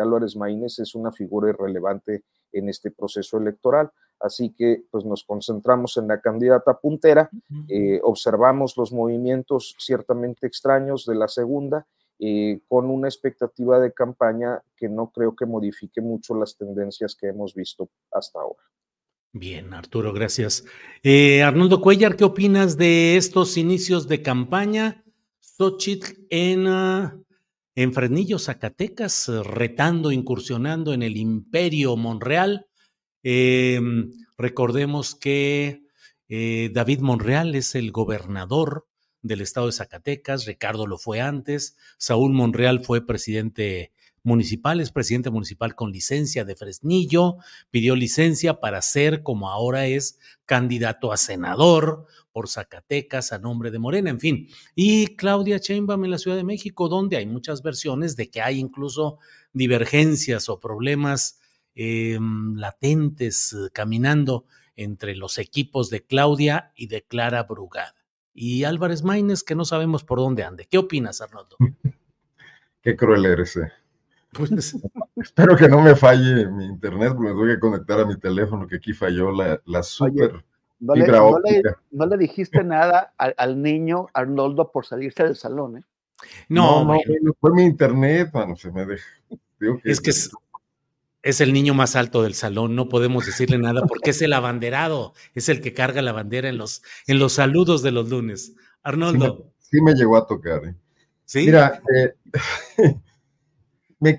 Álvarez 0.00 0.36
Maínez 0.36 0.78
es 0.78 0.94
una 0.94 1.12
figura 1.12 1.50
irrelevante 1.50 2.24
en 2.52 2.68
este 2.68 2.90
proceso 2.90 3.38
electoral. 3.38 3.90
Así 4.18 4.50
que 4.50 4.82
pues 4.90 5.04
nos 5.04 5.24
concentramos 5.24 5.96
en 5.96 6.08
la 6.08 6.20
candidata 6.20 6.78
puntera, 6.78 7.30
eh, 7.68 8.00
observamos 8.02 8.76
los 8.76 8.92
movimientos 8.92 9.74
ciertamente 9.78 10.46
extraños 10.46 11.06
de 11.06 11.14
la 11.14 11.26
segunda 11.26 11.86
eh, 12.18 12.60
con 12.68 12.90
una 12.90 13.08
expectativa 13.08 13.80
de 13.80 13.94
campaña 13.94 14.60
que 14.76 14.90
no 14.90 15.10
creo 15.10 15.34
que 15.34 15.46
modifique 15.46 16.02
mucho 16.02 16.34
las 16.34 16.54
tendencias 16.54 17.14
que 17.14 17.28
hemos 17.28 17.54
visto 17.54 17.88
hasta 18.12 18.40
ahora. 18.40 18.62
Bien, 19.32 19.72
Arturo, 19.72 20.12
gracias. 20.12 20.66
Eh, 21.02 21.42
Arnoldo 21.42 21.80
Cuellar, 21.80 22.16
¿qué 22.16 22.24
opinas 22.24 22.76
de 22.76 23.16
estos 23.16 23.56
inicios 23.56 24.06
de 24.06 24.20
campaña? 24.20 25.02
Xochitl 25.38 26.26
en, 26.28 26.66
ah, 26.66 27.16
en 27.74 27.92
Fresnillo, 27.92 28.38
Zacatecas, 28.38 29.28
retando, 29.28 30.12
incursionando 30.12 30.92
en 30.92 31.02
el 31.02 31.16
imperio 31.16 31.96
Monreal. 31.96 32.66
Em, 33.22 34.10
recordemos 34.36 35.14
que 35.14 35.82
eh, 36.28 36.70
David 36.72 37.00
Monreal 37.00 37.54
es 37.54 37.74
el 37.74 37.92
gobernador 37.92 38.86
del 39.22 39.40
estado 39.40 39.66
de 39.66 39.72
Zacatecas, 39.72 40.46
Ricardo 40.46 40.86
lo 40.86 40.96
fue 40.96 41.20
antes, 41.20 41.76
Saúl 41.98 42.32
Monreal 42.32 42.84
fue 42.84 43.06
presidente 43.06 43.92
municipal, 44.22 44.80
es 44.80 44.90
presidente 44.90 45.30
municipal 45.30 45.74
con 45.74 45.92
licencia 45.92 46.44
de 46.44 46.56
Fresnillo, 46.56 47.36
pidió 47.70 47.96
licencia 47.96 48.60
para 48.60 48.82
ser, 48.82 49.22
como 49.22 49.50
ahora 49.50 49.86
es, 49.86 50.18
candidato 50.44 51.12
a 51.12 51.16
senador 51.16 52.06
por 52.32 52.48
Zacatecas 52.48 53.32
a 53.32 53.38
nombre 53.38 53.70
de 53.70 53.78
Morena, 53.78 54.10
en 54.10 54.20
fin. 54.20 54.48
Y 54.74 55.16
Claudia 55.16 55.58
Sheinbaum 55.58 56.04
en 56.04 56.10
la 56.10 56.18
Ciudad 56.18 56.36
de 56.36 56.44
México, 56.44 56.88
donde 56.88 57.16
hay 57.16 57.26
muchas 57.26 57.62
versiones 57.62 58.16
de 58.16 58.30
que 58.30 58.40
hay 58.40 58.58
incluso 58.58 59.18
divergencias 59.52 60.48
o 60.48 60.60
problemas 60.60 61.40
em, 61.74 62.54
latentes 62.56 63.52
eh, 63.52 63.70
caminando 63.72 64.44
entre 64.76 65.16
los 65.16 65.38
equipos 65.38 65.90
de 65.90 66.02
Claudia 66.02 66.72
y 66.74 66.86
de 66.86 67.02
Clara 67.02 67.42
Brugada. 67.42 67.94
Y 68.32 68.64
Álvarez 68.64 69.02
Maínez, 69.02 69.42
que 69.42 69.54
no 69.54 69.64
sabemos 69.64 70.04
por 70.04 70.18
dónde 70.18 70.44
ande. 70.44 70.66
¿Qué 70.70 70.78
opinas, 70.78 71.20
Arnoldo? 71.20 71.56
Qué 72.82 72.96
cruel 72.96 73.26
eres. 73.26 73.56
Eh. 73.56 73.70
Pues, 74.32 74.50
espero 75.16 75.56
que 75.56 75.68
no 75.68 75.80
me 75.80 75.94
falle 75.94 76.46
mi 76.48 76.66
internet, 76.66 77.12
porque 77.14 77.30
me 77.30 77.34
voy 77.34 77.52
a 77.52 77.60
conectar 77.60 78.00
a 78.00 78.04
mi 78.04 78.16
teléfono, 78.18 78.66
que 78.66 78.76
aquí 78.76 78.92
falló 78.92 79.32
la, 79.32 79.60
la 79.66 79.82
super 79.82 80.44
no 80.80 80.94
le, 80.94 81.62
no, 81.90 82.06
le, 82.06 82.16
dijiste 82.16 82.64
nada 82.64 83.12
al, 83.18 83.62
niño 83.62 84.06
Arnoldo 84.14 84.72
por 84.72 84.86
salirse 84.86 85.24
del 85.24 85.36
salón, 85.36 85.78
¿eh? 85.78 85.82
No, 86.48 86.84
no, 86.84 86.98
fue 87.38 87.52
mi 87.52 87.64
internet, 87.64 88.30
mano, 88.32 88.56
se 88.56 88.70
me 88.72 88.86
deja. 88.86 89.04
es 89.84 90.00
que 90.00 90.10
es, 90.10 90.30
es, 91.22 91.40
el 91.42 91.52
niño 91.52 91.74
más 91.74 91.96
alto 91.96 92.22
del 92.22 92.34
salón, 92.34 92.76
no 92.76 92.88
podemos 92.88 93.26
decirle 93.26 93.58
nada 93.58 93.82
porque 93.86 94.10
es 94.10 94.22
el 94.22 94.32
abanderado, 94.32 95.12
es 95.34 95.50
el 95.50 95.60
que 95.60 95.74
carga 95.74 96.02
la 96.02 96.12
bandera 96.12 96.48
en 96.48 96.56
los, 96.56 96.82
en 97.06 97.18
los 97.18 97.34
saludos 97.34 97.82
de 97.82 97.90
los 97.90 98.08
lunes. 98.08 98.54
Arnoldo. 98.82 99.52
Sí 99.58 99.80
me, 99.82 99.94
llegó 99.94 100.16
a 100.16 100.26
tocar, 100.26 100.64
¿eh? 100.64 100.74
Sí. 101.26 101.44
Mira, 101.44 101.80
eh, 101.94 102.14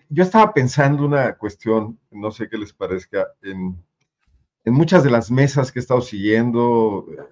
yo 0.10 0.24
estaba 0.24 0.54
pensando 0.54 1.06
una 1.06 1.38
cuestión, 1.38 2.00
no 2.12 2.32
sé 2.32 2.48
qué 2.50 2.58
les 2.58 2.74
parezca, 2.74 3.28
en, 3.42 3.84
muchas 4.66 5.04
de 5.04 5.10
las 5.10 5.32
mesas 5.32 5.72
que 5.72 5.80
he 5.80 5.82
estado 5.82 6.02
siguiendo, 6.02 7.08
eh, 7.12 7.24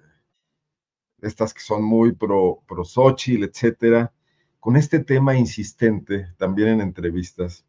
estas 1.22 1.54
que 1.54 1.60
son 1.60 1.84
muy 1.84 2.12
pro, 2.12 2.62
pro 2.66 2.82
etcétera, 2.82 4.12
con 4.58 4.76
este 4.76 4.98
tema 4.98 5.36
insistente, 5.36 6.28
también 6.38 6.68
en 6.68 6.80
entrevistas, 6.80 7.64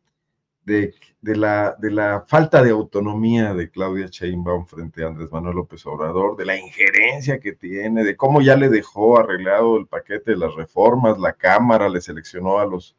de, 0.63 0.93
de, 1.21 1.35
la, 1.35 1.75
de 1.79 1.91
la 1.91 2.25
falta 2.27 2.61
de 2.63 2.71
autonomía 2.71 3.53
de 3.53 3.69
Claudia 3.69 4.07
Sheinbaum 4.07 4.65
frente 4.65 5.03
a 5.03 5.07
Andrés 5.07 5.31
Manuel 5.31 5.55
López 5.55 5.85
Obrador, 5.85 6.35
de 6.37 6.45
la 6.45 6.57
injerencia 6.57 7.39
que 7.39 7.53
tiene, 7.53 8.03
de 8.03 8.15
cómo 8.15 8.41
ya 8.41 8.55
le 8.55 8.69
dejó 8.69 9.19
arreglado 9.19 9.77
el 9.77 9.87
paquete 9.87 10.31
de 10.31 10.37
las 10.37 10.55
reformas, 10.55 11.17
la 11.19 11.33
Cámara 11.33 11.89
le 11.89 12.01
seleccionó 12.01 12.59
a 12.59 12.65
los 12.65 12.95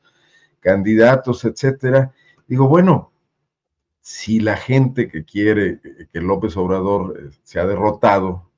candidatos, 0.63 1.45
etcétera. 1.45 2.15
Digo, 2.47 2.69
bueno, 2.69 3.13
si 4.01 4.41
la 4.41 4.57
gente 4.57 5.09
que 5.09 5.25
quiere 5.25 5.81
que 6.13 6.21
López 6.21 6.57
Obrador 6.57 7.19
eh, 7.19 7.31
sea 7.43 7.67
derrotado 7.67 8.51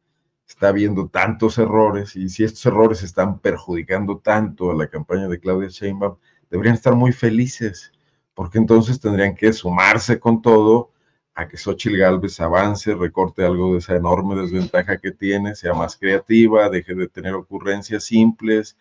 está 0.46 0.72
viendo 0.72 1.08
tantos 1.08 1.58
errores 1.58 2.16
y 2.16 2.28
si 2.28 2.44
estos 2.44 2.64
errores 2.66 3.02
están 3.02 3.40
perjudicando 3.40 4.18
tanto 4.18 4.70
a 4.70 4.74
la 4.74 4.88
campaña 4.88 5.26
de 5.28 5.40
Claudia 5.40 5.68
Sheinbaum, 5.68 6.16
deberían 6.50 6.76
estar 6.76 6.94
muy 6.94 7.12
felices, 7.12 7.92
porque 8.34 8.58
entonces 8.58 9.00
tendrían 9.00 9.34
que 9.34 9.52
sumarse 9.52 10.20
con 10.20 10.42
todo 10.42 10.92
a 11.34 11.48
que 11.48 11.56
Xochitl 11.56 11.96
Galvez 11.96 12.40
avance, 12.40 12.94
recorte 12.94 13.44
algo 13.44 13.72
de 13.72 13.78
esa 13.78 13.96
enorme 13.96 14.36
desventaja 14.36 14.98
que 14.98 15.10
tiene, 15.10 15.54
sea 15.54 15.74
más 15.74 15.96
creativa, 15.96 16.68
deje 16.68 16.94
de 16.94 17.08
tener 17.08 17.34
ocurrencias 17.34 18.04
simples, 18.04 18.76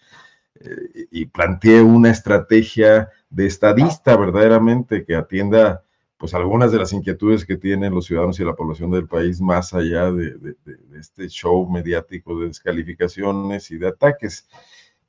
y 1.11 1.25
planteé 1.25 1.81
una 1.81 2.11
estrategia 2.11 3.09
de 3.29 3.47
estadista 3.47 4.15
verdaderamente 4.15 5.03
que 5.03 5.15
atienda 5.15 5.83
pues 6.23 6.33
algunas 6.33 6.71
de 6.71 6.77
las 6.77 6.93
inquietudes 6.93 7.45
que 7.45 7.57
tienen 7.57 7.93
los 7.93 8.05
ciudadanos 8.05 8.39
y 8.39 8.45
la 8.45 8.55
población 8.55 8.91
del 8.91 9.09
país 9.09 9.41
más 9.41 9.73
allá 9.73 10.09
de, 10.09 10.55
este 10.97 11.27
show 11.27 11.69
mediático 11.69 12.39
de 12.39 12.47
descalificaciones 12.47 13.69
y 13.71 13.77
de 13.77 13.89
ataques. 13.89 14.47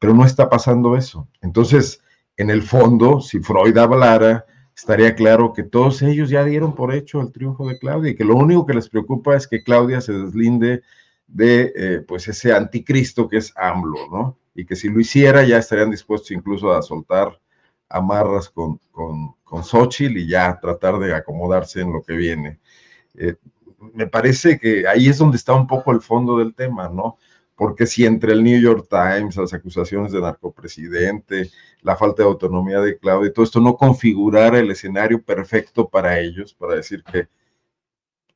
Pero 0.01 0.13
no 0.13 0.25
está 0.25 0.49
pasando 0.49 0.97
eso. 0.97 1.29
Entonces, 1.41 2.03
en 2.37 2.51
el 2.51 2.63
fondo, 2.63 3.21
si 3.21 3.39
Freud 3.39 3.79
hablara, 3.79 4.45
estaría 4.77 5.15
claro 5.15 5.53
que 5.53 5.63
todos 5.63 6.03
ellos 6.03 6.31
ya 6.31 6.43
dieron 6.43 6.75
por 6.75 6.93
hecho 6.93 7.21
el 7.21 7.31
triunfo 7.31 7.69
de 7.69 7.79
Claudia 7.79 8.11
y 8.11 8.17
que 8.17 8.25
lo 8.25 8.35
único 8.35 8.67
que 8.67 8.75
les 8.75 8.89
preocupa 8.89 9.37
es 9.37 9.47
que 9.47 9.63
Claudia 9.63 10.01
se 10.01 10.15
deslinde 10.15 10.83
de 11.29 11.73
eh, 11.77 12.01
pues 12.01 12.27
ese 12.27 12.53
anticristo 12.53 13.29
que 13.29 13.37
es 13.37 13.53
AMLO, 13.57 14.09
¿no? 14.11 14.39
Y 14.55 14.65
que 14.65 14.77
si 14.77 14.89
lo 14.89 15.01
hiciera 15.01 15.45
ya 15.45 15.59
estarían 15.59 15.91
dispuestos 15.91 16.31
incluso 16.31 16.73
a 16.73 16.83
soltar 16.83 17.41
amarras 17.89 18.49
con, 18.49 18.79
con, 18.91 19.35
con 19.43 19.65
Xochitl 19.65 20.19
y 20.19 20.29
ya 20.29 20.59
tratar 20.61 20.99
de 20.99 21.15
acomodarse 21.15 21.81
en 21.81 21.93
lo 21.93 22.03
que 22.03 22.15
viene. 22.15 22.61
Eh, 23.15 23.37
me 23.93 24.07
parece 24.07 24.59
que 24.59 24.87
ahí 24.89 25.09
es 25.09 25.19
donde 25.19 25.37
está 25.37 25.53
un 25.55 25.67
poco 25.67 25.93
el 25.93 26.01
fondo 26.01 26.39
del 26.39 26.55
tema, 26.55 26.89
¿no? 26.89 27.19
Porque 27.57 27.87
si 27.87 28.05
entre 28.05 28.33
el 28.33 28.43
New 28.43 28.61
York 28.61 28.89
Times, 28.91 29.37
las 29.37 29.53
acusaciones 29.53 30.11
de 30.13 30.21
narcopresidente, 30.21 31.51
la 31.83 31.97
falta 31.97 32.23
de 32.23 32.29
autonomía 32.29 32.81
de 32.81 32.99
Claudia, 32.99 33.33
todo 33.33 33.45
esto 33.45 33.61
no 33.61 33.77
configurara 33.77 34.59
el 34.59 34.71
escenario 34.71 35.23
perfecto 35.23 35.89
para 35.89 36.19
ellos, 36.19 36.55
para 36.55 36.75
decir 36.75 37.05
que 37.05 37.29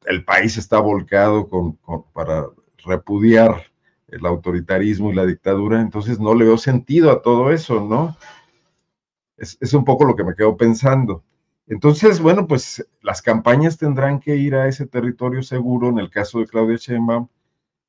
el 0.07 0.25
país 0.25 0.57
está 0.57 0.79
volcado 0.79 1.49
con, 1.49 1.77
para 2.13 2.47
repudiar 2.85 3.65
el 4.09 4.25
autoritarismo 4.25 5.11
y 5.13 5.15
la 5.15 5.27
dictadura, 5.27 5.81
entonces 5.81 6.19
no 6.19 6.35
le 6.35 6.47
veo 6.47 6.59
sentido 6.59 7.11
a 7.11 7.23
todo 7.23 7.53
eso, 7.53 7.85
¿no? 7.85 8.17
Es, 9.37 9.73
un 9.73 9.85
poco 9.85 10.05
lo 10.05 10.17
que 10.17 10.25
me 10.25 10.35
quedo 10.35 10.57
pensando. 10.57 11.23
Entonces, 11.69 12.21
bueno, 12.21 12.47
pues 12.49 12.85
las 13.03 13.23
campañas 13.23 13.77
tendrán 13.79 14.19
que 14.19 14.35
ir 14.37 14.55
a 14.57 14.67
ese 14.67 14.87
territorio 14.87 15.43
seguro, 15.43 15.89
en 15.91 15.99
el 15.99 16.11
caso 16.11 16.41
de 16.41 16.47
Claudia 16.47 16.77
Sheinbaum, 16.77 17.29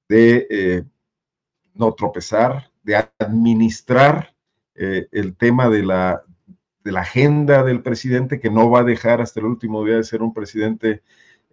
de 0.08 0.48
eh, 0.50 0.84
no 1.74 1.94
tropezar, 1.94 2.72
de 2.84 3.08
administrar 3.18 4.36
eh, 4.76 5.08
el 5.12 5.36
tema 5.36 5.70
de 5.70 5.84
la, 5.84 6.24
de 6.84 6.92
la 6.92 7.02
agenda 7.02 7.64
del 7.64 7.82
presidente, 7.82 8.40
que 8.40 8.52
no 8.52 8.70
va 8.70 8.82
a 8.82 8.84
dejar 8.84 9.22
hasta 9.22 9.40
el 9.40 9.48
último 9.48 9.84
día 9.86 9.96
de 9.96 10.04
ser 10.04 10.22
un 10.22 10.34
presidente 10.34 11.02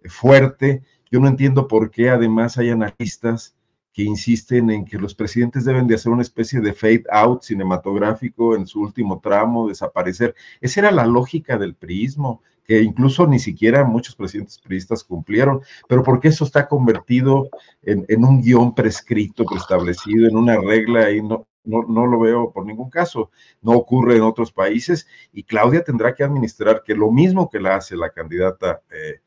fuerte. 0.05 0.83
Yo 1.09 1.19
no 1.19 1.27
entiendo 1.27 1.67
por 1.67 1.89
qué 1.89 2.09
además 2.09 2.57
hay 2.57 2.69
analistas 2.69 3.56
que 3.97 4.03
insisten 4.03 4.69
en 4.69 4.85
que 4.85 4.99
los 4.99 5.15
presidentes 5.15 5.65
deben 5.65 5.87
de 5.87 5.95
hacer 5.95 6.11
una 6.11 6.21
especie 6.21 6.61
de 6.61 6.71
fade 6.71 7.05
out 7.09 7.41
cinematográfico 7.41 8.55
en 8.55 8.67
su 8.67 8.79
último 8.79 9.19
tramo, 9.19 9.67
desaparecer. 9.67 10.35
Esa 10.61 10.81
era 10.81 10.91
la 10.91 11.07
lógica 11.07 11.57
del 11.57 11.73
priismo, 11.73 12.43
que 12.63 12.83
incluso 12.83 13.25
ni 13.25 13.39
siquiera 13.39 13.83
muchos 13.85 14.15
presidentes 14.15 14.59
priistas 14.59 15.03
cumplieron, 15.03 15.61
pero 15.89 16.03
porque 16.03 16.27
eso 16.27 16.45
está 16.45 16.67
convertido 16.67 17.49
en, 17.81 18.23
un 18.23 18.39
guion 18.43 18.75
prescrito, 18.75 19.45
preestablecido, 19.45 20.27
en 20.27 20.37
una 20.37 20.57
regla 20.61 21.09
y 21.09 21.23
no, 21.23 21.47
no, 21.63 21.81
no, 21.81 22.05
lo 22.05 22.19
veo 22.19 22.51
por 22.51 22.67
ningún 22.67 22.91
caso. 22.91 23.31
No 23.63 23.71
ocurre 23.71 24.17
en 24.17 24.21
otros 24.21 24.51
países 24.51 25.07
y 25.33 25.41
Claudia 25.41 25.83
tendrá 25.83 26.13
que 26.13 26.23
administrar 26.23 26.83
que 26.85 26.93
lo 26.93 27.09
mismo 27.09 27.49
que 27.49 27.59
la 27.59 27.77
hace 27.77 27.97
la 27.97 28.11
candidata 28.11 28.79
eh, 28.91 29.21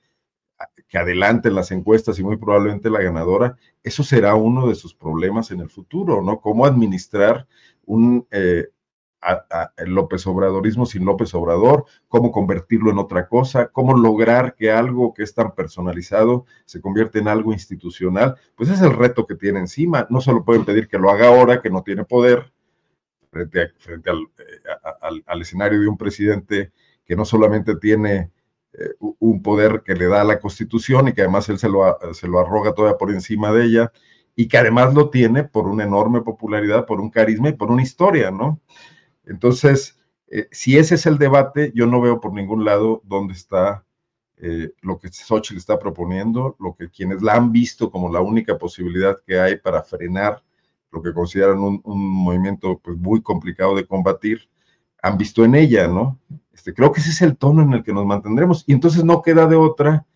que 0.88 0.98
adelante 0.98 1.48
en 1.48 1.54
las 1.54 1.70
encuestas 1.70 2.18
y 2.18 2.22
muy 2.22 2.36
probablemente 2.36 2.90
la 2.90 3.00
ganadora, 3.00 3.56
eso 3.82 4.02
será 4.02 4.34
uno 4.34 4.68
de 4.68 4.74
sus 4.74 4.94
problemas 4.94 5.50
en 5.50 5.60
el 5.60 5.70
futuro, 5.70 6.22
¿no? 6.22 6.40
Cómo 6.40 6.66
administrar 6.66 7.46
un 7.86 8.26
eh, 8.30 8.68
López 9.86 10.26
Obradorismo 10.26 10.86
sin 10.86 11.04
López 11.04 11.34
Obrador, 11.34 11.84
cómo 12.08 12.32
convertirlo 12.32 12.90
en 12.90 12.98
otra 12.98 13.28
cosa, 13.28 13.68
cómo 13.68 13.96
lograr 13.96 14.54
que 14.54 14.70
algo 14.70 15.12
que 15.12 15.22
es 15.22 15.34
tan 15.34 15.54
personalizado 15.54 16.46
se 16.64 16.80
convierta 16.80 17.18
en 17.18 17.28
algo 17.28 17.52
institucional, 17.52 18.36
pues 18.56 18.70
es 18.70 18.80
el 18.80 18.92
reto 18.92 19.26
que 19.26 19.34
tiene 19.34 19.60
encima. 19.60 20.06
No 20.10 20.20
solo 20.20 20.44
pueden 20.44 20.64
pedir 20.64 20.88
que 20.88 20.98
lo 20.98 21.10
haga 21.10 21.28
ahora, 21.28 21.60
que 21.60 21.70
no 21.70 21.82
tiene 21.82 22.04
poder, 22.04 22.52
frente, 23.30 23.62
eh, 23.62 23.70
al 25.26 25.40
escenario 25.42 25.80
de 25.80 25.88
un 25.88 25.98
presidente 25.98 26.72
que 27.04 27.14
no 27.14 27.24
solamente 27.24 27.76
tiene 27.76 28.30
eh, 28.72 28.94
un 28.98 29.42
poder 29.42 29.82
que 29.84 29.94
le 29.94 30.06
da 30.06 30.24
la 30.24 30.38
Constitución 30.38 31.08
y 31.08 31.12
que 31.12 31.22
además 31.22 31.48
él 31.48 31.58
se 31.58 31.68
lo, 31.68 31.98
se 32.12 32.28
lo 32.28 32.38
arroga 32.40 32.74
todavía 32.74 32.98
por 32.98 33.10
encima 33.10 33.52
de 33.52 33.64
ella 33.64 33.92
y 34.36 34.48
que 34.48 34.58
además 34.58 34.94
lo 34.94 35.10
tiene 35.10 35.44
por 35.44 35.66
una 35.66 35.84
enorme 35.84 36.22
popularidad, 36.22 36.86
por 36.86 37.00
un 37.00 37.10
carisma 37.10 37.48
y 37.48 37.54
por 37.54 37.70
una 37.70 37.82
historia, 37.82 38.30
¿no? 38.30 38.60
Entonces, 39.24 39.98
eh, 40.28 40.48
si 40.52 40.78
ese 40.78 40.94
es 40.94 41.06
el 41.06 41.18
debate, 41.18 41.72
yo 41.74 41.86
no 41.86 42.00
veo 42.00 42.20
por 42.20 42.32
ningún 42.32 42.64
lado 42.64 43.02
dónde 43.04 43.34
está 43.34 43.84
eh, 44.36 44.72
lo 44.80 44.98
que 44.98 45.08
Xochitl 45.08 45.58
está 45.58 45.78
proponiendo, 45.78 46.56
lo 46.58 46.74
que 46.74 46.88
quienes 46.88 47.22
la 47.22 47.34
han 47.34 47.52
visto 47.52 47.90
como 47.90 48.10
la 48.10 48.20
única 48.20 48.56
posibilidad 48.56 49.18
que 49.26 49.38
hay 49.38 49.56
para 49.56 49.82
frenar 49.82 50.42
lo 50.90 51.02
que 51.02 51.12
consideran 51.12 51.58
un, 51.58 51.82
movimiento 51.84 52.78
pues, 52.82 52.96
muy 52.96 53.22
complicado 53.22 53.74
de 53.76 53.86
combatir, 53.86 54.48
han 55.02 55.18
visto 55.18 55.44
en 55.44 55.54
ella, 55.54 55.86
¿no? 55.86 56.18
Este, 56.52 56.74
creo 56.74 56.92
que 56.92 57.00
ese 57.00 57.10
es 57.10 57.22
el 57.22 57.36
tono 57.36 57.62
en 57.62 57.72
el 57.72 57.82
que 57.82 57.92
nos 57.92 58.06
mantendremos. 58.06 58.64
Y 58.66 58.72
entonces 58.72 59.04
no 59.04 59.22
queda 59.22 59.46
de 59.46 59.56
otra 59.56 60.06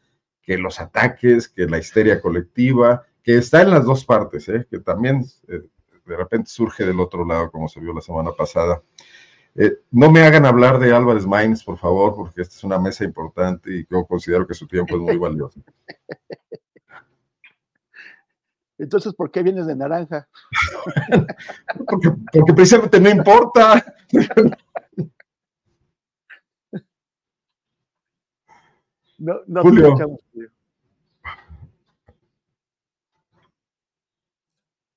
que 0.43 0.59
los 0.59 0.81
ataques, 0.81 1.48
que 1.48 1.66
la 1.66 1.78
histeria 1.78 2.20
colectiva, 2.20 3.05
que 3.23 3.39
está 3.39 3.62
en 3.62 3.70
las 3.70 3.85
dos 3.85 4.05
partes, 4.05 4.48
¿eh? 4.48 4.66
que 4.70 4.78
también 4.78 5.24
eh, 5.48 5.62
de 6.05 6.16
repente 6.16 6.51
surge 6.51 6.85
del 6.85 7.01
otro 7.01 7.24
lado, 7.24 7.51
como 7.51 7.69
se 7.69 7.81
vio 7.81 7.94
la 7.94 8.02
semana 8.02 8.32
pasada. 8.32 8.82
Eh, 9.56 9.78
no 9.90 10.11
me 10.11 10.23
hagan 10.23 10.44
hablar 10.44 10.78
de 10.78 10.93
Álvarez 10.93 11.27
Maínez, 11.27 11.62
por 11.62 11.78
favor, 11.78 12.15
porque 12.15 12.43
esta 12.43 12.56
es 12.56 12.65
una 12.65 12.78
mesa 12.78 13.05
importante 13.05 13.73
y 13.73 13.86
yo 13.90 14.05
considero 14.05 14.47
que 14.47 14.55
su 14.55 14.66
tiempo 14.66 14.97
es 14.97 15.01
muy 15.01 15.16
valioso. 15.16 15.61
Entonces, 18.77 19.15
¿por 19.15 19.31
qué 19.31 19.43
vienes 19.43 19.66
de 19.66 19.77
naranja? 19.77 20.28
porque, 21.89 22.11
porque 22.32 22.52
precisamente 22.52 23.01
no 23.01 23.09
importa. 23.09 23.94
No, 29.19 29.35
no 29.47 29.62
Julio. 29.62 29.95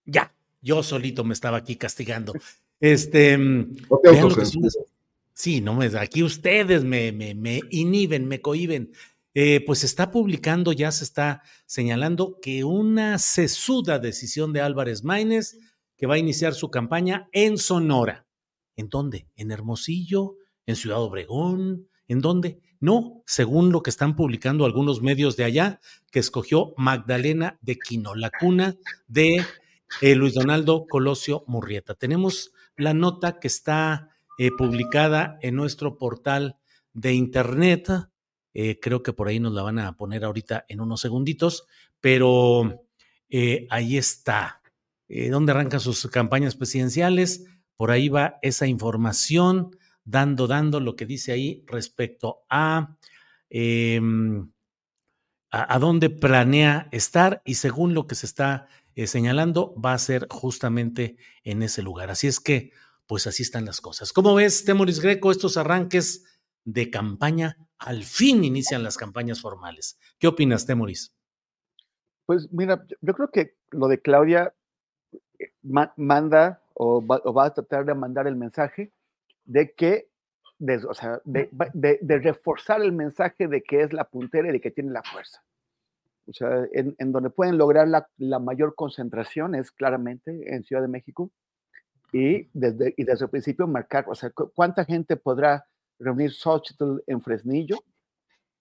Ya, 0.06 0.34
yo 0.62 0.84
solito 0.84 1.24
me 1.24 1.34
estaba 1.34 1.58
aquí 1.58 1.76
castigando. 1.76 2.34
Este, 2.80 3.38
No 3.38 3.68
que 4.04 4.22
son 4.22 4.34
las- 4.38 4.78
sí, 5.34 5.62
no 5.62 5.74
me, 5.76 5.88
aquí 5.98 6.24
ustedes 6.24 6.84
me, 6.84 7.12
me, 7.12 7.36
me 7.36 7.60
inhiben, 7.72 8.28
me 8.28 8.40
cohiben. 8.42 8.92
Eh, 9.34 9.64
pues 9.66 9.84
está 9.84 10.10
publicando, 10.10 10.72
ya 10.72 10.92
se 10.92 11.04
está 11.04 11.44
señalando 11.66 12.40
que 12.42 12.64
una 12.64 13.20
sesuda 13.20 14.00
decisión 14.00 14.52
de 14.54 14.62
Álvarez 14.62 15.04
Maínez 15.04 15.58
que 15.96 16.08
va 16.08 16.16
a 16.16 16.20
iniciar 16.20 16.54
su 16.54 16.70
campaña 16.72 17.28
en 17.32 17.58
Sonora. 17.58 18.26
¿En 18.76 18.90
dónde? 18.90 19.28
¿En 19.36 19.52
Hermosillo? 19.52 20.36
¿En 20.66 20.76
Ciudad 20.76 21.02
Obregón? 21.02 21.88
¿En 22.08 22.22
dónde? 22.22 22.60
No, 22.80 23.24
según 23.26 23.72
lo 23.72 23.82
que 23.82 23.90
están 23.90 24.16
publicando 24.16 24.66
algunos 24.66 25.02
medios 25.02 25.36
de 25.36 25.44
allá, 25.44 25.80
que 26.12 26.20
escogió 26.20 26.74
Magdalena 26.78 27.58
de 27.62 27.78
Quino, 27.78 28.16
la 28.16 28.30
cuna 28.30 28.76
de 29.08 29.44
eh, 30.02 30.16
Luis 30.16 30.34
Donaldo 30.34 30.86
Colosio 30.88 31.44
Murrieta. 31.48 31.96
Tenemos 31.96 32.54
la 32.76 32.94
nota 32.94 33.40
que 33.40 33.48
está 33.48 34.12
eh, 34.38 34.52
publicada 34.56 35.40
en 35.42 35.56
nuestro 35.56 35.98
portal 35.98 36.58
de 36.94 37.14
internet. 37.14 37.90
Eh, 38.54 38.80
creo 38.80 39.02
que 39.02 39.14
por 39.14 39.28
ahí 39.28 39.40
nos 39.40 39.54
la 39.54 39.64
van 39.64 39.80
a 39.80 39.98
poner 39.98 40.24
ahorita 40.24 40.66
en 40.68 40.82
unos 40.82 41.02
segunditos, 41.02 41.66
pero 42.00 42.86
ahí 43.70 43.98
está. 43.98 44.62
¿Dónde 45.10 45.52
arrancan 45.52 45.80
sus 45.80 46.08
campañas 46.08 46.56
presidenciales? 46.56 47.46
Por 47.76 47.92
ahí 47.92 48.08
va 48.08 48.40
esa 48.42 48.68
información, 48.68 49.72
dando, 50.08 50.48
dando 50.48 50.80
lo 50.80 50.96
que 50.96 51.06
dice 51.06 51.34
ahí 51.34 51.64
respecto 51.68 52.40
a, 52.50 52.96
em, 53.50 54.50
a, 55.52 55.76
a 55.76 55.80
dónde 55.80 56.10
planea 56.10 56.88
estar 56.92 57.42
y 57.46 57.56
según 57.56 57.94
lo 57.94 58.08
que 58.08 58.16
se 58.16 58.26
está 58.26 58.68
eh, 58.96 59.06
señalando, 59.06 59.76
va 59.80 59.94
a 59.94 59.98
ser 60.00 60.28
justamente 60.32 61.18
en 61.44 61.62
ese 61.62 61.82
lugar. 61.84 62.10
Así 62.10 62.28
es 62.28 62.40
que, 62.40 62.72
pues 63.06 63.28
así 63.28 63.44
están 63.44 63.66
las 63.66 63.82
cosas. 63.82 64.12
¿Cómo 64.14 64.34
ves, 64.34 64.66
Temoris 64.66 65.00
Greco, 65.02 65.30
estos 65.30 65.58
arranques 65.58 66.24
de 66.64 66.90
campaña? 66.90 67.58
Al 67.78 68.04
fin 68.04 68.44
inician 68.44 68.84
las 68.84 68.98
campañas 68.98 69.42
formales. 69.42 70.00
¿Qué 70.20 70.28
opinas, 70.28 70.66
Temoris? 70.66 71.14
Pues 72.26 72.52
mira, 72.52 72.86
yo- 73.02 73.14
creo 73.14 73.30
que 73.32 73.56
lo 73.72 73.88
de 73.88 74.02
Claudia 74.02 74.54
eh, 75.40 75.52
ma- 75.64 75.94
manda 75.98 76.62
o 76.74 77.06
va, 77.06 77.22
o 77.24 77.34
va 77.34 77.46
a 77.46 77.54
tratar 77.54 77.86
de 77.86 77.94
mandar 77.94 78.26
el 78.28 78.36
mensaje 78.36 78.92
de 79.48 79.72
que, 79.74 80.10
de, 80.60 80.76
o 80.86 80.94
sea, 80.94 81.20
de, 81.26 81.50
de- 81.74 82.00
de 82.02 82.20
reforzar 82.20 82.82
el 82.82 82.92
mensaje 82.92 83.48
de 83.48 83.64
que 83.64 83.82
es 83.82 83.94
la 83.94 84.04
puntera 84.04 84.50
y 84.50 84.52
de 84.52 84.62
que 84.62 84.72
tiene 84.72 84.92
la 84.92 85.02
fuerza. 85.04 85.44
O 86.28 86.34
sea, 86.34 86.68
en, 86.74 86.94
en 87.00 87.12
donde 87.12 87.30
pueden 87.30 87.58
lograr 87.58 87.88
la, 87.88 88.08
la 88.18 88.38
mayor 88.40 88.76
concentración 88.76 89.56
es 89.56 89.72
claramente 89.72 90.54
en 90.54 90.64
Ciudad 90.64 90.82
de 90.82 90.90
México 90.90 91.32
y 92.12 92.50
desde, 92.54 92.94
y 92.98 93.04
desde 93.06 93.26
el 93.26 93.32
principio 93.32 93.66
marcar, 93.68 94.06
o 94.10 94.16
sea, 94.16 94.30
cu- 94.32 94.52
¿cuánta 94.54 94.84
gente 94.86 95.16
podrá 95.16 95.66
reunir 96.00 96.32
Xochitl 96.34 96.98
en 97.08 97.22
Fresnillo? 97.22 97.78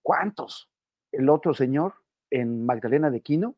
¿Cuántos? 0.02 0.70
El 1.10 1.28
otro 1.28 1.54
señor 1.54 1.94
en 2.30 2.64
Magdalena 2.64 3.10
de 3.10 3.20
Quino. 3.20 3.56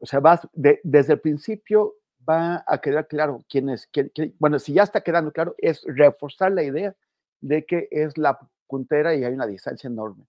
O 0.00 0.06
sea, 0.06 0.18
vas 0.20 0.48
de- 0.52 0.80
desde 0.82 1.12
el 1.14 1.20
principio 1.20 1.94
va 2.30 2.64
a 2.66 2.80
quedar 2.80 3.06
claro 3.08 3.40
quién 3.48 3.68
es, 3.70 3.86
quién- 3.88 4.10
quién- 4.14 4.34
bueno, 4.38 4.58
si 4.58 4.72
ya 4.74 4.84
está 4.84 5.00
quedando 5.02 5.32
claro, 5.32 5.54
es 5.58 5.82
reforzar 5.86 6.52
la 6.52 6.62
idea 6.64 6.94
de 7.40 7.64
que 7.66 7.88
es 7.90 8.16
la 8.18 8.38
puntera 8.68 9.14
y 9.14 9.24
hay 9.24 9.34
una 9.34 9.46
distancia 9.46 9.88
enorme. 9.88 10.24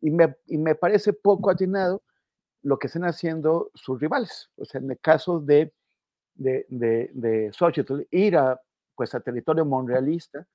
Y 0.00 0.10
me, 0.10 0.36
y 0.46 0.58
me 0.58 0.74
parece 0.74 1.12
poco 1.14 1.50
atinado 1.50 2.02
lo 2.62 2.78
que 2.78 2.88
están 2.88 3.04
haciendo 3.04 3.70
sus 3.74 4.00
rivales. 4.00 4.50
O 4.56 4.64
sea, 4.66 4.80
en 4.80 4.90
el 4.92 4.98
caso 5.00 5.40
de, 5.40 5.72
de, 6.36 6.66
de, 6.68 7.10
de 7.14 7.52
Xochitl, 7.52 8.02
ir 8.10 8.36
a, 8.36 8.60
pues, 8.96 9.14
a 9.14 9.20
territorio 9.20 9.64
monrealista 9.66 10.46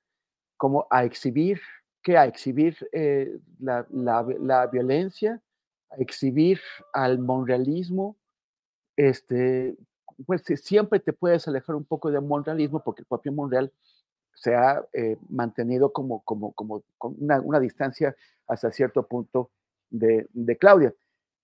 como 0.58 0.86
a 0.90 1.04
exhibir, 1.04 1.60
que 2.02 2.16
a 2.18 2.26
exhibir 2.26 2.76
eh, 2.92 3.38
la, 3.60 3.86
la, 3.90 4.26
la 4.40 4.66
violencia, 4.68 5.40
a 5.90 5.96
exhibir 5.96 6.60
al 6.94 7.18
monrealismo, 7.18 8.16
este, 8.96 9.76
pues 10.26 10.42
siempre 10.62 11.00
te 11.00 11.12
puedes 11.12 11.46
alejar 11.48 11.76
un 11.76 11.84
poco 11.84 12.10
del 12.10 12.22
monrealismo 12.22 12.82
porque 12.82 13.02
el 13.02 13.06
propio 13.06 13.32
Monreal 13.32 13.72
se 14.34 14.54
ha 14.54 14.84
eh, 14.92 15.16
mantenido 15.28 15.92
como, 15.92 16.22
como, 16.22 16.52
como 16.52 16.82
una, 17.00 17.40
una 17.40 17.60
distancia 17.60 18.14
hasta 18.46 18.72
cierto 18.72 19.06
punto 19.06 19.50
de, 19.90 20.26
de 20.32 20.56
Claudia. 20.56 20.94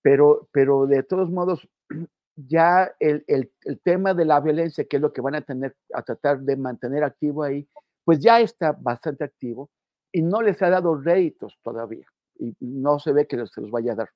Pero, 0.03 0.49
pero 0.53 0.87
de 0.87 1.03
todos 1.03 1.31
modos, 1.31 1.69
ya 2.37 2.95
el, 3.01 3.25
el, 3.27 3.53
el 3.65 3.81
tema 3.81 4.15
de 4.15 4.25
la 4.25 4.41
violencia, 4.41 4.85
que 4.85 4.97
es 4.97 5.03
lo 5.03 5.13
que 5.13 5.21
van 5.21 5.35
a 5.35 5.43
tener 5.43 5.77
a 5.93 6.03
tratar 6.03 6.41
de 6.41 6.57
mantener 6.57 7.05
activo 7.05 7.43
ahí, 7.43 7.69
pues 8.05 8.21
ya 8.21 8.41
está 8.41 8.73
bastante 8.73 9.25
activo 9.25 9.71
y 10.13 10.23
no 10.23 10.41
les 10.41 10.63
ha 10.63 10.71
dado 10.71 10.97
réditos 10.97 11.59
todavía 11.63 12.07
y 12.39 12.55
no 12.61 12.99
se 12.99 13.13
ve 13.13 13.27
que 13.27 13.47
se 13.47 13.61
los 13.61 13.71
vaya 13.71 13.93
a 13.93 13.97
dar. 13.97 14.11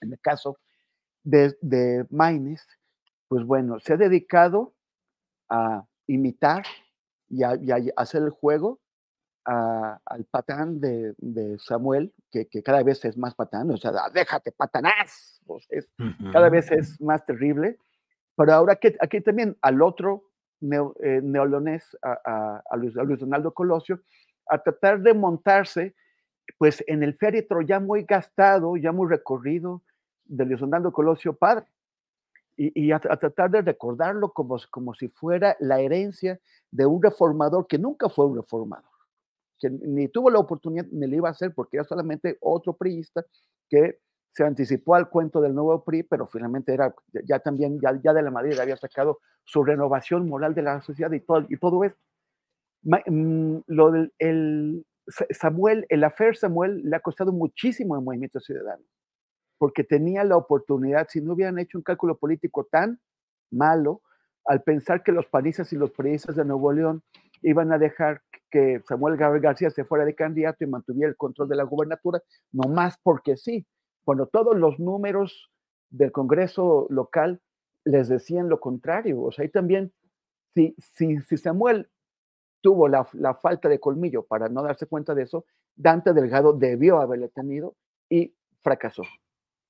En 0.00 0.12
el 0.12 0.20
caso 0.20 0.58
de, 1.22 1.56
de 1.60 2.06
Maines, 2.10 2.66
pues 3.28 3.44
bueno, 3.44 3.78
se 3.80 3.92
ha 3.92 3.96
dedicado 3.96 4.74
a 5.50 5.84
imitar 6.06 6.64
y 7.28 7.42
a, 7.42 7.56
y 7.56 7.70
a 7.70 7.92
hacer 7.96 8.22
el 8.22 8.30
juego 8.30 8.80
a- 9.44 10.00
al 10.04 10.24
patán 10.24 10.80
de, 10.80 11.14
de 11.18 11.58
Samuel, 11.58 12.12
que, 12.30 12.46
que 12.48 12.62
cada 12.62 12.82
vez 12.82 13.04
es 13.04 13.16
más 13.16 13.34
patán, 13.34 13.70
o 13.70 13.76
sea, 13.76 13.92
déjate 14.12 14.52
patanás, 14.52 15.40
es- 15.68 15.88
cada 16.32 16.48
vez 16.50 16.70
es 16.72 17.00
más 17.00 17.24
terrible. 17.24 17.78
Pero 18.36 18.52
ahora 18.52 18.76
que 18.76 18.96
aquí 19.00 19.20
también 19.20 19.56
al 19.62 19.82
otro 19.82 20.24
neo- 20.60 20.94
eh, 21.02 21.20
neolonés, 21.22 21.96
a, 22.02 22.18
a- 22.24 22.62
a 22.70 22.76
Luis, 22.76 22.96
a 22.96 23.02
Luis 23.02 23.20
Donaldo 23.20 23.52
Colosio, 23.52 24.00
a 24.48 24.62
tratar 24.62 25.00
de 25.00 25.12
montarse 25.14 25.94
pues 26.56 26.82
en 26.86 27.02
el 27.02 27.14
féretro 27.14 27.60
ya 27.60 27.78
muy 27.78 28.04
gastado, 28.04 28.76
ya 28.78 28.90
muy 28.90 29.06
recorrido 29.08 29.82
de 30.24 30.46
Luis 30.46 30.60
Donaldo 30.60 30.92
Colosio 30.92 31.34
padre. 31.34 31.66
Y, 32.58 32.88
y 32.88 32.92
a, 32.92 32.96
a 32.96 33.16
tratar 33.18 33.50
de 33.52 33.62
recordarlo 33.62 34.32
como, 34.34 34.58
como 34.70 34.94
si 34.94 35.08
fuera 35.08 35.56
la 35.60 35.80
herencia 35.80 36.40
de 36.72 36.86
un 36.86 37.02
reformador 37.02 37.66
que 37.68 37.78
nunca 37.78 38.10
fue 38.10 38.26
un 38.26 38.36
reformador, 38.36 38.90
que 39.58 39.70
ni 39.70 40.08
tuvo 40.08 40.30
la 40.30 40.40
oportunidad 40.40 40.86
ni 40.92 41.06
le 41.06 41.16
iba 41.16 41.28
a 41.28 41.32
hacer 41.32 41.54
porque 41.54 41.78
era 41.78 41.84
solamente 41.84 42.38
otro 42.40 42.74
priista 42.76 43.24
que 43.70 44.00
se 44.32 44.44
anticipó 44.44 44.94
al 44.96 45.10
cuento 45.10 45.40
del 45.40 45.54
nuevo 45.54 45.84
PRI, 45.84 46.04
pero 46.04 46.26
finalmente 46.28 46.74
era 46.74 46.94
ya, 47.26 47.40
también, 47.40 47.80
ya, 47.82 47.98
ya 48.02 48.12
de 48.12 48.22
la 48.22 48.30
Madrid 48.30 48.58
había 48.60 48.76
sacado 48.76 49.20
su 49.44 49.64
renovación 49.64 50.28
moral 50.28 50.54
de 50.54 50.62
la 50.62 50.80
sociedad 50.82 51.12
y 51.12 51.20
todo, 51.20 51.46
y 51.48 51.56
todo 51.58 51.84
esto. 51.84 51.98
Ma- 52.82 53.02
mm, 53.06 53.58
lo 53.66 53.90
del 53.92 54.12
el 54.18 54.86
Sa- 55.08 55.26
Samuel, 55.30 55.86
el 55.88 56.04
afer 56.04 56.36
Samuel 56.36 56.82
le 56.84 56.96
ha 56.96 57.00
costado 57.00 57.32
muchísimo 57.32 57.94
al 57.94 58.02
movimiento 58.02 58.40
ciudadano, 58.40 58.84
porque 59.58 59.84
tenía 59.84 60.24
la 60.24 60.36
oportunidad, 60.36 61.08
si 61.08 61.20
no 61.20 61.34
hubieran 61.34 61.58
hecho 61.58 61.78
un 61.78 61.84
cálculo 61.84 62.16
político 62.16 62.64
tan 62.64 63.00
malo, 63.50 64.02
al 64.44 64.62
pensar 64.62 65.02
que 65.02 65.12
los 65.12 65.26
panistas 65.26 65.72
y 65.72 65.76
los 65.76 65.90
periodistas 65.90 66.36
de 66.36 66.44
Nuevo 66.44 66.72
León 66.72 67.02
iban 67.42 67.72
a 67.72 67.78
dejar 67.78 68.22
que 68.50 68.80
Samuel 68.86 69.16
García 69.16 69.70
se 69.70 69.84
fuera 69.84 70.04
de 70.04 70.14
candidato 70.14 70.64
y 70.64 70.66
mantuviera 70.66 71.10
el 71.10 71.16
control 71.16 71.48
de 71.48 71.56
la 71.56 71.64
gubernatura, 71.64 72.22
no 72.52 72.68
más 72.68 72.96
porque 73.02 73.36
sí, 73.36 73.66
cuando 74.04 74.26
todos 74.26 74.56
los 74.56 74.78
números 74.78 75.50
del 75.90 76.12
Congreso 76.12 76.86
local 76.88 77.40
les 77.84 78.08
decían 78.08 78.48
lo 78.48 78.60
contrario. 78.60 79.20
O 79.20 79.32
sea, 79.32 79.42
ahí 79.42 79.50
también, 79.50 79.92
si, 80.54 80.74
si, 80.94 81.20
si 81.20 81.36
Samuel 81.36 81.88
tuvo 82.60 82.88
la, 82.88 83.04
falta 83.40 83.68
de 83.68 83.80
colmillo 83.80 84.24
para 84.24 84.48
no 84.48 84.62
darse 84.62 84.86
cuenta 84.86 85.14
de 85.14 85.22
eso, 85.22 85.44
Dante 85.76 86.12
Delgado 86.12 86.52
debió 86.52 87.00
haberle 87.00 87.28
tenido 87.28 87.74
y 88.08 88.34
fracasó. 88.62 89.02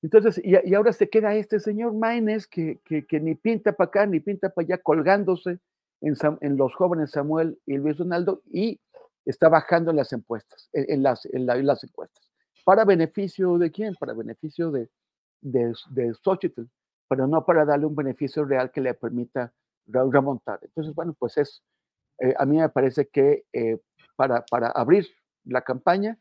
Entonces, 0.01 0.41
y, 0.43 0.73
ahora 0.73 0.93
se 0.93 1.09
queda 1.09 1.35
este 1.35 1.59
señor 1.59 1.93
Maines 1.93 2.47
que, 2.47 2.79
que, 2.85 3.19
ni 3.19 3.35
pinta 3.35 3.73
para 3.73 3.87
acá 3.89 4.05
ni 4.05 4.19
pinta 4.19 4.49
para 4.49 4.65
allá, 4.65 4.77
colgándose 4.77 5.59
en, 6.01 6.15
en, 6.41 6.57
los 6.57 6.73
jóvenes 6.73 7.11
Samuel 7.11 7.59
y 7.65 7.77
Luis 7.77 7.97
Donaldo 7.97 8.41
y 8.49 8.79
está 9.25 9.49
bajando 9.49 9.91
en 9.91 9.97
las 9.97 10.13
encuestas, 10.13 10.69
en, 10.71 11.03
las, 11.03 11.25
en, 11.25 11.45
las 11.45 11.83
encuestas. 11.83 12.29
¿Para 12.63 12.85
beneficio 12.85 13.57
de 13.57 13.71
quién? 13.71 13.95
Para 13.95 14.13
beneficio 14.13 14.71
de, 14.71 14.89
de, 15.41 15.73
de 15.89 16.13
Xochitl, 16.13 16.63
pero 17.09 17.27
no 17.27 17.45
para 17.45 17.65
darle 17.65 17.85
un 17.85 17.95
beneficio 17.95 18.45
real 18.45 18.71
que 18.71 18.81
le 18.81 18.93
permita 18.93 19.53
remontar. 19.87 20.59
Entonces, 20.61 20.93
bueno, 20.95 21.15
pues 21.17 21.37
es, 21.37 21.61
eh, 22.19 22.33
a 22.37 22.45
mí 22.45 22.57
me 22.57 22.69
parece 22.69 23.07
que 23.07 23.45
eh, 23.51 23.79
para, 24.15 24.45
para 24.49 24.69
abrir 24.69 25.07
la 25.43 25.61
campaña, 25.61 26.17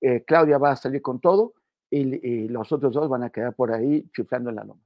eh, 0.00 0.24
Claudia 0.24 0.58
va 0.58 0.70
a 0.70 0.76
salir 0.76 1.02
con 1.02 1.20
todo 1.20 1.54
y, 1.90 2.48
los 2.48 2.70
otros 2.72 2.92
dos 2.92 3.08
van 3.08 3.24
a 3.24 3.30
quedar 3.30 3.54
por 3.54 3.72
ahí 3.72 4.04
chiflando 4.14 4.50
en 4.50 4.56
la 4.56 4.64
loma. 4.64 4.80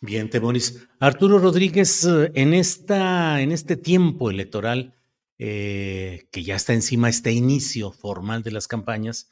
Bien, 0.00 0.28
Temoris. 0.30 0.88
Arturo 0.98 1.38
Rodríguez, 1.38 2.06
en, 2.34 2.54
esta, 2.54 3.40
en 3.40 3.52
este 3.52 3.76
tiempo 3.76 4.30
electoral, 4.30 4.94
que 5.38 6.42
ya 6.44 6.56
está 6.56 6.74
encima 6.74 7.08
este 7.08 7.32
inicio 7.32 7.92
formal 7.92 8.42
de 8.42 8.50
las 8.50 8.68
campañas, 8.68 9.28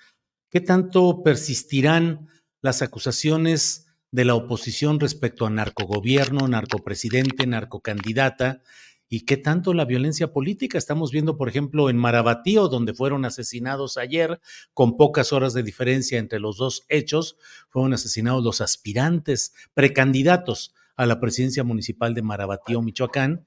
¿qué 0.51 0.61
tanto 0.61 1.23
persistirán 1.23 2.29
las 2.63 2.83
acusaciones 2.83 3.89
de 4.11 4.25
la 4.25 4.35
oposición 4.35 5.01
respecto 5.01 5.47
a 5.47 5.51
narcogobierno, 5.51 6.49
narcopresidente, 6.49 7.47
narcocandidata 7.47 8.63
y 9.09 9.21
qué 9.21 9.37
tanto 9.37 9.73
la 9.75 9.85
violencia 9.85 10.33
política. 10.33 10.77
Estamos 10.77 11.11
viendo, 11.11 11.37
por 11.37 11.49
ejemplo, 11.49 11.89
en 11.89 11.97
Marabatío, 11.97 12.69
donde 12.69 12.95
fueron 12.95 13.25
asesinados 13.25 13.97
ayer, 13.97 14.41
con 14.75 14.97
pocas 14.97 15.33
horas 15.33 15.55
de 15.55 15.63
diferencia 15.63 16.19
entre 16.19 16.41
los 16.41 16.59
dos 16.59 16.85
hechos, 16.89 17.37
fueron 17.71 17.95
asesinados 17.95 18.45
los 18.45 18.61
aspirantes, 18.61 19.55
precandidatos 19.75 20.75
a 20.97 21.07
la 21.07 21.21
presidencia 21.21 21.65
municipal 21.65 22.15
de 22.15 22.23
Marabatío, 22.23 22.83
Michoacán. 22.83 23.47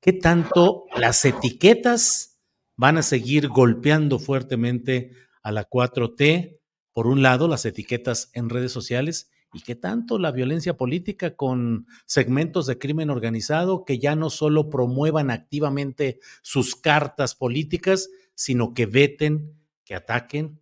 ¿Qué 0.00 0.12
tanto 0.12 0.84
las 0.96 1.24
etiquetas 1.24 2.40
van 2.76 2.96
a 2.96 3.02
seguir 3.02 3.48
golpeando 3.48 4.18
fuertemente 4.18 5.12
a 5.42 5.52
la 5.52 5.68
4T? 5.68 6.58
Por 6.92 7.06
un 7.06 7.22
lado, 7.22 7.48
las 7.48 7.64
etiquetas 7.64 8.30
en 8.32 8.48
redes 8.48 8.72
sociales 8.72 9.30
y 9.52 9.62
qué 9.62 9.74
tanto 9.74 10.18
la 10.18 10.32
violencia 10.32 10.76
política 10.76 11.36
con 11.36 11.86
segmentos 12.06 12.66
de 12.66 12.78
crimen 12.78 13.10
organizado 13.10 13.84
que 13.84 13.98
ya 13.98 14.16
no 14.16 14.30
solo 14.30 14.70
promuevan 14.70 15.30
activamente 15.30 16.20
sus 16.40 16.74
cartas 16.74 17.34
políticas, 17.34 18.10
sino 18.34 18.74
que 18.74 18.86
veten, 18.86 19.54
que 19.84 19.94
ataquen, 19.94 20.60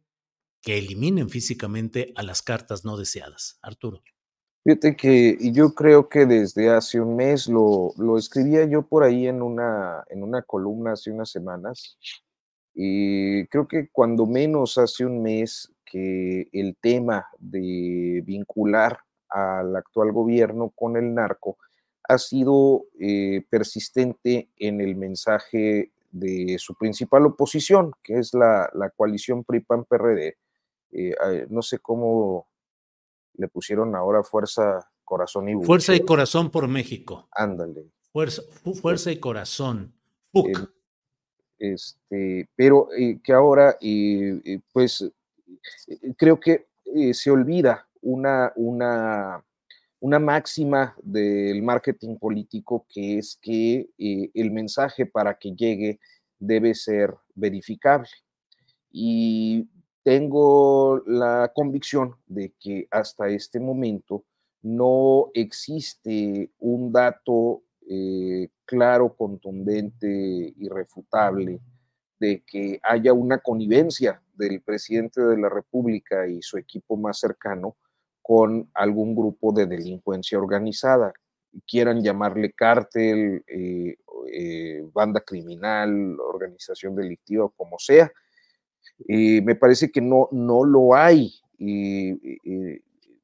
que 0.61 0.79
eliminen 0.79 1.31
físicamente 1.31 2.13
a 2.17 2.23
las 2.23 2.43
cartas 2.43 2.85
no 2.85 2.97
deseadas. 2.97 3.59
Arturo. 3.63 4.03
Fíjate 4.65 4.95
que 4.95 5.39
yo 5.53 5.75
creo 5.75 6.09
que 6.09 6.27
desde 6.27 6.69
hace 6.69 7.01
un 7.01 7.17
mes 7.17 7.49
lo, 7.49 7.93
lo 7.97 8.19
escribía 8.19 8.67
yo 8.67 8.83
por 8.83 9.05
ahí 9.05 9.27
en 9.27 9.41
una, 9.41 10.05
en 10.11 10.23
una 10.23 10.43
columna 10.43 10.93
hace 10.93 11.11
unas 11.11 11.31
semanas. 11.31 11.97
Y 12.75 13.47
creo 13.47 13.67
que 13.67 13.89
cuando 13.91 14.27
menos 14.27 14.77
hace 14.77 15.07
un 15.07 15.23
mes 15.23 15.73
que 15.91 16.49
el 16.53 16.77
tema 16.81 17.27
de 17.39 18.23
vincular 18.25 19.01
al 19.29 19.75
actual 19.75 20.13
gobierno 20.13 20.71
con 20.71 20.97
el 20.97 21.13
narco 21.13 21.59
ha 22.05 22.19
sido 22.19 22.87
eh, 22.99 23.45
persistente 23.51 24.51
en 24.57 24.81
el 24.81 24.97
mensaje 24.97 25.93
de 26.11 26.57
su 26.59 26.75
principal 26.75 27.27
oposición, 27.27 27.93
que 28.03 28.19
es 28.19 28.35
la, 28.35 28.71
coalición 28.97 29.45
PRI-PAN-PRD. 29.45 30.37
Eh, 30.93 31.47
no 31.51 31.63
sé 31.63 31.79
cómo 31.79 32.49
le 33.35 33.49
pusieron 33.49 33.95
ahora 33.95 34.23
fuerza, 34.23 34.91
corazón 35.05 35.49
y 35.49 35.65
Fuerza 35.65 35.95
y 35.95 36.01
corazón 36.01 36.51
por 36.51 36.67
México. 36.69 37.29
Ándale. 37.33 37.91
Fuerza, 38.13 38.43
fuerza 38.81 39.13
y 39.13 39.21
corazón. 39.21 39.95
este, 41.59 42.49
pero 42.57 42.89
eh, 42.97 43.21
que 43.23 43.33
ahora, 43.33 43.77
pues 44.73 45.03
eh, 45.03 45.13
creo 46.17 46.39
que 46.39 46.67
eh, 46.85 47.15
se 47.15 47.31
olvida 47.31 47.89
una, 48.03 48.53
una, 48.57 49.45
una 50.01 50.19
máxima 50.19 50.97
del 51.03 51.63
marketing 51.63 52.17
político 52.17 52.87
que 52.89 53.19
es 53.19 53.39
que 53.41 53.91
eh, 53.99 54.31
el 54.35 54.51
mensaje 54.51 55.07
para 55.07 55.39
que 55.39 55.55
llegue 55.55 56.01
debe 56.39 56.75
ser 56.75 57.15
verificable. 57.35 58.09
Y 58.91 59.69
tengo 60.03 61.03
la 61.07 61.53
convicción 61.55 62.17
de 62.27 62.53
que 62.59 62.89
hasta 62.91 63.29
este 63.29 63.61
momento 63.61 64.25
no 64.63 65.31
existe 65.35 66.51
un 66.59 66.93
dato 66.93 67.63
claro, 68.67 69.17
contundente, 69.17 70.55
irrefutable 70.57 71.61
de 72.21 72.45
que 72.47 72.79
haya 72.83 73.13
una 73.13 73.39
connivencia 73.39 74.23
del 74.41 74.63
presidente 74.63 75.21
de 75.21 75.39
la 75.39 75.49
República 75.49 76.27
y 76.27 76.43
su 76.43 76.59
equipo 76.59 76.97
más 76.97 77.21
cercano 77.21 77.77
con 78.23 78.71
algún 78.75 79.15
grupo 79.15 79.53
de 79.53 79.67
delincuencia 79.67 80.39
organizada, 80.39 81.13
quieran 81.67 82.03
llamarle 82.03 82.53
cártel, 82.53 83.45
eh, 83.47 83.97
eh, 84.33 84.85
banda 84.93 85.21
criminal, 85.21 86.19
organización 86.21 86.95
delictiva, 86.95 87.51
como 87.57 87.79
sea. 87.79 88.11
me 89.07 89.55
parece 89.57 89.91
que 89.91 90.01
no, 90.01 90.29
no 90.31 90.65
lo 90.65 90.95
hay. 90.95 91.33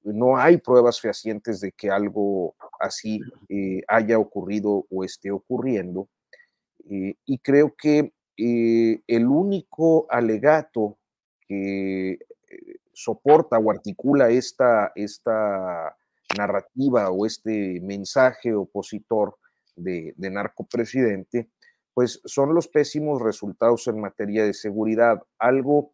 no 0.03 0.37
hay 0.37 0.57
pruebas 0.59 1.01
fehacientes 1.01 1.61
de 1.61 1.73
que 1.73 1.91
algo 1.91 2.55
así 2.81 3.21
eh, 3.49 3.83
haya 3.89 4.19
ocurrido 4.19 4.87
o 4.91 5.05
esté 5.05 5.31
ocurriendo. 5.31 6.09
y 6.89 7.39
creo 7.39 7.75
que 7.77 8.13
el 8.37 9.27
único 9.27 10.07
alegato 10.11 10.99
que 11.47 12.13
eh, 12.13 12.19
soporta 12.93 13.59
o 13.59 13.71
articula 13.71 14.31
esta, 14.31 14.93
esta 14.95 15.97
narrativa 16.37 17.11
o 17.11 17.27
este 17.27 17.81
mensaje 17.81 18.55
opositor 18.55 19.37
de, 19.77 20.15
de 20.17 20.31
narcopresidente, 20.31 21.49
pues 21.95 22.21
son 22.25 22.55
los 22.55 22.69
pésimos 22.69 23.23
resultados 23.23 23.87
en 23.89 24.01
materia 24.01 24.45
de 24.45 24.55
seguridad, 24.55 25.23
algo 25.39 25.93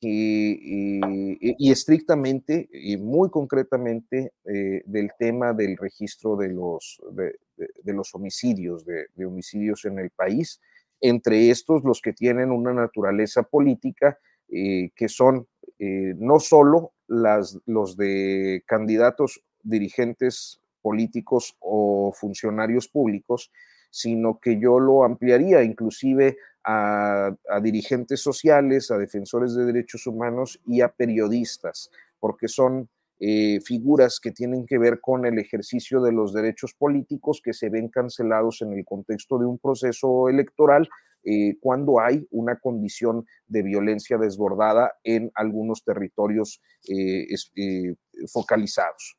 que, 0.00 0.52
eh, 0.52 1.56
y 1.58 1.70
estrictamente 1.70 2.68
y 2.72 2.96
muy 2.96 3.28
concretamente 3.28 4.32
eh, 4.44 4.82
del 4.86 5.10
tema 5.18 5.52
del 5.52 5.76
registro 5.76 6.36
de 6.36 6.48
los, 6.48 7.00
de, 7.12 7.92
los 7.92 8.14
homicidios, 8.14 8.84
de, 8.86 9.26
homicidios 9.26 9.84
en 9.84 9.98
el 9.98 10.10
país, 10.10 10.60
entre 11.02 11.50
estos 11.50 11.84
los 11.84 12.00
que 12.00 12.14
tienen 12.14 12.50
una 12.50 12.72
naturaleza 12.72 13.42
política 13.42 14.18
eh, 14.52 14.90
que 14.96 15.08
son 15.08 15.46
eh, 15.78 16.14
no 16.18 16.40
solo 16.40 16.92
los 17.06 17.96
de 17.96 18.62
candidatos, 18.66 19.42
dirigentes 19.62 20.60
políticos 20.82 21.56
o 21.60 22.12
funcionarios 22.12 22.88
públicos, 22.88 23.50
sino 23.90 24.38
que 24.38 24.58
yo 24.60 24.78
lo 24.78 25.04
ampliaría 25.04 25.62
inclusive 25.62 26.36
a, 26.64 27.32
dirigentes 27.62 28.20
sociales, 28.20 28.90
a 28.90 28.98
defensores 28.98 29.54
de 29.54 29.64
derechos 29.64 30.06
humanos 30.06 30.60
y 30.66 30.80
a 30.80 30.88
periodistas, 30.88 31.90
porque 32.18 32.48
son 32.48 32.88
eh, 33.18 33.60
figuras 33.60 34.20
que 34.20 34.30
tienen 34.30 34.66
que 34.66 34.78
ver 34.78 35.00
con 35.00 35.26
el 35.26 35.38
ejercicio 35.38 36.00
de 36.00 36.12
los 36.12 36.32
derechos 36.32 36.74
políticos 36.74 37.40
que 37.42 37.52
se 37.52 37.68
ven 37.68 37.88
cancelados 37.88 38.62
en 38.62 38.72
el 38.72 38.84
contexto 38.84 39.38
de 39.38 39.46
un 39.46 39.58
proceso 39.58 40.28
electoral 40.28 40.88
eh, 41.22 41.56
cuando 41.60 42.00
hay 42.00 42.26
una 42.30 42.58
condición 42.58 43.26
de 43.46 43.62
violencia 43.62 44.16
desbordada 44.16 44.94
en 45.04 45.30
algunos 45.34 45.84
territorios 45.84 46.62
eh, 46.88 47.26
eh, 47.56 47.94
focalizados. 48.32 49.16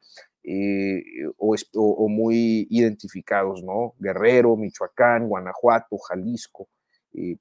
O, 1.37 2.09
muy 2.09 2.65
identificados, 2.71 3.63
¿no? 3.63 3.93
Guerrero, 3.99 4.57
Michoacán, 4.57 5.27
Guanajuato, 5.27 5.99
Jalisco, 5.99 6.67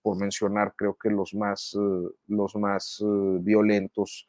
por 0.02 0.18
mencionar 0.18 0.74
creo 0.76 0.98
que 1.02 1.08
los 1.08 1.32
más, 1.32 1.74
los 2.26 2.54
más 2.56 3.02
violentos 3.40 4.26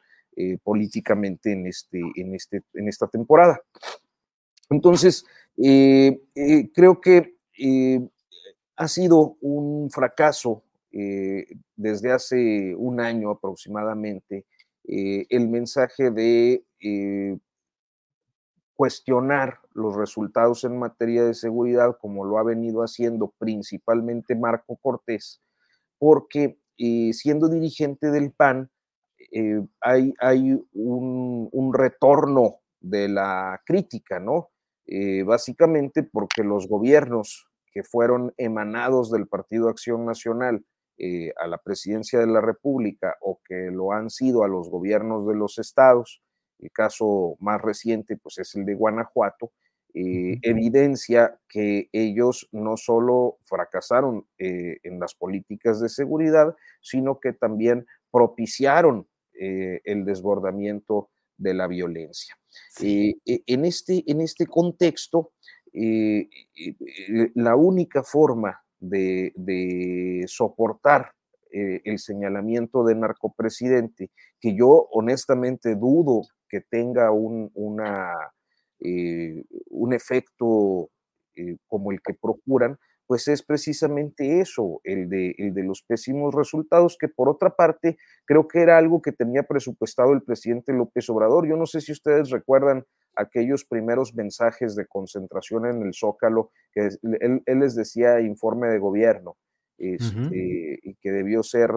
políticamente 0.62 1.52
en, 1.52 1.66
este, 1.66 2.00
en, 2.16 2.34
este, 2.34 2.62
en 2.72 2.88
esta 2.88 3.08
temporada. 3.08 3.60
Entonces, 4.70 5.26
creo 5.54 7.00
que 7.02 7.36
ha 8.76 8.88
sido 8.88 9.36
un 9.40 9.90
fracaso 9.90 10.62
eh, 10.92 11.46
desde 11.76 12.12
hace 12.12 12.74
un 12.76 13.00
año 13.00 13.30
aproximadamente 13.30 14.44
eh, 14.84 15.26
el 15.30 15.48
mensaje 15.48 16.10
de 16.10 16.64
eh, 16.80 17.38
cuestionar 18.74 19.58
los 19.72 19.96
resultados 19.96 20.64
en 20.64 20.78
materia 20.78 21.24
de 21.24 21.34
seguridad, 21.34 21.96
como 22.00 22.24
lo 22.24 22.38
ha 22.38 22.42
venido 22.42 22.82
haciendo 22.82 23.32
principalmente 23.38 24.34
Marco 24.34 24.76
Cortés, 24.76 25.40
porque 25.98 26.58
siendo 27.12 27.48
dirigente 27.48 28.10
del 28.10 28.32
PAN, 28.32 28.68
hay, 29.80 30.12
hay 30.18 30.52
un, 30.72 31.48
un, 31.52 31.74
retorno 31.74 32.56
de 32.80 33.08
la 33.08 33.62
crítica, 33.64 34.18
¿no? 34.18 34.50
básicamente 35.24 36.02
porque 36.02 36.42
los 36.42 36.66
gobiernos 36.66 37.51
que 37.72 37.82
fueron 37.82 38.32
emanados 38.36 39.10
del 39.10 39.26
Partido 39.26 39.68
Acción 39.68 40.04
Nacional 40.04 40.64
eh, 40.98 41.32
a 41.36 41.48
la 41.48 41.58
presidencia 41.58 42.20
de 42.20 42.26
la 42.26 42.40
República 42.40 43.16
o 43.20 43.40
que 43.44 43.70
lo 43.70 43.92
han 43.92 44.10
sido 44.10 44.44
a 44.44 44.48
los 44.48 44.70
gobiernos 44.70 45.26
de 45.26 45.34
los 45.34 45.58
estados, 45.58 46.22
el 46.58 46.70
caso 46.70 47.36
más 47.40 47.60
reciente 47.60 48.16
pues 48.16 48.38
es 48.38 48.54
el 48.54 48.66
de 48.66 48.74
Guanajuato, 48.74 49.52
eh, 49.94 50.38
evidencia 50.42 51.38
que 51.48 51.88
ellos 51.92 52.48
no 52.52 52.76
solo 52.76 53.38
fracasaron 53.44 54.26
eh, 54.38 54.78
en 54.84 55.00
las 55.00 55.14
políticas 55.14 55.80
de 55.80 55.88
seguridad, 55.88 56.54
sino 56.80 57.20
que 57.20 57.32
también 57.32 57.86
propiciaron 58.10 59.08
el 59.34 60.04
desbordamiento 60.04 61.10
de 61.36 61.54
la 61.54 61.66
violencia. 61.66 62.36
E, 62.80 63.14
en, 63.24 63.64
este, 63.64 64.04
en 64.06 64.20
este 64.20 64.46
contexto, 64.46 65.32
la 65.72 67.56
única 67.56 68.02
forma 68.02 68.62
de, 68.80 70.24
soportar 70.26 71.12
eh, 71.50 71.80
el 71.84 71.98
señalamiento 71.98 72.84
de 72.84 72.94
narcopresidente, 72.94 74.10
que 74.40 74.54
yo 74.54 74.88
honestamente 74.90 75.74
dudo 75.76 76.22
que 76.48 76.60
tenga 76.60 77.10
un, 77.10 77.50
eh, 78.80 79.44
un 79.70 79.92
efecto 79.94 80.90
eh, 81.36 81.56
como 81.66 81.92
el 81.92 82.02
que 82.02 82.14
procuran, 82.14 82.78
pues 83.06 83.28
es 83.28 83.42
precisamente 83.42 84.40
eso, 84.40 84.80
el 84.84 85.08
de, 85.08 85.34
el 85.38 85.54
de 85.54 85.64
los 85.64 85.82
pésimos 85.82 86.34
resultados, 86.34 86.96
que 86.98 87.08
por 87.08 87.28
otra 87.28 87.50
parte 87.50 87.96
creo 88.24 88.48
que 88.48 88.60
era 88.60 88.78
algo 88.78 89.02
que 89.02 89.12
tenía 89.12 89.42
presupuestado 89.42 90.12
el 90.12 90.22
presidente 90.22 90.72
López 90.72 91.08
Obrador. 91.10 91.46
Yo 91.46 91.56
no 91.56 91.66
sé 91.66 91.80
si 91.80 91.92
ustedes 91.92 92.30
recuerdan 92.30 92.84
aquellos 93.16 93.64
primeros 93.64 94.14
mensajes 94.14 94.74
de 94.74 94.86
concentración 94.86 95.66
en 95.66 95.82
el 95.82 95.94
Zócalo, 95.94 96.50
que 96.72 96.88
él, 97.02 97.42
les 97.46 97.74
decía 97.74 98.20
informe 98.20 98.68
de 98.68 98.78
gobierno, 98.78 99.36
este, 99.78 100.78
y 100.82 100.94
que 101.00 101.10
debió 101.10 101.42
ser 101.42 101.70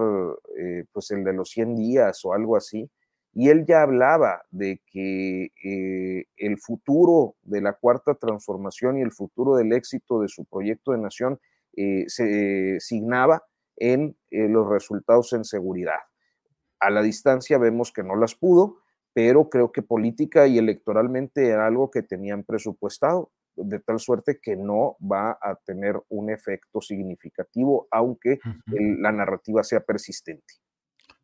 eh, 0.60 0.86
pues 0.92 1.10
el 1.12 1.24
de 1.24 1.34
los 1.34 1.50
100 1.50 1.76
días 1.76 2.24
o 2.24 2.34
algo 2.34 2.56
así. 2.56 2.90
Y 3.34 3.50
él 3.50 3.66
ya 3.66 3.82
hablaba 3.82 4.44
de 4.52 4.82
que 4.86 5.52
eh, 5.64 6.26
el 6.38 6.58
futuro 6.58 7.36
de 7.42 7.62
la 7.62 7.74
cuarta 7.74 8.16
transformación 8.16 8.98
y 8.98 9.02
el 9.02 9.12
futuro 9.12 9.56
del 9.56 9.74
éxito 9.74 10.22
de 10.22 10.30
su 10.30 10.46
proyecto 10.46 10.92
de 10.92 11.00
nación 11.00 11.40
eh, 11.76 12.06
se 12.08 12.80
signaba 12.80 13.44
en 13.78 14.16
los 14.32 14.70
resultados 14.70 15.34
en 15.34 15.44
seguridad. 15.44 16.00
A 16.80 16.90
la 16.90 17.02
distancia 17.02 17.58
vemos 17.58 17.92
que 17.92 18.04
no 18.04 18.16
las 18.16 18.36
pudo, 18.36 18.78
pero 19.16 19.50
creo 19.50 19.72
que 19.72 19.82
política 19.82 20.46
y 20.46 20.58
electoralmente 20.58 21.48
era 21.48 21.68
algo 21.68 21.90
que 21.90 22.04
tenían 22.04 22.44
presupuestado, 22.44 23.32
de 23.56 23.80
tal 23.80 23.98
suerte 23.98 24.40
que 24.42 24.58
no 24.58 24.98
va 25.02 25.40
a 25.42 25.56
tener 25.66 25.96
un 26.10 26.30
efecto 26.30 26.82
significativo, 26.82 27.88
aunque 27.92 28.40
la 28.66 29.14
narrativa 29.14 29.64
sea 29.64 29.80
persistente. 29.80 30.56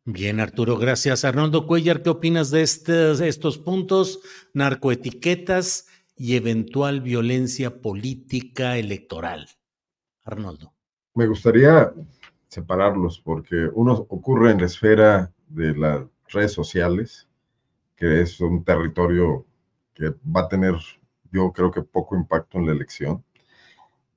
Bien, 0.06 0.40
Arturo, 0.40 0.78
gracias. 0.78 1.26
Arnoldo 1.26 1.66
Cuellar, 1.66 2.02
¿qué 2.02 2.08
opinas 2.08 2.50
de 2.50 2.62
estos, 2.62 3.20
estos 3.20 3.58
puntos, 3.58 4.20
narcoetiquetas 4.54 5.86
y 6.16 6.36
eventual 6.36 7.02
violencia 7.02 7.82
política 7.82 8.78
electoral? 8.78 9.48
Arnoldo. 10.24 10.72
Me 11.14 11.26
gustaría 11.26 11.92
separarlos 12.48 13.20
porque 13.20 13.68
uno 13.74 14.06
ocurre 14.08 14.52
en 14.52 14.60
la 14.60 14.66
esfera 14.66 15.30
de 15.48 15.76
las 15.76 16.06
redes 16.28 16.52
sociales, 16.52 17.28
que 18.02 18.22
es 18.22 18.40
un 18.40 18.64
territorio 18.64 19.46
que 19.94 20.12
va 20.24 20.40
a 20.40 20.48
tener, 20.48 20.74
yo 21.30 21.52
creo 21.52 21.70
que 21.70 21.82
poco 21.82 22.16
impacto 22.16 22.58
en 22.58 22.66
la 22.66 22.72
elección, 22.72 23.22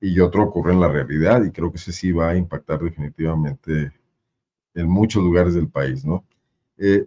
y 0.00 0.18
otro 0.18 0.42
ocurre 0.42 0.72
en 0.72 0.80
la 0.80 0.88
realidad, 0.88 1.44
y 1.44 1.52
creo 1.52 1.70
que 1.70 1.76
ese 1.76 1.92
sí 1.92 2.10
va 2.10 2.30
a 2.30 2.36
impactar 2.36 2.80
definitivamente 2.80 3.92
en 4.74 4.88
muchos 4.88 5.22
lugares 5.22 5.54
del 5.54 5.68
país, 5.68 6.04
¿no? 6.04 6.24
Eh, 6.76 7.06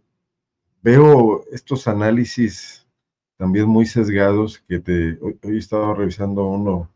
veo 0.81 1.43
estos 1.51 1.85
análisis 1.85 2.87
también 3.35 3.67
muy 3.67 3.85
sesgados 3.85 4.59
que 4.59 4.79
te, 4.79 5.19
hoy, 5.19 5.57
estaba 5.57 5.93
revisando 5.93 6.47
uno, 6.47 6.89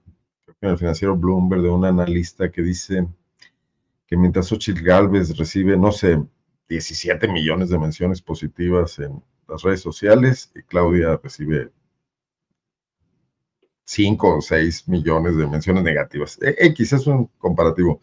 en 0.61 0.69
el 0.69 0.77
financiero 0.77 1.17
Bloomberg, 1.17 1.61
de 1.61 1.69
un 1.69 1.83
analista 1.83 2.49
que 2.49 2.61
dice 2.61 3.05
que 4.07 4.15
mientras 4.15 4.47
Xochitl 4.47 4.81
Galvez 4.81 5.37
recibe, 5.37 5.75
no 5.75 5.91
sé, 5.91 6.23
17 6.69 7.27
millones 7.27 7.67
de 7.67 7.77
menciones 7.77 8.21
positivas 8.21 8.97
en, 8.99 9.21
las 9.47 9.61
redes 9.61 9.81
sociales 9.81 10.51
y 10.55 10.61
Claudia 10.63 11.19
recibe 11.21 11.71
5 13.85 14.37
o 14.37 14.41
6 14.41 14.87
millones 14.87 15.37
de 15.37 15.47
menciones 15.47 15.83
negativas. 15.83 16.39
E, 16.41 16.55
X 16.67 16.93
es 16.93 17.07
un 17.07 17.29
comparativo. 17.37 18.01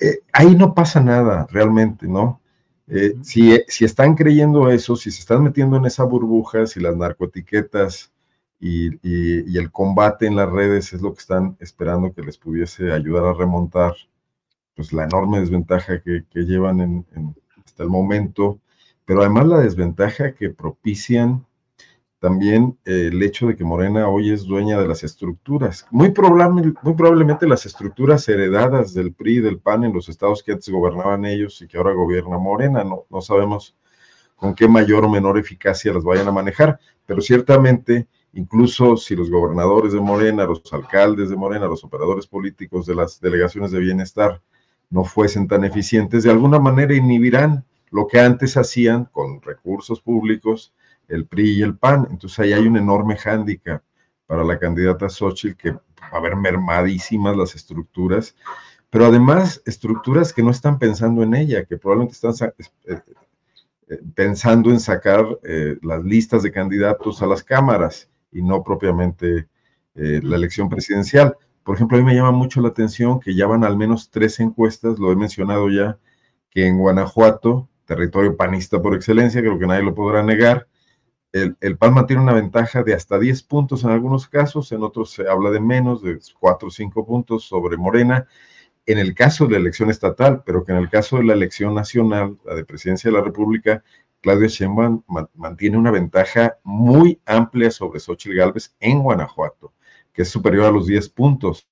Eh, 0.00 0.20
ahí 0.32 0.54
no 0.56 0.74
pasa 0.74 1.00
nada 1.00 1.46
realmente, 1.50 2.06
¿no? 2.06 2.40
Eh, 2.88 3.14
si, 3.22 3.58
si, 3.68 3.84
están 3.84 4.14
creyendo 4.14 4.68
eso, 4.70 4.96
si 4.96 5.10
se 5.10 5.20
están 5.20 5.44
metiendo 5.44 5.76
en 5.76 5.86
esa 5.86 6.04
burbuja, 6.04 6.66
si 6.66 6.80
las 6.80 6.96
narcoetiquetas 6.96 8.12
y, 8.60 8.90
y, 9.02 9.56
el 9.58 9.70
combate 9.70 10.26
en 10.26 10.36
las 10.36 10.50
redes 10.50 10.92
es 10.92 11.00
lo 11.02 11.14
que 11.14 11.20
están 11.20 11.56
esperando 11.60 12.12
que 12.12 12.22
les 12.22 12.38
pudiese 12.38 12.92
ayudar 12.92 13.24
a 13.24 13.34
remontar, 13.34 13.94
pues 14.74 14.92
la 14.92 15.04
enorme 15.04 15.40
desventaja 15.40 16.02
que, 16.02 16.24
que 16.30 16.40
llevan 16.40 16.80
en, 16.80 17.06
en, 17.14 17.34
hasta 17.64 17.84
el 17.84 17.88
momento, 17.88 18.60
pero 19.04 19.20
además 19.20 19.46
la 19.46 19.60
desventaja 19.60 20.34
que 20.34 20.50
propician 20.50 21.44
también 22.22 22.78
eh, 22.84 23.08
el 23.12 23.20
hecho 23.20 23.48
de 23.48 23.56
que 23.56 23.64
Morena 23.64 24.08
hoy 24.08 24.30
es 24.30 24.44
dueña 24.44 24.80
de 24.80 24.86
las 24.86 25.02
estructuras. 25.02 25.86
Muy, 25.90 26.12
probable, 26.12 26.72
muy 26.82 26.94
probablemente 26.94 27.48
las 27.48 27.66
estructuras 27.66 28.28
heredadas 28.28 28.94
del 28.94 29.12
PRI 29.12 29.38
y 29.38 29.40
del 29.40 29.58
PAN 29.58 29.82
en 29.82 29.92
los 29.92 30.08
estados 30.08 30.40
que 30.44 30.52
antes 30.52 30.68
gobernaban 30.68 31.24
ellos 31.24 31.60
y 31.60 31.66
que 31.66 31.78
ahora 31.78 31.92
gobierna 31.92 32.38
Morena. 32.38 32.84
No, 32.84 33.06
no 33.10 33.20
sabemos 33.20 33.76
con 34.36 34.54
qué 34.54 34.68
mayor 34.68 35.04
o 35.04 35.08
menor 35.08 35.36
eficacia 35.36 35.92
las 35.92 36.04
vayan 36.04 36.28
a 36.28 36.32
manejar, 36.32 36.78
pero 37.06 37.20
ciertamente, 37.20 38.06
incluso 38.34 38.96
si 38.96 39.16
los 39.16 39.28
gobernadores 39.28 39.92
de 39.92 40.00
Morena, 40.00 40.44
los 40.44 40.62
alcaldes 40.72 41.28
de 41.28 41.36
Morena, 41.36 41.66
los 41.66 41.82
operadores 41.82 42.28
políticos 42.28 42.86
de 42.86 42.94
las 42.94 43.20
delegaciones 43.20 43.72
de 43.72 43.80
bienestar 43.80 44.40
no 44.90 45.02
fuesen 45.02 45.48
tan 45.48 45.64
eficientes, 45.64 46.22
de 46.22 46.30
alguna 46.30 46.60
manera 46.60 46.94
inhibirán 46.94 47.64
lo 47.92 48.08
que 48.08 48.18
antes 48.18 48.56
hacían 48.56 49.04
con 49.04 49.40
recursos 49.40 50.00
públicos 50.00 50.74
el 51.08 51.26
PRI 51.26 51.58
y 51.58 51.62
el 51.62 51.76
PAN. 51.76 52.08
Entonces 52.10 52.38
ahí 52.40 52.52
hay 52.52 52.66
un 52.66 52.76
enorme 52.76 53.16
hándicap 53.16 53.82
para 54.26 54.42
la 54.42 54.58
candidata 54.58 55.08
Xochitl 55.08 55.56
que 55.56 55.70
va 55.72 55.80
a 56.12 56.16
haber 56.16 56.36
mermadísimas 56.36 57.36
las 57.36 57.54
estructuras, 57.54 58.34
pero 58.88 59.06
además 59.06 59.62
estructuras 59.66 60.32
que 60.32 60.42
no 60.42 60.50
están 60.50 60.78
pensando 60.78 61.22
en 61.22 61.34
ella, 61.34 61.64
que 61.64 61.76
probablemente 61.76 62.14
están 62.14 62.52
eh, 62.86 62.98
eh, 63.88 64.00
pensando 64.14 64.70
en 64.70 64.80
sacar 64.80 65.26
eh, 65.42 65.76
las 65.82 66.02
listas 66.02 66.42
de 66.42 66.50
candidatos 66.50 67.22
a 67.22 67.26
las 67.26 67.44
cámaras 67.44 68.08
y 68.32 68.42
no 68.42 68.64
propiamente 68.64 69.48
la 69.94 70.36
elección 70.36 70.70
presidencial. 70.70 71.36
Por 71.62 71.76
ejemplo, 71.76 71.98
a 71.98 72.00
mí 72.00 72.06
me 72.06 72.14
llama 72.14 72.30
mucho 72.30 72.62
la 72.62 72.68
atención 72.68 73.20
que 73.20 73.34
ya 73.34 73.46
van 73.46 73.62
al 73.62 73.76
menos 73.76 74.08
tres 74.08 74.40
encuestas, 74.40 74.98
lo 74.98 75.12
he 75.12 75.16
mencionado 75.16 75.68
ya, 75.68 75.98
que 76.48 76.66
en 76.66 76.78
Guanajuato 76.78 77.68
territorio 77.94 78.36
panista 78.36 78.80
por 78.80 78.94
excelencia, 78.94 79.40
creo 79.40 79.58
que 79.58 79.66
nadie 79.66 79.82
lo 79.82 79.94
podrá 79.94 80.22
negar. 80.22 80.66
El, 81.32 81.56
el, 81.60 81.76
PAN 81.76 81.94
mantiene 81.94 82.22
una 82.22 82.32
ventaja 82.32 82.82
de 82.82 82.94
hasta 82.94 83.18
10 83.18 83.42
puntos 83.44 83.84
en 83.84 83.90
algunos 83.90 84.28
casos, 84.28 84.72
en 84.72 84.82
otros 84.82 85.12
se 85.12 85.28
habla 85.28 85.50
de 85.50 85.60
menos, 85.60 86.02
de 86.02 86.18
4 86.40 86.68
o 86.68 86.70
5 86.70 87.06
puntos 87.06 87.44
sobre 87.44 87.76
Morena, 87.76 88.26
en 88.86 88.98
el 88.98 89.14
caso 89.14 89.46
de 89.46 89.52
la 89.52 89.58
elección 89.58 89.90
estatal, 89.90 90.42
pero 90.44 90.64
que 90.64 90.72
en 90.72 90.78
el 90.78 90.90
caso 90.90 91.18
de 91.18 91.24
la 91.24 91.34
elección 91.34 91.74
nacional, 91.74 92.38
la 92.44 92.54
de 92.54 92.64
presidencia 92.64 93.10
de 93.10 93.16
la 93.16 93.24
República, 93.24 93.82
Claudia 94.20 94.48
Sheinbaum 94.48 95.02
mantiene 95.34 95.76
una 95.76 95.90
ventaja 95.90 96.58
muy 96.62 97.20
amplia 97.26 97.70
sobre 97.70 98.00
Xochitl 98.00 98.36
Gálvez 98.36 98.74
en 98.80 99.02
Guanajuato, 99.02 99.72
que 100.12 100.22
es 100.22 100.28
superior 100.28 100.66
a 100.66 100.70
los 100.70 100.86
10 100.86 101.08
puntos. 101.10 101.68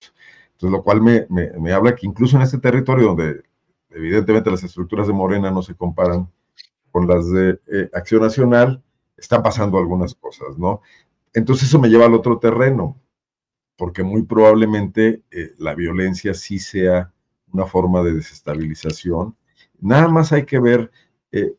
Entonces, 0.53 0.71
lo 0.71 0.83
cual 0.83 1.01
me, 1.01 1.27
me, 1.29 1.51
me 1.59 1.73
habla 1.73 1.95
que 1.95 2.07
incluso 2.07 2.37
en 2.37 2.43
este 2.43 2.59
territorio 2.59 3.09
donde 3.09 3.43
evidentemente 3.91 4.51
las 4.51 4.62
estructuras 4.62 5.07
de 5.07 5.12
Morena 5.12 5.51
no 5.51 5.62
se 5.62 5.75
comparan 5.75 6.31
con 6.91 7.07
las 7.07 7.31
de 7.31 7.61
eh, 7.67 7.91
Acción 7.93 8.23
Nacional, 8.23 8.83
están 9.17 9.43
pasando 9.43 9.79
algunas 9.79 10.15
cosas, 10.15 10.59
¿no? 10.59 10.81
Entonces 11.33 11.69
eso 11.69 11.79
me 11.79 11.89
lleva 11.89 12.07
al 12.07 12.15
otro 12.15 12.39
terreno, 12.39 13.01
porque 13.77 14.03
muy 14.03 14.23
probablemente 14.23 15.23
eh, 15.31 15.55
la 15.59 15.75
violencia 15.75 16.35
sí 16.35 16.59
sea 16.59 17.12
una 17.53 17.67
forma 17.67 18.03
de 18.03 18.15
desestabilización. 18.15 19.37
Nada 19.81 20.09
más 20.09 20.33
hay 20.33 20.45
que 20.45 20.59
ver 20.59 20.91
eh, 21.33 21.55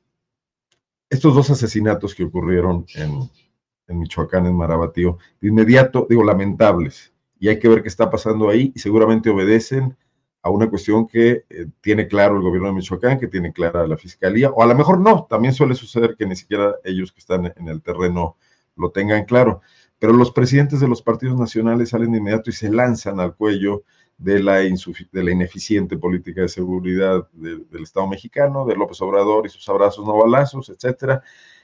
estos 1.10 1.34
dos 1.36 1.49
asesinatos 1.49 2.16
que 2.16 2.24
ocurrieron 2.24 2.86
en, 2.95 3.30
en 3.88 3.99
Michoacán, 3.99 4.45
en 4.45 4.56
Marabatío, 4.56 5.18
de 5.40 5.49
inmediato, 5.49 6.08
digo, 6.10 6.24
lamentables, 6.24 7.14
y 7.40 7.48
hay 7.48 7.60
que 7.60 7.68
ver 7.68 7.82
qué 7.82 7.88
está 7.88 8.10
pasando 8.10 8.49
ahí, 8.49 8.72
y 8.76 8.80
seguramente 8.80 9.30
obedecen 9.30 9.98
a 10.43 10.49
una 10.49 10.69
cuestión 10.69 11.07
que 11.07 11.45
eh, 11.49 11.68
tiene 11.81 12.07
claro 12.07 12.35
el 12.35 12.41
gobierno 12.41 12.68
de 12.68 12.73
Michoacán, 12.73 13.19
que 13.19 13.27
tiene 13.27 13.53
clara 13.53 13.85
la 13.88 13.97
fiscalía, 13.97 14.49
o 14.49 14.63
a 14.63 14.65
lo 14.65 14.76
mejor 14.76 14.99
no, 14.99 15.27
también 15.30 15.53
suele 15.53 15.76
suceder 15.76 16.15
que 16.18 16.26
ni 16.26 16.35
siquiera 16.35 16.76
ellos 16.84 17.11
que 17.11 17.19
están 17.19 17.53
en 17.55 17.68
el 17.68 17.81
terreno 17.81 18.38
lo 18.76 18.91
tengan 18.91 19.26
claro, 19.26 19.61
pero 19.99 20.13
los 20.13 20.31
presidentes 20.31 20.80
de 20.80 20.88
los 20.88 21.01
partidos 21.01 21.39
nacionales 21.39 21.89
salen 21.89 22.11
de 22.11 22.18
inmediato 22.18 22.49
y 22.49 22.53
se 22.53 22.72
lanzan 22.72 23.19
al 23.19 23.35
cuello 23.35 23.84
de 24.18 24.41
la, 24.41 24.57
de 24.57 25.23
la 25.23 25.31
ineficiente 25.31 25.97
política 25.97 26.41
de 26.41 26.49
seguridad 26.49 27.27
del 27.34 27.84
Estado 27.84 28.07
mexicano, 28.07 28.65
de 28.65 28.76
López 28.76 29.01
Obrador 29.01 29.45
y 29.45 29.49
sus 29.49 29.68
abrazos 29.69 30.05
no 30.05 30.18
balazos, 30.18 30.69
etcétera, 30.69 31.23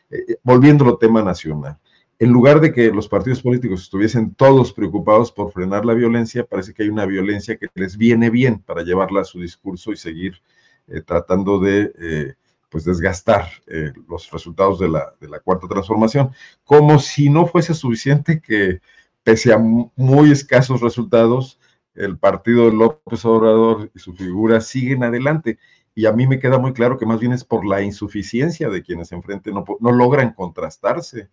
eh, 0.09 0.17
eh, 0.27 0.37
volviéndolo 0.43 0.97
tema 0.97 1.21
nacional 1.23 1.77
en 2.19 2.31
lugar 2.31 2.59
de 2.61 2.73
que 2.73 2.91
los 2.91 3.07
partidos 3.07 3.41
políticos 3.41 3.83
estuviesen 3.83 4.33
todos 4.33 4.73
preocupados 4.73 5.31
por 5.31 5.51
frenar 5.51 5.85
la 5.85 5.93
violencia, 5.93 6.45
parece 6.45 6.73
que 6.73 6.83
hay 6.83 6.89
una 6.89 7.05
violencia 7.05 7.57
que 7.57 7.67
les 7.75 7.95
viene 7.95 8.29
bien 8.29 8.59
para 8.59 8.83
llevarla 8.83 9.21
a 9.21 9.25
su 9.25 9.39
discurso 9.39 9.91
y 9.91 9.97
seguir 9.97 10.41
eh, 10.87 11.01
tratando 11.01 11.59
de 11.59 11.93
eh, 11.99 12.33
pues 12.69 12.85
desgastar 12.85 13.47
eh, 13.67 13.93
los 14.09 14.31
resultados 14.31 14.79
de 14.79 14.89
la, 14.89 15.13
de 15.21 15.29
la 15.29 15.39
cuarta 15.39 15.67
transformación, 15.67 16.31
como 16.63 16.97
si 16.99 17.29
no 17.29 17.45
fuese 17.45 17.73
suficiente 17.73 18.41
que 18.41 18.81
pese 19.23 19.53
a 19.53 19.57
muy 19.57 20.31
escasos 20.31 20.81
resultados, 20.81 21.59
el 21.93 22.17
partido 22.17 22.65
de 22.65 22.73
López 22.73 23.25
Obrador 23.25 23.91
y 23.93 23.99
su 23.99 24.13
figura 24.13 24.61
siguen 24.61 25.03
adelante. 25.03 25.59
Y 25.93 26.05
a 26.05 26.13
mí 26.13 26.27
me 26.27 26.39
queda 26.39 26.59
muy 26.59 26.73
claro 26.73 26.97
que 26.97 27.05
más 27.05 27.19
bien 27.19 27.33
es 27.33 27.43
por 27.43 27.65
la 27.65 27.81
insuficiencia 27.81 28.69
de 28.69 28.83
quienes 28.83 29.11
enfrente 29.11 29.51
no, 29.51 29.65
no 29.79 29.91
logran 29.91 30.33
contrastarse 30.33 31.29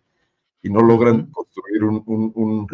y 0.65 0.69
no 0.71 0.81
logran 0.81 1.27
construir 1.27 1.83
un, 1.83 2.67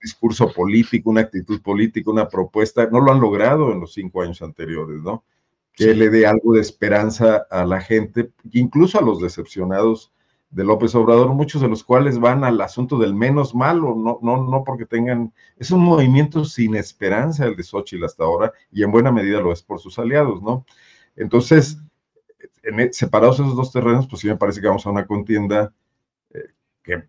discurso 0.00 0.50
político, 0.54 1.10
una 1.10 1.20
actitud 1.20 1.60
política, 1.60 2.10
una 2.10 2.28
propuesta, 2.30 2.88
no 2.90 2.98
lo 2.98 3.12
han 3.12 3.20
logrado 3.20 3.72
en 3.72 3.80
los 3.80 3.92
cinco 3.92 4.22
años 4.22 4.40
anteriores, 4.40 5.02
¿no? 5.02 5.22
Que 5.74 5.94
le 5.94 6.08
dé 6.08 6.26
algo 6.26 6.54
de 6.54 6.62
esperanza 6.62 7.46
a 7.50 7.66
la 7.66 7.82
gente, 7.82 8.30
incluso 8.52 8.98
a 8.98 9.02
los 9.02 9.20
decepcionados 9.20 10.14
de 10.48 10.64
López 10.64 10.94
Obrador, 10.94 11.34
muchos 11.34 11.60
de 11.60 11.68
los 11.68 11.84
cuales 11.84 12.18
van 12.18 12.42
al 12.42 12.58
asunto 12.62 12.96
del 12.96 13.14
menos 13.14 13.54
malo, 13.54 13.94
no, 13.94 14.18
no, 14.22 14.42
no 14.50 14.64
porque 14.64 14.86
tengan, 14.86 15.30
es 15.58 15.70
un 15.70 15.80
movimiento 15.80 16.42
sin 16.46 16.74
esperanza 16.74 17.44
el 17.44 17.54
de 17.54 17.64
Xochitl 17.64 18.06
hasta 18.06 18.24
ahora, 18.24 18.50
y 18.72 18.82
en 18.82 18.90
buena 18.90 19.12
medida 19.12 19.42
lo 19.42 19.52
es 19.52 19.62
por 19.62 19.78
sus 19.78 19.98
aliados, 19.98 20.40
¿no? 20.40 20.64
Entonces, 21.16 21.76
en, 22.62 22.94
separados 22.94 23.40
esos 23.40 23.56
dos 23.56 23.72
terrenos, 23.72 24.06
pues 24.06 24.22
sí 24.22 24.26
me 24.26 24.36
parece 24.36 24.62
que 24.62 24.68
vamos 24.68 24.86
a 24.86 24.90
una 24.90 25.06
contienda 25.06 25.74
que, 26.86 27.04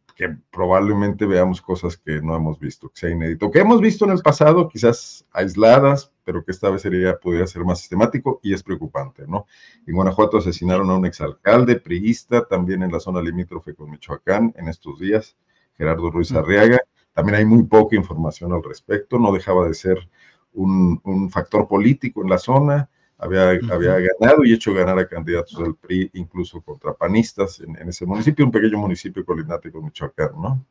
probablemente 0.51 1.25
veamos 1.25 1.61
cosas 1.61 1.95
que 1.95 2.21
no 2.21 2.35
hemos 2.35 2.59
visto, 2.59 2.89
que 2.89 2.99
sea 2.99 3.09
inédito, 3.11 3.51
que 3.51 3.59
hemos 3.59 3.79
visto 3.79 4.05
en 4.05 4.11
el 4.11 4.21
pasado, 4.21 4.67
quizás 4.67 5.25
aisladas, 5.31 6.11
pero 6.23 6.43
que 6.43 6.51
esta 6.51 6.69
vez 6.69 6.81
sería, 6.81 7.19
podría 7.19 7.45
ser 7.45 7.63
más 7.63 7.79
sistemático 7.79 8.39
y 8.41 8.53
es 8.53 8.63
preocupante, 8.63 9.25
¿no? 9.27 9.45
En 9.85 9.95
Guanajuato 9.95 10.37
asesinaron 10.37 10.89
a 10.89 10.95
un 10.95 11.05
exalcalde 11.05 11.79
priista, 11.79 12.47
también 12.47 12.81
en 12.81 12.91
la 12.91 12.99
zona 12.99 13.21
limítrofe 13.21 13.75
con 13.75 13.91
Michoacán 13.91 14.53
en 14.57 14.67
estos 14.67 14.99
días, 14.99 15.37
Gerardo 15.77 16.09
Ruiz 16.09 16.31
Arriaga. 16.31 16.79
También 17.13 17.35
hay 17.35 17.45
muy 17.45 17.63
poca 17.63 17.95
información 17.95 18.53
al 18.53 18.63
respecto, 18.63 19.19
no 19.19 19.31
dejaba 19.31 19.67
de 19.67 19.73
ser 19.75 20.09
un, 20.53 20.99
un 21.03 21.29
factor 21.29 21.67
político 21.67 22.23
en 22.23 22.29
la 22.29 22.39
zona 22.39 22.89
había, 23.17 23.49
había 23.49 23.99
ganado 23.99 24.43
y 24.43 24.53
hecho 24.53 24.73
ganar 24.73 24.99
a 24.99 25.07
candidatos 25.07 25.57
del 25.57 25.75
PRI, 25.75 26.11
incluso 26.13 26.61
contra 26.61 26.93
panistas 26.93 27.59
en, 27.59 27.75
ese 27.89 28.05
municipio, 28.05 28.45
un 28.45 28.51
pequeño 28.51 28.77
municipio 28.77 29.25
colindante 29.25 29.71
con 29.71 29.85
Michoacán, 29.85 30.31
¿no? 30.39 30.65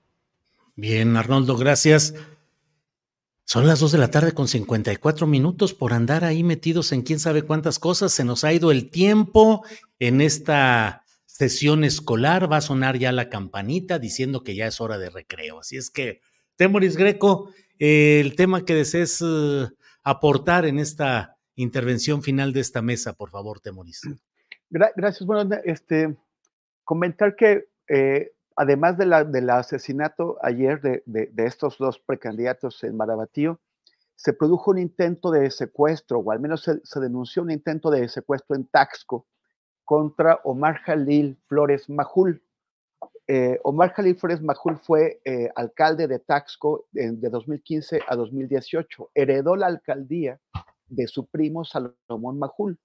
Bien, 0.77 1.17
Arnoldo, 1.17 1.57
gracias. 1.57 2.15
Son 3.45 3.67
las 3.67 3.81
dos 3.81 3.93
de 3.93 3.99
la 3.99 4.11
tarde 4.11 4.33
con 4.33 4.49
54 4.49 5.27
minutos 5.27 5.73
por 5.73 5.93
andar 5.93 6.25
ahí 6.25 6.43
metidos 6.43 6.93
en 6.93 7.03
quién 7.03 7.19
sabe 7.19 7.43
cuántas 7.43 7.79
cosas. 7.79 8.13
Se 8.13 8.25
nos 8.25 8.45
ha 8.45 8.53
ido 8.53 8.71
el 8.71 8.91
tiempo 8.91 9.65
en 9.99 10.21
esta 10.21 11.05
sesión 11.25 11.85
escolar. 11.85 12.51
Va 12.51 12.59
a 12.59 12.61
sonar 12.61 12.99
ya 12.99 13.13
la 13.13 13.29
campanita 13.29 13.99
diciendo 13.99 14.43
que 14.43 14.57
ya 14.57 14.67
es 14.67 14.81
hora 14.81 14.99
de 14.99 15.11
recreo. 15.11 15.61
Así 15.61 15.77
es 15.77 15.91
que, 15.91 16.21
Temoris 16.57 16.97
Greco, 16.97 17.51
el 17.79 18.35
tema 18.35 18.65
que 18.65 18.75
desees 18.75 19.23
eh, 19.25 19.69
aportar 20.03 20.67
en 20.67 20.79
esta 20.79 21.36
intervención 21.57 22.23
final 22.23 22.53
de 22.53 22.61
esta 22.61 22.83
mesa, 22.83 23.15
por 23.15 23.31
favor, 23.31 23.61
Temoris. 23.61 24.03
Gracias. 24.71 25.27
Bueno, 25.27 25.57
este, 25.65 26.17
comentar 26.85 27.35
que 27.35 27.69
eh, 27.89 28.33
además 28.57 28.97
de 28.97 29.07
la, 29.07 29.25
del 29.25 29.51
asesinato 29.51 30.39
ayer 30.43 30.81
de, 30.81 31.03
de, 31.05 31.47
estos 31.47 31.79
dos 31.79 31.99
precandidatos 31.99 32.83
en 32.85 32.97
Marabatío, 32.97 33.61
se 34.15 34.33
produjo 34.33 34.71
un 34.71 34.79
intento 34.79 35.31
de 35.31 35.51
secuestro, 35.51 36.21
o 36.21 36.31
al 36.31 36.41
menos 36.41 36.63
se, 36.63 36.81
se, 36.85 37.01
denunció 37.01 37.43
un 37.43 37.51
intento 37.51 37.91
de 37.91 38.09
secuestro 38.09 38.57
en 38.57 38.67
Taxco 38.67 39.27
contra 39.85 40.41
Omar 40.45 40.79
Jalil 40.79 41.39
Flores 41.47 41.89
Majul. 41.89 42.43
Eh, 43.29 43.59
Omar 43.63 43.93
Jalil 43.93 44.17
Flores 44.17 44.41
Majul 44.41 44.79
fue 44.79 45.21
eh, 45.25 45.51
alcalde 45.55 46.09
de 46.09 46.19
Taxco 46.19 46.87
de 46.93 47.29
2015 47.29 48.01
a 48.07 48.17
2018. 48.17 49.11
Heredó 49.15 49.55
la 49.55 49.67
alcaldía 49.67 50.41
de 50.89 51.07
su 51.07 51.27
primo 51.27 51.65
Salomón 51.65 52.39
Majul. 52.39 52.79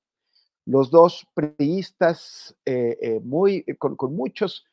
Los 0.65 0.91
dos 0.91 1.25
priistas 1.33 2.55
eh, 2.65 2.97
eh, 3.01 3.19
muy, 3.23 3.63
eh, 3.67 3.75
con, 3.77 3.95
muchos 4.15 4.65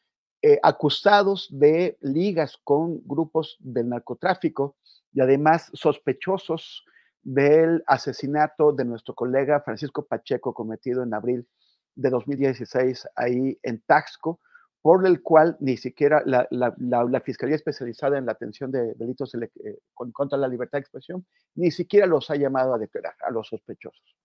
acusados 0.63 1.49
de 1.51 1.99
ligas 2.01 2.59
con 2.63 3.01
grupos 3.05 3.57
del 3.59 3.89
narcotráfico 3.89 4.77
y 5.13 5.21
además 5.21 5.69
sospechosos 5.73 6.85
del 7.25 7.83
asesinato 7.89 8.73
de 8.73 8.85
nuestro 8.85 9.17
colega 9.17 9.61
Francisco 9.63 10.07
Pacheco 10.07 10.55
cometido 10.55 11.03
en 11.03 11.13
abril 11.13 11.49
de 11.97 12.11
2016 12.11 13.09
ahí 13.17 13.59
en 13.65 13.83
Taxco, 13.85 14.39
por 14.83 15.07
el 15.07 15.23
cual 15.23 15.57
ni 15.61 15.77
siquiera 15.77 16.23
la, 16.25 16.47
la, 16.51 17.21
Fiscalía 17.21 17.57
Especializada 17.57 18.17
en 18.17 18.27
la 18.27 18.33
Atención 18.33 18.71
de 18.71 18.95
Delitos 18.95 19.35
eh, 19.35 19.79
contra 19.95 20.39
la 20.39 20.49
Libertad 20.49 20.79
de 20.79 20.83
Expresión 20.83 21.27
ni 21.55 21.71
siquiera 21.71 22.07
los 22.07 22.31
ha 22.31 22.37
llamado 22.37 22.75
a 22.75 22.79
declarar 22.79 23.15
a 23.21 23.31
los 23.31 23.49
sospechosos. 23.49 24.17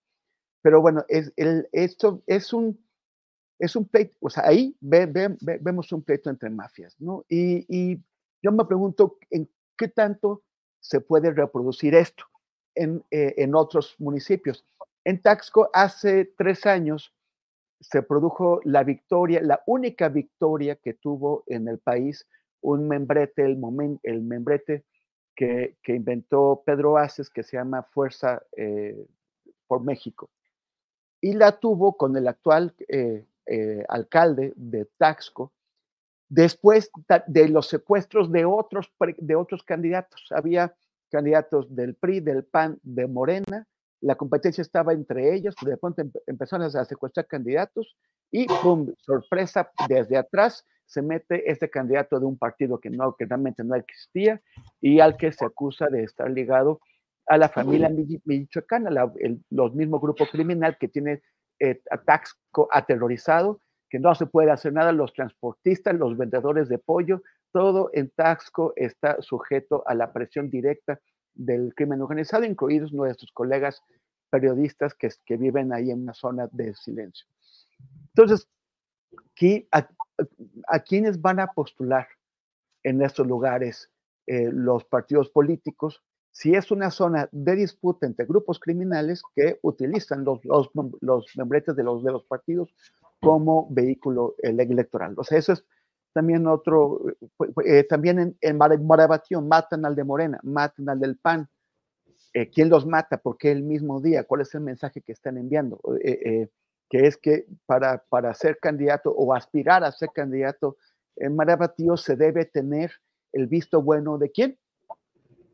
Pero 0.61 0.81
bueno, 0.81 1.03
es, 1.09 1.33
el, 1.35 1.67
esto 1.71 2.23
es 2.27 2.53
un, 2.53 2.79
es 3.59 3.75
un 3.75 3.87
pleito, 3.87 4.15
o 4.21 4.29
sea, 4.29 4.47
ahí 4.47 4.77
vemos 4.79 5.91
un 5.91 6.03
pleito 6.03 6.29
entre 6.29 6.49
mafias, 6.49 6.95
¿no? 6.99 7.25
Y, 7.27 7.65
y, 7.67 8.01
yo 8.41 8.51
me 8.51 8.65
pregunto 8.65 9.17
en 9.29 9.49
qué 9.77 9.87
tanto 9.87 10.43
se 10.81 10.99
puede 10.99 11.31
reproducir 11.31 11.95
esto 11.95 12.25
en, 12.75 13.01
eh, 13.09 13.35
en 13.37 13.55
otros 13.55 13.95
municipios. 13.99 14.65
En 15.05 15.21
Taxco 15.21 15.69
hace 15.73 16.25
tres 16.37 16.65
años 16.65 17.13
se 17.83 18.01
produjo 18.01 18.61
la 18.63 18.83
victoria, 18.83 19.41
la 19.41 19.61
única 19.65 20.09
victoria 20.09 20.75
que 20.77 20.93
tuvo 20.93 21.43
en 21.47 21.67
el 21.67 21.79
país 21.79 22.27
un 22.61 22.87
membrete, 22.87 23.43
el, 23.43 23.59
el 24.03 24.21
membrete 24.21 24.85
que, 25.35 25.75
inventó 25.87 26.63
Pedro 26.65 26.97
Aces, 26.97 27.29
que 27.29 27.43
se 27.43 27.57
llama 27.57 27.83
Fuerza 27.83 28.41
eh, 28.55 29.05
por 29.67 29.83
México. 29.83 30.29
Y 31.19 31.33
la 31.33 31.59
tuvo 31.59 31.97
con 31.97 32.15
el 32.15 32.27
actual 32.27 32.73
eh, 32.87 33.25
eh, 33.45 33.83
alcalde 33.89 34.53
de 34.55 34.85
Taxco, 34.97 35.51
después 36.29 36.89
de 37.27 37.49
los 37.49 37.67
secuestros 37.67 38.31
de 38.31 38.45
otros, 38.45 38.91
de 39.17 39.35
otros 39.35 39.63
candidatos. 39.63 40.25
Había 40.31 40.73
candidatos 41.09 41.75
del 41.75 41.95
PRI, 41.95 42.21
del 42.21 42.45
PAN, 42.45 42.79
de 42.81 43.07
Morena, 43.07 43.67
la 44.03 44.15
competencia 44.15 44.61
estaba 44.61 44.93
entre 44.93 45.33
ellos, 45.33 45.55
de 45.65 45.77
pronto 45.77 46.03
empezaron 46.27 46.65
a 46.75 46.85
secuestrar 46.85 47.25
candidatos 47.25 47.95
y 48.31 48.47
¡pum! 48.47 48.93
sorpresa, 48.97 49.71
desde 49.87 50.17
atrás 50.17 50.65
se 50.85 51.01
mete 51.01 51.49
este 51.49 51.69
candidato 51.69 52.19
de 52.19 52.25
un 52.25 52.37
partido 52.37 52.79
que, 52.79 52.89
no, 52.89 53.15
que 53.15 53.25
realmente 53.25 53.63
no 53.63 53.75
existía 53.75 54.41
y 54.81 54.99
al 54.99 55.15
que 55.15 55.31
se 55.31 55.45
acusa 55.45 55.87
de 55.87 56.03
estar 56.03 56.29
ligado 56.29 56.81
a 57.27 57.37
la 57.37 57.47
familia 57.47 57.89
michoacana, 58.25 58.89
el, 59.19 59.41
los 59.49 59.73
mismo 59.73 59.99
grupo 60.01 60.25
criminal 60.29 60.77
que 60.77 60.89
tiene 60.89 61.21
eh, 61.59 61.81
aterrorizado, 62.71 63.61
que 63.89 63.99
no 63.99 64.13
se 64.15 64.25
puede 64.25 64.51
hacer 64.51 64.73
nada, 64.73 64.91
los 64.91 65.13
transportistas, 65.13 65.95
los 65.95 66.17
vendedores 66.17 66.67
de 66.67 66.77
pollo, 66.77 67.21
todo 67.53 67.89
en 67.93 68.09
Taxco 68.09 68.73
está 68.75 69.21
sujeto 69.21 69.83
a 69.87 69.93
la 69.93 70.11
presión 70.11 70.49
directa 70.49 70.99
del 71.35 71.73
crimen 71.75 72.01
organizado, 72.01 72.43
incluidos 72.43 72.93
nuestros 72.93 73.31
colegas 73.31 73.81
periodistas 74.29 74.93
que, 74.95 75.37
viven 75.37 75.73
ahí 75.73 75.91
en 75.91 76.01
una 76.03 76.13
zona 76.13 76.47
de 76.51 76.73
silencio. 76.73 77.27
Entonces, 78.15 78.47
a, 79.71 80.79
quiénes 80.79 81.21
van 81.21 81.39
a 81.39 81.47
postular 81.47 82.07
en 82.83 83.01
estos 83.01 83.27
lugares 83.27 83.89
eh, 84.25 84.49
los 84.51 84.85
partidos 84.85 85.29
políticos 85.29 86.01
si 86.31 86.55
es 86.55 86.71
una 86.71 86.89
zona 86.89 87.29
de 87.31 87.55
disputa 87.55 88.07
entre 88.07 88.25
grupos 88.25 88.59
criminales 88.59 89.21
que 89.35 89.59
utilizan 89.61 90.25
los, 90.25 90.43
los, 90.43 90.71
los 91.01 91.25
membretes 91.37 91.75
de 91.75 91.83
los, 91.83 92.03
de 92.03 92.11
los 92.11 92.23
partidos 92.23 92.73
como 93.21 93.67
vehículo 93.69 94.35
electoral. 94.39 95.13
O 95.17 95.23
sea, 95.23 95.37
eso 95.37 95.53
es 95.53 95.63
también 96.13 96.47
otro, 96.47 97.01
eh, 97.65 97.83
también 97.85 98.19
en, 98.19 98.37
en 98.41 98.57
Marabatío 98.57 99.41
matan 99.41 99.85
al 99.85 99.95
de 99.95 100.03
Morena, 100.03 100.39
matan 100.43 100.89
al 100.89 100.99
del 100.99 101.17
PAN. 101.17 101.49
eh, 102.33 102.49
quién 102.49 102.69
los 102.69 102.85
mata, 102.85 103.17
por 103.17 103.37
qué 103.37 103.51
el 103.51 103.63
mismo 103.63 104.01
día, 104.01 104.23
cuál 104.23 104.41
es 104.41 104.53
el 104.55 104.61
mensaje 104.61 105.01
que 105.01 105.11
están 105.11 105.37
enviando, 105.37 105.79
eh, 106.03 106.49
que 106.89 107.07
es 107.07 107.17
que 107.17 107.45
para, 107.65 108.03
para 108.09 108.33
ser 108.33 108.57
candidato 108.59 109.11
o 109.11 109.33
aspirar 109.33 109.83
a 109.83 109.91
ser 109.91 110.09
candidato 110.13 110.77
en 111.15 111.35
Marabatío 111.35 111.97
se 111.97 112.15
debe 112.15 112.45
tener 112.45 112.91
el 113.33 113.47
visto 113.47 113.81
bueno 113.81 114.17
de 114.17 114.31
quién. 114.31 114.57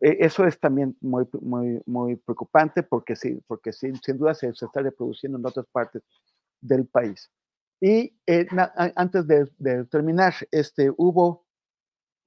eso 0.01 0.45
es 0.45 0.59
también 0.59 0.95
muy, 1.01 1.27
muy, 1.41 1.81
muy 1.85 2.15
preocupante 2.15 2.83
porque, 2.83 3.15
sí, 3.15 3.41
porque 3.47 3.73
sí, 3.73 3.91
sin 4.03 4.17
duda 4.17 4.33
se, 4.33 4.53
se 4.53 4.65
está 4.65 4.81
reproduciendo 4.81 5.37
en 5.37 5.45
otras 5.45 5.65
partes 5.71 6.01
del 6.61 6.85
país. 6.87 7.29
Y 7.81 8.13
antes 8.95 9.25
de, 9.27 9.85
terminar, 9.85 10.33
este, 10.51 10.91
hubo 10.97 11.45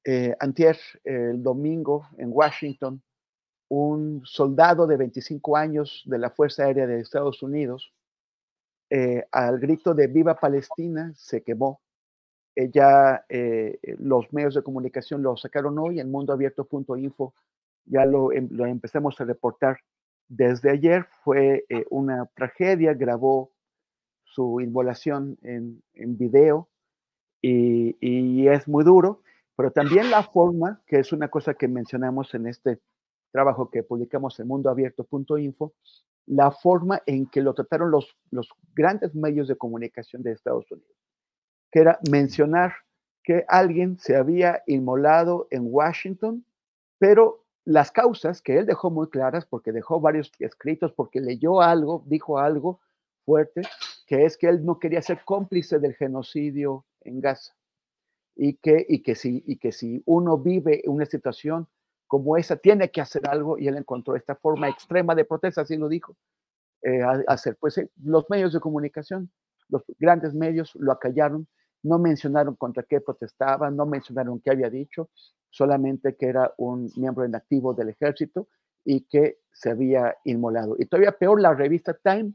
eh, 0.04 0.34
antier, 0.40 0.78
el 1.04 1.42
domingo, 1.42 2.08
en 2.16 2.30
Washington, 2.32 3.02
un 3.68 4.22
soldado 4.24 4.86
de 4.86 4.96
25 4.96 5.56
años 5.56 6.02
de 6.06 6.18
la 6.18 6.30
Fuerza 6.30 6.64
Aérea 6.64 6.86
de 6.86 7.00
Estados 7.00 7.42
Unidos, 7.42 7.92
eh, 8.90 9.26
al 9.30 9.58
grito 9.58 9.94
de 9.94 10.06
Viva 10.06 10.38
Palestina, 10.38 11.12
se 11.16 11.42
quemó. 11.42 11.80
ya 12.54 13.24
eh, 13.30 13.78
los 13.98 14.30
medios 14.32 14.54
de 14.54 14.62
comunicación 14.62 15.22
lo 15.22 15.36
sacaron 15.38 15.78
hoy 15.78 16.00
en 16.00 16.10
mundoabierto.info, 16.10 17.34
ya 17.86 18.04
lo, 18.04 18.30
em, 18.32 18.48
lo, 18.50 18.66
empezamos 18.66 19.18
a 19.20 19.24
reportar 19.24 19.78
desde 20.28 20.70
ayer. 20.70 21.06
Fue 21.24 21.64
una 21.90 22.26
tragedia, 22.34 22.92
grabó 22.94 23.51
su 24.34 24.60
inmolación 24.60 25.38
en, 25.42 25.82
video 25.94 26.68
y, 27.40 27.96
y 28.00 28.48
es 28.48 28.68
muy 28.68 28.84
duro 28.84 29.22
pero 29.56 29.70
también 29.70 30.10
la 30.10 30.22
forma, 30.22 30.82
que 30.86 30.98
es 30.98 31.12
una 31.12 31.28
cosa 31.28 31.54
que 31.54 31.68
mencionamos 31.68 32.34
en 32.34 32.46
este 32.46 32.80
trabajo 33.30 33.70
que 33.70 33.82
publicamos 33.82 34.38
en 34.40 34.48
mundoabierto.info, 34.48 35.74
la 36.26 36.50
forma 36.50 37.02
en 37.06 37.26
que 37.26 37.42
lo 37.42 37.54
trataron 37.54 37.90
los, 37.90 38.16
los 38.30 38.48
grandes 38.74 39.14
medios 39.14 39.48
de 39.48 39.56
comunicación 39.56 40.22
de 40.22 40.32
Estados 40.32 40.70
Unidos, 40.70 40.96
que 41.70 41.80
era 41.80 41.98
mencionar 42.10 42.72
que 43.22 43.44
alguien 43.48 43.98
se 43.98 44.16
había 44.16 44.62
inmolado 44.66 45.48
en 45.50 45.62
Washington, 45.66 46.44
pero 46.98 47.44
las 47.64 47.92
causas 47.92 48.42
que 48.42 48.58
él 48.58 48.66
dejó 48.66 48.90
muy 48.90 49.08
claras, 49.10 49.46
porque 49.46 49.72
dejó 49.72 50.00
varios 50.00 50.32
escritos, 50.38 50.92
porque 50.92 51.20
leyó 51.20 51.60
algo, 51.60 52.02
dijo 52.06 52.38
algo 52.38 52.80
fuerte, 53.24 53.62
que 54.06 54.24
es 54.24 54.36
que 54.36 54.48
él 54.48 54.64
no 54.64 54.78
quería 54.78 55.02
ser 55.02 55.24
cómplice 55.24 55.78
del 55.78 55.94
genocidio 55.94 56.84
en 57.00 57.20
Gaza 57.20 57.54
y 58.34 58.54
que, 58.54 58.84
y 58.88 59.02
que, 59.02 59.14
si, 59.14 59.42
y 59.46 59.56
que 59.58 59.72
si 59.72 60.02
uno 60.06 60.38
vive 60.38 60.82
una 60.86 61.04
situación 61.06 61.68
como 62.06 62.36
esa, 62.36 62.56
tiene 62.56 62.90
que 62.90 63.00
hacer 63.00 63.26
algo 63.26 63.58
y 63.58 63.68
él 63.68 63.76
encontró 63.76 64.16
esta 64.16 64.34
forma 64.34 64.68
extrema 64.68 65.14
de 65.14 65.24
protesta, 65.24 65.62
así 65.62 65.76
lo 65.76 65.88
dijo, 65.88 66.16
eh, 66.82 67.00
hacer. 67.26 67.56
Pues 67.58 67.78
eh, 67.78 67.90
los 68.02 68.28
medios 68.28 68.52
de 68.52 68.60
comunicación, 68.60 69.30
los 69.68 69.82
grandes 69.98 70.34
medios 70.34 70.74
lo 70.74 70.92
acallaron, 70.92 71.48
no 71.82 71.98
mencionaron 71.98 72.54
contra 72.56 72.82
qué 72.82 73.00
protestaba, 73.00 73.70
no 73.70 73.86
mencionaron 73.86 74.40
qué 74.40 74.50
había 74.50 74.68
dicho, 74.68 75.08
solamente 75.48 76.16
que 76.16 76.26
era 76.26 76.52
un 76.58 76.90
miembro 76.96 77.24
inactivo 77.24 77.74
del 77.74 77.90
ejército 77.90 78.48
y 78.84 79.02
que 79.02 79.38
se 79.52 79.70
había 79.70 80.16
inmolado. 80.24 80.76
Y 80.78 80.86
todavía 80.86 81.12
peor, 81.12 81.40
la 81.40 81.54
revista 81.54 81.94
Time 81.94 82.32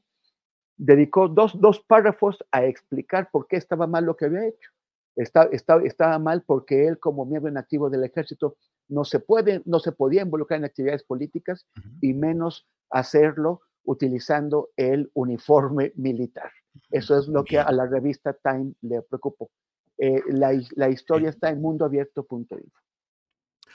dedicó 0.77 1.27
dos, 1.27 1.59
dos 1.59 1.79
párrafos 1.81 2.37
a 2.51 2.65
explicar 2.65 3.29
por 3.31 3.47
qué 3.47 3.57
estaba 3.57 3.87
mal 3.87 4.05
lo 4.05 4.15
que 4.15 4.25
había 4.25 4.47
hecho 4.47 4.71
está, 5.17 5.49
estaba 5.83 6.19
mal 6.19 6.43
porque 6.45 6.87
él 6.87 6.99
como 6.99 7.25
miembro 7.25 7.51
inactivo 7.51 7.89
del 7.89 8.03
ejército 8.03 8.57
no 8.87 9.03
se, 9.03 9.19
puede, 9.19 9.61
no 9.65 9.79
se 9.79 9.91
podía 9.91 10.21
involucrar 10.21 10.59
en 10.59 10.65
actividades 10.65 11.03
políticas 11.03 11.67
y 12.01 12.13
menos 12.13 12.67
hacerlo 12.89 13.61
utilizando 13.83 14.69
el 14.77 15.09
uniforme 15.13 15.91
militar. 15.95 16.51
Eso 16.91 17.17
es 17.17 17.27
lo 17.27 17.43
que 17.43 17.59
a 17.59 17.71
la 17.71 17.85
revista 17.85 18.33
Time 18.33 18.73
le 18.81 19.01
preocupó. 19.01 19.49
Eh, 19.97 20.21
la, 20.29 20.57
la, 20.75 20.89
historia 20.89 21.29
está 21.29 21.49
en 21.49 21.59
mundoabierto.info. 21.59 22.79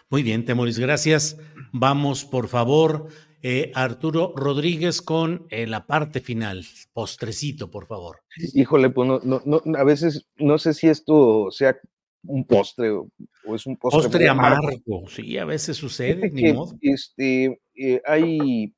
Muy 0.09 0.23
bien, 0.23 0.45
Temoris, 0.45 0.79
gracias. 0.79 1.37
Vamos, 1.73 2.25
por 2.25 2.47
favor, 2.47 3.09
eh, 3.45 3.73
Arturo 3.75 4.33
Rodríguez 4.37 5.03
con 5.03 5.47
eh, 5.51 5.67
la 5.67 5.87
parte 5.87 6.21
final, 6.21 6.65
postrecito, 6.93 7.71
por 7.71 7.87
favor. 7.87 8.21
Híjole, 8.55 8.91
pues 8.91 9.09
no, 9.09 9.43
no, 9.45 9.63
a 9.77 9.85
veces 9.85 10.29
no 10.37 10.59
sé 10.59 10.75
si 10.75 10.89
esto 10.89 11.51
sea 11.51 11.77
un 12.25 12.47
postre 12.47 12.91
o, 12.91 13.09
es 13.53 13.67
un 13.67 13.77
postre, 13.77 14.03
postre 14.03 14.29
amargo. 14.29 15.09
Sí, 15.09 15.37
a 15.39 15.45
veces 15.45 15.77
sucede, 15.77 16.31
ni 16.31 16.53
modo. 16.53 16.77
Este, 16.81 17.61
eh, 17.75 18.01
hay, 18.07 18.73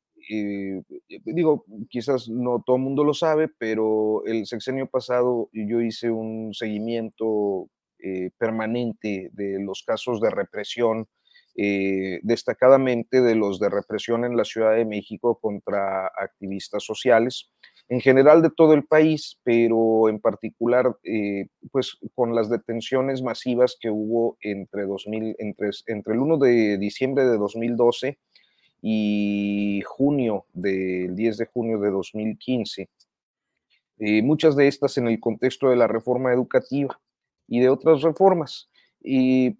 digo, 1.27 1.67
quizás 1.91 2.31
no 2.31 2.63
todo 2.65 2.77
el 2.77 2.83
mundo 2.83 3.05
lo 3.05 3.13
sabe, 3.13 3.49
pero 3.59 4.25
el 4.25 4.47
sexenio 4.47 4.89
pasado 4.89 5.51
yo 5.53 5.83
hice 5.83 6.11
un 6.11 6.55
seguimiento 6.55 7.69
permanente 8.39 9.31
de 9.33 9.59
los 9.63 9.83
casos 9.83 10.21
de 10.21 10.29
represión 10.29 11.07
eh, 11.57 12.21
destacadamente 12.23 13.21
de 13.21 13.35
los 13.35 13.61
de 13.61 13.69
represión 13.69 14.25
en 14.25 14.37
la 14.37 14.45
Ciudad 14.45 14.75
de 14.75 14.85
México 14.85 15.39
contra 15.41 16.07
activistas 16.07 16.85
sociales, 16.85 17.51
en 17.89 18.01
general 18.01 18.43
de 18.43 18.51
todo 18.51 18.73
el 18.75 18.85
país, 18.85 19.39
pero 19.45 20.09
en 20.09 20.21
particular 20.21 20.97
eh, 21.05 21.47
pues 21.71 21.97
con 22.15 22.35
las 22.35 22.49
detenciones 22.49 23.23
masivas 23.23 23.77
que 23.79 23.91
hubo 23.91 24.37
entre, 24.41 24.87
2000, 24.87 25.37
entre, 25.39 25.71
entre 25.87 26.15
el 26.15 26.21
1 26.21 26.39
de 26.39 26.79
diciembre 26.79 27.25
de 27.25 27.37
2012 27.37 28.19
y 28.83 29.83
junio 29.87 30.47
del 30.53 31.15
10 31.15 31.39
de 31.39 31.47
junio 31.47 31.79
de 31.79 31.91
2015. 31.91 32.89
Eh, 33.99 34.23
muchas 34.23 34.57
de 34.57 34.67
estas 34.67 34.99
en 34.99 35.09
el 35.09 35.21
contexto 35.21 35.71
de 35.71 35.77
la 35.77 35.87
reforma 35.87 36.33
educativa 36.33 37.01
y 37.47 37.61
de 37.61 37.69
otras 37.69 38.03
reformas. 38.03 38.69
Y, 39.07 39.59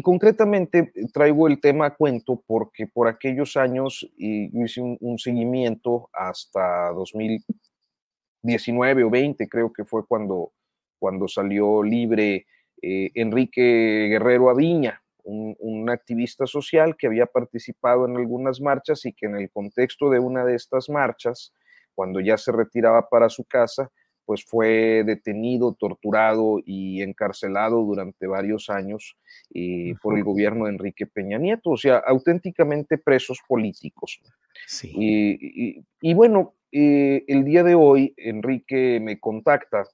concretamente 0.00 0.90
traigo 1.12 1.48
el 1.48 1.60
tema 1.60 1.84
a 1.86 1.94
cuento 1.94 2.42
porque 2.46 2.86
por 2.86 3.08
aquellos 3.08 3.58
años 3.58 4.10
hice 4.16 4.80
un, 4.80 5.18
seguimiento 5.18 6.08
hasta 6.14 6.92
2019 6.92 9.04
o 9.04 9.10
20, 9.10 9.48
creo 9.48 9.70
que 9.70 9.84
fue 9.84 10.06
cuando, 10.06 10.54
cuando 10.98 11.28
salió 11.28 11.82
libre 11.82 12.46
eh, 12.80 13.10
Enrique 13.14 14.06
Guerrero 14.08 14.48
Aviña, 14.48 15.02
un, 15.24 15.54
un, 15.58 15.90
activista 15.90 16.46
social 16.46 16.96
que 16.96 17.06
había 17.06 17.26
participado 17.26 18.06
en 18.06 18.16
algunas 18.16 18.62
marchas 18.62 19.04
y 19.04 19.12
que 19.12 19.26
en 19.26 19.36
el 19.36 19.50
contexto 19.50 20.08
de 20.08 20.20
una 20.20 20.46
de 20.46 20.54
estas 20.54 20.88
marchas, 20.88 21.52
cuando 21.94 22.20
ya 22.20 22.38
se 22.38 22.50
retiraba 22.50 23.10
para 23.10 23.28
su 23.28 23.44
casa, 23.44 23.90
pues 24.26 24.44
fue 24.44 25.04
detenido, 25.06 25.74
torturado 25.78 26.60
y 26.66 27.00
encarcelado 27.00 27.82
durante 27.82 28.26
varios 28.26 28.68
años 28.68 29.16
eh, 29.54 29.94
por 30.02 30.18
el 30.18 30.24
gobierno 30.24 30.64
de 30.64 30.72
Enrique 30.72 31.06
Peña 31.06 31.38
Nieto, 31.38 31.70
o 31.70 31.76
sea, 31.76 31.98
auténticamente 31.98 32.98
presos 32.98 33.38
políticos. 33.46 34.20
Sí. 34.66 35.84
Y, 36.00 36.14
bueno, 36.14 36.54
eh, 36.72 37.24
el 37.28 37.44
día 37.44 37.62
de 37.62 37.76
hoy 37.76 38.12
Enrique 38.16 38.98
me 39.00 39.20
contacta 39.20 39.84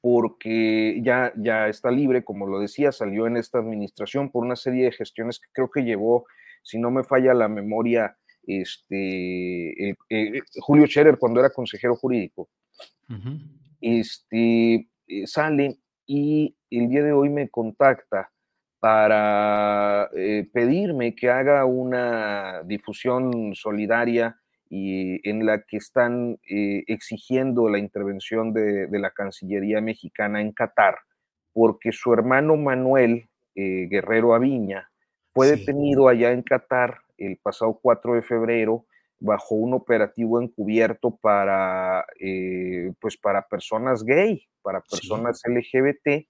porque 0.00 1.00
ya, 1.02 1.32
ya 1.36 1.66
está 1.68 1.90
libre, 1.90 2.22
como 2.22 2.46
lo 2.46 2.60
decía, 2.60 2.92
salió 2.92 3.26
en 3.26 3.36
esta 3.36 3.58
administración 3.58 4.30
por 4.30 4.44
una 4.44 4.54
serie 4.54 4.84
de 4.84 4.92
gestiones 4.92 5.40
que 5.40 5.48
creo 5.52 5.68
que 5.68 5.82
llevó, 5.82 6.26
si 6.62 6.78
no 6.78 6.92
me 6.92 7.02
falla 7.02 7.34
la 7.34 7.48
memoria, 7.48 8.16
este, 8.46 9.90
eh, 9.90 10.40
Julio 10.60 10.86
Scherer 10.86 11.18
cuando 11.18 11.40
era 11.40 11.50
consejero 11.50 11.96
jurídico 11.96 12.48
este, 13.80 14.88
eh, 15.06 15.26
sale 15.26 15.78
y 16.06 16.56
el 16.70 16.88
día 16.88 17.02
de 17.02 17.12
hoy 17.12 17.28
me 17.30 17.48
contacta 17.48 18.30
para 18.80 20.08
eh, 20.14 20.48
pedirme 20.52 21.14
que 21.14 21.30
haga 21.30 21.64
una 21.64 22.62
difusión 22.64 23.54
solidaria 23.54 24.38
y 24.70 25.28
en 25.28 25.46
la 25.46 25.62
que 25.62 25.78
están 25.78 26.38
eh, 26.48 26.84
exigiendo 26.86 27.68
la 27.68 27.78
intervención 27.78 28.52
de, 28.52 28.88
la 28.90 29.10
Cancillería 29.10 29.80
mexicana 29.80 30.40
en 30.40 30.52
Qatar, 30.52 30.98
porque 31.52 31.90
su 31.92 32.12
hermano 32.12 32.56
Manuel 32.56 33.28
Guerrero 33.54 34.34
Aviña 34.34 34.88
fue 35.34 35.48
detenido 35.48 36.06
allá 36.06 36.30
en 36.30 36.42
Qatar 36.42 36.98
el 37.16 37.38
pasado 37.38 37.78
4 37.82 38.14
de 38.14 38.22
febrero 38.22 38.86
bajo 39.20 39.54
un 39.54 39.74
operativo 39.74 40.40
encubierto 40.40 41.16
para, 41.16 42.06
eh, 42.20 42.92
pues 43.00 43.16
para 43.16 43.42
personas 43.42 44.04
gay, 44.04 44.46
para 44.62 44.80
personas 44.80 45.42
LGBT, 45.44 46.26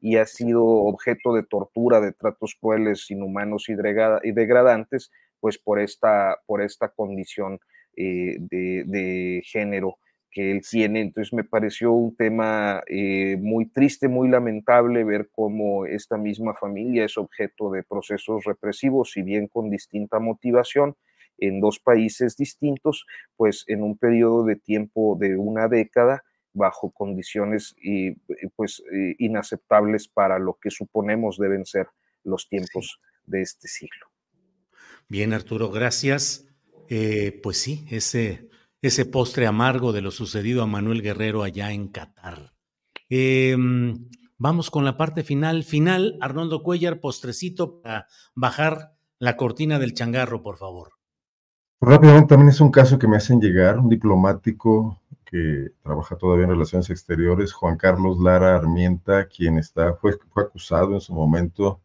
y 0.00 0.16
ha 0.16 0.26
sido 0.26 0.64
objeto 0.64 1.32
de 1.32 1.44
tortura, 1.44 2.00
de 2.00 2.12
tratos 2.12 2.56
crueles, 2.60 3.08
inhumanos 3.10 3.68
y, 3.68 3.74
degradantes, 3.74 5.12
pues 5.38 5.58
por 5.58 5.78
esta, 5.78 6.38
por 6.44 6.60
esta 6.60 6.88
condición 6.88 7.60
eh, 7.96 8.36
de, 8.40 9.42
género 9.44 9.98
que 10.32 10.50
él 10.50 10.62
tiene. 10.68 11.02
Entonces 11.02 11.32
me 11.32 11.44
pareció 11.44 11.92
un 11.92 12.16
tema 12.16 12.82
eh, 12.88 13.36
muy 13.40 13.66
triste, 13.70 14.08
muy 14.08 14.28
lamentable 14.28 15.04
ver 15.04 15.28
cómo 15.30 15.86
esta 15.86 16.16
misma 16.16 16.54
familia 16.54 17.04
es 17.04 17.16
objeto 17.16 17.70
de 17.70 17.84
procesos 17.84 18.42
represivos, 18.44 19.12
si 19.12 19.22
bien 19.22 19.46
con 19.46 19.70
distinta 19.70 20.18
motivación, 20.18 20.96
en 21.42 21.60
dos 21.60 21.78
países 21.78 22.36
distintos, 22.36 23.06
pues 23.36 23.64
en 23.66 23.82
un 23.82 23.96
periodo 23.98 24.44
de 24.44 24.56
tiempo 24.56 25.16
de 25.20 25.36
una 25.36 25.68
década 25.68 26.22
bajo 26.54 26.90
condiciones 26.90 27.74
y, 27.82 28.12
pues 28.56 28.82
inaceptables 29.18 30.08
para 30.08 30.38
lo 30.38 30.58
que 30.60 30.70
suponemos 30.70 31.38
deben 31.38 31.64
ser 31.64 31.86
los 32.24 32.48
tiempos 32.48 33.00
de 33.24 33.42
este 33.42 33.68
siglo. 33.68 34.06
Bien, 35.08 35.32
Arturo, 35.32 35.70
gracias. 35.70 36.46
Eh, 36.88 37.40
pues 37.42 37.58
sí, 37.58 37.86
ese, 37.90 38.48
ese 38.80 39.06
postre 39.06 39.46
amargo 39.46 39.92
de 39.92 40.02
lo 40.02 40.10
sucedido 40.10 40.62
a 40.62 40.66
Manuel 40.66 41.02
Guerrero 41.02 41.42
allá 41.42 41.72
en 41.72 41.88
Qatar. 41.88 42.52
Em, 43.08 44.08
vamos 44.38 44.70
con 44.70 44.84
la 44.84 44.96
parte 44.96 45.22
final. 45.22 45.64
Final, 45.64 46.18
Arnoldo 46.20 46.62
Cuellar, 46.62 47.00
postrecito 47.00 47.80
para 47.80 48.06
bajar 48.34 48.92
la 49.18 49.36
cortina 49.36 49.78
del 49.78 49.94
changarro, 49.94 50.42
por 50.42 50.56
favor. 50.56 50.92
Rápidamente, 51.84 52.28
también 52.28 52.50
es 52.50 52.60
un 52.60 52.70
caso 52.70 52.96
que 52.96 53.08
me 53.08 53.16
hacen 53.16 53.40
llegar, 53.40 53.76
un 53.80 53.88
diplomático 53.88 55.00
que 55.24 55.72
trabaja 55.82 56.14
todavía 56.14 56.44
en 56.44 56.50
relaciones 56.50 56.88
exteriores, 56.90 57.52
Juan 57.52 57.76
Carlos 57.76 58.20
Lara 58.20 58.54
Armienta, 58.54 59.26
quien 59.26 59.58
está, 59.58 59.94
fue, 59.94 60.16
acusado 60.36 60.94
en 60.94 61.00
su 61.00 61.12
momento 61.12 61.80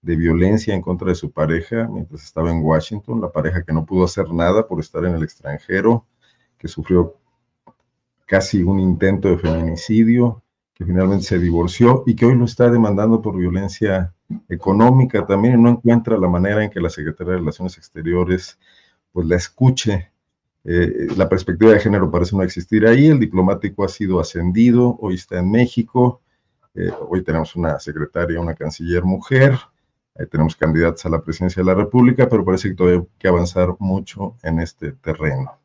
de 0.00 0.16
violencia 0.16 0.74
en 0.74 0.80
contra 0.80 1.08
de 1.08 1.14
su 1.16 1.32
pareja 1.32 1.86
mientras 1.86 2.24
estaba 2.24 2.50
en 2.50 2.62
Washington, 2.62 3.20
la 3.20 3.30
pareja 3.30 3.62
que 3.62 3.74
no 3.74 3.84
pudo 3.84 4.06
hacer 4.06 4.32
nada 4.32 4.66
por 4.66 4.80
estar 4.80 5.04
en 5.04 5.16
el 5.16 5.22
extranjero, 5.22 6.06
que 6.56 6.66
sufrió 6.66 7.16
casi 8.24 8.62
un 8.62 8.80
intento 8.80 9.28
de 9.28 9.36
feminicidio, 9.36 10.42
que 10.72 10.86
finalmente 10.86 11.26
se 11.26 11.38
divorció 11.38 12.04
y 12.06 12.16
que 12.16 12.24
hoy 12.24 12.36
lo 12.36 12.46
está 12.46 12.70
demandando 12.70 13.20
por 13.20 13.36
violencia 13.36 14.14
económica. 14.48 15.26
También 15.26 15.60
y 15.60 15.62
no 15.62 15.68
encuentra 15.68 16.16
la 16.16 16.28
manera 16.28 16.64
en 16.64 16.70
que 16.70 16.80
la 16.80 16.88
Secretaría 16.88 17.34
de 17.34 17.40
Relaciones 17.40 17.76
Exteriores 17.76 18.58
pues 19.12 19.26
la 19.26 19.36
escuche. 19.36 20.10
Eh, 20.64 21.08
la 21.16 21.28
perspectiva 21.28 21.72
de 21.72 21.80
género 21.80 22.10
parece 22.10 22.36
no 22.36 22.42
existir 22.42 22.86
ahí, 22.86 23.08
el 23.08 23.18
diplomático 23.18 23.84
ha 23.84 23.88
sido 23.88 24.20
ascendido, 24.20 24.96
hoy 25.00 25.14
está 25.14 25.40
en 25.40 25.50
México, 25.50 26.20
eh, 26.74 26.90
hoy 27.08 27.22
tenemos 27.22 27.56
una 27.56 27.80
secretaria, 27.80 28.40
una 28.40 28.54
canciller 28.54 29.02
mujer, 29.02 29.58
tenemos 30.30 30.54
candidatos 30.54 31.04
a 31.06 31.08
la 31.08 31.22
presidencia 31.22 31.62
de 31.62 31.66
la 31.66 31.74
República, 31.74 32.28
pero 32.28 32.44
parece 32.44 32.68
que 32.68 32.74
todavía 32.74 33.00
hay 33.00 33.06
que 33.18 33.28
avanzar 33.28 33.74
mucho 33.78 34.36
en 34.42 34.60
este 34.60 34.92
terreno. 34.92 35.58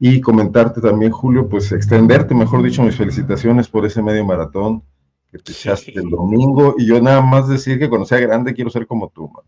Y 0.00 0.20
comentarte 0.20 0.80
también, 0.80 1.10
Julio, 1.10 1.48
pues 1.48 1.72
extenderte, 1.72 2.34
mejor 2.34 2.62
dicho, 2.62 2.82
mis 2.82 2.96
felicitaciones 2.96 3.68
por 3.68 3.84
ese 3.84 4.00
medio 4.00 4.24
maratón 4.24 4.82
que 5.30 5.38
te 5.38 5.52
echaste 5.52 5.92
el 5.94 6.08
domingo. 6.08 6.76
Y 6.78 6.86
yo 6.86 7.00
nada 7.00 7.20
más 7.20 7.48
decir 7.48 7.78
que 7.78 7.88
cuando 7.88 8.06
sea 8.06 8.18
grande 8.20 8.54
quiero 8.54 8.70
ser 8.70 8.86
como 8.86 9.08
tú, 9.08 9.28
man. 9.28 9.44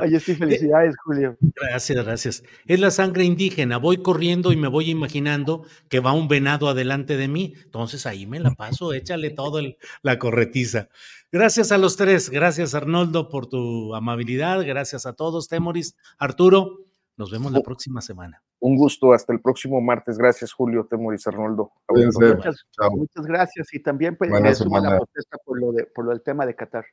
Oye, 0.00 0.20
sí, 0.20 0.34
felicidades, 0.34 0.94
Julio. 1.04 1.36
Gracias, 1.40 2.04
gracias. 2.04 2.44
Es 2.66 2.78
la 2.80 2.90
sangre 2.90 3.24
indígena. 3.24 3.78
Voy 3.78 3.96
corriendo 3.98 4.52
y 4.52 4.56
me 4.56 4.68
voy 4.68 4.90
imaginando 4.90 5.64
que 5.88 6.00
va 6.00 6.12
un 6.12 6.28
venado 6.28 6.68
adelante 6.68 7.16
de 7.16 7.28
mí. 7.28 7.54
Entonces 7.64 8.06
ahí 8.06 8.26
me 8.26 8.38
la 8.40 8.52
paso, 8.52 8.92
échale 8.92 9.30
todo 9.30 9.60
la 10.02 10.18
corretiza. 10.18 10.88
Gracias 11.32 11.72
a 11.72 11.78
los 11.78 11.96
tres. 11.96 12.30
Gracias, 12.30 12.74
Arnoldo, 12.74 13.28
por 13.28 13.46
tu 13.46 13.94
amabilidad. 13.94 14.64
Gracias 14.64 15.06
a 15.06 15.14
todos, 15.14 15.48
Temoris. 15.48 15.96
Arturo, 16.18 16.84
nos 17.16 17.30
vemos 17.30 17.52
la 17.52 17.62
próxima 17.62 18.00
semana. 18.00 18.42
Un 18.60 18.76
gusto. 18.76 19.12
Hasta 19.12 19.32
el 19.32 19.40
próximo 19.40 19.80
martes. 19.80 20.18
Gracias, 20.18 20.52
Julio, 20.52 20.86
Temoris, 20.88 21.26
Arnoldo. 21.26 21.72
Muchas, 21.88 22.64
muchas, 22.92 23.26
gracias. 23.26 23.74
Y 23.74 23.82
también 23.82 24.16
pues, 24.16 24.30
la 24.30 24.40
protesta 24.40 25.38
por 25.44 25.58
lo, 25.58 25.72
de, 25.72 25.86
por 25.86 26.04
lo 26.04 26.12
del 26.12 26.22
tema 26.22 26.46
de 26.46 26.54
Qatar 26.54 26.84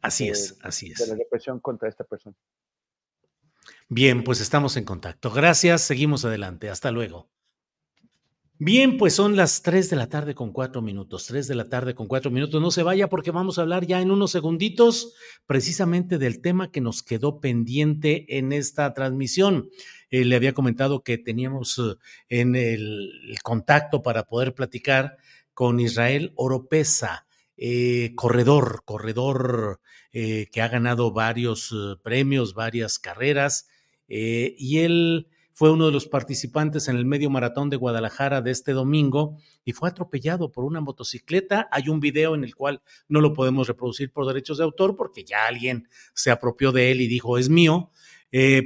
así 0.00 0.28
es, 0.28 0.56
así 0.62 0.92
es. 0.92 0.98
De 0.98 1.06
la 1.08 1.14
represión 1.16 1.60
contra 1.60 1.88
esta 1.88 2.04
persona. 2.04 2.36
Bien, 3.88 4.24
pues 4.24 4.40
estamos 4.40 4.76
en 4.76 4.84
contacto. 4.84 5.30
Gracias, 5.30 5.82
seguimos 5.82 6.24
adelante. 6.24 6.70
Hasta 6.70 6.90
luego. 6.90 7.28
Bien, 8.56 8.98
pues 8.98 9.14
son 9.14 9.34
las 9.34 9.62
3 9.62 9.90
de 9.90 9.96
la 9.96 10.08
tarde 10.08 10.34
con 10.34 10.52
cuatro 10.52 10.80
minutos. 10.80 11.26
3 11.26 11.48
de 11.48 11.54
la 11.56 11.68
tarde 11.68 11.94
con 11.94 12.06
cuatro 12.06 12.30
minutos. 12.30 12.62
No 12.62 12.70
se 12.70 12.84
vaya 12.84 13.08
porque 13.08 13.32
vamos 13.32 13.58
a 13.58 13.62
hablar 13.62 13.84
ya 13.84 14.00
en 14.00 14.12
unos 14.12 14.30
segunditos 14.30 15.14
precisamente 15.44 16.18
del 16.18 16.40
tema 16.40 16.70
que 16.70 16.80
nos 16.80 17.02
quedó 17.02 17.40
pendiente 17.40 18.38
en 18.38 18.52
esta 18.52 18.94
transmisión. 18.94 19.70
Eh, 20.08 20.24
le 20.24 20.36
había 20.36 20.54
comentado 20.54 21.02
que 21.02 21.18
teníamos 21.18 21.80
eh, 21.80 21.96
en 22.28 22.54
el, 22.54 23.36
contacto 23.42 24.02
para 24.02 24.24
poder 24.24 24.54
platicar 24.54 25.16
con 25.52 25.80
Israel 25.80 26.32
Oropesa 26.36 27.23
eh, 27.56 28.12
corredor, 28.16 28.82
corredor 28.84 29.80
eh, 30.12 30.48
que 30.50 30.60
ha 30.60 30.68
ganado 30.68 31.12
varios 31.12 31.72
eh, 31.72 31.96
premios, 32.02 32.54
varias 32.54 32.98
carreras, 32.98 33.68
y 34.06 34.78
él 34.80 35.28
fue 35.52 35.70
uno 35.70 35.86
de 35.86 35.92
los 35.92 36.06
participantes 36.06 36.88
en 36.88 36.96
el 36.96 37.06
medio 37.06 37.30
maratón 37.30 37.70
de 37.70 37.76
Guadalajara 37.76 38.42
de 38.42 38.50
este 38.50 38.72
domingo 38.72 39.38
y 39.64 39.72
fue 39.72 39.88
atropellado 39.88 40.52
por 40.52 40.64
una 40.64 40.82
motocicleta. 40.82 41.68
Hay 41.72 41.88
un 41.88 42.00
video 42.00 42.34
en 42.34 42.44
el 42.44 42.54
cual 42.54 42.82
no 43.08 43.22
lo 43.22 43.32
podemos 43.32 43.66
reproducir 43.66 44.12
por 44.12 44.26
derechos 44.26 44.58
de 44.58 44.64
autor 44.64 44.94
porque 44.94 45.24
ya 45.24 45.46
alguien 45.46 45.88
se 46.12 46.30
apropió 46.30 46.70
de 46.70 46.92
él 46.92 47.00
y 47.00 47.08
dijo 47.08 47.38
es 47.38 47.48
mío, 47.48 47.90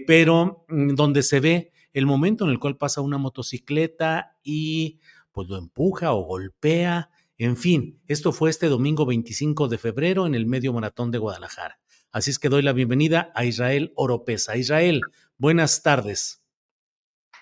pero 0.06 0.64
mm, 0.68 0.94
donde 0.96 1.22
se 1.22 1.38
ve 1.38 1.72
el 1.92 2.04
momento 2.04 2.44
en 2.44 2.50
el 2.50 2.58
cual 2.58 2.76
pasa 2.76 3.00
una 3.00 3.18
motocicleta 3.18 4.36
y 4.42 4.98
pues 5.30 5.48
lo 5.48 5.56
empuja 5.56 6.12
o 6.12 6.24
golpea 6.24 7.10
en 7.38 7.56
fin, 7.56 8.02
esto 8.08 8.32
fue 8.32 8.50
este 8.50 8.66
domingo 8.66 9.06
25 9.06 9.68
de 9.68 9.78
febrero 9.78 10.26
en 10.26 10.34
el 10.34 10.46
Medio 10.46 10.72
Maratón 10.72 11.12
de 11.12 11.18
Guadalajara. 11.18 11.78
Así 12.10 12.32
es 12.32 12.38
que 12.40 12.48
doy 12.48 12.62
la 12.62 12.72
bienvenida 12.72 13.30
a 13.34 13.44
Israel 13.44 13.92
Oropesa. 13.94 14.56
Israel, 14.56 15.02
buenas 15.36 15.82
tardes. 15.84 16.42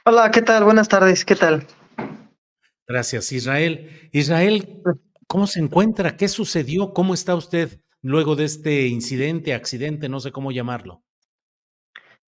Hola, 0.05 0.31
¿qué 0.31 0.43
tal? 0.43 0.65
Buenas 0.65 0.89
tardes, 0.89 1.25
¿qué 1.25 1.35
tal? 1.35 1.67
Gracias, 2.87 3.33
Israel. 3.33 4.09
Israel, 4.13 4.83
¿cómo 5.27 5.47
se 5.47 5.61
encuentra? 5.61 6.17
¿Qué 6.19 6.29
sucedió? 6.29 6.93
¿Cómo 6.93 7.15
está 7.15 7.35
usted 7.35 7.81
luego 8.03 8.37
de 8.37 8.45
este 8.45 8.89
incidente, 8.89 9.55
accidente, 9.55 10.11
no 10.11 10.21
sé 10.21 10.31
cómo 10.31 10.53
llamarlo? 10.53 11.03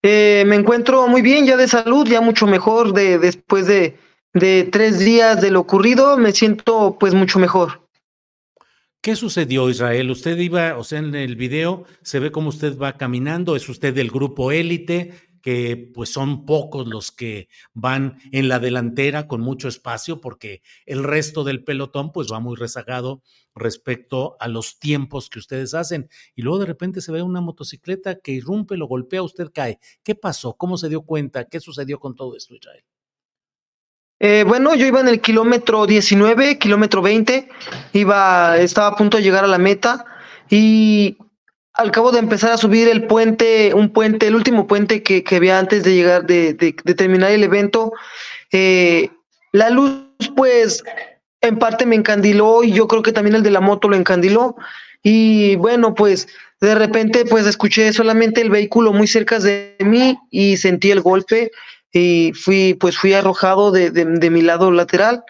Eh, 0.02 0.44
me 0.46 0.56
encuentro 0.56 1.06
muy 1.06 1.20
bien, 1.20 1.44
ya 1.44 1.58
de 1.58 1.68
salud, 1.68 2.08
ya 2.08 2.22
mucho 2.22 2.46
mejor 2.46 2.94
de, 2.94 3.18
después 3.18 3.66
de, 3.66 3.98
de 4.34 4.68
tres 4.70 4.98
días 4.98 5.40
de 5.40 5.50
lo 5.50 5.60
ocurrido, 5.60 6.16
me 6.16 6.32
siento 6.32 6.96
pues 6.98 7.14
mucho 7.14 7.38
mejor. 7.38 7.88
¿Qué 9.00 9.14
sucedió, 9.14 9.70
Israel? 9.70 10.10
Usted 10.10 10.36
iba, 10.38 10.76
o 10.76 10.84
sea, 10.84 10.98
en 10.98 11.14
el 11.14 11.36
video 11.36 11.84
se 12.02 12.18
ve 12.18 12.32
cómo 12.32 12.48
usted 12.48 12.76
va 12.76 12.96
caminando, 12.96 13.54
es 13.54 13.68
usted 13.68 13.94
del 13.94 14.10
grupo 14.10 14.50
élite, 14.50 15.14
que 15.40 15.90
pues 15.94 16.12
son 16.12 16.44
pocos 16.44 16.88
los 16.88 17.12
que 17.12 17.48
van 17.72 18.18
en 18.32 18.48
la 18.48 18.58
delantera 18.58 19.28
con 19.28 19.40
mucho 19.40 19.68
espacio, 19.68 20.20
porque 20.20 20.62
el 20.84 21.04
resto 21.04 21.44
del 21.44 21.62
pelotón 21.62 22.10
pues 22.12 22.28
va 22.30 22.40
muy 22.40 22.56
rezagado 22.56 23.22
respecto 23.54 24.36
a 24.40 24.48
los 24.48 24.78
tiempos 24.78 25.30
que 25.30 25.38
ustedes 25.38 25.74
hacen. 25.74 26.08
Y 26.34 26.42
luego 26.42 26.58
de 26.58 26.66
repente 26.66 27.00
se 27.00 27.12
ve 27.12 27.22
una 27.22 27.40
motocicleta 27.40 28.18
que 28.18 28.32
irrumpe, 28.32 28.76
lo 28.76 28.86
golpea, 28.86 29.22
usted 29.22 29.50
cae. 29.54 29.78
¿Qué 30.02 30.16
pasó? 30.16 30.54
¿Cómo 30.54 30.76
se 30.76 30.88
dio 30.88 31.02
cuenta? 31.02 31.44
¿Qué 31.44 31.60
sucedió 31.60 32.00
con 32.00 32.16
todo 32.16 32.36
esto, 32.36 32.54
Israel? 32.54 32.84
Eh, 34.20 34.44
bueno, 34.46 34.74
yo 34.74 34.86
iba 34.86 35.00
en 35.00 35.08
el 35.08 35.20
kilómetro 35.20 35.86
19, 35.86 36.58
kilómetro 36.58 37.02
20, 37.02 37.48
iba, 37.92 38.58
estaba 38.58 38.88
a 38.88 38.96
punto 38.96 39.16
de 39.16 39.22
llegar 39.22 39.44
a 39.44 39.48
la 39.48 39.58
meta 39.58 40.04
y 40.50 41.16
al 41.74 41.92
cabo 41.92 42.10
de 42.10 42.18
empezar 42.18 42.50
a 42.50 42.56
subir 42.56 42.88
el 42.88 43.06
puente, 43.06 43.72
un 43.74 43.90
puente, 43.90 44.26
el 44.26 44.34
último 44.34 44.66
puente 44.66 45.04
que, 45.04 45.22
que 45.22 45.36
había 45.36 45.60
antes 45.60 45.84
de 45.84 45.94
llegar, 45.94 46.26
de, 46.26 46.52
de, 46.54 46.72
terminar 46.94 47.30
el 47.30 47.44
evento, 47.44 47.92
eh, 48.50 49.10
la 49.52 49.70
luz 49.70 50.02
pues 50.34 50.82
en 51.40 51.56
parte 51.60 51.86
me 51.86 51.94
encandiló 51.94 52.64
y 52.64 52.72
yo 52.72 52.88
creo 52.88 53.02
que 53.02 53.12
también 53.12 53.36
el 53.36 53.44
de 53.44 53.52
la 53.52 53.60
moto 53.60 53.88
lo 53.88 53.94
encandiló. 53.94 54.56
Y 55.04 55.54
bueno 55.56 55.94
pues 55.94 56.26
de 56.60 56.74
repente 56.74 57.24
pues 57.24 57.46
escuché 57.46 57.92
solamente 57.92 58.40
el 58.40 58.50
vehículo 58.50 58.92
muy 58.92 59.06
cerca 59.06 59.38
de 59.38 59.76
mí 59.78 60.18
y 60.30 60.56
sentí 60.56 60.90
el 60.90 61.02
golpe 61.02 61.52
y 61.92 62.32
fui, 62.34 62.74
pues 62.74 62.98
fui 62.98 63.14
arrojado 63.14 63.70
de, 63.70 63.90
de, 63.90 64.30
mi 64.30 64.42
lado 64.42 64.70
lateral, 64.70 65.24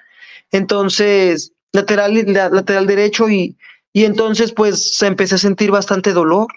entonces, 0.51 1.53
lateral, 1.73 2.15
lateral 2.33 2.87
derecho 2.87 3.29
y, 3.29 3.57
y 3.93 4.05
entonces 4.05 4.53
pues 4.53 5.01
empecé 5.03 5.37
a 5.37 5.39
sentir 5.39 5.71
bastante 5.71 6.13
dolor 6.13 6.49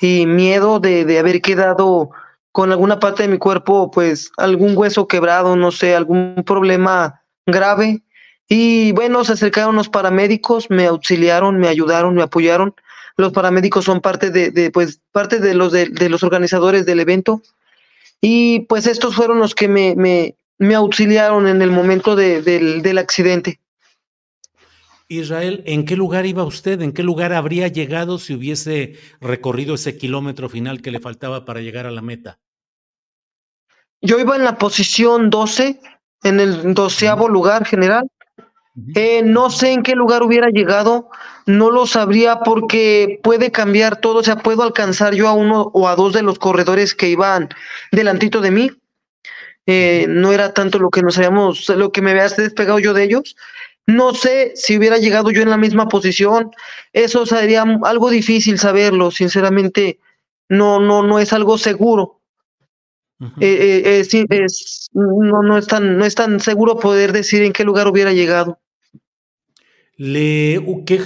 y 0.00 0.26
miedo 0.26 0.80
de, 0.80 1.04
de 1.04 1.18
haber 1.18 1.40
quedado 1.40 2.10
con 2.52 2.70
alguna 2.70 3.00
parte 3.00 3.22
de 3.22 3.28
mi 3.28 3.38
cuerpo, 3.38 3.90
pues 3.90 4.30
algún 4.36 4.76
hueso 4.76 5.08
quebrado, 5.08 5.56
no 5.56 5.72
sé, 5.72 5.96
algún 5.96 6.42
problema 6.46 7.22
grave. 7.46 8.02
Y 8.48 8.92
bueno, 8.92 9.24
se 9.24 9.32
acercaron 9.32 9.74
los 9.74 9.88
paramédicos, 9.88 10.68
me 10.68 10.86
auxiliaron, 10.86 11.58
me 11.58 11.68
ayudaron, 11.68 12.14
me 12.14 12.22
apoyaron. 12.22 12.74
Los 13.16 13.32
paramédicos 13.32 13.86
son 13.86 14.00
parte 14.00 14.30
de, 14.30 14.50
de 14.50 14.70
pues, 14.70 15.00
parte 15.12 15.38
de 15.38 15.54
los, 15.54 15.72
de, 15.72 15.88
de, 15.88 16.10
los 16.10 16.22
organizadores 16.22 16.84
del 16.84 17.00
evento. 17.00 17.42
Y 18.24 18.60
pues 18.60 18.86
estos 18.86 19.16
fueron 19.16 19.40
los 19.40 19.52
que 19.52 19.66
me, 19.68 20.36
auxiliaron 20.74 21.48
en 21.48 21.60
el 21.60 21.72
momento 21.72 22.14
del, 22.14 22.98
accidente. 22.98 23.60
Israel, 25.08 25.62
¿en 25.66 25.84
qué 25.84 25.96
lugar 25.96 26.24
iba 26.24 26.44
usted? 26.44 26.80
¿En 26.80 26.92
qué 26.92 27.02
lugar 27.02 27.32
habría 27.32 27.66
llegado 27.66 28.18
si 28.18 28.32
hubiese 28.32 28.96
recorrido 29.20 29.74
ese 29.74 29.98
kilómetro 29.98 30.48
final 30.48 30.80
que 30.80 30.92
le 30.92 31.00
faltaba 31.00 31.44
para 31.44 31.60
llegar 31.60 31.84
a 31.86 31.90
la 31.90 32.00
meta? 32.00 32.38
Yo 34.00 34.20
iba 34.20 34.36
en 34.36 34.44
la 34.44 34.56
posición 34.56 35.28
12, 35.28 35.80
en 36.22 36.40
el 36.40 36.74
doceavo 36.74 37.28
lugar 37.28 37.66
general. 37.66 38.08
Eh, 38.94 39.22
no 39.22 39.50
sé 39.50 39.72
en 39.72 39.82
qué 39.82 39.94
lugar 39.94 40.22
hubiera 40.22 40.48
llegado, 40.48 41.10
no 41.44 41.70
lo 41.70 41.86
sabría 41.86 42.40
porque 42.40 43.20
puede 43.22 43.52
cambiar 43.52 44.00
todo, 44.00 44.20
o 44.20 44.22
sea, 44.22 44.36
puedo 44.36 44.62
alcanzar 44.62 45.14
yo 45.14 45.28
a 45.28 45.34
uno 45.34 45.70
o 45.74 45.88
a 45.88 45.96
dos 45.96 46.14
de 46.14 46.22
los 46.22 46.38
corredores 46.38 46.94
que 46.94 47.10
iban 47.10 47.50
delantito 47.90 48.40
de 48.40 48.50
mí. 48.50 48.70
Eh, 49.66 50.06
no 50.08 50.32
era 50.32 50.54
tanto 50.54 50.78
lo 50.78 50.90
que 50.90 51.02
nos 51.02 51.18
habíamos, 51.18 51.68
lo 51.68 51.92
que 51.92 52.00
me 52.00 52.12
había 52.12 52.28
despegado 52.28 52.78
yo 52.78 52.94
de 52.94 53.04
ellos. 53.04 53.36
No 53.86 54.14
sé 54.14 54.52
si 54.54 54.78
hubiera 54.78 54.96
llegado 54.96 55.30
yo 55.30 55.42
en 55.42 55.50
la 55.50 55.56
misma 55.56 55.88
posición. 55.88 56.50
Eso 56.92 57.26
sería 57.26 57.64
algo 57.84 58.10
difícil 58.10 58.58
saberlo, 58.58 59.10
sinceramente. 59.10 59.98
No, 60.48 60.80
no, 60.80 61.02
no 61.02 61.18
es 61.18 61.32
algo 61.32 61.58
seguro. 61.58 62.20
Eh, 63.40 63.82
eh, 63.84 64.00
es, 64.00 64.90
no, 64.92 65.42
no, 65.42 65.56
es 65.56 65.66
tan, 65.66 65.96
no 65.96 66.04
es 66.04 66.14
tan 66.14 66.40
seguro 66.40 66.78
poder 66.78 67.12
decir 67.12 67.42
en 67.42 67.52
qué 67.52 67.64
lugar 67.64 67.86
hubiera 67.86 68.12
llegado. 68.12 68.58
Le, 70.04 70.60
¿qué 70.84 71.00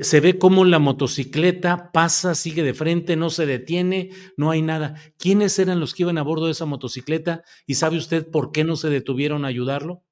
se 0.00 0.20
ve 0.20 0.38
como 0.38 0.64
la 0.64 0.78
motocicleta 0.78 1.92
pasa, 1.92 2.34
sigue 2.34 2.62
de 2.62 2.72
frente, 2.72 3.14
no 3.14 3.28
se 3.28 3.44
detiene, 3.44 4.08
no 4.38 4.50
hay 4.50 4.62
nada. 4.62 4.94
¿Quiénes 5.18 5.58
eran 5.58 5.80
los 5.80 5.92
que 5.92 6.04
iban 6.04 6.16
a 6.16 6.22
bordo 6.22 6.46
de 6.46 6.52
esa 6.52 6.64
motocicleta? 6.64 7.42
¿Y 7.66 7.74
sabe 7.74 7.98
usted 7.98 8.26
por 8.30 8.50
qué 8.50 8.64
no 8.64 8.76
se 8.76 8.88
detuvieron 8.88 9.44
a 9.44 9.48
ayudarlo? 9.48 10.02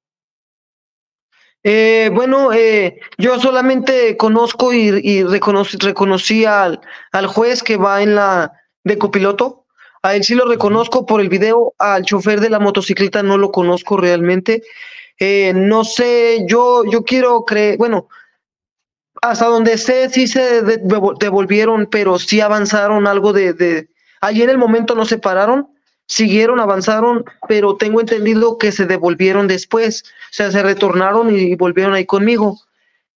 Eh, 1.63 2.11
bueno, 2.13 2.53
eh, 2.53 2.99
yo 3.17 3.39
solamente 3.39 4.15
conozco 4.17 4.71
y, 4.71 5.23
reconocí, 5.23 6.45
al, 6.45 6.79
al, 7.11 7.25
juez 7.25 7.63
que 7.63 7.77
va 7.77 8.03
en 8.03 8.13
la 8.13 8.51
de 8.83 8.99
copiloto. 8.99 9.65
A 10.03 10.15
él 10.15 10.23
sí 10.23 10.35
lo 10.35 10.45
reconozco 10.45 11.07
por 11.07 11.21
el 11.21 11.29
video. 11.29 11.73
Al 11.79 12.05
chofer 12.05 12.39
de 12.39 12.51
la 12.51 12.59
motocicleta 12.59 13.23
no 13.23 13.39
lo 13.39 13.51
conozco 13.51 13.97
realmente. 13.97 14.61
Eh, 15.23 15.53
no 15.53 15.83
sé, 15.83 16.45
yo, 16.47 16.83
yo 16.91 17.03
quiero 17.03 17.45
creer, 17.45 17.77
bueno, 17.77 18.09
hasta 19.21 19.45
donde 19.45 19.77
sé, 19.77 20.09
sí 20.09 20.25
se 20.25 20.63
devolvieron, 20.63 21.85
pero 21.85 22.17
sí 22.17 22.41
avanzaron 22.41 23.05
algo 23.05 23.31
de, 23.31 23.53
de... 23.53 23.87
Allí 24.19 24.41
en 24.41 24.49
el 24.49 24.57
momento 24.57 24.95
no 24.95 25.05
se 25.05 25.19
pararon, 25.19 25.67
siguieron, 26.07 26.59
avanzaron, 26.59 27.23
pero 27.47 27.75
tengo 27.75 28.01
entendido 28.01 28.57
que 28.57 28.71
se 28.71 28.87
devolvieron 28.87 29.47
después, 29.47 30.05
o 30.05 30.33
sea, 30.33 30.49
se 30.49 30.63
retornaron 30.63 31.37
y 31.37 31.55
volvieron 31.55 31.93
ahí 31.93 32.07
conmigo. 32.07 32.59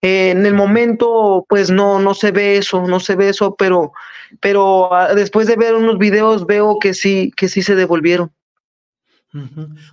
Eh, 0.03 0.29
en 0.29 0.45
el 0.45 0.53
momento, 0.53 1.43
pues 1.49 1.71
no, 1.71 1.97
no 1.97 2.13
se 2.13 2.29
ve 2.29 2.57
eso, 2.57 2.85
no 2.85 2.99
se 2.99 3.15
ve 3.15 3.29
eso, 3.29 3.55
pero, 3.55 3.93
pero 4.41 4.93
ah, 4.93 5.15
después 5.15 5.47
de 5.47 5.55
ver 5.55 5.73
unos 5.73 5.97
videos 5.97 6.45
veo 6.45 6.77
que 6.79 6.93
sí, 6.93 7.33
que 7.35 7.49
sí 7.49 7.63
se 7.63 7.73
devolvieron. 7.73 8.31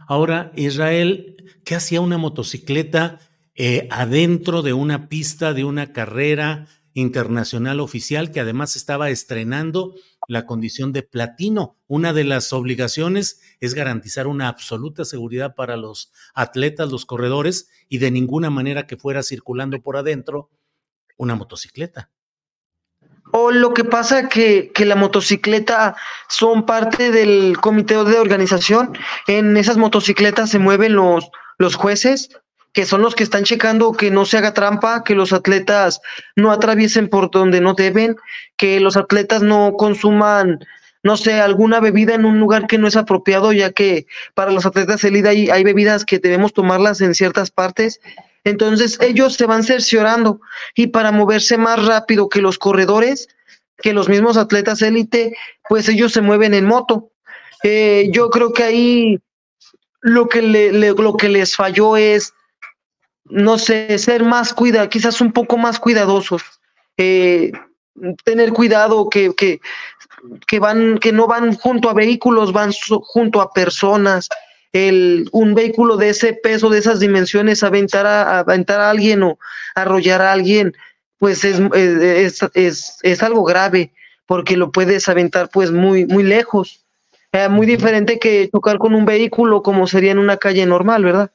Ahora, 0.09 0.53
Israel, 0.55 1.42
¿qué 1.65 1.75
hacía 1.75 2.01
una 2.01 2.19
motocicleta 2.19 3.21
eh, 3.55 3.87
adentro 3.91 4.63
de 4.63 4.73
una 4.73 5.09
pista 5.09 5.53
de 5.53 5.65
una 5.65 5.93
carrera 5.93 6.67
internacional 6.95 7.81
oficial 7.81 8.31
que 8.31 8.41
además 8.41 8.77
estaba 8.77 9.11
estrenando 9.11 9.95
la 10.29 10.47
condición 10.47 10.93
de 10.93 11.03
platino. 11.03 11.77
Una 11.87 12.13
de 12.13 12.25
las 12.25 12.53
obligaciones 12.53 13.41
es 13.61 13.75
garantizar 13.75 14.27
una 14.27 14.49
absoluta 14.49 15.05
seguridad 15.05 15.55
para 15.55 15.77
los 15.77 16.13
atletas, 16.35 16.91
los 16.91 17.07
corredores, 17.07 17.69
y 17.89 17.99
de 17.99 18.11
ninguna 18.11 18.51
manera 18.51 18.87
que 18.87 18.97
fuera 18.97 19.23
circulando 19.23 19.81
por 19.81 19.97
adentro 19.97 20.51
una 21.17 21.35
motocicleta. 21.35 22.11
O 23.35 23.51
lo 23.51 23.73
que 23.73 23.85
pasa 23.85 24.29
que, 24.29 24.71
que 24.75 24.85
la 24.85 24.97
motocicleta 24.97 25.97
son 26.29 26.67
parte 26.67 27.11
del 27.11 27.57
comité 27.59 27.95
de 28.05 28.19
organización. 28.19 28.97
En 29.27 29.57
esas 29.57 29.79
motocicletas 29.79 30.51
se 30.51 30.59
mueven 30.59 30.95
los, 30.95 31.31
los 31.63 31.77
jueces, 31.77 32.29
que 32.73 32.85
son 32.85 33.01
los 33.01 33.15
que 33.15 33.23
están 33.23 33.45
checando 33.45 33.93
que 33.93 34.11
no 34.11 34.27
se 34.27 34.37
haga 34.37 34.53
trampa, 34.53 35.05
que 35.05 35.15
los 35.15 35.33
atletas 35.33 36.01
no 36.37 36.51
atraviesen 36.51 37.09
por 37.09 37.31
donde 37.31 37.61
no 37.61 37.75
deben, 37.75 38.17
que 38.57 38.81
los 38.81 38.97
atletas 38.97 39.43
no 39.43 39.75
consuman, 39.79 40.61
no 41.03 41.17
sé, 41.17 41.41
alguna 41.41 41.81
bebida 41.81 42.15
en 42.15 42.25
un 42.25 42.39
lugar 42.41 42.67
que 42.67 42.79
no 42.79 42.89
es 42.89 42.97
apropiado, 42.97 43.53
ya 43.53 43.73
que 43.73 44.07
para 44.35 44.53
los 44.53 44.67
atletas 44.67 45.05
elite 45.05 45.29
hay, 45.29 45.51
hay 45.51 45.65
bebidas 45.65 46.05
que 46.05 46.19
debemos 46.19 46.53
tomarlas 46.53 47.01
en 47.01 47.15
ciertas 47.15 47.51
partes. 47.51 48.01
Entonces 48.45 48.99
ellos 49.01 49.35
se 49.35 49.47
van 49.47 49.63
cerciorando 49.63 50.41
y 50.75 50.89
para 50.89 51.13
moverse 51.13 51.59
más 51.59 51.85
rápido 51.87 52.29
que 52.29 52.43
los 52.43 52.59
corredores, 52.59 53.29
que 53.79 53.93
los 53.93 54.09
mismos 54.09 54.37
atletas 54.37 54.83
élite, 54.83 55.37
pues 55.69 55.89
ellos 55.89 56.13
se 56.13 56.23
mueven 56.23 56.55
en 56.55 56.67
moto. 56.67 57.11
Eh, 57.63 58.09
yo 58.11 58.31
creo 58.31 58.53
que 58.53 58.65
ahí 58.65 59.21
lo 60.03 60.29
que, 60.29 60.43
le, 60.43 60.73
lo 60.73 61.17
que 61.17 61.29
les 61.29 61.57
falló 61.57 61.97
es 61.97 62.35
no 63.25 63.59
sé, 63.59 63.99
ser 63.99 64.25
más 64.25 64.53
cuida, 64.53 64.89
quizás 64.89 65.21
un 65.21 65.33
poco 65.33 65.57
más 65.57 65.79
cuidadosos, 65.79 66.43
eh, 66.97 67.53
tener 68.25 68.53
cuidado 68.53 69.09
que, 69.09 69.35
que, 69.35 69.61
que, 70.47 70.59
van, 70.59 70.99
que 70.99 71.13
no 71.13 71.27
van 71.27 71.55
junto 71.55 71.89
a 71.89 71.95
vehículos, 71.95 72.53
van 72.53 72.73
junto 73.03 73.41
a 73.41 73.53
personas. 73.53 74.29
El, 74.73 75.29
un 75.33 75.55
vehículo 75.55 75.97
de 75.97 76.11
ese 76.11 76.33
peso, 76.33 76.71
de 76.71 76.79
esas 76.79 76.99
dimensiones, 77.01 77.63
aventar 77.63 78.07
a, 78.07 78.41
aventar 78.41 78.81
a 78.81 78.91
alguien 78.91 79.23
o 79.23 79.39
arrollar 79.75 80.23
a 80.23 80.33
alguien, 80.33 80.75
pues 81.19 81.45
es, 81.45 81.61
es, 81.75 82.43
es, 82.55 82.99
es, 83.03 83.23
algo 83.23 83.45
grave, 83.45 83.93
porque 84.27 84.57
lo 84.57 84.73
puedes 84.73 85.09
aventar 85.09 85.51
pues 85.51 85.71
muy, 85.71 86.07
muy 86.07 86.23
lejos. 86.23 86.82
Eh, 87.33 87.49
muy 87.49 87.67
diferente 87.67 88.19
que 88.19 88.51
chocar 88.51 88.79
con 88.79 88.95
un 88.95 89.07
vehículo 89.07 89.63
como 89.63 89.87
sería 89.87 90.13
en 90.13 90.19
una 90.19 90.37
calle 90.37 90.67
normal, 90.67 91.03
¿verdad? 91.03 91.33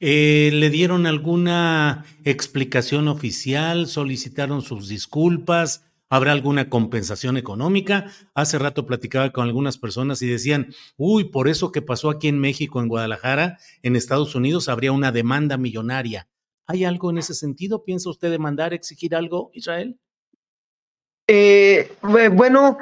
Eh, 0.00 0.50
¿Le 0.52 0.68
dieron 0.68 1.06
alguna 1.06 2.04
explicación 2.24 3.06
oficial? 3.06 3.86
¿Solicitaron 3.86 4.62
sus 4.62 4.88
disculpas? 4.88 5.84
¿Habrá 6.08 6.32
alguna 6.32 6.68
compensación 6.68 7.36
económica? 7.36 8.10
Hace 8.34 8.58
rato 8.58 8.84
platicaba 8.84 9.30
con 9.30 9.46
algunas 9.46 9.78
personas 9.78 10.20
y 10.22 10.26
decían, 10.26 10.74
uy, 10.96 11.24
por 11.24 11.48
eso 11.48 11.70
que 11.70 11.80
pasó 11.80 12.10
aquí 12.10 12.26
en 12.26 12.40
México, 12.40 12.80
en 12.80 12.88
Guadalajara, 12.88 13.58
en 13.82 13.94
Estados 13.94 14.34
Unidos, 14.34 14.68
habría 14.68 14.90
una 14.90 15.12
demanda 15.12 15.56
millonaria. 15.56 16.28
¿Hay 16.66 16.84
algo 16.84 17.10
en 17.10 17.18
ese 17.18 17.34
sentido? 17.34 17.84
¿Piensa 17.84 18.10
usted 18.10 18.30
demandar, 18.30 18.74
exigir 18.74 19.14
algo, 19.14 19.50
Israel? 19.54 19.98
Eh, 21.28 21.92
bueno, 22.32 22.76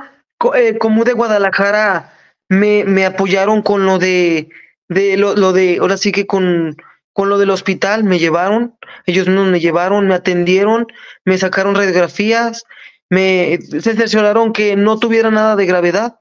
eh, 0.55 0.79
como 0.79 1.05
de 1.05 1.13
Guadalajara 1.13 2.13
me, 2.49 3.05
apoyaron 3.05 3.63
con 3.63 3.87
lo 3.87 3.99
de, 3.99 4.49
de 4.89 5.17
lo, 5.17 5.35
lo 5.35 5.53
de, 5.53 5.79
ahora 5.81 5.97
sí 5.97 6.13
que 6.13 6.27
con 6.27 6.77
con 7.13 7.29
lo 7.29 7.39
del 7.39 7.51
hospital, 7.51 8.05
me 8.05 8.19
llevaron, 8.19 8.77
ellos 9.07 9.27
mismos 9.27 9.49
me 9.49 9.61
llevaron, 9.61 10.07
me 10.07 10.15
atendieron, 10.15 10.87
me 11.25 11.39
sacaron 11.39 11.75
radiografías, 11.75 12.65
me 13.09 13.59
se 13.61 13.95
cercioraron 13.95 14.53
que 14.53 14.77
no 14.77 14.99
tuviera 14.99 15.31
nada 15.31 15.57
de 15.57 15.67
gravedad. 15.67 16.21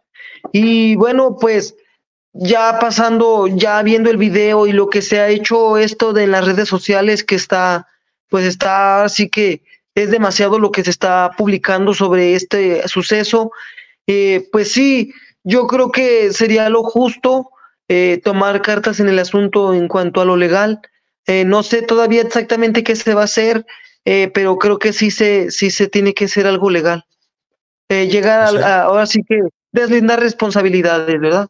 Y 0.51 0.95
bueno, 0.95 1.37
pues 1.39 1.75
ya 2.33 2.79
pasando, 2.79 3.47
ya 3.47 3.81
viendo 3.83 4.09
el 4.09 4.17
video 4.17 4.67
y 4.67 4.71
lo 4.71 4.89
que 4.89 5.01
se 5.01 5.19
ha 5.19 5.29
hecho 5.29 5.77
esto 5.77 6.13
de 6.13 6.27
las 6.27 6.45
redes 6.45 6.67
sociales 6.67 7.23
que 7.23 7.35
está, 7.35 7.87
pues 8.27 8.45
está 8.45 9.03
así 9.03 9.29
que 9.29 9.61
es 9.95 10.11
demasiado 10.11 10.59
lo 10.59 10.71
que 10.71 10.83
se 10.83 10.89
está 10.89 11.31
publicando 11.37 11.93
sobre 11.93 12.35
este 12.35 12.87
suceso. 12.87 13.51
Eh, 14.11 14.49
pues 14.51 14.71
sí, 14.71 15.13
yo 15.43 15.67
creo 15.67 15.91
que 15.91 16.33
sería 16.33 16.67
lo 16.71 16.81
justo 16.81 17.51
eh, 17.87 18.19
tomar 18.23 18.63
cartas 18.63 18.99
en 18.99 19.07
el 19.07 19.19
asunto 19.19 19.71
en 19.71 19.87
cuanto 19.87 20.19
a 20.19 20.25
lo 20.25 20.35
legal. 20.35 20.81
Eh, 21.27 21.45
no 21.45 21.61
sé 21.61 21.83
todavía 21.83 22.23
exactamente 22.23 22.83
qué 22.83 22.95
se 22.95 23.13
va 23.13 23.21
a 23.21 23.25
hacer, 23.25 23.67
eh, 24.05 24.31
pero 24.33 24.57
creo 24.57 24.79
que 24.79 24.93
sí 24.93 25.11
se, 25.11 25.51
sí 25.51 25.69
se 25.69 25.87
tiene 25.87 26.15
que 26.15 26.25
hacer 26.25 26.47
algo 26.47 26.71
legal. 26.71 27.05
llegar 27.87 28.57
a, 28.57 28.81
ahora 28.81 29.05
sí 29.05 29.21
que 29.27 29.41
deslindar 29.71 30.19
responsabilidades, 30.19 31.21
¿verdad? 31.21 31.47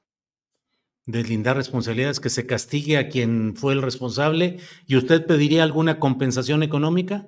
Deslindar 1.05 1.55
responsabilidades, 1.55 2.19
que 2.19 2.29
se 2.29 2.45
castigue 2.45 2.97
a 2.97 3.07
quien 3.07 3.55
fue 3.55 3.71
el 3.71 3.81
responsable. 3.81 4.59
¿Y 4.85 4.97
usted 4.97 5.25
pediría 5.25 5.63
alguna 5.63 5.97
compensación 5.97 6.61
económica? 6.63 7.25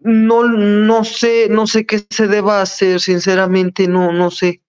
No, 0.00 0.44
no 0.44 1.04
sé, 1.04 1.48
no 1.48 1.66
sé 1.66 1.86
qué 1.86 2.04
se 2.08 2.26
deba 2.26 2.62
hacer, 2.62 3.00
sinceramente, 3.00 3.88
no, 3.88 4.12
no 4.12 4.30
sé. 4.30 4.62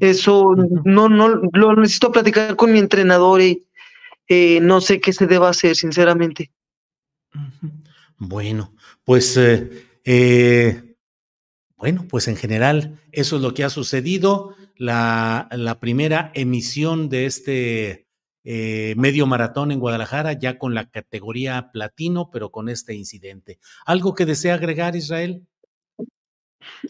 Eso 0.00 0.54
no, 0.84 1.10
no, 1.10 1.28
lo 1.28 1.76
necesito 1.76 2.10
platicar 2.10 2.56
con 2.56 2.72
mi 2.72 2.78
entrenador 2.78 3.42
y 3.42 3.66
eh, 4.26 4.60
no 4.60 4.80
sé 4.80 5.00
qué 5.00 5.12
se 5.12 5.26
deba 5.26 5.50
hacer, 5.50 5.76
sinceramente. 5.76 6.50
Bueno, 8.16 8.74
pues 9.04 9.36
eh, 9.36 9.86
eh, 10.04 10.96
bueno, 11.76 12.06
pues 12.08 12.28
en 12.28 12.36
general 12.36 12.98
eso 13.12 13.36
es 13.36 13.42
lo 13.42 13.52
que 13.52 13.64
ha 13.64 13.70
sucedido. 13.70 14.54
La, 14.76 15.48
la 15.52 15.80
primera 15.80 16.32
emisión 16.34 17.08
de 17.10 17.26
este 17.26 18.01
eh, 18.44 18.94
medio 18.96 19.26
maratón 19.26 19.72
en 19.72 19.80
Guadalajara, 19.80 20.32
ya 20.32 20.58
con 20.58 20.74
la 20.74 20.88
categoría 20.88 21.70
platino, 21.72 22.30
pero 22.30 22.50
con 22.50 22.68
este 22.68 22.94
incidente. 22.94 23.58
¿Algo 23.86 24.14
que 24.14 24.26
desea 24.26 24.54
agregar, 24.54 24.96
Israel? 24.96 25.42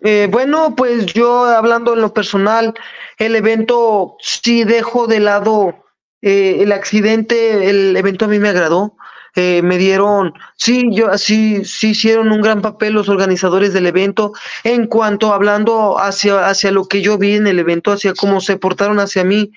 Eh, 0.03 0.29
bueno, 0.31 0.75
pues 0.77 1.07
yo 1.07 1.45
hablando 1.45 1.95
en 1.95 2.01
lo 2.01 2.15
personal, 2.15 2.75
el 3.19 3.37
evento 3.37 4.17
sí 4.21 4.65
dejo 4.65 5.07
de 5.07 5.21
lado 5.21 5.85
eh, 6.23 6.59
el 6.61 6.73
accidente, 6.73 7.69
el 7.69 7.97
evento 7.97 8.25
a 8.25 8.29
mí 8.29 8.39
me 8.39 8.49
agradó. 8.49 8.97
Eh, 9.35 9.63
me 9.63 9.79
dieron, 9.79 10.35
sí, 10.57 10.91
yo 10.93 11.17
sí, 11.17 11.65
sí 11.65 11.91
hicieron 11.91 12.31
un 12.31 12.43
gran 12.43 12.61
papel 12.61 12.93
los 12.93 13.09
organizadores 13.09 13.73
del 13.73 13.87
evento 13.87 14.35
en 14.63 14.87
cuanto 14.87 15.33
hablando 15.33 15.99
hacia, 15.99 16.47
hacia 16.49 16.71
lo 16.71 16.85
que 16.85 17.01
yo 17.01 17.17
vi 17.17 17.37
en 17.37 17.47
el 17.47 17.59
evento, 17.59 17.93
hacia 17.93 18.13
cómo 18.13 18.43
se 18.43 18.59
portaron 18.59 19.01
hacia 19.01 19.25
mí, 19.25 19.51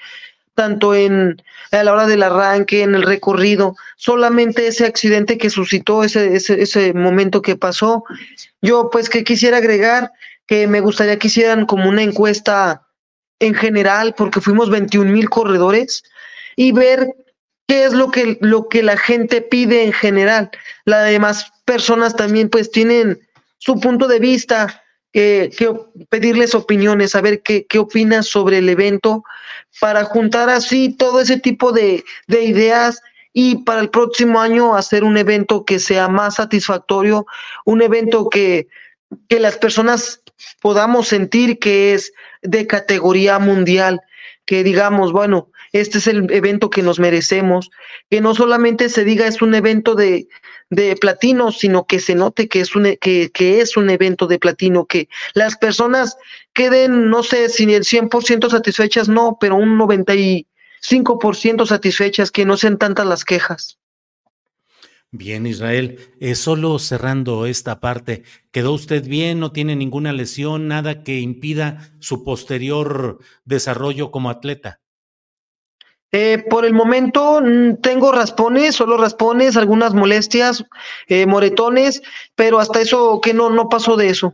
tanto 0.55 0.95
en 0.95 1.41
a 1.71 1.83
la 1.83 1.93
hora 1.93 2.07
del 2.07 2.23
arranque, 2.23 2.83
en 2.83 2.95
el 2.95 3.03
recorrido, 3.03 3.75
solamente 3.97 4.67
ese 4.67 4.85
accidente 4.85 5.37
que 5.37 5.49
suscitó, 5.49 6.03
ese, 6.03 6.35
ese, 6.35 6.61
ese 6.61 6.93
momento 6.93 7.41
que 7.41 7.57
pasó. 7.57 8.03
Yo 8.61 8.89
pues 8.89 9.09
que 9.09 9.23
quisiera 9.23 9.57
agregar 9.57 10.11
que 10.47 10.67
me 10.67 10.79
gustaría 10.79 11.19
que 11.19 11.27
hicieran 11.27 11.65
como 11.65 11.89
una 11.89 12.03
encuesta 12.03 12.87
en 13.39 13.53
general, 13.53 14.13
porque 14.15 14.41
fuimos 14.41 14.69
21 14.69 15.11
mil 15.11 15.29
corredores, 15.29 16.03
y 16.55 16.71
ver 16.71 17.07
qué 17.67 17.85
es 17.85 17.93
lo 17.93 18.11
que, 18.11 18.37
lo 18.41 18.69
que 18.69 18.83
la 18.83 18.97
gente 18.97 19.41
pide 19.41 19.83
en 19.83 19.91
general. 19.91 20.49
Las 20.85 21.09
demás 21.09 21.51
personas 21.65 22.15
también 22.15 22.49
pues 22.49 22.71
tienen 22.71 23.19
su 23.57 23.79
punto 23.79 24.07
de 24.07 24.19
vista, 24.19 24.83
que, 25.11 25.49
pedirles 26.09 26.55
opiniones, 26.55 27.11
saber 27.11 27.41
qué, 27.41 27.65
qué 27.67 27.79
opinan 27.79 28.23
sobre 28.23 28.59
el 28.59 28.69
evento, 28.69 29.23
para 29.79 30.05
juntar 30.05 30.49
así 30.49 30.89
todo 30.89 31.21
ese 31.21 31.39
tipo 31.39 31.71
de, 31.71 32.03
de 32.27 32.43
ideas 32.43 33.01
y 33.33 33.63
para 33.63 33.81
el 33.81 33.89
próximo 33.89 34.39
año 34.39 34.75
hacer 34.75 35.03
un 35.03 35.17
evento 35.17 35.65
que 35.65 35.79
sea 35.79 36.07
más 36.07 36.35
satisfactorio, 36.35 37.25
un 37.65 37.81
evento 37.81 38.29
que, 38.29 38.67
que 39.27 39.39
las 39.39 39.57
personas 39.57 40.21
podamos 40.61 41.07
sentir 41.07 41.59
que 41.59 41.93
es 41.93 42.13
de 42.41 42.67
categoría 42.67 43.39
mundial, 43.39 44.01
que 44.45 44.63
digamos, 44.63 45.11
bueno, 45.11 45.49
este 45.73 45.97
es 45.97 46.07
el 46.07 46.31
evento 46.31 46.69
que 46.69 46.81
nos 46.81 46.99
merecemos, 46.99 47.69
que 48.09 48.21
no 48.21 48.33
solamente 48.33 48.87
se 48.87 49.03
diga 49.03 49.27
es 49.27 49.41
un 49.41 49.53
evento 49.53 49.95
de, 49.95 50.27
de 50.69 50.95
platino, 50.95 51.51
sino 51.51 51.85
que 51.85 51.99
se 51.99 52.15
note 52.15 52.47
que 52.47 52.61
es, 52.61 52.75
un, 52.75 52.95
que, 52.99 53.31
que 53.31 53.61
es 53.61 53.77
un 53.77 53.89
evento 53.89 54.27
de 54.27 54.39
platino, 54.39 54.85
que 54.85 55.09
las 55.33 55.57
personas 55.57 56.17
queden, 56.53 57.09
no 57.09 57.23
sé 57.23 57.49
si 57.49 57.63
el 57.73 57.83
100% 57.83 58.49
satisfechas, 58.49 59.09
no, 59.09 59.37
pero 59.39 59.55
un 59.55 59.77
95% 59.77 61.65
satisfechas, 61.65 62.31
que 62.31 62.45
no 62.45 62.57
sean 62.57 62.77
tantas 62.77 63.05
las 63.05 63.25
quejas. 63.25 63.77
Bien, 65.17 65.45
Israel. 65.45 65.99
Eh, 66.19 66.35
solo 66.35 66.77
cerrando 66.77 67.45
esta 67.45 67.79
parte, 67.79 68.23
¿quedó 68.51 68.73
usted 68.73 69.07
bien? 69.07 69.39
¿No 69.39 69.53
tiene 69.53 69.77
ninguna 69.77 70.11
lesión? 70.11 70.67
¿Nada 70.67 71.03
que 71.03 71.19
impida 71.19 71.95
su 71.99 72.25
posterior 72.25 73.19
desarrollo 73.45 74.11
como 74.11 74.29
atleta? 74.29 74.81
Eh, 76.17 76.45
por 76.49 76.63
el 76.63 76.73
momento 76.73 77.41
mm, 77.41 77.81
tengo 77.81 78.13
raspones, 78.13 78.75
solo 78.75 78.95
raspones, 78.95 79.57
algunas 79.57 79.93
molestias, 79.93 80.63
eh, 81.07 81.25
moretones, 81.25 82.01
pero 82.35 82.57
hasta 82.57 82.79
eso 82.79 83.19
que 83.19 83.33
no, 83.33 83.49
no 83.49 83.67
pasó 83.67 83.97
de 83.97 84.07
eso. 84.07 84.33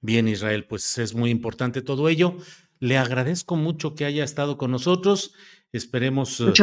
Bien, 0.00 0.26
Israel, 0.26 0.64
pues 0.66 0.96
es 0.96 1.14
muy 1.14 1.28
importante 1.28 1.82
todo 1.82 2.08
ello. 2.08 2.38
Le 2.78 2.96
agradezco 2.96 3.56
mucho 3.56 3.94
que 3.94 4.06
haya 4.06 4.24
estado 4.24 4.56
con 4.56 4.70
nosotros. 4.70 5.34
Esperemos 5.72 6.40
eh, 6.40 6.54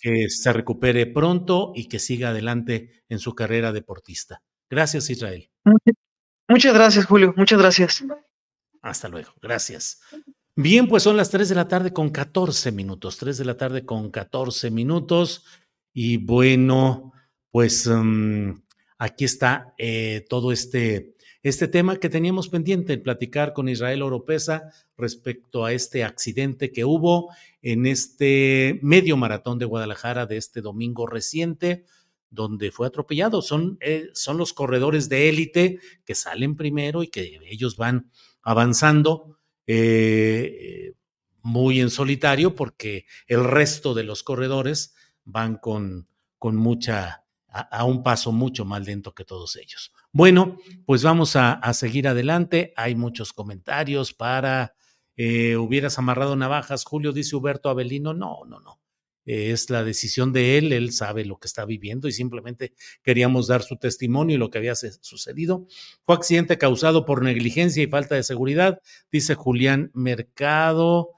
que 0.00 0.30
se 0.30 0.52
recupere 0.52 1.04
pronto 1.06 1.72
y 1.74 1.88
que 1.88 1.98
siga 1.98 2.28
adelante 2.28 3.02
en 3.08 3.18
su 3.18 3.34
carrera 3.34 3.72
deportista. 3.72 4.44
Gracias, 4.70 5.10
Israel. 5.10 5.50
Muchas 6.46 6.72
gracias, 6.72 7.04
Julio. 7.04 7.34
Muchas 7.36 7.58
gracias. 7.58 8.04
Hasta 8.80 9.08
luego. 9.08 9.32
Gracias. 9.42 10.00
Bien, 10.60 10.88
pues 10.88 11.04
son 11.04 11.16
las 11.16 11.30
3 11.30 11.48
de 11.50 11.54
la 11.54 11.68
tarde 11.68 11.92
con 11.92 12.10
14 12.10 12.72
minutos. 12.72 13.16
3 13.18 13.38
de 13.38 13.44
la 13.44 13.56
tarde 13.56 13.86
con 13.86 14.10
14 14.10 14.72
minutos. 14.72 15.44
Y 15.92 16.16
bueno, 16.16 17.12
pues 17.52 17.86
um, 17.86 18.60
aquí 18.98 19.24
está 19.24 19.72
eh, 19.78 20.26
todo 20.28 20.50
este 20.50 21.14
este 21.44 21.68
tema 21.68 21.98
que 21.98 22.08
teníamos 22.08 22.48
pendiente 22.48 22.94
en 22.94 23.04
platicar 23.04 23.52
con 23.52 23.68
Israel 23.68 24.02
Oropesa 24.02 24.72
respecto 24.96 25.64
a 25.64 25.70
este 25.72 26.02
accidente 26.02 26.72
que 26.72 26.84
hubo 26.84 27.32
en 27.62 27.86
este 27.86 28.80
medio 28.82 29.16
maratón 29.16 29.60
de 29.60 29.64
Guadalajara 29.64 30.26
de 30.26 30.38
este 30.38 30.60
domingo 30.60 31.06
reciente, 31.06 31.84
donde 32.30 32.72
fue 32.72 32.88
atropellado. 32.88 33.42
Son, 33.42 33.78
eh, 33.80 34.08
son 34.12 34.36
los 34.36 34.52
corredores 34.54 35.08
de 35.08 35.28
élite 35.28 35.78
que 36.04 36.16
salen 36.16 36.56
primero 36.56 37.04
y 37.04 37.06
que 37.06 37.38
ellos 37.48 37.76
van 37.76 38.10
avanzando 38.42 39.37
eh, 39.68 40.94
muy 41.42 41.80
en 41.80 41.90
solitario 41.90 42.54
porque 42.54 43.04
el 43.26 43.44
resto 43.44 43.94
de 43.94 44.02
los 44.02 44.22
corredores 44.22 44.94
van 45.24 45.56
con, 45.56 46.08
con 46.38 46.56
mucha, 46.56 47.26
a 47.48 47.84
un 47.84 48.02
paso 48.02 48.32
mucho 48.32 48.64
más 48.64 48.86
lento 48.86 49.14
que 49.14 49.24
todos 49.24 49.56
ellos. 49.56 49.92
Bueno, 50.10 50.56
pues 50.86 51.02
vamos 51.02 51.36
a, 51.36 51.60
seguir 51.74 52.08
adelante. 52.08 52.72
Hay 52.76 52.94
muchos 52.94 53.32
comentarios 53.32 54.14
para, 54.14 54.74
eh, 55.16 55.56
hubieras 55.56 55.98
amarrado 55.98 56.34
navajas, 56.34 56.84
Julio, 56.84 57.12
dice 57.12 57.36
Huberto 57.36 57.68
Avelino. 57.68 58.14
No, 58.14 58.44
no, 58.46 58.60
no. 58.60 58.77
Es 59.28 59.68
la 59.68 59.84
decisión 59.84 60.32
de 60.32 60.56
él, 60.56 60.72
él 60.72 60.90
sabe 60.90 61.26
lo 61.26 61.38
que 61.38 61.48
está 61.48 61.66
viviendo 61.66 62.08
y 62.08 62.12
simplemente 62.12 62.72
queríamos 63.02 63.46
dar 63.46 63.62
su 63.62 63.76
testimonio 63.76 64.36
y 64.36 64.38
lo 64.38 64.48
que 64.48 64.56
había 64.56 64.74
sucedido. 64.74 65.66
Fue 66.04 66.14
accidente 66.14 66.56
causado 66.56 67.04
por 67.04 67.22
negligencia 67.22 67.82
y 67.82 67.88
falta 67.88 68.14
de 68.14 68.22
seguridad, 68.22 68.80
dice 69.12 69.34
Julián 69.34 69.90
Mercado. 69.92 71.10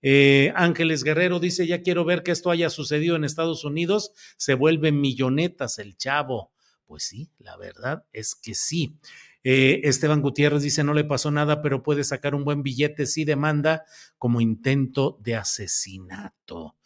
Eh, 0.00 0.50
Ángeles 0.56 1.04
Guerrero 1.04 1.40
dice, 1.40 1.66
ya 1.66 1.82
quiero 1.82 2.06
ver 2.06 2.22
que 2.22 2.30
esto 2.30 2.50
haya 2.50 2.70
sucedido 2.70 3.16
en 3.16 3.24
Estados 3.24 3.64
Unidos, 3.64 4.12
se 4.38 4.54
vuelve 4.54 4.90
millonetas 4.90 5.78
el 5.78 5.98
chavo. 5.98 6.52
Pues 6.86 7.02
sí, 7.02 7.28
la 7.38 7.58
verdad 7.58 8.06
es 8.14 8.34
que 8.34 8.54
sí. 8.54 8.96
Eh, 9.44 9.82
Esteban 9.84 10.22
Gutiérrez 10.22 10.62
dice, 10.62 10.82
no 10.84 10.94
le 10.94 11.04
pasó 11.04 11.30
nada, 11.30 11.60
pero 11.60 11.82
puede 11.82 12.02
sacar 12.02 12.34
un 12.34 12.44
buen 12.44 12.62
billete 12.62 13.04
si 13.04 13.26
demanda 13.26 13.84
como 14.16 14.40
intento 14.40 15.18
de 15.20 15.36
asesinato. 15.36 16.77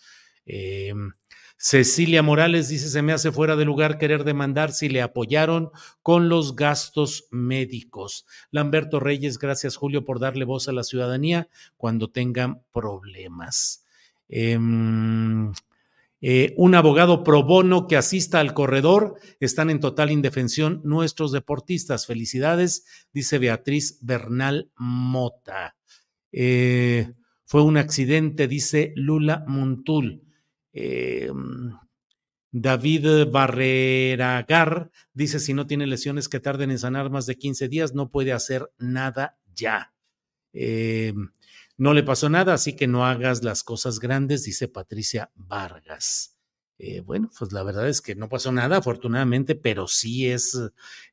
Em, 0.46 1.12
Cecilia 1.56 2.22
Morales 2.22 2.68
dice, 2.68 2.88
se 2.88 3.02
me 3.02 3.12
hace 3.12 3.30
fuera 3.30 3.54
de 3.54 3.64
lugar 3.64 3.96
querer 3.96 4.24
demandar 4.24 4.72
si 4.72 4.88
le 4.88 5.00
apoyaron 5.00 5.70
con 6.02 6.28
los 6.28 6.56
gastos 6.56 7.28
médicos. 7.30 8.26
Lamberto 8.50 8.98
Reyes, 8.98 9.38
gracias 9.38 9.76
Julio 9.76 10.04
por 10.04 10.18
darle 10.18 10.44
voz 10.44 10.68
a 10.68 10.72
la 10.72 10.82
ciudadanía 10.82 11.48
cuando 11.76 12.10
tengan 12.10 12.62
problemas. 12.72 13.84
Em, 14.28 15.52
eh, 16.24 16.54
un 16.56 16.74
abogado 16.76 17.24
pro 17.24 17.42
bono 17.42 17.88
que 17.88 17.96
asista 17.96 18.38
al 18.38 18.54
corredor. 18.54 19.16
Están 19.40 19.70
en 19.70 19.80
total 19.80 20.10
indefensión 20.10 20.80
nuestros 20.84 21.32
deportistas. 21.32 22.06
Felicidades, 22.06 22.86
dice 23.12 23.38
Beatriz 23.38 23.98
Bernal 24.00 24.70
Mota. 24.76 25.76
Eh, 26.30 27.12
fue 27.44 27.62
un 27.62 27.76
accidente, 27.76 28.46
dice 28.46 28.92
Lula 28.96 29.44
Montul. 29.48 30.22
Eh, 30.72 31.30
David 32.50 33.30
Barreragar 33.30 34.90
dice, 35.14 35.40
si 35.40 35.54
no 35.54 35.66
tiene 35.66 35.86
lesiones 35.86 36.28
que 36.28 36.40
tarden 36.40 36.70
en 36.70 36.78
sanar 36.78 37.10
más 37.10 37.26
de 37.26 37.36
15 37.36 37.68
días, 37.68 37.94
no 37.94 38.10
puede 38.10 38.32
hacer 38.32 38.70
nada 38.78 39.38
ya. 39.54 39.94
No 41.78 41.94
le 41.94 42.02
pasó 42.02 42.28
nada, 42.28 42.54
así 42.54 42.76
que 42.76 42.86
no 42.86 43.06
hagas 43.06 43.42
las 43.42 43.64
cosas 43.64 43.98
grandes, 43.98 44.44
dice 44.44 44.68
Patricia 44.68 45.30
Vargas. 45.34 46.36
Eh, 46.78 47.00
bueno, 47.00 47.30
pues 47.38 47.52
la 47.52 47.62
verdad 47.62 47.88
es 47.88 48.00
que 48.00 48.14
no 48.14 48.28
pasó 48.28 48.52
nada, 48.52 48.76
afortunadamente, 48.76 49.54
pero 49.54 49.88
sí 49.88 50.28
es, 50.28 50.58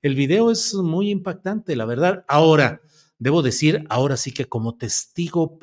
el 0.02 0.16
video 0.16 0.52
es 0.52 0.74
muy 0.74 1.12
impactante, 1.12 1.76
la 1.76 1.86
verdad. 1.86 2.26
Ahora, 2.28 2.82
debo 3.18 3.42
decir, 3.42 3.86
ahora 3.90 4.18
sí 4.18 4.32
que 4.32 4.46
como 4.46 4.78
testigo, 4.78 5.58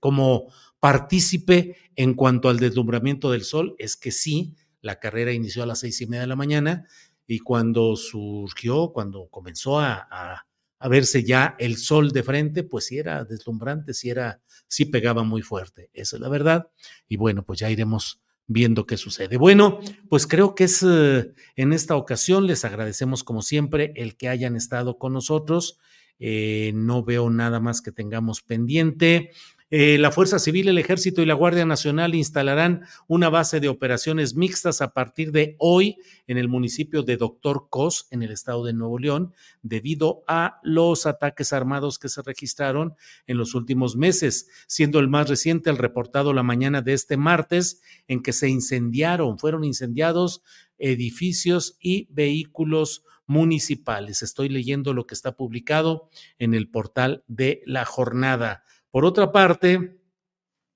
como 0.00 0.52
partícipe 0.82 1.76
en 1.94 2.14
cuanto 2.14 2.48
al 2.48 2.58
deslumbramiento 2.58 3.30
del 3.30 3.44
sol, 3.44 3.76
es 3.78 3.96
que 3.96 4.10
sí, 4.10 4.56
la 4.80 4.98
carrera 4.98 5.32
inició 5.32 5.62
a 5.62 5.66
las 5.66 5.78
seis 5.78 6.00
y 6.00 6.08
media 6.08 6.22
de 6.22 6.26
la 6.26 6.34
mañana 6.34 6.88
y 7.24 7.38
cuando 7.38 7.94
surgió, 7.94 8.90
cuando 8.92 9.28
comenzó 9.28 9.78
a 9.78 10.44
verse 10.88 11.22
ya 11.22 11.54
el 11.60 11.76
sol 11.76 12.10
de 12.10 12.24
frente, 12.24 12.64
pues 12.64 12.86
sí 12.86 12.98
era 12.98 13.24
deslumbrante, 13.24 13.94
sí 13.94 14.10
era, 14.10 14.40
sí 14.66 14.86
pegaba 14.86 15.22
muy 15.22 15.40
fuerte, 15.40 15.88
esa 15.92 16.16
es 16.16 16.20
la 16.20 16.28
verdad. 16.28 16.68
Y 17.06 17.16
bueno, 17.16 17.44
pues 17.44 17.60
ya 17.60 17.70
iremos 17.70 18.20
viendo 18.48 18.84
qué 18.84 18.96
sucede. 18.96 19.36
Bueno, 19.36 19.78
pues 20.08 20.26
creo 20.26 20.56
que 20.56 20.64
es 20.64 20.84
eh, 20.84 21.32
en 21.54 21.72
esta 21.72 21.94
ocasión, 21.94 22.48
les 22.48 22.64
agradecemos 22.64 23.22
como 23.22 23.40
siempre 23.40 23.92
el 23.94 24.16
que 24.16 24.28
hayan 24.28 24.56
estado 24.56 24.98
con 24.98 25.12
nosotros. 25.12 25.78
Eh, 26.18 26.72
no 26.74 27.02
veo 27.02 27.30
nada 27.30 27.60
más 27.60 27.82
que 27.82 27.92
tengamos 27.92 28.42
pendiente. 28.42 29.30
Eh, 29.74 29.96
la 29.96 30.12
Fuerza 30.12 30.38
Civil, 30.38 30.68
el 30.68 30.76
Ejército 30.76 31.22
y 31.22 31.24
la 31.24 31.32
Guardia 31.32 31.64
Nacional 31.64 32.14
instalarán 32.14 32.84
una 33.06 33.30
base 33.30 33.58
de 33.58 33.70
operaciones 33.70 34.34
mixtas 34.34 34.82
a 34.82 34.92
partir 34.92 35.32
de 35.32 35.56
hoy 35.58 35.96
en 36.26 36.36
el 36.36 36.46
municipio 36.46 37.02
de 37.02 37.16
Doctor 37.16 37.68
Cos, 37.70 38.06
en 38.10 38.22
el 38.22 38.32
estado 38.32 38.66
de 38.66 38.74
Nuevo 38.74 38.98
León, 38.98 39.32
debido 39.62 40.24
a 40.28 40.60
los 40.62 41.06
ataques 41.06 41.54
armados 41.54 41.98
que 41.98 42.10
se 42.10 42.20
registraron 42.20 42.96
en 43.26 43.38
los 43.38 43.54
últimos 43.54 43.96
meses, 43.96 44.46
siendo 44.66 44.98
el 44.98 45.08
más 45.08 45.30
reciente 45.30 45.70
el 45.70 45.78
reportado 45.78 46.34
la 46.34 46.42
mañana 46.42 46.82
de 46.82 46.92
este 46.92 47.16
martes, 47.16 47.80
en 48.08 48.22
que 48.22 48.34
se 48.34 48.50
incendiaron, 48.50 49.38
fueron 49.38 49.64
incendiados 49.64 50.42
edificios 50.76 51.78
y 51.80 52.08
vehículos 52.10 53.06
municipales. 53.24 54.20
Estoy 54.20 54.50
leyendo 54.50 54.92
lo 54.92 55.06
que 55.06 55.14
está 55.14 55.34
publicado 55.34 56.10
en 56.38 56.52
el 56.52 56.68
portal 56.68 57.24
de 57.26 57.62
la 57.64 57.86
jornada. 57.86 58.64
Por 58.92 59.06
otra 59.06 59.32
parte, 59.32 59.98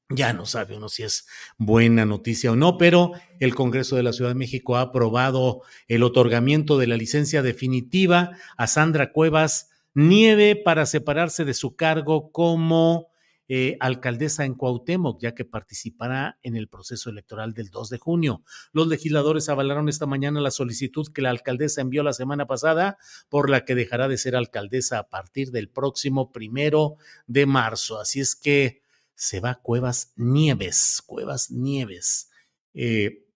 ya 0.09 0.33
no 0.33 0.47
sabe 0.47 0.75
uno 0.77 0.89
si 0.89 1.03
es 1.03 1.27
buena 1.59 2.07
noticia 2.07 2.51
o 2.51 2.57
no, 2.57 2.78
pero 2.78 3.12
el 3.41 3.55
Congreso 3.55 3.95
de 3.95 4.03
la 4.03 4.15
Ciudad 4.15 4.31
de 4.31 4.36
México 4.36 4.77
ha 4.77 4.81
aprobado 4.81 5.61
el 5.86 6.03
otorgamiento 6.03 6.78
de 6.78 6.86
la 6.86 6.97
licencia 6.97 7.43
definitiva 7.43 8.31
a 8.57 8.67
Sandra 8.67 9.12
Cuevas 9.12 9.70
Nieve 9.93 10.57
para 10.57 10.86
separarse 10.86 11.45
de 11.45 11.55
su 11.55 11.77
cargo 11.77 12.33
como 12.33 13.09
eh, 13.49 13.76
alcaldesa 13.78 14.44
en 14.44 14.55
Cuauhtémoc, 14.55 15.20
ya 15.20 15.34
que 15.34 15.44
participará 15.44 16.39
en 16.42 16.57
el 16.57 16.68
proceso 16.68 17.10
electoral 17.10 17.55
del 17.55 17.70
2 17.70 17.91
de 17.91 17.99
junio. 17.99 18.42
Los 18.73 18.89
legisladores 18.89 19.49
avalaron 19.49 19.89
esta 19.89 20.07
mañana 20.07 20.41
la 20.41 20.50
solicitud 20.50 21.07
que 21.12 21.23
la 21.23 21.31
alcaldesa 21.31 21.81
envió 21.81 22.02
la 22.02 22.12
semana 22.12 22.47
pasada, 22.47 22.99
por 23.28 23.49
la 23.49 23.65
que 23.65 23.76
dejará 23.76 24.08
de 24.08 24.18
ser 24.18 24.34
alcaldesa 24.34 24.99
a 24.99 25.08
partir 25.08 25.52
del 25.52 25.68
próximo 25.68 26.33
primero 26.33 26.97
de 27.26 27.47
marzo. 27.47 28.00
Así 28.00 28.20
es 28.20 28.34
que 28.34 28.83
se 29.15 29.41
va 29.41 29.60
Cuevas 29.62 30.12
Nieves, 30.16 31.02
Cuevas 31.07 31.50
Nieves. 31.50 32.31
Eh, 32.75 33.26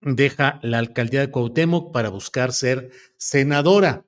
deja 0.00 0.60
la 0.62 0.78
alcaldía 0.78 1.20
de 1.20 1.30
Cuauhtémoc 1.30 1.92
para 1.92 2.08
buscar 2.08 2.52
ser 2.52 2.90
senadora. 3.16 4.04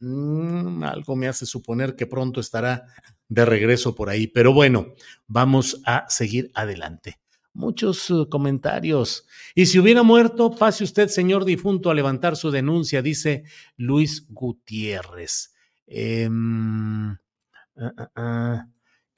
Mm, 0.00 0.84
algo 0.84 1.16
me 1.16 1.26
hace 1.26 1.44
suponer 1.44 1.96
que 1.96 2.06
pronto 2.06 2.40
estará 2.40 2.84
de 3.28 3.44
regreso 3.44 3.94
por 3.94 4.10
ahí. 4.10 4.26
Pero 4.26 4.52
bueno, 4.52 4.94
vamos 5.26 5.80
a 5.84 6.06
seguir 6.08 6.50
adelante. 6.54 7.18
Muchos 7.52 8.08
uh, 8.10 8.28
comentarios. 8.28 9.26
Y 9.54 9.66
si 9.66 9.78
hubiera 9.78 10.02
muerto, 10.02 10.54
pase 10.54 10.84
usted, 10.84 11.08
señor 11.08 11.44
difunto, 11.44 11.90
a 11.90 11.94
levantar 11.94 12.36
su 12.36 12.50
denuncia, 12.50 13.02
dice 13.02 13.44
Luis 13.76 14.26
Gutiérrez. 14.28 15.54
Ah, 18.14 18.66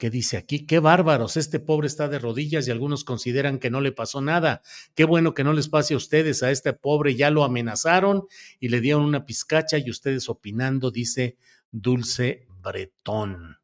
¿Qué 0.01 0.09
dice 0.09 0.37
aquí? 0.37 0.65
Qué 0.65 0.79
bárbaros, 0.79 1.37
este 1.37 1.59
pobre 1.59 1.85
está 1.85 2.07
de 2.07 2.17
rodillas 2.17 2.67
y 2.67 2.71
algunos 2.71 3.03
consideran 3.03 3.59
que 3.59 3.69
no 3.69 3.81
le 3.81 3.91
pasó 3.91 4.19
nada. 4.19 4.63
Qué 4.95 5.03
bueno 5.03 5.35
que 5.35 5.43
no 5.43 5.53
les 5.53 5.69
pase 5.69 5.93
a 5.93 5.97
ustedes, 5.97 6.41
a 6.41 6.49
este 6.49 6.73
pobre 6.73 7.13
ya 7.13 7.29
lo 7.29 7.43
amenazaron 7.43 8.25
y 8.59 8.69
le 8.69 8.81
dieron 8.81 9.03
una 9.03 9.25
pizcacha 9.25 9.77
y 9.77 9.91
ustedes 9.91 10.27
opinando, 10.27 10.89
dice 10.89 11.37
Dulce 11.71 12.47
Bretón. 12.63 13.60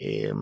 Eh, 0.00 0.32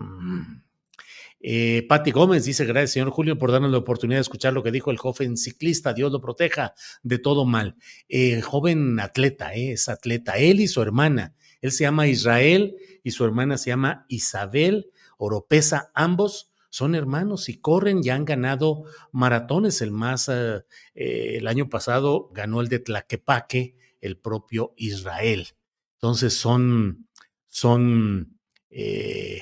eh, 1.39 1.85
Patti 1.87 2.11
Gómez 2.11 2.45
dice, 2.45 2.65
gracias 2.65 2.91
señor 2.91 3.11
Julio 3.11 3.37
por 3.37 3.51
darnos 3.51 3.71
la 3.71 3.77
oportunidad 3.77 4.17
de 4.17 4.21
escuchar 4.21 4.53
lo 4.53 4.63
que 4.63 4.71
dijo 4.71 4.89
el 4.89 4.97
joven 4.97 5.37
ciclista, 5.37 5.93
Dios 5.93 6.11
lo 6.11 6.19
proteja 6.19 6.73
de 7.03 7.19
todo 7.19 7.45
mal. 7.45 7.75
Eh, 8.09 8.41
joven 8.41 8.99
atleta, 8.99 9.53
eh, 9.53 9.73
es 9.73 9.87
atleta, 9.87 10.37
él 10.37 10.59
y 10.59 10.67
su 10.67 10.81
hermana. 10.81 11.35
Él 11.61 11.71
se 11.71 11.83
llama 11.83 12.07
Israel 12.07 12.75
y 13.03 13.11
su 13.11 13.23
hermana 13.23 13.57
se 13.57 13.69
llama 13.69 14.05
Isabel 14.09 14.91
Oropesa, 15.17 15.91
ambos 15.93 16.51
son 16.69 16.95
hermanos 16.95 17.49
y 17.49 17.59
corren 17.59 18.01
y 18.03 18.09
han 18.09 18.25
ganado 18.25 18.83
maratones. 19.11 19.81
El 19.81 19.91
más, 19.91 20.29
eh, 20.29 20.63
el 20.93 21.47
año 21.47 21.69
pasado 21.69 22.29
ganó 22.33 22.61
el 22.61 22.67
de 22.67 22.79
Tlaquepaque, 22.79 23.75
el 24.01 24.17
propio 24.17 24.73
Israel. 24.75 25.47
Entonces 25.95 26.33
son, 26.33 27.07
son 27.47 28.36
eh, 28.79 29.41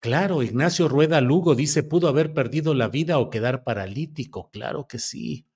claro, 0.00 0.42
Ignacio 0.42 0.86
Rueda 0.86 1.22
Lugo 1.22 1.54
dice, 1.54 1.82
pudo 1.82 2.08
haber 2.08 2.34
perdido 2.34 2.74
la 2.74 2.88
vida 2.88 3.18
o 3.18 3.30
quedar 3.30 3.64
paralítico. 3.64 4.50
Claro 4.50 4.86
que 4.86 4.98
sí. 4.98 5.46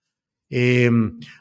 Eh, 0.49 0.91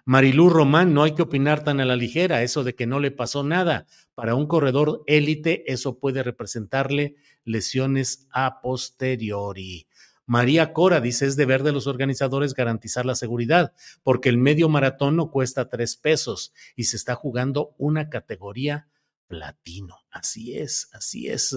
Marilú 0.04 0.50
Román, 0.50 0.94
no 0.94 1.04
hay 1.04 1.14
que 1.14 1.22
opinar 1.22 1.64
tan 1.64 1.80
a 1.80 1.86
la 1.86 1.96
ligera, 1.96 2.44
eso 2.44 2.66
de 2.66 2.76
que 2.76 2.86
no 2.86 3.00
le 3.00 3.12
pasó 3.12 3.46
nada. 3.46 3.88
Para 4.14 4.36
un 4.36 4.46
corredor 4.46 5.04
élite, 5.08 5.72
eso 5.72 6.00
puede 6.00 6.22
representarle 6.22 7.16
lesiones 7.46 8.28
a 8.32 8.60
posteriori. 8.60 9.88
María 10.26 10.74
Cora 10.74 11.00
dice, 11.00 11.28
es 11.28 11.38
deber 11.38 11.64
de 11.64 11.72
los 11.72 11.88
organizadores 11.88 12.54
garantizar 12.56 13.06
la 13.06 13.16
seguridad, 13.16 13.72
porque 14.04 14.28
el 14.28 14.38
medio 14.38 14.68
maratón 14.68 15.16
no 15.16 15.32
cuesta 15.32 15.70
tres 15.70 15.96
pesos 15.96 16.54
y 16.76 16.84
se 16.84 16.98
está 16.98 17.16
jugando 17.16 17.74
una 17.78 18.10
categoría 18.10 18.90
platino. 19.28 19.96
Así 20.12 20.58
es, 20.58 20.90
así 20.94 21.28
es. 21.28 21.56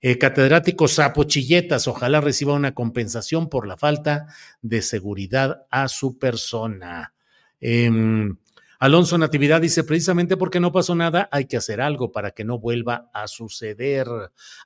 Eh, 0.00 0.18
catedrático 0.18 0.86
Sapo 0.88 1.24
Chilletas, 1.24 1.88
ojalá 1.88 2.20
reciba 2.20 2.54
una 2.54 2.74
compensación 2.74 3.48
por 3.48 3.66
la 3.66 3.76
falta 3.76 4.26
de 4.62 4.82
seguridad 4.82 5.66
a 5.70 5.88
su 5.88 6.18
persona. 6.18 7.14
Em, 7.60 8.36
Alonso 8.78 9.16
Natividad 9.16 9.62
dice, 9.62 9.84
precisamente 9.84 10.36
porque 10.36 10.60
no 10.60 10.70
pasó 10.70 10.94
nada, 10.94 11.30
hay 11.32 11.46
que 11.46 11.56
hacer 11.56 11.80
algo 11.80 12.12
para 12.12 12.32
que 12.32 12.44
no 12.44 12.58
vuelva 12.58 13.10
a 13.14 13.26
suceder. 13.26 14.06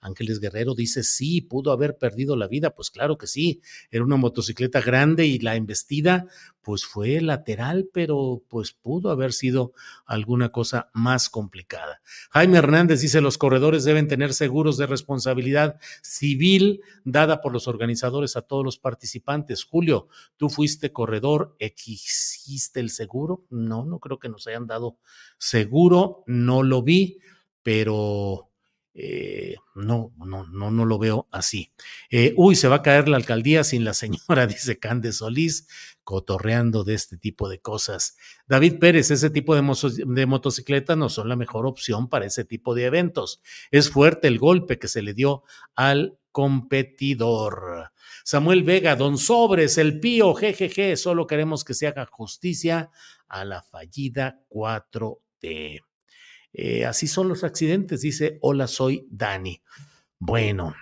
Ángeles 0.01 0.41
Guerrero 0.41 0.75
dice, 0.75 1.05
sí, 1.05 1.43
pudo 1.43 1.71
haber 1.71 1.97
perdido 1.97 2.35
la 2.35 2.49
vida. 2.49 2.75
Pues 2.75 2.91
claro 2.91 3.17
que 3.17 3.29
sí, 3.29 3.63
era 3.91 4.03
una 4.03 4.17
motocicleta 4.17 4.81
grande 4.81 5.27
y 5.27 5.39
la 5.39 5.55
embestida 5.55 6.27
pues 6.63 6.85
fue 6.85 7.21
lateral, 7.21 7.89
pero 7.93 8.43
pues 8.49 8.73
pudo 8.73 9.11
haber 9.11 9.33
sido 9.33 9.73
alguna 10.05 10.51
cosa 10.51 10.91
más 10.93 11.31
complicada. 11.31 12.03
Jaime 12.31 12.59
Hernández 12.59 13.01
dice, 13.01 13.21
los 13.21 13.39
corredores 13.39 13.85
deben 13.85 14.09
tener 14.09 14.35
seguros 14.35 14.77
de 14.77 14.87
responsabilidad 14.87 15.81
civil 16.03 16.83
dada 17.05 17.41
por 17.41 17.53
los 17.53 17.69
organizadores 17.69 18.37
a 18.37 18.43
todos 18.43 18.65
los 18.65 18.79
participantes. 18.79 19.65
Julio, 19.65 20.09
¿tú 20.37 20.49
fuiste 20.49 20.93
corredor? 20.93 21.57
¿Existe 21.59 22.81
el 22.81 22.91
seguro? 22.91 23.45
No, 23.51 23.85
no 23.85 23.99
creo 23.99 24.19
que 24.19 24.29
nos 24.29 24.47
hayan 24.47 24.67
dado 24.67 24.99
seguro, 25.39 26.25
no 26.27 26.63
lo 26.63 26.83
vi, 26.83 27.19
pero 27.63 28.50
eh, 28.93 29.55
no, 29.75 30.13
no, 30.19 30.47
no, 30.47 30.71
no 30.71 30.85
lo 30.85 30.99
veo 30.99 31.29
así. 31.31 31.73
Eh, 32.11 32.35
uy, 32.37 32.57
se 32.57 32.69
va 32.69 32.77
a 32.77 32.83
caer 32.83 33.09
la 33.09 33.17
alcaldía 33.17 33.63
sin 33.65 33.85
la 33.85 33.95
señora, 33.95 34.47
dice 34.49 34.79
Cande 34.79 35.13
Solís, 35.13 35.69
cotorreando 36.03 36.83
de 36.83 36.95
este 36.95 37.17
tipo 37.17 37.49
de 37.49 37.61
cosas. 37.61 38.17
David 38.47 38.79
Pérez, 38.79 39.11
ese 39.11 39.31
tipo 39.31 39.55
de, 39.55 39.63
de 40.07 40.27
motocicletas 40.27 40.97
no 40.97 41.09
son 41.09 41.29
la 41.29 41.37
mejor 41.37 41.67
opción 41.67 42.09
para 42.09 42.27
ese 42.27 42.45
tipo 42.45 42.75
de 42.75 42.87
eventos. 42.87 43.41
Es 43.71 43.91
fuerte 43.91 44.29
el 44.29 44.39
golpe 44.39 44.79
que 44.79 44.89
se 44.89 45.03
le 45.03 45.15
dio 45.15 45.45
al 45.75 46.19
competidor. 46.33 47.93
Samuel 48.25 48.63
Vega, 48.65 48.97
Don 48.97 49.19
Sobres, 49.19 49.79
el 49.79 50.01
pío, 50.01 50.35
jejeje, 50.35 50.97
solo 50.97 51.27
queremos 51.27 51.65
que 51.65 51.75
se 51.75 51.87
haga 51.87 52.07
justicia 52.07 52.91
a 53.29 53.45
la 53.45 53.63
fallida 53.63 54.41
4T. 54.49 55.81
Eh, 56.53 56.85
así 56.85 57.07
son 57.07 57.29
los 57.29 57.45
accidentes, 57.45 58.01
dice, 58.01 58.39
hola, 58.41 58.67
soy 58.67 59.07
Dani. 59.11 59.63
Bueno, 60.19 60.75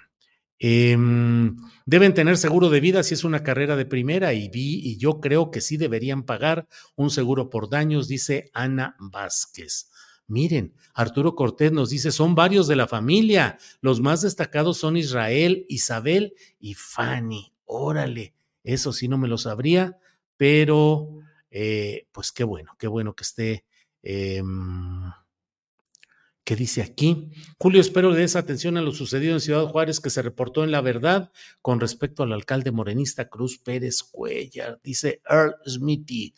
em, 0.59 1.57
deben 1.87 2.15
tener 2.15 2.37
seguro 2.37 2.71
de 2.71 2.81
vida 2.81 3.03
si 3.03 3.15
es 3.15 3.25
una 3.25 3.43
carrera 3.43 3.77
de 3.77 3.87
primera 3.87 4.33
y, 4.33 4.49
vi, 4.49 4.81
y 4.83 4.97
yo 4.97 5.21
creo 5.21 5.51
que 5.51 5.61
sí 5.61 5.77
deberían 5.77 6.25
pagar 6.25 6.69
un 6.97 7.11
seguro 7.11 7.51
por 7.51 7.69
daños, 7.69 8.09
dice 8.09 8.51
Ana 8.55 8.97
Vázquez. 8.99 9.91
Miren, 10.27 10.75
Arturo 10.93 11.35
Cortés 11.35 11.73
nos 11.73 11.89
dice, 11.89 12.13
son 12.13 12.35
varios 12.35 12.69
de 12.69 12.77
la 12.77 12.87
familia. 12.87 13.59
Los 13.81 14.03
más 14.03 14.21
destacados 14.21 14.77
son 14.77 14.99
Israel, 14.99 15.65
Isabel 15.71 16.35
y 16.61 16.75
Fanny. 16.75 17.55
Órale, 17.65 18.35
eso 18.63 18.93
sí 18.93 19.09
no 19.09 19.17
me 19.17 19.27
lo 19.27 19.39
sabría, 19.39 19.97
pero 20.37 21.09
eh, 21.51 22.09
pues 22.13 22.31
qué 22.31 22.45
bueno, 22.45 22.77
qué 22.79 22.89
bueno 22.89 23.15
que 23.15 23.23
esté. 23.23 23.65
Em, 24.03 25.11
¿Qué 26.49 26.57
dice 26.57 26.81
aquí? 26.81 27.29
Julio, 27.59 27.79
espero 27.79 28.11
le 28.11 28.21
des 28.21 28.35
atención 28.35 28.79
a 28.79 28.81
lo 28.81 28.93
sucedido 28.93 29.35
en 29.35 29.41
Ciudad 29.41 29.67
Juárez 29.67 30.01
que 30.01 30.09
se 30.09 30.23
reportó 30.23 30.65
en 30.65 30.71
La 30.71 30.81
Verdad 30.81 31.31
con 31.61 31.79
respecto 31.79 32.23
al 32.23 32.33
alcalde 32.33 32.73
morenista 32.73 33.29
Cruz 33.29 33.59
Pérez 33.59 34.03
Cuellar. 34.03 34.81
Dice 34.83 35.21
Earl 35.29 35.57
Smithy. 35.67 36.33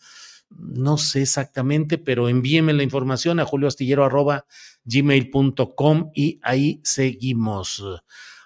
No 0.48 0.98
sé 0.98 1.22
exactamente, 1.22 1.96
pero 1.96 2.28
envíeme 2.28 2.72
la 2.72 2.82
información 2.82 3.38
a 3.38 3.44
julioastillero.gmail.com 3.44 6.10
y 6.12 6.40
ahí 6.42 6.80
seguimos. 6.82 7.84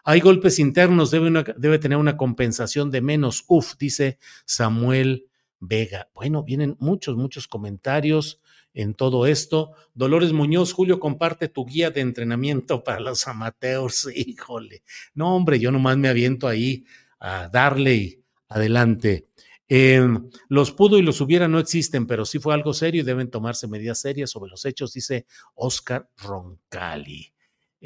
Hay 0.05 0.20
golpes 0.20 0.59
internos, 0.59 1.10
debe, 1.10 1.44
debe 1.57 1.78
tener 1.78 1.97
una 1.97 2.18
compensación 2.18 2.91
de 2.91 3.01
menos. 3.01 3.43
Uf, 3.49 3.78
dice 3.78 4.18
Samuel 4.44 5.31
Vega. 5.60 6.10
Bueno, 6.15 6.43
vienen 6.43 6.76
muchos, 6.78 7.17
muchos 7.17 7.49
comentarios 7.49 8.43
en 8.75 8.94
todo 8.94 9.27
esto. 9.27 9.73
Dolores 9.94 10.33
Muñoz, 10.33 10.73
Julio, 10.73 11.01
comparte 11.01 11.49
tu 11.49 11.65
guía 11.65 11.91
de 11.91 12.01
entrenamiento 12.01 12.85
para 12.85 13.01
los 13.01 13.27
amateurs. 13.27 14.09
Híjole, 14.15 14.83
no, 15.15 15.35
hombre, 15.35 15.59
yo 15.59 15.70
nomás 15.70 15.97
me 15.97 16.09
aviento 16.09 16.49
ahí 16.49 16.85
a 17.20 17.49
darle 17.49 17.94
y 17.94 18.25
adelante. 18.49 19.28
Em, 19.67 20.28
los 20.49 20.73
pudo 20.73 20.99
y 20.99 21.03
los 21.03 21.20
hubiera 21.23 21.49
no 21.49 21.59
existen, 21.59 22.07
pero 22.07 22.27
sí 22.27 22.39
fue 22.39 22.53
algo 22.53 22.75
serio 22.75 23.01
y 23.01 23.05
deben 23.05 23.31
tomarse 23.31 23.67
medidas 23.67 24.01
serias 24.01 24.31
sobre 24.31 24.51
los 24.51 24.65
hechos, 24.67 24.93
dice 24.93 25.27
Oscar 25.55 26.11
Roncali. 26.19 27.34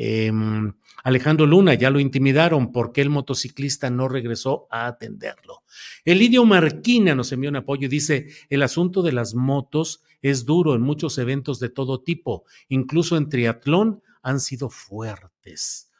Em, 0.00 0.72
Alejandro 1.02 1.44
Luna, 1.44 1.74
ya 1.74 1.90
lo 1.90 1.98
intimidaron, 1.98 2.70
¿por 2.70 2.92
qué 2.92 3.00
el 3.00 3.10
motociclista 3.10 3.90
no 3.90 4.06
regresó 4.06 4.68
a 4.70 4.86
atenderlo? 4.86 5.64
Elidio 6.04 6.44
Marquina 6.44 7.16
nos 7.16 7.32
envió 7.32 7.50
un 7.50 7.56
apoyo 7.56 7.86
y 7.86 7.88
dice, 7.88 8.28
el 8.48 8.62
asunto 8.62 9.02
de 9.02 9.10
las 9.10 9.34
motos 9.34 10.04
es 10.22 10.44
duro 10.44 10.76
en 10.76 10.82
muchos 10.82 11.18
eventos 11.18 11.58
de 11.58 11.70
todo 11.70 12.00
tipo, 12.00 12.44
incluso 12.68 13.16
en 13.16 13.28
triatlón 13.28 14.00
han 14.22 14.38
sido 14.38 14.70
fuertes. 14.70 15.90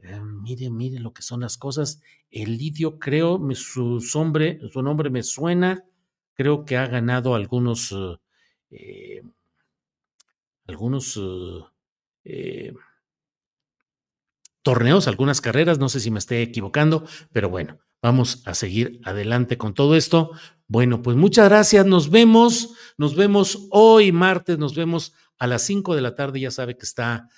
Eh, 0.00 0.20
mire, 0.20 0.68
mire 0.68 0.98
lo 0.98 1.12
que 1.12 1.22
son 1.22 1.42
las 1.42 1.56
cosas. 1.56 2.02
Elidio, 2.32 2.98
creo, 2.98 3.40
su, 3.54 4.00
nombre, 4.14 4.58
su 4.72 4.82
nombre 4.82 5.10
me 5.10 5.22
suena, 5.22 5.84
creo 6.34 6.64
que 6.64 6.76
ha 6.76 6.88
ganado 6.88 7.36
algunos, 7.36 7.92
eh, 7.92 8.16
eh, 8.72 9.22
algunos 10.66 11.20
torneos, 14.64 15.06
algunas 15.06 15.40
carreras, 15.40 15.78
no 15.78 15.88
sé 15.88 16.00
si 16.00 16.10
me 16.10 16.18
esté 16.18 16.42
equivocando, 16.42 17.06
pero 17.30 17.48
bueno, 17.48 17.78
vamos 18.02 18.42
a 18.46 18.54
seguir 18.54 19.00
adelante 19.04 19.56
con 19.56 19.74
todo 19.74 19.94
esto. 19.94 20.32
Bueno, 20.66 21.02
pues 21.02 21.16
muchas 21.16 21.48
gracias, 21.48 21.86
nos 21.86 22.10
vemos, 22.10 22.70
nos 22.96 23.14
vemos 23.14 23.68
hoy 23.70 24.10
martes, 24.10 24.58
nos 24.58 24.74
vemos 24.74 25.12
a 25.38 25.46
las 25.46 25.62
5 25.62 25.94
de 25.94 26.00
la 26.00 26.16
tarde, 26.16 26.40
ya 26.40 26.50
sabe 26.50 26.76
que 26.76 26.86
está, 26.86 27.28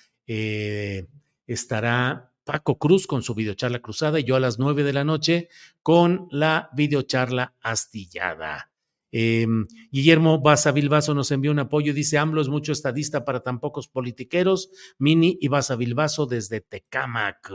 estará 1.45 2.33
Paco 2.45 2.79
Cruz 2.79 3.05
con 3.05 3.21
su 3.21 3.35
videocharla 3.35 3.79
cruzada 3.79 4.19
y 4.19 4.23
yo 4.23 4.37
a 4.37 4.39
las 4.39 4.57
nueve 4.57 4.83
de 4.83 4.93
la 4.93 5.03
noche 5.03 5.49
con 5.83 6.29
la 6.31 6.69
videocharla 6.73 7.55
astillada. 7.61 8.66
Em, 9.11 9.65
Guillermo 9.91 10.39
Baza 10.39 10.71
Bilbaso 10.71 11.13
nos 11.13 11.31
envió 11.31 11.51
un 11.51 11.59
apoyo, 11.59 11.93
dice 11.93 12.17
AMLO 12.17 12.41
es 12.41 12.49
mucho 12.49 12.71
estadista 12.71 13.23
para 13.23 13.41
tan 13.41 13.59
pocos 13.59 13.87
politiqueros, 13.87 14.69
Mini 14.97 15.37
y 15.39 15.47
Baza 15.47 15.75
Bilbaso 15.75 16.25
desde 16.25 16.61
Tecámac. 16.61 17.51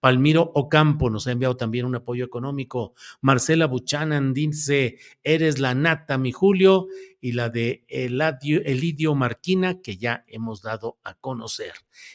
Palmiro 0.00 0.52
Ocampo 0.54 1.10
nos 1.10 1.26
ha 1.26 1.32
enviado 1.32 1.56
también 1.56 1.86
un 1.86 1.96
apoyo 1.96 2.24
económico. 2.24 2.94
Marcela 3.20 3.66
Buchanan 3.66 4.32
dice, 4.32 4.98
eres 5.22 5.58
la 5.58 5.74
nata, 5.74 6.18
mi 6.18 6.32
Julio, 6.32 6.88
y 7.20 7.32
la 7.32 7.50
de 7.50 7.84
Elidio 7.88 9.14
Marquina, 9.14 9.80
que 9.80 9.96
ya 9.96 10.24
hemos 10.26 10.62
dado 10.62 10.98
a 11.04 11.14
conocer. 11.14 11.72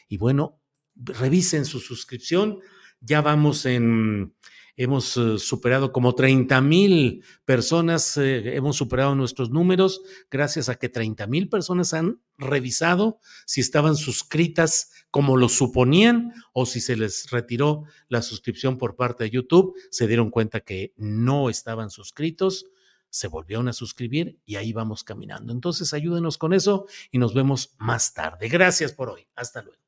Y 0.08 0.18
bueno, 0.18 0.60
revisen 0.94 1.64
su 1.64 1.80
suscripción. 1.80 2.60
Ya 3.00 3.22
vamos 3.22 3.64
en, 3.64 4.34
hemos 4.78 5.16
eh, 5.16 5.38
superado 5.38 5.92
como 5.92 6.14
30 6.14 6.60
mil 6.62 7.24
personas, 7.44 8.16
eh, 8.16 8.56
hemos 8.56 8.76
superado 8.76 9.14
nuestros 9.14 9.50
números 9.50 10.00
gracias 10.30 10.68
a 10.68 10.76
que 10.76 10.88
30 10.88 11.26
mil 11.26 11.48
personas 11.48 11.92
han 11.92 12.20
revisado 12.38 13.18
si 13.44 13.60
estaban 13.60 13.96
suscritas 13.96 14.92
como 15.10 15.36
lo 15.36 15.48
suponían 15.48 16.32
o 16.52 16.64
si 16.64 16.80
se 16.80 16.96
les 16.96 17.30
retiró 17.30 17.84
la 18.08 18.22
suscripción 18.22 18.78
por 18.78 18.94
parte 18.94 19.24
de 19.24 19.30
YouTube, 19.30 19.74
se 19.90 20.06
dieron 20.06 20.30
cuenta 20.30 20.60
que 20.60 20.94
no 20.96 21.50
estaban 21.50 21.90
suscritos 21.90 22.66
se 23.10 23.26
volvieron 23.26 23.68
a 23.68 23.72
suscribir 23.72 24.38
y 24.44 24.56
ahí 24.56 24.74
vamos 24.74 25.02
caminando. 25.02 25.52
Entonces 25.52 25.94
ayúdenos 25.94 26.36
con 26.36 26.52
eso 26.52 26.86
y 27.10 27.16
nos 27.16 27.32
vemos 27.32 27.74
más 27.78 28.12
tarde. 28.12 28.48
Gracias 28.48 28.92
por 28.92 29.08
hoy. 29.08 29.26
Hasta 29.34 29.62
luego. 29.62 29.87